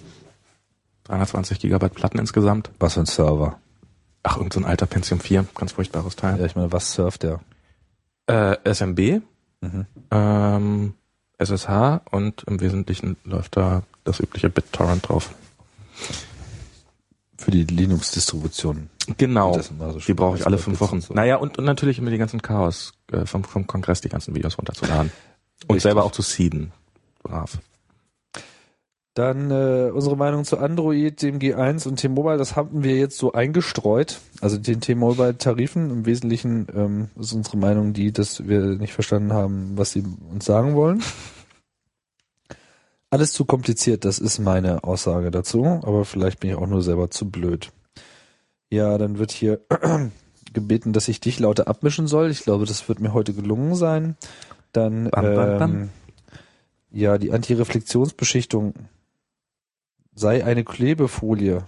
320 1.04 1.60
Gigabyte 1.60 1.94
Platten 1.94 2.18
insgesamt. 2.18 2.70
Was 2.78 2.94
für 2.94 3.00
ein 3.00 3.06
Server. 3.06 3.58
Ach, 4.22 4.36
irgendein 4.36 4.62
so 4.62 4.68
alter 4.68 4.86
Pentium 4.86 5.20
4, 5.20 5.46
ganz 5.54 5.72
furchtbares 5.72 6.16
Teil. 6.16 6.38
Ja, 6.40 6.46
ich 6.46 6.56
meine, 6.56 6.72
was 6.72 6.92
surft 6.92 7.22
der? 7.22 7.40
Äh, 8.26 8.56
SMB, 8.64 9.22
Mhm. 9.62 9.86
ähm, 10.10 10.94
SSH 11.38 12.00
und 12.10 12.44
im 12.46 12.60
Wesentlichen 12.60 13.16
läuft 13.24 13.56
da 13.56 13.82
das 14.06 14.20
übliche 14.20 14.50
BitTorrent 14.50 15.08
drauf. 15.08 15.30
Für 17.38 17.50
die 17.50 17.64
Linux-Distribution. 17.64 18.88
Genau. 19.18 19.58
So 19.60 19.98
Die 19.98 20.14
brauche 20.14 20.38
ich 20.38 20.46
alle 20.46 20.58
fünf 20.58 20.80
Wochen. 20.80 21.00
so. 21.00 21.14
Naja, 21.14 21.36
und, 21.36 21.58
und 21.58 21.64
natürlich 21.64 21.98
immer 21.98 22.10
die 22.10 22.18
ganzen 22.18 22.42
Chaos 22.42 22.94
äh, 23.12 23.26
vom, 23.26 23.44
vom 23.44 23.66
Kongress, 23.66 24.00
die 24.00 24.08
ganzen 24.08 24.34
Videos 24.34 24.58
runterzuladen. 24.58 25.12
Und 25.66 25.74
Richtig. 25.74 25.82
selber 25.82 26.04
auch 26.04 26.12
zu 26.12 26.22
seeden. 26.22 26.72
Brav. 27.22 27.58
Dann 29.14 29.50
äh, 29.50 29.90
unsere 29.94 30.14
Meinung 30.16 30.44
zu 30.44 30.58
Android, 30.58 31.22
dem 31.22 31.38
G1 31.38 31.88
und 31.88 31.96
T-Mobile, 31.96 32.36
das 32.36 32.54
haben 32.54 32.82
wir 32.82 32.96
jetzt 32.96 33.16
so 33.16 33.32
eingestreut. 33.32 34.20
Also 34.42 34.58
den 34.58 34.82
T-Mobile-Tarifen. 34.82 35.90
Im 35.90 36.06
Wesentlichen 36.06 36.66
ähm, 36.74 37.08
ist 37.18 37.32
unsere 37.32 37.56
Meinung 37.56 37.94
die, 37.94 38.12
dass 38.12 38.46
wir 38.46 38.60
nicht 38.60 38.92
verstanden 38.92 39.32
haben, 39.32 39.72
was 39.76 39.92
sie 39.92 40.04
uns 40.30 40.44
sagen 40.44 40.74
wollen. 40.74 41.02
Alles 43.10 43.32
zu 43.32 43.44
kompliziert, 43.44 44.04
das 44.04 44.18
ist 44.18 44.38
meine 44.38 44.84
Aussage 44.84 45.30
dazu, 45.30 45.64
aber 45.64 46.04
vielleicht 46.04 46.40
bin 46.40 46.50
ich 46.50 46.56
auch 46.56 46.66
nur 46.66 46.82
selber 46.82 47.10
zu 47.10 47.30
blöd. 47.30 47.70
Ja, 48.68 48.98
dann 48.98 49.18
wird 49.18 49.30
hier 49.30 49.60
gebeten, 50.52 50.92
dass 50.92 51.08
ich 51.08 51.20
dich 51.20 51.38
lauter 51.38 51.68
abmischen 51.68 52.08
soll. 52.08 52.30
Ich 52.30 52.42
glaube, 52.42 52.66
das 52.66 52.88
wird 52.88 53.00
mir 53.00 53.12
heute 53.12 53.32
gelungen 53.32 53.74
sein. 53.76 54.16
Dann 54.72 55.08
Bam, 55.10 55.34
bam, 55.34 55.58
bam. 55.58 55.72
ähm, 55.74 55.88
ja, 56.90 57.18
die 57.18 57.32
Antireflexionsbeschichtung 57.32 58.74
sei 60.14 60.44
eine 60.44 60.64
Klebefolie. 60.64 61.64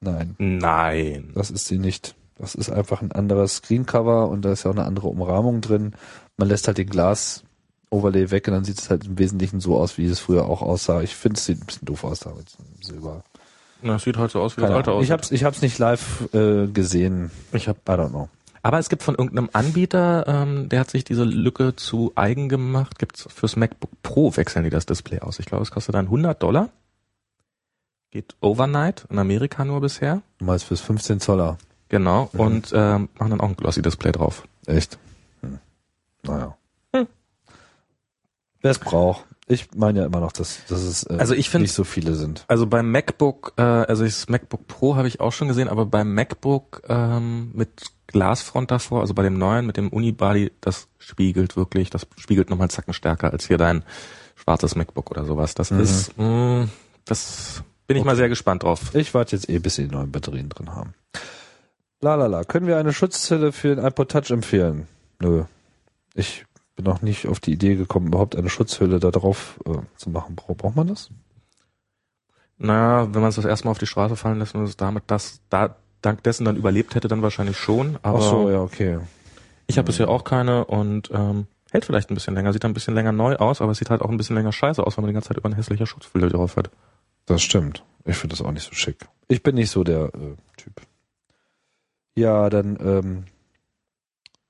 Nein, 0.00 0.34
Nein. 0.38 1.30
das 1.34 1.50
ist 1.50 1.66
sie 1.66 1.78
nicht. 1.78 2.14
Das 2.36 2.54
ist 2.54 2.70
einfach 2.70 3.02
ein 3.02 3.12
anderes 3.12 3.56
Screencover 3.56 4.28
und 4.28 4.44
da 4.44 4.52
ist 4.52 4.64
ja 4.64 4.70
auch 4.70 4.74
eine 4.74 4.84
andere 4.84 5.06
Umrahmung 5.08 5.60
drin. 5.60 5.94
Man 6.36 6.48
lässt 6.48 6.66
halt 6.66 6.78
den 6.78 6.88
Glas-Overlay 7.92 8.30
weg 8.30 8.48
und 8.48 8.54
dann 8.54 8.64
sieht 8.64 8.78
es 8.78 8.90
halt 8.90 9.06
im 9.06 9.18
Wesentlichen 9.18 9.60
so 9.60 9.76
aus, 9.76 9.98
wie 9.98 10.06
es 10.06 10.18
früher 10.18 10.46
auch 10.46 10.62
aussah. 10.62 11.02
Ich 11.02 11.14
finde, 11.14 11.38
es 11.38 11.44
sieht 11.44 11.60
ein 11.60 11.66
bisschen 11.66 11.86
doof 11.86 12.04
aus 12.04 12.20
da 12.20 12.30
mit 12.30 12.46
Silber. 12.80 13.22
Na, 13.82 13.98
sieht 13.98 14.16
halt 14.16 14.30
so 14.30 14.40
aus, 14.40 14.56
wie 14.56 14.62
Keine 14.62 14.70
das 14.70 14.76
alte 14.78 14.92
aussieht. 14.92 15.04
Ich 15.04 15.12
hab's, 15.12 15.30
ich 15.30 15.44
hab's 15.44 15.62
nicht 15.62 15.78
live 15.78 16.28
äh, 16.32 16.66
gesehen. 16.68 17.30
Ich 17.52 17.68
hab, 17.68 17.76
I 17.88 17.92
don't 17.92 18.10
know. 18.10 18.28
aber 18.62 18.78
es 18.78 18.88
gibt 18.88 19.02
von 19.02 19.14
irgendeinem 19.14 19.50
Anbieter, 19.52 20.24
ähm, 20.26 20.68
der 20.68 20.80
hat 20.80 20.90
sich 20.90 21.04
diese 21.04 21.24
Lücke 21.24 21.76
zu 21.76 22.12
eigen 22.14 22.48
gemacht. 22.48 22.98
Gibt's 22.98 23.26
fürs 23.32 23.56
MacBook 23.56 23.90
Pro 24.02 24.34
wechseln 24.36 24.64
die 24.64 24.70
das 24.70 24.86
Display 24.86 25.20
aus. 25.20 25.38
Ich 25.38 25.46
glaube, 25.46 25.62
es 25.62 25.70
kostet 25.70 25.94
dann 25.94 26.06
100 26.06 26.42
Dollar. 26.42 26.70
Geht 28.10 28.36
overnight, 28.40 29.06
in 29.10 29.18
Amerika 29.18 29.64
nur 29.64 29.80
bisher. 29.80 30.22
Du 30.38 30.44
meinst 30.44 30.66
fürs 30.66 30.80
15 30.80 31.20
Zoller. 31.20 31.56
Genau. 31.88 32.30
Und 32.32 32.72
ähm, 32.74 33.08
machen 33.18 33.30
dann 33.30 33.40
auch 33.40 33.48
ein 33.48 33.56
Glossy-Display 33.56 34.12
drauf. 34.12 34.46
Echt? 34.66 34.98
Hm. 35.40 35.58
Naja. 36.22 36.56
Wer 38.62 38.70
es 38.70 38.78
braucht. 38.78 39.24
Ich 39.48 39.68
meine 39.74 40.00
ja 40.00 40.06
immer 40.06 40.20
noch, 40.20 40.32
dass, 40.32 40.64
dass 40.68 40.80
es 40.82 41.02
äh, 41.04 41.16
Also 41.18 41.34
ich 41.34 41.50
find- 41.50 41.62
nicht 41.62 41.74
so 41.74 41.84
viele 41.84 42.14
sind. 42.14 42.44
Also 42.48 42.66
beim 42.66 42.90
MacBook, 42.90 43.52
äh, 43.56 43.62
also 43.62 44.04
das 44.04 44.28
MacBook 44.28 44.66
Pro 44.68 44.96
habe 44.96 45.08
ich 45.08 45.20
auch 45.20 45.32
schon 45.32 45.48
gesehen, 45.48 45.68
aber 45.68 45.84
beim 45.84 46.14
MacBook 46.14 46.82
ähm, 46.88 47.50
mit 47.54 47.90
Glasfront 48.06 48.70
davor, 48.70 49.00
also 49.00 49.14
bei 49.14 49.22
dem 49.24 49.36
neuen 49.38 49.66
mit 49.66 49.76
dem 49.76 49.88
Unibody, 49.88 50.52
das 50.60 50.86
spiegelt 50.98 51.56
wirklich, 51.56 51.90
das 51.90 52.06
spiegelt 52.16 52.50
nochmal 52.50 52.64
einen 52.66 52.70
Zacken 52.70 52.94
stärker 52.94 53.32
als 53.32 53.46
hier 53.48 53.58
dein 53.58 53.84
schwarzes 54.36 54.76
MacBook 54.76 55.10
oder 55.10 55.24
sowas. 55.24 55.54
Das 55.54 55.70
Mhm. 55.70 55.80
ist, 55.80 56.16
mh, 56.18 56.68
das 57.04 57.62
bin 57.88 57.96
ich 57.96 58.04
mal 58.04 58.16
sehr 58.16 58.28
gespannt 58.28 58.62
drauf. 58.62 58.94
Ich 58.94 59.12
warte 59.12 59.34
jetzt 59.36 59.48
eh, 59.48 59.58
bis 59.58 59.74
sie 59.74 59.88
die 59.88 59.94
neuen 59.94 60.12
Batterien 60.12 60.48
drin 60.48 60.74
haben. 60.74 60.94
La 62.00 62.14
la 62.14 62.26
la. 62.26 62.44
Können 62.44 62.66
wir 62.66 62.78
eine 62.78 62.92
Schutzzelle 62.92 63.52
für 63.52 63.74
den 63.74 63.84
iPod 63.84 64.10
Touch 64.10 64.30
empfehlen? 64.30 64.86
Nö. 65.20 65.44
Ich 66.14 66.44
bin 66.74 66.84
noch 66.84 67.02
nicht 67.02 67.26
auf 67.26 67.40
die 67.40 67.52
Idee 67.52 67.74
gekommen, 67.76 68.06
überhaupt 68.08 68.34
eine 68.36 68.48
Schutzhülle 68.48 68.98
da 69.00 69.10
drauf 69.10 69.60
äh, 69.66 69.78
zu 69.96 70.10
machen. 70.10 70.36
Bra- 70.36 70.54
Braucht 70.54 70.76
man 70.76 70.86
das? 70.88 71.10
Naja, 72.58 73.12
wenn 73.12 73.20
man 73.20 73.30
es 73.30 73.36
das 73.36 73.44
erste 73.44 73.66
Mal 73.66 73.72
auf 73.72 73.78
die 73.78 73.86
Straße 73.86 74.16
fallen 74.16 74.38
lässt 74.38 74.54
und 74.54 74.62
es 74.64 74.76
damit 74.76 75.04
das 75.08 75.40
da 75.50 75.76
dank 76.00 76.22
dessen 76.22 76.44
dann 76.44 76.56
überlebt 76.56 76.94
hätte, 76.94 77.08
dann 77.08 77.22
wahrscheinlich 77.22 77.56
schon. 77.56 77.98
Aber 78.02 78.18
Ach 78.18 78.22
so, 78.22 78.50
ja, 78.50 78.60
okay. 78.60 78.98
ich 79.66 79.78
habe 79.78 79.86
bisher 79.86 80.08
auch 80.08 80.24
keine 80.24 80.64
und 80.64 81.10
ähm, 81.12 81.46
hält 81.70 81.84
vielleicht 81.84 82.10
ein 82.10 82.14
bisschen 82.14 82.34
länger, 82.34 82.52
sieht 82.52 82.64
ein 82.64 82.74
bisschen 82.74 82.94
länger 82.94 83.12
neu 83.12 83.36
aus, 83.36 83.60
aber 83.60 83.72
es 83.72 83.78
sieht 83.78 83.90
halt 83.90 84.02
auch 84.02 84.10
ein 84.10 84.16
bisschen 84.16 84.36
länger 84.36 84.52
scheiße 84.52 84.84
aus, 84.84 84.96
weil 84.96 85.02
man 85.02 85.08
die 85.10 85.14
ganze 85.14 85.28
Zeit 85.28 85.36
über 85.38 85.48
ein 85.48 85.54
hässlicher 85.54 85.86
Schutzfüller 85.86 86.28
drauf 86.28 86.56
hat. 86.56 86.70
Das 87.26 87.42
stimmt. 87.42 87.84
Ich 88.04 88.16
finde 88.16 88.34
das 88.36 88.44
auch 88.44 88.50
nicht 88.50 88.64
so 88.66 88.74
schick. 88.74 89.06
Ich 89.28 89.42
bin 89.42 89.54
nicht 89.54 89.70
so 89.70 89.84
der 89.84 90.06
äh, 90.14 90.36
Typ. 90.56 90.82
Ja, 92.16 92.50
dann 92.50 92.76
ähm, 92.80 93.24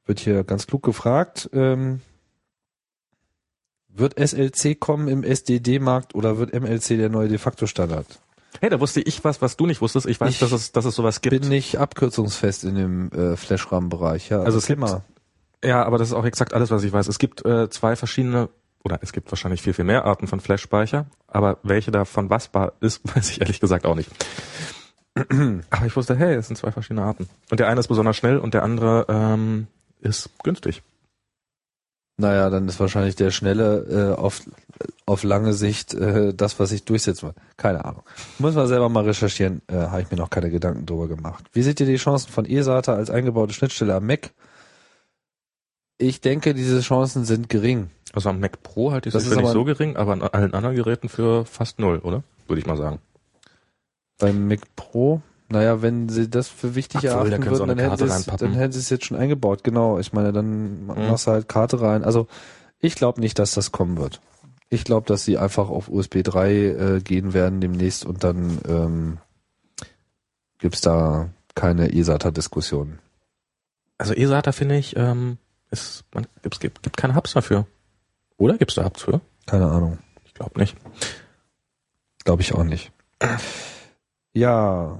wird 0.07 0.21
hier 0.21 0.43
ganz 0.45 0.67
klug 0.67 0.83
gefragt, 0.83 1.49
ähm, 1.53 2.01
wird 3.95 4.15
SLC 4.19 4.79
kommen 4.79 5.09
im 5.09 5.23
SDD-Markt 5.25 6.15
oder 6.15 6.39
wird 6.39 6.53
MLC 6.59 6.97
der 6.99 7.09
neue 7.09 7.29
de 7.29 7.39
facto 7.39 7.67
Standard? 7.67 8.07
Hey, 8.61 8.71
da 8.71 8.79
wusste 8.81 9.01
ich 9.01 9.25
was, 9.25 9.41
was 9.43 9.57
du 9.57 9.67
nicht 9.67 9.81
wusstest. 9.81 10.07
Ich 10.07 10.21
weiß, 10.21 10.31
Ich 10.31 10.39
dass 10.39 10.53
es, 10.53 10.73
dass 10.73 10.85
es 10.85 10.95
sowas 10.95 11.21
gibt. 11.21 11.41
Bin 11.41 11.49
nicht 11.49 11.79
abkürzungsfest 11.79 12.65
in 12.65 12.75
dem 12.75 13.11
äh, 13.13 13.37
Flash-RAM-Bereich. 13.37 14.29
Ja, 14.29 14.43
Also 14.43 14.59
es 14.59 14.67
gibt- 14.67 14.83
Ja, 15.65 15.85
aber 15.85 15.99
das 15.99 16.09
ist 16.09 16.15
auch 16.15 16.25
exakt 16.25 16.55
alles, 16.55 16.71
was 16.71 16.83
ich 16.85 16.93
weiß. 16.93 17.09
Es 17.09 17.19
gibt 17.19 17.45
äh, 17.45 17.71
zwei 17.71 17.97
verschiedene, 17.97 18.49
oder 18.85 18.99
es 19.03 19.13
gibt 19.13 19.31
wahrscheinlich 19.33 19.63
viel, 19.63 19.73
viel 19.73 19.85
mehr 19.85 20.05
Arten 20.05 20.27
von 20.27 20.39
Flash-Speicher, 20.41 21.07
aber 21.29 21.59
welche 21.63 21.91
davon 21.91 22.31
was 22.31 22.49
bar 22.49 22.73
ist, 22.81 23.01
weiß 23.17 23.31
ich 23.31 23.41
ehrlich 23.41 23.59
gesagt 23.61 23.87
auch 23.87 23.95
nicht. 23.97 24.11
aber 25.15 25.87
ich 25.87 25.95
wusste, 25.97 26.17
hey, 26.17 26.35
es 26.35 26.47
sind 26.47 26.57
zwei 26.57 26.73
verschiedene 26.73 27.03
Arten. 27.05 27.29
Und 27.51 27.61
der 27.61 27.69
eine 27.69 27.81
ist 27.81 27.89
besonders 27.89 28.17
schnell 28.17 28.39
und 28.39 28.55
der 28.55 28.63
andere 28.63 29.07
ähm, 29.09 29.67
ist 30.01 30.31
günstig. 30.43 30.83
Naja, 32.19 32.51
dann 32.51 32.69
ist 32.69 32.79
wahrscheinlich 32.79 33.17
der 33.17 33.31
schnelle 33.31 34.15
äh, 34.15 34.21
auf, 34.21 34.43
auf 35.07 35.23
lange 35.23 35.55
Sicht 35.55 35.95
äh, 35.95 36.35
das, 36.35 36.59
was 36.61 36.69
sich 36.69 36.85
durchsetzen 36.85 37.27
wird. 37.27 37.37
Keine 37.57 37.85
Ahnung. 37.85 38.03
Muss 38.39 38.55
man 38.55 38.67
selber 38.67 38.89
mal 38.89 39.05
recherchieren, 39.05 39.63
äh, 39.69 39.75
habe 39.75 40.03
ich 40.03 40.11
mir 40.11 40.19
noch 40.19 40.31
keine 40.31 40.51
Gedanken 40.51 40.85
drüber 40.87 41.09
gemacht. 41.09 41.45
Wie 41.53 41.63
seht 41.63 41.81
ihr 41.81 41.87
die 41.87 41.97
Chancen 41.97 42.31
von 42.31 42.45
eSATA 42.45 42.95
als 42.95 43.11
eingebaute 43.11 43.55
Schnittstelle 43.55 43.95
am 43.95 44.07
Mac? 44.07 44.31
Ich 45.99 46.21
denke, 46.21 46.53
diese 46.53 46.81
Chancen 46.81 47.25
sind 47.25 47.49
gering. 47.49 47.91
Also 48.13 48.29
am 48.29 48.41
Mac 48.41 48.63
Pro 48.63 48.93
halte 48.93 49.09
ich 49.09 49.13
Das 49.15 49.27
für 49.27 49.37
nicht 49.37 49.49
so 49.49 49.65
gering, 49.65 49.97
aber 49.97 50.13
an 50.13 50.23
allen 50.23 50.53
anderen 50.53 50.77
Geräten 50.77 51.09
für 51.09 51.47
fast 51.47 51.79
null, 51.79 51.99
oder? 52.01 52.23
Würde 52.47 52.61
ich 52.61 52.67
mal 52.67 52.77
sagen. 52.77 52.99
Beim 54.19 54.49
Mac 54.49 54.61
Pro, 54.77 55.23
naja, 55.53 55.81
wenn 55.83 56.09
sie 56.09 56.29
das 56.29 56.49
für 56.49 56.75
wichtig 56.75 57.03
da 57.03 57.09
erachten 57.09 57.45
würden, 57.47 57.69
dann 57.69 57.79
hätten, 57.79 57.89
Karte 57.91 58.09
sie 58.09 58.31
es, 58.31 58.37
dann 58.39 58.55
hätten 58.55 58.73
sie 58.73 58.81
es 58.81 58.91
jetzt 58.91 59.05
schon 59.07 59.17
eingebaut. 59.17 59.63
Genau, 59.63 59.99
ich 59.99 60.13
meine, 60.13 60.33
dann 60.33 60.87
Mhm. 60.87 61.07
machst 61.09 61.27
du 61.27 61.31
halt 61.31 61.49
Karte 61.49 61.81
rein. 61.81 62.03
Also 62.05 62.27
ich 62.81 62.95
glaube 62.97 63.21
nicht, 63.21 63.39
dass 63.39 63.53
das 63.55 63.71
kommen 63.71 63.97
wird. 63.99 64.21
Ich 64.71 64.85
glaube, 64.85 65.07
dass 65.07 65.25
sie 65.25 65.39
einfach 65.39 65.69
auf 65.69 65.89
USB 65.89 66.23
3 66.25 66.53
äh, 66.53 67.01
gehen 67.01 67.35
werden 67.35 67.61
demnächst 67.61 68.05
und 68.07 68.25
dann 68.25 68.59
ähm, 68.67 69.19
gibt's 70.59 70.81
da 70.81 71.29
keine 71.55 71.93
eSATA-Diskussion. 71.93 72.99
Also 73.99 74.15
eSATA 74.15 74.53
finde 74.53 74.79
ich, 74.79 74.97
ähm, 74.97 75.37
ist, 75.71 76.05
man, 76.15 76.27
gibt's, 76.43 76.59
gibt, 76.59 76.83
gibt 76.83 76.97
keine 76.97 77.15
Hubs 77.15 77.35
dafür. 77.35 77.67
Oder 78.39 78.57
gibt's 78.59 78.75
da 78.75 78.85
Hubs 78.85 79.03
für? 79.03 79.21
Keine 79.47 79.67
Ahnung. 79.71 79.99
Ich 80.25 80.35
glaube 80.35 80.59
nicht. 80.59 80.77
Glaube 82.25 82.43
ich 82.43 82.55
auch 82.55 82.65
nicht. 82.65 82.91
Ja, 84.33 84.99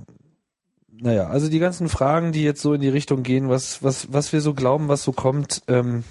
naja, 1.03 1.27
also 1.27 1.49
die 1.49 1.59
ganzen 1.59 1.89
Fragen, 1.89 2.33
die 2.33 2.45
jetzt 2.45 2.63
so 2.63 2.75
in 2.75 2.81
die 2.81 2.89
Richtung 2.89 3.25
gehen, 3.25 3.49
was, 3.49 3.83
was, 3.83 4.13
was 4.13 4.33
wir 4.33 4.41
so 4.41 4.55
glauben, 4.55 4.89
was 4.89 5.03
so 5.03 5.11
kommt, 5.11 5.63
ähm, 5.67 6.05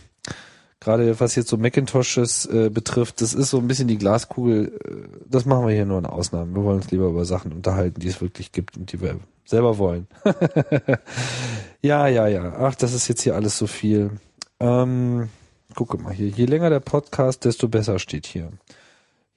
gerade 0.82 1.20
was 1.20 1.36
jetzt 1.36 1.48
so 1.48 1.58
Macintoshes 1.58 2.46
äh, 2.48 2.70
betrifft, 2.70 3.22
das 3.22 3.34
ist 3.34 3.52
so 3.52 3.60
ein 3.60 3.68
bisschen 3.68 3.88
die 3.88 3.98
Glaskugel, 3.98 4.78
äh, 4.84 5.18
das 5.30 5.46
machen 5.46 5.66
wir 5.66 5.74
hier 5.74 5.86
nur 5.86 6.00
in 6.00 6.06
Ausnahmen. 6.06 6.54
Wir 6.54 6.64
wollen 6.64 6.78
uns 6.78 6.92
lieber 6.92 7.08
über 7.08 7.24
Sachen 7.24 7.54
unterhalten, 7.54 8.02
die 8.02 8.10
es 8.10 8.22
wirklich 8.22 8.52
gibt 8.52 8.76
und 8.76 8.92
die 8.92 9.00
wir 9.00 9.18
selber 9.46 9.78
wollen. 9.78 10.08
ja, 11.82 12.08
ja, 12.08 12.28
ja. 12.28 12.54
Ach, 12.60 12.76
das 12.76 12.94
ist 12.94 13.08
jetzt 13.08 13.22
hier 13.22 13.36
alles 13.36 13.58
so 13.58 13.68
viel. 13.68 14.12
Ähm, 14.60 15.30
gucke 15.74 15.98
mal 15.98 16.14
hier. 16.14 16.28
Je 16.28 16.46
länger 16.46 16.70
der 16.70 16.82
Podcast, 16.82 17.46
desto 17.46 17.70
besser 17.70 17.98
steht 17.98 18.26
hier. 18.26 18.52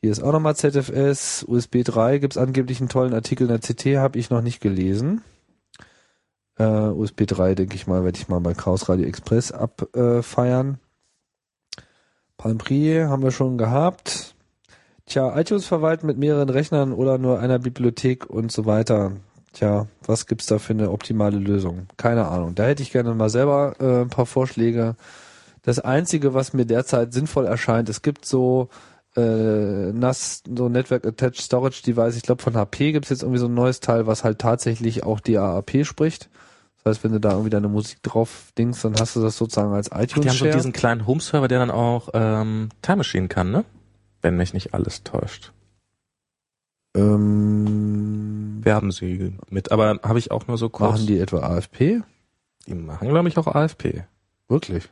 Hier 0.01 0.11
ist 0.11 0.23
auch 0.23 0.33
nochmal 0.33 0.57
ZFS, 0.57 1.45
USB 1.49 1.83
3, 1.85 2.19
gibt's 2.19 2.37
angeblich 2.37 2.81
einen 2.81 2.91
tollen 2.91 3.15
Artikel 3.15 3.49
in 3.49 3.49
der 3.49 3.61
CT, 3.61 3.99
habe 3.99 4.19
ich 4.19 4.31
noch 4.31 4.43
nicht 4.43 4.61
gelesen. 4.61 5.23
Äh, 6.59 6.65
USB 6.65 7.27
3, 7.27 7.55
denke 7.55 7.75
ich 7.75 7.87
mal, 7.87 8.05
werde 8.05 8.19
ich 8.19 8.29
mal 8.29 8.41
bei 8.41 8.55
Chaos 8.55 8.89
Radio 8.89 9.07
Express 9.07 9.53
abfeiern. 9.53 10.75
Äh, 10.75 11.81
Palm 12.37 12.59
Prix 12.59 13.09
haben 13.09 13.23
wir 13.23 13.31
schon 13.31 13.59
gehabt. 13.59 14.35
Tja, 15.07 15.39
iTunes 15.39 15.67
verwalten 15.67 16.07
mit 16.07 16.19
mehreren 16.19 16.49
Rechnern 16.49 16.93
oder 16.93 17.19
nur 17.19 17.39
einer 17.39 17.59
Bibliothek 17.59 18.29
und 18.29 18.51
so 18.51 18.67
weiter. 18.67 19.13
Tja, 19.53 19.87
was 20.07 20.27
gibt's 20.27 20.47
da 20.47 20.59
für 20.59 20.73
eine 20.73 20.91
optimale 20.91 21.39
Lösung? 21.39 21.87
Keine 21.97 22.27
Ahnung. 22.29 22.55
Da 22.55 22.65
hätte 22.65 22.83
ich 22.83 22.91
gerne 22.91 23.15
mal 23.15 23.31
selber 23.31 23.75
äh, 23.81 24.03
ein 24.03 24.09
paar 24.09 24.27
Vorschläge. 24.27 24.97
Das 25.63 25.79
Einzige, 25.79 26.35
was 26.35 26.53
mir 26.53 26.67
derzeit 26.67 27.13
sinnvoll 27.13 27.47
erscheint, 27.47 27.89
es 27.89 28.03
gibt 28.03 28.27
so 28.27 28.69
äh, 29.17 29.93
NAS, 29.93 30.43
so 30.45 30.69
Network 30.69 31.07
Attached 31.07 31.41
Storage 31.41 31.83
Device, 31.83 32.17
ich 32.17 32.23
glaube 32.23 32.43
von 32.43 32.57
HP 32.57 32.93
gibt's 32.93 33.11
jetzt 33.11 33.23
irgendwie 33.23 33.39
so 33.39 33.47
ein 33.47 33.55
neues 33.55 33.81
Teil, 33.81 34.07
was 34.07 34.25
halt 34.25 34.41
tatsächlich 34.41 35.05
auch 35.05 35.21
DAAP 35.21 35.87
spricht. 35.87 36.29
Das 36.85 36.97
heißt, 36.97 37.05
wenn 37.05 37.13
du 37.13 37.21
da 37.21 37.31
irgendwie 37.31 37.51
deine 37.51 37.69
Musik 37.69 38.03
drauf 38.03 38.53
dingst, 38.59 38.85
dann 38.85 38.95
hast 39.01 39.17
du 39.17 39.23
das 39.23 39.39
sozusagen 39.39 39.73
als 39.73 39.89
iTunes 39.89 40.11
Die 40.13 40.29
haben 40.29 40.37
so 40.37 40.45
Share. 40.45 40.57
diesen 40.57 40.73
kleinen 40.75 41.07
Home-Server, 41.07 41.49
der 41.49 41.59
dann 41.59 41.71
auch 41.71 42.11
ähm, 42.13 42.69
Time 42.83 42.99
Machine 42.99 43.29
kann, 43.29 43.51
ne? 43.51 43.65
Wenn 44.21 44.37
mich 44.37 44.53
nicht 44.53 44.75
alles 44.75 45.03
täuscht. 45.03 45.53
ähm, 46.97 48.61
Werben 48.65 48.91
sie 48.93 49.33
mit, 49.51 49.73
aber 49.73 49.99
habe 50.03 50.19
ich 50.19 50.31
auch 50.31 50.47
nur 50.47 50.59
so 50.59 50.69
kurz. 50.69 50.93
machen 50.93 51.07
die 51.07 51.19
etwa 51.19 51.41
AFP? 51.41 52.03
die 52.67 52.75
machen, 52.75 53.09
glaube 53.09 53.29
ich, 53.29 53.37
auch 53.37 53.47
AFP. 53.47 54.05
Wirklich? 54.49 54.89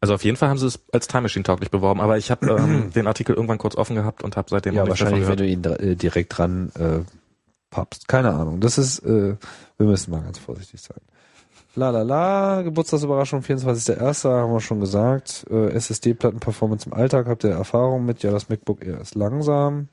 Also 0.00 0.14
auf 0.14 0.22
jeden 0.22 0.36
Fall 0.36 0.48
haben 0.48 0.58
sie 0.58 0.66
es 0.66 0.78
als 0.92 1.08
Time 1.08 1.22
Machine 1.22 1.42
tauglich 1.42 1.70
beworben, 1.72 2.00
aber 2.00 2.18
ich 2.18 2.30
habe 2.30 2.46
ähm, 2.48 2.92
den 2.94 3.06
Artikel 3.08 3.34
irgendwann 3.34 3.58
kurz 3.58 3.74
offen 3.74 3.96
gehabt 3.96 4.22
und 4.22 4.36
habe 4.36 4.48
seitdem 4.48 4.74
ja, 4.74 4.86
wahrscheinlich, 4.86 5.26
wenn 5.26 5.36
du 5.36 5.46
ihn 5.46 5.64
äh, 5.64 5.96
direkt 5.96 6.38
dran 6.38 6.70
äh, 6.78 7.00
pappst. 7.70 8.08
Keine 8.08 8.32
Ahnung. 8.32 8.60
Das 8.60 8.78
ist, 8.78 9.00
äh, 9.00 9.36
wir 9.76 9.86
müssen 9.86 10.10
mal 10.10 10.22
ganz 10.22 10.38
vorsichtig 10.38 10.80
sein. 10.80 10.98
La 11.74 11.90
la 11.90 12.02
la, 12.02 12.62
Geburtstagsüberraschung 12.62 13.42
24.01. 13.42 14.28
haben 14.28 14.52
wir 14.52 14.60
schon 14.60 14.80
gesagt. 14.80 15.46
Äh, 15.50 15.70
SSD-Platten-Performance 15.74 16.86
im 16.86 16.92
Alltag, 16.92 17.26
habt 17.26 17.44
ihr 17.44 17.50
Erfahrung 17.50 18.04
mit? 18.04 18.22
Ja, 18.22 18.32
das 18.32 18.48
MacBook 18.48 18.84
Air 18.84 19.00
ist 19.00 19.14
langsam. 19.14 19.88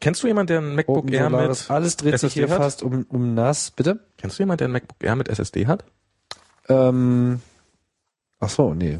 Kennst 0.00 0.22
du 0.22 0.26
jemanden, 0.26 0.48
der 0.48 0.58
ein 0.60 0.74
MacBook 0.74 0.98
Open 0.98 1.12
Air 1.12 1.30
Solaris, 1.30 1.62
mit 1.62 1.70
alles 1.70 1.96
dreht 1.96 2.18
sich 2.18 2.32
SSD 2.32 2.40
hier 2.40 2.50
hat? 2.50 2.58
fast 2.58 2.82
um, 2.82 3.06
um 3.08 3.34
NAS, 3.34 3.70
bitte? 3.70 4.00
Kennst 4.18 4.38
du 4.38 4.42
jemanden, 4.42 4.58
der 4.58 4.68
ein 4.68 4.72
MacBook 4.72 5.02
Air 5.02 5.16
mit 5.16 5.28
SSD 5.28 5.66
hat? 5.66 5.84
Ähm, 6.68 7.40
ach 8.40 8.50
so, 8.50 8.74
nee. 8.74 8.98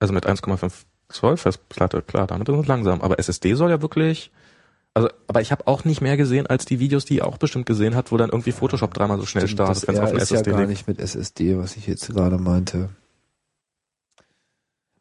Also 0.00 0.14
mit 0.14 0.26
1,5 0.26 0.72
Zoll 1.08 1.36
Festplatte, 1.36 2.02
klar, 2.02 2.26
damit 2.26 2.48
ist 2.48 2.58
es 2.58 2.66
langsam. 2.66 3.02
Aber 3.02 3.18
SSD 3.18 3.54
soll 3.54 3.70
ja 3.70 3.82
wirklich. 3.82 4.32
Also, 4.94 5.08
aber 5.26 5.40
ich 5.40 5.50
habe 5.50 5.66
auch 5.66 5.84
nicht 5.84 6.00
mehr 6.00 6.16
gesehen 6.16 6.46
als 6.46 6.64
die 6.66 6.78
Videos, 6.78 7.04
die 7.04 7.16
ihr 7.16 7.26
auch 7.26 7.36
bestimmt 7.36 7.66
gesehen 7.66 7.96
hat, 7.96 8.12
wo 8.12 8.16
dann 8.16 8.30
irgendwie 8.30 8.52
Photoshop 8.52 8.94
dreimal 8.94 9.18
so 9.18 9.26
schnell 9.26 9.48
startet, 9.48 9.88
wenn 9.88 9.96
es 9.96 10.00
auf 10.00 10.10
dem 10.10 10.18
ist 10.18 10.30
ja 10.30 10.36
SSD 10.36 10.50
gar 10.52 10.60
liegt. 10.60 10.70
nicht 10.70 10.88
mit 10.88 11.00
SSD, 11.00 11.58
was 11.58 11.76
ich 11.76 11.88
jetzt 11.88 12.06
gerade 12.08 12.38
meinte. 12.38 12.90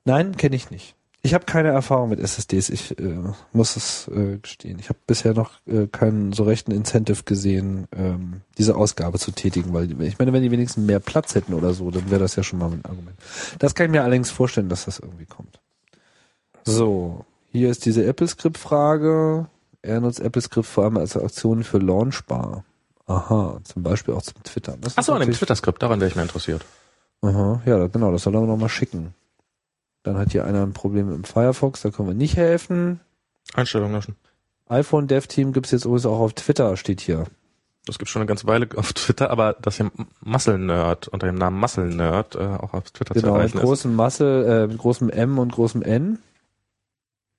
Nein, 0.03 0.35
kenne 0.35 0.55
ich 0.55 0.71
nicht. 0.71 0.95
Ich 1.25 1.33
habe 1.33 1.45
keine 1.45 1.69
Erfahrung 1.69 2.09
mit 2.09 2.19
SSDs. 2.19 2.69
Ich 2.69 2.99
äh, 2.99 3.15
muss 3.53 3.77
es 3.77 4.09
äh, 4.09 4.39
gestehen. 4.39 4.77
Ich 4.79 4.89
habe 4.89 4.99
bisher 5.07 5.33
noch 5.33 5.51
äh, 5.65 5.87
keinen 5.87 6.33
so 6.33 6.43
rechten 6.43 6.71
Incentive 6.71 7.23
gesehen, 7.23 7.87
ähm, 7.95 8.41
diese 8.57 8.75
Ausgabe 8.75 9.19
zu 9.19 9.31
tätigen, 9.31 9.73
weil 9.73 9.89
ich 10.01 10.19
meine, 10.19 10.33
wenn 10.33 10.43
die 10.43 10.51
wenigstens 10.51 10.85
mehr 10.85 10.99
Platz 10.99 11.33
hätten 11.33 11.53
oder 11.53 11.73
so, 11.73 11.91
dann 11.91 12.11
wäre 12.11 12.19
das 12.19 12.35
ja 12.35 12.43
schon 12.43 12.59
mal 12.59 12.71
ein 12.71 12.83
Argument. 12.83 13.15
Das 13.59 13.73
kann 13.73 13.85
ich 13.85 13.91
mir 13.91 14.01
allerdings 14.01 14.31
vorstellen, 14.31 14.67
dass 14.67 14.83
das 14.83 14.99
irgendwie 14.99 15.25
kommt. 15.25 15.61
So, 16.65 17.25
hier 17.53 17.69
ist 17.69 17.85
diese 17.85 18.03
Apple-Script-Frage. 18.05 19.47
Er 19.83 19.99
nutzt 19.99 20.19
Apple-Script 20.21 20.65
vor 20.65 20.85
allem 20.85 20.97
als 20.97 21.15
Aktion 21.15 21.63
für 21.63 21.77
Launchbar. 21.77 22.63
Aha, 23.05 23.59
zum 23.63 23.83
Beispiel 23.83 24.13
auch 24.13 24.21
zum 24.21 24.41
Twitter. 24.43 24.75
Das 24.79 24.97
Achso, 24.97 25.13
an 25.13 25.19
dem 25.19 25.31
Twitter-Skript, 25.31 25.83
daran 25.83 25.99
wäre 25.99 26.09
ich 26.09 26.15
mehr 26.15 26.23
interessiert. 26.23 26.63
Aha, 27.21 27.61
ja, 27.65 27.87
genau, 27.87 28.11
das 28.11 28.23
soll 28.23 28.33
er 28.35 28.41
noch 28.41 28.57
mal 28.57 28.69
schicken. 28.69 29.13
Dann 30.03 30.17
hat 30.17 30.31
hier 30.31 30.45
einer 30.45 30.63
ein 30.63 30.73
Problem 30.73 31.07
mit 31.07 31.15
dem 31.15 31.23
Firefox, 31.25 31.81
da 31.81 31.91
können 31.91 32.07
wir 32.07 32.15
nicht 32.15 32.37
helfen. 32.37 33.01
Einstellungen 33.53 33.93
löschen. 33.93 34.15
iPhone 34.69 35.07
Dev 35.07 35.27
Team 35.27 35.51
gibt's 35.53 35.71
jetzt 35.71 35.83
übrigens 35.85 36.05
auch 36.05 36.19
auf 36.19 36.33
Twitter, 36.33 36.75
steht 36.77 37.01
hier. 37.01 37.25
Das 37.85 37.99
gibt 37.99 38.09
schon 38.09 38.21
eine 38.21 38.27
ganze 38.27 38.47
Weile 38.47 38.69
auf 38.77 38.93
Twitter, 38.93 39.29
aber 39.29 39.53
dass 39.61 39.75
hier 39.75 39.91
Muscle 40.21 40.57
Nerd 40.57 41.09
unter 41.09 41.27
dem 41.27 41.35
Namen 41.35 41.59
Muscle 41.59 41.85
Nerd 41.93 42.35
äh, 42.35 42.39
auch 42.39 42.73
auf 42.73 42.89
Twitter 42.91 43.13
zu 43.13 43.19
Genau, 43.19 43.33
mit 43.33 43.41
erreichen 43.41 43.57
ist. 43.57 43.63
großem 43.63 43.93
Muscle, 43.95 44.45
äh, 44.63 44.67
mit 44.67 44.77
großem 44.77 45.09
M 45.09 45.37
und 45.39 45.51
großem 45.51 45.81
N. 45.81 46.19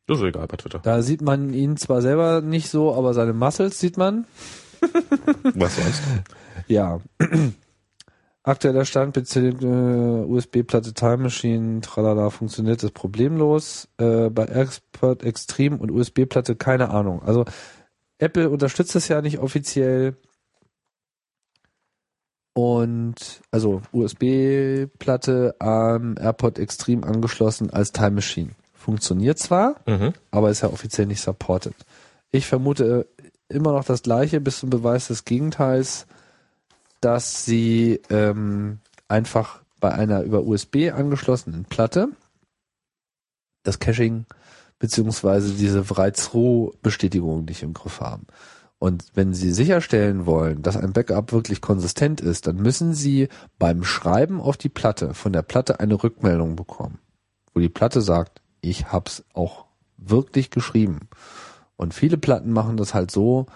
Das 0.07 0.19
ist 0.19 0.25
egal 0.25 0.47
bei 0.47 0.57
Twitter. 0.57 0.81
Da 0.81 1.01
sieht 1.03 1.23
man 1.23 1.55
ihn 1.55 1.77
zwar 1.77 2.03
selber 2.03 2.41
nicht 2.43 2.69
so, 2.69 2.95
aber 2.95 3.15
seine 3.15 3.33
Muscles 3.33 3.79
sieht 3.81 3.97
man. 3.97 4.27
Was 5.55 5.77
sonst? 5.77 6.03
Ja. 6.67 7.01
Aktueller 8.43 8.85
Stand 8.85 9.15
bezüglich 9.15 9.63
äh, 9.63 9.67
USB-Platte 9.67 10.93
Time 10.93 11.17
Machine, 11.17 11.81
tralala, 11.81 12.29
funktioniert 12.29 12.83
das 12.83 12.91
problemlos. 12.91 13.89
Äh, 13.97 14.29
bei 14.29 14.45
Expert 14.45 15.23
Extreme 15.23 15.79
und 15.79 15.91
USB-Platte 15.91 16.55
keine 16.55 16.91
Ahnung. 16.91 17.23
Also 17.23 17.47
Apple 18.19 18.51
unterstützt 18.51 18.95
das 18.95 19.09
ja 19.09 19.23
nicht 19.23 19.39
offiziell. 19.39 20.17
Und 22.53 23.41
also 23.51 23.81
USB-Platte 23.93 25.57
am 25.59 26.17
AirPod 26.19 26.59
Extreme 26.59 27.05
angeschlossen 27.07 27.71
als 27.71 27.93
Time 27.93 28.13
Machine. 28.13 28.51
Funktioniert 28.85 29.39
zwar, 29.39 29.77
Mhm. 29.87 30.13
aber 30.31 30.51
ist 30.51 30.61
ja 30.61 30.69
offiziell 30.69 31.07
nicht 31.07 31.23
supported. 31.23 31.75
Ich 32.31 32.47
vermute 32.47 33.07
immer 33.49 33.73
noch 33.73 33.85
das 33.85 34.03
gleiche 34.03 34.41
bis 34.43 34.59
zum 34.59 34.69
Beweis 34.69 35.09
des 35.09 35.25
Gegenteils, 35.25 36.07
dass 37.01 37.47
sie 37.47 38.01
ähm, 38.11 38.81
einfach 39.09 39.63
bei 39.81 39.93
einer 39.93 40.21
über 40.23 40.43
USB 40.43 40.91
angeschlossenen 40.95 41.65
Platte 41.65 42.09
das 43.63 43.79
Caching 43.79 44.27
beziehungsweise 44.79 45.55
diese 45.55 45.89
Write-Through-Bestätigung 45.89 47.47
nicht 47.47 47.63
im 47.63 47.73
Griff 47.73 48.01
haben. 48.01 48.27
Und 48.79 49.05
wenn 49.15 49.33
Sie 49.33 49.51
sicherstellen 49.53 50.27
wollen, 50.27 50.61
dass 50.61 50.77
ein 50.77 50.93
Backup 50.93 51.33
wirklich 51.33 51.63
konsistent 51.63 52.21
ist, 52.21 52.47
dann 52.47 52.57
müssen 52.57 52.93
Sie 52.93 53.29
beim 53.59 53.83
Schreiben 53.83 54.43
auf 54.43 54.59
die 54.59 54.69
Platte 54.69 55.15
von 55.15 55.33
der 55.33 55.41
Platte 55.43 55.81
eine 55.81 55.95
Rückmeldung 56.03 56.55
bekommen, 56.55 56.99
wo 57.55 57.61
die 57.61 57.71
Platte 57.71 58.03
sagt, 58.03 58.43
ich 58.69 58.87
hab's 58.93 59.25
auch 59.35 59.67
wirklich 59.97 60.51
geschrieben. 60.51 61.09
Und 61.77 61.95
viele 61.95 62.19
Platten 62.19 62.53
machen 62.53 62.77
das 62.77 62.95
halt 62.95 63.11
so, 63.11 63.47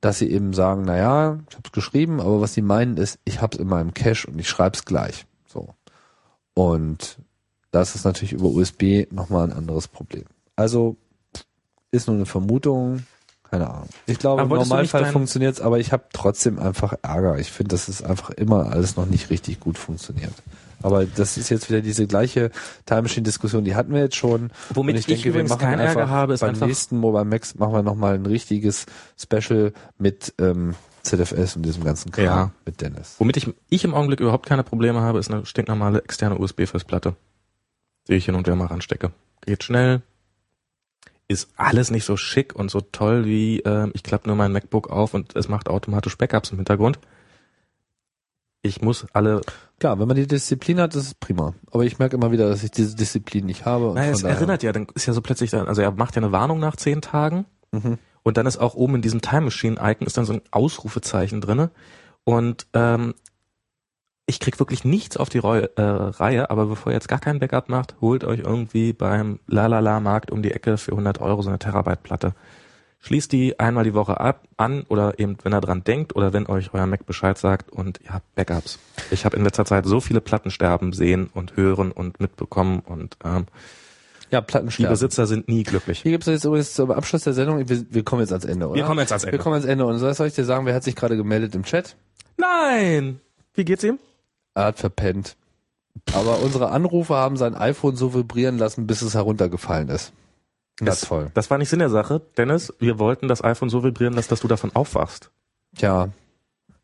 dass 0.00 0.18
sie 0.18 0.30
eben 0.30 0.52
sagen, 0.54 0.82
na 0.86 0.96
ja, 0.96 1.38
ich 1.48 1.56
hab's 1.56 1.72
geschrieben, 1.72 2.20
aber 2.20 2.40
was 2.40 2.54
sie 2.54 2.62
meinen 2.62 2.96
ist, 2.96 3.18
ich 3.24 3.40
hab's 3.42 3.58
in 3.58 3.68
meinem 3.68 3.94
Cache 3.94 4.26
und 4.28 4.38
ich 4.38 4.48
schreib's 4.48 4.84
gleich. 4.84 5.26
So. 5.46 5.68
Und 6.54 7.18
das 7.70 7.94
ist 7.94 8.04
natürlich 8.04 8.32
über 8.32 8.46
USB 8.46 9.10
nochmal 9.10 9.44
ein 9.44 9.52
anderes 9.52 9.88
Problem. 9.88 10.24
Also 10.56 10.96
ist 11.90 12.06
nur 12.06 12.16
eine 12.16 12.26
Vermutung, 12.26 13.04
keine 13.50 13.68
Ahnung. 13.68 13.88
Ich 14.06 14.18
glaube, 14.18 14.42
im 14.42 14.48
Normalfall 14.48 15.06
funktioniert's, 15.06 15.60
aber 15.60 15.78
ich 15.78 15.92
habe 15.92 16.04
trotzdem 16.12 16.58
einfach 16.58 16.94
Ärger. 17.02 17.38
Ich 17.38 17.50
finde, 17.50 17.74
dass 17.74 17.88
es 17.88 18.02
einfach 18.02 18.30
immer 18.30 18.70
alles 18.70 18.96
noch 18.96 19.06
nicht 19.06 19.30
richtig 19.30 19.58
gut 19.60 19.76
funktioniert. 19.76 20.32
Aber 20.82 21.04
das 21.04 21.36
ist 21.36 21.48
jetzt 21.50 21.68
wieder 21.68 21.80
diese 21.82 22.06
gleiche 22.06 22.50
Time 22.86 23.02
Machine 23.02 23.24
Diskussion, 23.24 23.64
die 23.64 23.74
hatten 23.74 23.92
wir 23.92 24.00
jetzt 24.00 24.16
schon. 24.16 24.50
Womit 24.72 24.96
Und 24.96 25.08
ich 25.08 25.26
übrigens 25.26 25.56
keinen 25.58 25.80
Ärger 25.80 26.08
habe, 26.08 26.34
ist 26.34 26.40
beim 26.40 26.50
einfach- 26.50 26.66
nächsten 26.66 26.96
Mobile 26.98 27.24
Max 27.24 27.54
machen 27.56 27.72
wir 27.74 27.82
nochmal 27.82 28.14
ein 28.14 28.24
richtiges 28.26 28.86
Special 29.18 29.72
mit 29.98 30.32
ähm, 30.38 30.74
ZFS 31.02 31.56
und 31.56 31.62
diesem 31.62 31.84
ganzen 31.84 32.10
Kram 32.12 32.24
Ja. 32.24 32.50
mit 32.64 32.80
Dennis. 32.80 33.16
Womit 33.18 33.36
ich, 33.36 33.52
ich 33.68 33.84
im 33.84 33.94
Augenblick 33.94 34.20
überhaupt 34.20 34.46
keine 34.46 34.62
Probleme 34.64 35.00
habe, 35.00 35.18
ist 35.18 35.30
eine 35.30 35.44
stinknormale 35.46 36.02
externe 36.02 36.38
USB-Festplatte, 36.38 37.14
die 38.08 38.14
ich 38.14 38.24
hin 38.26 38.34
und 38.34 38.46
wieder 38.46 38.56
mal 38.56 38.66
ranstecke. 38.66 39.10
Geht 39.42 39.64
schnell, 39.64 40.02
ist 41.28 41.48
alles 41.56 41.90
nicht 41.90 42.04
so 42.04 42.16
schick 42.16 42.54
und 42.54 42.70
so 42.70 42.80
toll 42.80 43.24
wie 43.24 43.60
ähm, 43.60 43.92
ich 43.94 44.02
klappe 44.02 44.28
nur 44.28 44.36
mein 44.36 44.52
MacBook 44.52 44.90
auf 44.90 45.14
und 45.14 45.36
es 45.36 45.48
macht 45.48 45.68
automatisch 45.68 46.16
Backups 46.18 46.50
im 46.50 46.56
Hintergrund. 46.58 46.98
Ich 48.62 48.82
muss 48.82 49.06
alle. 49.12 49.40
Klar, 49.78 49.98
wenn 49.98 50.06
man 50.08 50.16
die 50.16 50.26
Disziplin 50.26 50.80
hat, 50.80 50.94
ist 50.94 51.06
es 51.06 51.14
prima. 51.14 51.54
Aber 51.70 51.84
ich 51.84 51.98
merke 51.98 52.16
immer 52.16 52.30
wieder, 52.32 52.48
dass 52.48 52.62
ich 52.62 52.70
diese 52.70 52.94
Disziplin 52.94 53.46
nicht 53.46 53.64
habe. 53.64 53.88
und 53.88 53.94
Naja, 53.94 54.10
es 54.12 54.22
erinnert 54.22 54.62
ja, 54.62 54.72
dann 54.72 54.86
ist 54.94 55.06
ja 55.06 55.12
so 55.14 55.22
plötzlich 55.22 55.50
dann, 55.50 55.66
also 55.68 55.80
er 55.80 55.92
macht 55.92 56.14
ja 56.16 56.22
eine 56.22 56.32
Warnung 56.32 56.58
nach 56.60 56.76
zehn 56.76 57.00
Tagen 57.00 57.46
Mhm. 57.72 57.98
und 58.24 58.36
dann 58.36 58.46
ist 58.46 58.58
auch 58.58 58.74
oben 58.74 58.96
in 58.96 59.02
diesem 59.02 59.20
Time 59.22 59.42
Machine 59.42 59.76
Icon 59.80 60.04
ist 60.06 60.16
dann 60.18 60.24
so 60.24 60.32
ein 60.32 60.42
Ausrufezeichen 60.50 61.40
drinne 61.40 61.70
und 62.24 62.66
ähm, 62.74 63.14
ich 64.26 64.40
krieg 64.40 64.58
wirklich 64.58 64.84
nichts 64.84 65.16
auf 65.16 65.28
die 65.28 65.38
Reu 65.38 65.60
äh, 65.76 65.80
Reihe, 65.82 66.50
aber 66.50 66.66
bevor 66.66 66.90
ihr 66.90 66.96
jetzt 66.96 67.08
gar 67.08 67.20
kein 67.20 67.38
Backup 67.38 67.68
macht, 67.68 67.94
holt 68.00 68.24
euch 68.24 68.40
irgendwie 68.40 68.92
beim 68.92 69.38
Lalala 69.46 70.00
Markt 70.00 70.30
um 70.32 70.42
die 70.42 70.50
Ecke 70.52 70.78
für 70.78 70.90
100 70.92 71.20
Euro 71.20 71.42
so 71.42 71.48
eine 71.48 71.58
Terabyte 71.60 72.02
Platte. 72.02 72.34
Schließt 73.02 73.32
die 73.32 73.58
einmal 73.58 73.84
die 73.84 73.94
Woche 73.94 74.20
ab 74.20 74.46
an 74.58 74.84
oder 74.88 75.18
eben 75.18 75.38
wenn 75.42 75.52
er 75.54 75.62
dran 75.62 75.82
denkt 75.84 76.14
oder 76.16 76.32
wenn 76.34 76.46
euch 76.46 76.74
euer 76.74 76.86
Mac 76.86 77.06
Bescheid 77.06 77.38
sagt 77.38 77.70
und 77.70 77.98
ihr 78.04 78.12
habt 78.12 78.34
Backups. 78.34 78.78
Ich 79.10 79.24
habe 79.24 79.36
in 79.36 79.44
letzter 79.44 79.64
Zeit 79.64 79.86
so 79.86 80.00
viele 80.00 80.20
Platten 80.20 80.50
sterben 80.50 80.92
sehen 80.92 81.30
und 81.32 81.56
hören 81.56 81.92
und 81.92 82.20
mitbekommen 82.20 82.80
und 82.80 83.16
ähm, 83.24 83.46
Ja, 84.30 84.42
die 84.42 84.46
Plattensterben. 84.46 84.92
Besitzer 84.92 85.26
sind 85.26 85.48
nie 85.48 85.62
glücklich. 85.62 86.00
Hier 86.02 86.12
gibt 86.12 86.26
es 86.26 86.32
jetzt 86.32 86.44
übrigens 86.44 86.74
zum 86.74 86.90
Abschluss 86.90 87.24
der 87.24 87.32
Sendung, 87.32 87.66
wir, 87.66 87.84
wir 87.88 88.04
kommen 88.04 88.20
jetzt 88.20 88.32
ans 88.32 88.44
Ende, 88.44 88.66
oder? 88.68 88.76
Wir 88.76 88.84
kommen 88.84 89.00
jetzt 89.00 89.12
ans 89.12 89.24
Ende. 89.24 89.32
Wir 89.32 89.42
kommen 89.42 89.54
ans 89.54 89.66
Ende. 89.66 89.86
Und 89.86 89.98
soll 89.98 90.26
ich 90.26 90.34
dir 90.34 90.44
sagen, 90.44 90.66
wer 90.66 90.74
hat 90.74 90.84
sich 90.84 90.94
gerade 90.94 91.16
gemeldet 91.16 91.54
im 91.54 91.62
Chat? 91.64 91.96
Nein! 92.36 93.20
Wie 93.54 93.64
geht's 93.64 93.82
ihm? 93.82 93.98
Er 94.54 94.66
hat 94.66 94.78
verpennt. 94.78 95.36
Aber 96.12 96.40
unsere 96.40 96.70
Anrufe 96.70 97.14
haben 97.14 97.36
sein 97.36 97.54
iPhone 97.54 97.96
so 97.96 98.14
vibrieren 98.14 98.58
lassen, 98.58 98.86
bis 98.86 99.02
es 99.02 99.14
heruntergefallen 99.14 99.88
ist. 99.88 100.12
Na 100.80 100.90
Das- 100.92 101.02
toll. 101.02 101.30
Das 101.34 101.50
war 101.50 101.58
nicht 101.58 101.68
Sinn 101.68 101.78
der 101.78 101.90
Sache, 101.90 102.20
Dennis. 102.36 102.72
Wir 102.78 102.98
wollten 102.98 103.28
das 103.28 103.44
iPhone 103.44 103.68
so 103.70 103.84
vibrieren 103.84 104.14
lassen, 104.14 104.30
dass 104.30 104.40
du 104.40 104.48
davon 104.48 104.74
aufwachst. 104.74 105.30
Tja, 105.76 106.08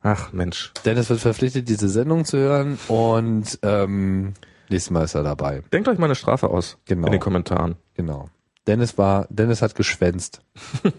Ach 0.02 0.32
Mensch. 0.32 0.73
Dennis 0.85 1.10
wird 1.10 1.18
verpflichtet, 1.20 1.68
diese 1.68 1.89
Sendung 1.89 2.24
zu 2.24 2.39
hören 2.39 2.78
und 2.86 3.59
ähm, 3.62 4.35
nächstes 4.68 4.90
Mal 4.93 5.02
ist 5.05 5.14
er 5.16 5.24
dabei. 5.24 5.62
Denkt 5.73 5.89
euch 5.89 5.98
mal 5.98 6.05
eine 6.05 6.14
Strafe 6.14 6.48
aus 6.48 6.78
Genau. 6.85 7.06
in 7.06 7.12
den 7.12 7.20
Kommentaren. 7.20 7.74
Genau. 7.94 8.28
Dennis 8.68 8.98
war, 8.98 9.27
Dennis 9.31 9.62
hat 9.62 9.74
geschwänzt. 9.74 10.43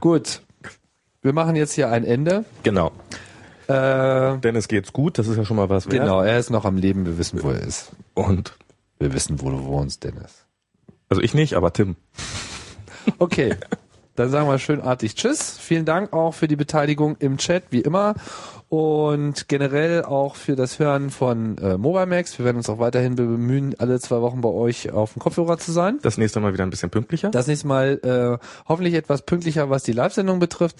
Gut. 0.00 0.42
Wir 1.22 1.32
machen 1.32 1.56
jetzt 1.56 1.72
hier 1.72 1.90
ein 1.90 2.04
Ende. 2.04 2.44
Genau. 2.62 2.92
Äh, 3.66 4.38
Dennis 4.38 4.68
geht's 4.68 4.92
gut, 4.92 5.18
das 5.18 5.26
ist 5.26 5.36
ja 5.36 5.44
schon 5.44 5.56
mal 5.56 5.68
was 5.68 5.86
wert. 5.86 6.00
genau, 6.02 6.20
er 6.22 6.38
ist 6.38 6.50
noch 6.50 6.64
am 6.64 6.76
Leben, 6.76 7.04
wir 7.04 7.18
wissen, 7.18 7.42
wo 7.42 7.50
er 7.50 7.62
ist. 7.62 7.90
Und 8.14 8.56
Wir 9.00 9.12
wissen, 9.12 9.40
wo 9.40 9.50
du 9.50 9.64
wohnst, 9.64 10.04
Dennis. 10.04 10.45
Also 11.08 11.22
ich 11.22 11.34
nicht, 11.34 11.54
aber 11.54 11.72
Tim. 11.72 11.96
Okay. 13.18 13.54
Dann 14.16 14.30
sagen 14.30 14.48
wir 14.48 14.58
schönartig 14.58 15.14
Tschüss. 15.14 15.58
Vielen 15.58 15.84
Dank 15.84 16.12
auch 16.12 16.32
für 16.32 16.48
die 16.48 16.56
Beteiligung 16.56 17.16
im 17.18 17.36
Chat, 17.36 17.64
wie 17.70 17.82
immer. 17.82 18.14
Und 18.68 19.46
generell 19.46 20.02
auch 20.02 20.34
für 20.34 20.56
das 20.56 20.80
Hören 20.80 21.10
von 21.10 21.56
äh, 21.58 21.76
Mobile 21.76 22.06
Max. 22.06 22.36
Wir 22.38 22.46
werden 22.46 22.56
uns 22.56 22.68
auch 22.68 22.80
weiterhin 22.80 23.14
bemühen, 23.14 23.76
alle 23.78 24.00
zwei 24.00 24.20
Wochen 24.22 24.40
bei 24.40 24.48
euch 24.48 24.90
auf 24.90 25.12
dem 25.12 25.20
Kopfhörer 25.20 25.58
zu 25.58 25.70
sein. 25.70 25.98
Das 26.02 26.18
nächste 26.18 26.40
Mal 26.40 26.52
wieder 26.52 26.64
ein 26.64 26.70
bisschen 26.70 26.90
pünktlicher. 26.90 27.30
Das 27.30 27.46
nächste 27.46 27.68
Mal 27.68 28.00
äh, 28.02 28.44
hoffentlich 28.66 28.94
etwas 28.94 29.22
pünktlicher, 29.22 29.70
was 29.70 29.84
die 29.84 29.92
Live-Sendung 29.92 30.40
betrifft. 30.40 30.76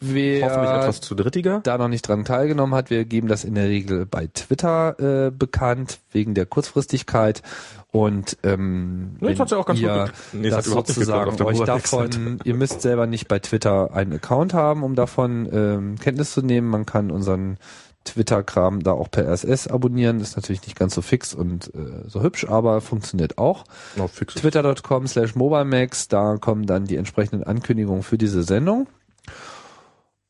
Wer 0.00 0.44
Hoffentlich 0.44 0.70
etwas 0.70 1.00
zu 1.00 1.14
drittiger. 1.14 1.60
da 1.62 1.78
noch 1.78 1.88
nicht 1.88 2.06
dran 2.06 2.26
teilgenommen 2.26 2.74
hat, 2.74 2.90
wir 2.90 3.06
geben 3.06 3.28
das 3.28 3.44
in 3.44 3.54
der 3.54 3.68
Regel 3.68 4.04
bei 4.04 4.28
Twitter 4.34 5.28
äh, 5.28 5.30
bekannt, 5.30 6.00
wegen 6.12 6.34
der 6.34 6.44
Kurzfristigkeit. 6.44 7.42
Und 7.92 8.36
ähm, 8.44 9.16
Nee, 9.20 9.34
das 9.34 9.50
ja 9.50 9.58
auch 9.58 9.66
ganz 9.66 9.80
gut 9.80 9.88
ihr 9.88 9.94
geklappt. 9.94 10.14
Nee, 10.32 10.50
das 10.50 10.64
geklappt 10.66 10.86
sozusagen 10.88 11.42
euch 11.42 11.60
davon, 11.60 12.38
ihr 12.44 12.54
müsst 12.54 12.82
selber 12.82 13.06
nicht 13.06 13.26
bei 13.26 13.40
Twitter 13.40 13.92
einen 13.92 14.12
Account 14.12 14.54
haben, 14.54 14.84
um 14.84 14.94
davon 14.94 15.48
ähm, 15.52 15.98
Kenntnis 15.98 16.32
zu 16.32 16.42
nehmen. 16.42 16.68
Man 16.68 16.86
kann 16.86 17.10
unseren 17.10 17.58
Twitter-Kram 18.04 18.82
da 18.82 18.92
auch 18.92 19.10
per 19.10 19.26
RSS 19.28 19.68
abonnieren. 19.68 20.20
Ist 20.20 20.36
natürlich 20.36 20.62
nicht 20.62 20.78
ganz 20.78 20.94
so 20.94 21.02
fix 21.02 21.34
und 21.34 21.74
äh, 21.74 22.08
so 22.08 22.22
hübsch, 22.22 22.46
aber 22.48 22.80
funktioniert 22.80 23.38
auch 23.38 23.64
No, 23.96 24.08
twitter.com 24.08 25.06
slash 25.06 25.34
mobilemax, 25.34 26.08
da 26.08 26.36
kommen 26.36 26.66
dann 26.66 26.84
die 26.84 26.96
entsprechenden 26.96 27.44
Ankündigungen 27.44 28.02
für 28.02 28.18
diese 28.18 28.42
Sendung. 28.42 28.86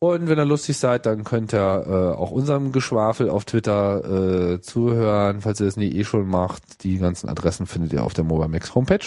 Und 0.02 0.28
wenn 0.28 0.38
ihr 0.38 0.46
lustig 0.46 0.78
seid, 0.78 1.04
dann 1.04 1.24
könnt 1.24 1.52
ihr 1.52 1.84
äh, 1.86 2.16
auch 2.16 2.30
unserem 2.30 2.72
Geschwafel 2.72 3.28
auf 3.28 3.44
Twitter 3.44 4.54
äh, 4.54 4.60
zuhören, 4.62 5.42
falls 5.42 5.60
ihr 5.60 5.66
das 5.66 5.76
nie 5.76 5.92
eh 5.92 6.04
schon 6.04 6.26
macht. 6.26 6.82
Die 6.84 6.96
ganzen 6.96 7.28
Adressen 7.28 7.66
findet 7.66 7.92
ihr 7.92 8.02
auf 8.02 8.14
der 8.14 8.24
Mobilemax 8.24 8.74
Homepage. 8.74 9.04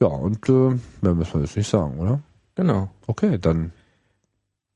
Ja, 0.00 0.08
und 0.08 0.48
äh, 0.48 0.76
mehr 1.02 1.14
müssen 1.14 1.34
wir 1.34 1.42
jetzt 1.42 1.56
nicht 1.56 1.70
sagen, 1.70 2.00
oder? 2.00 2.20
Genau. 2.56 2.90
Okay, 3.06 3.38
dann 3.38 3.72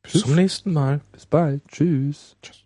Bis 0.04 0.22
zum 0.22 0.36
nächsten 0.36 0.72
Mal. 0.72 1.00
bis 1.10 1.26
bald. 1.26 1.66
Tschüss. 1.66 2.36
Tschüss. 2.40 2.61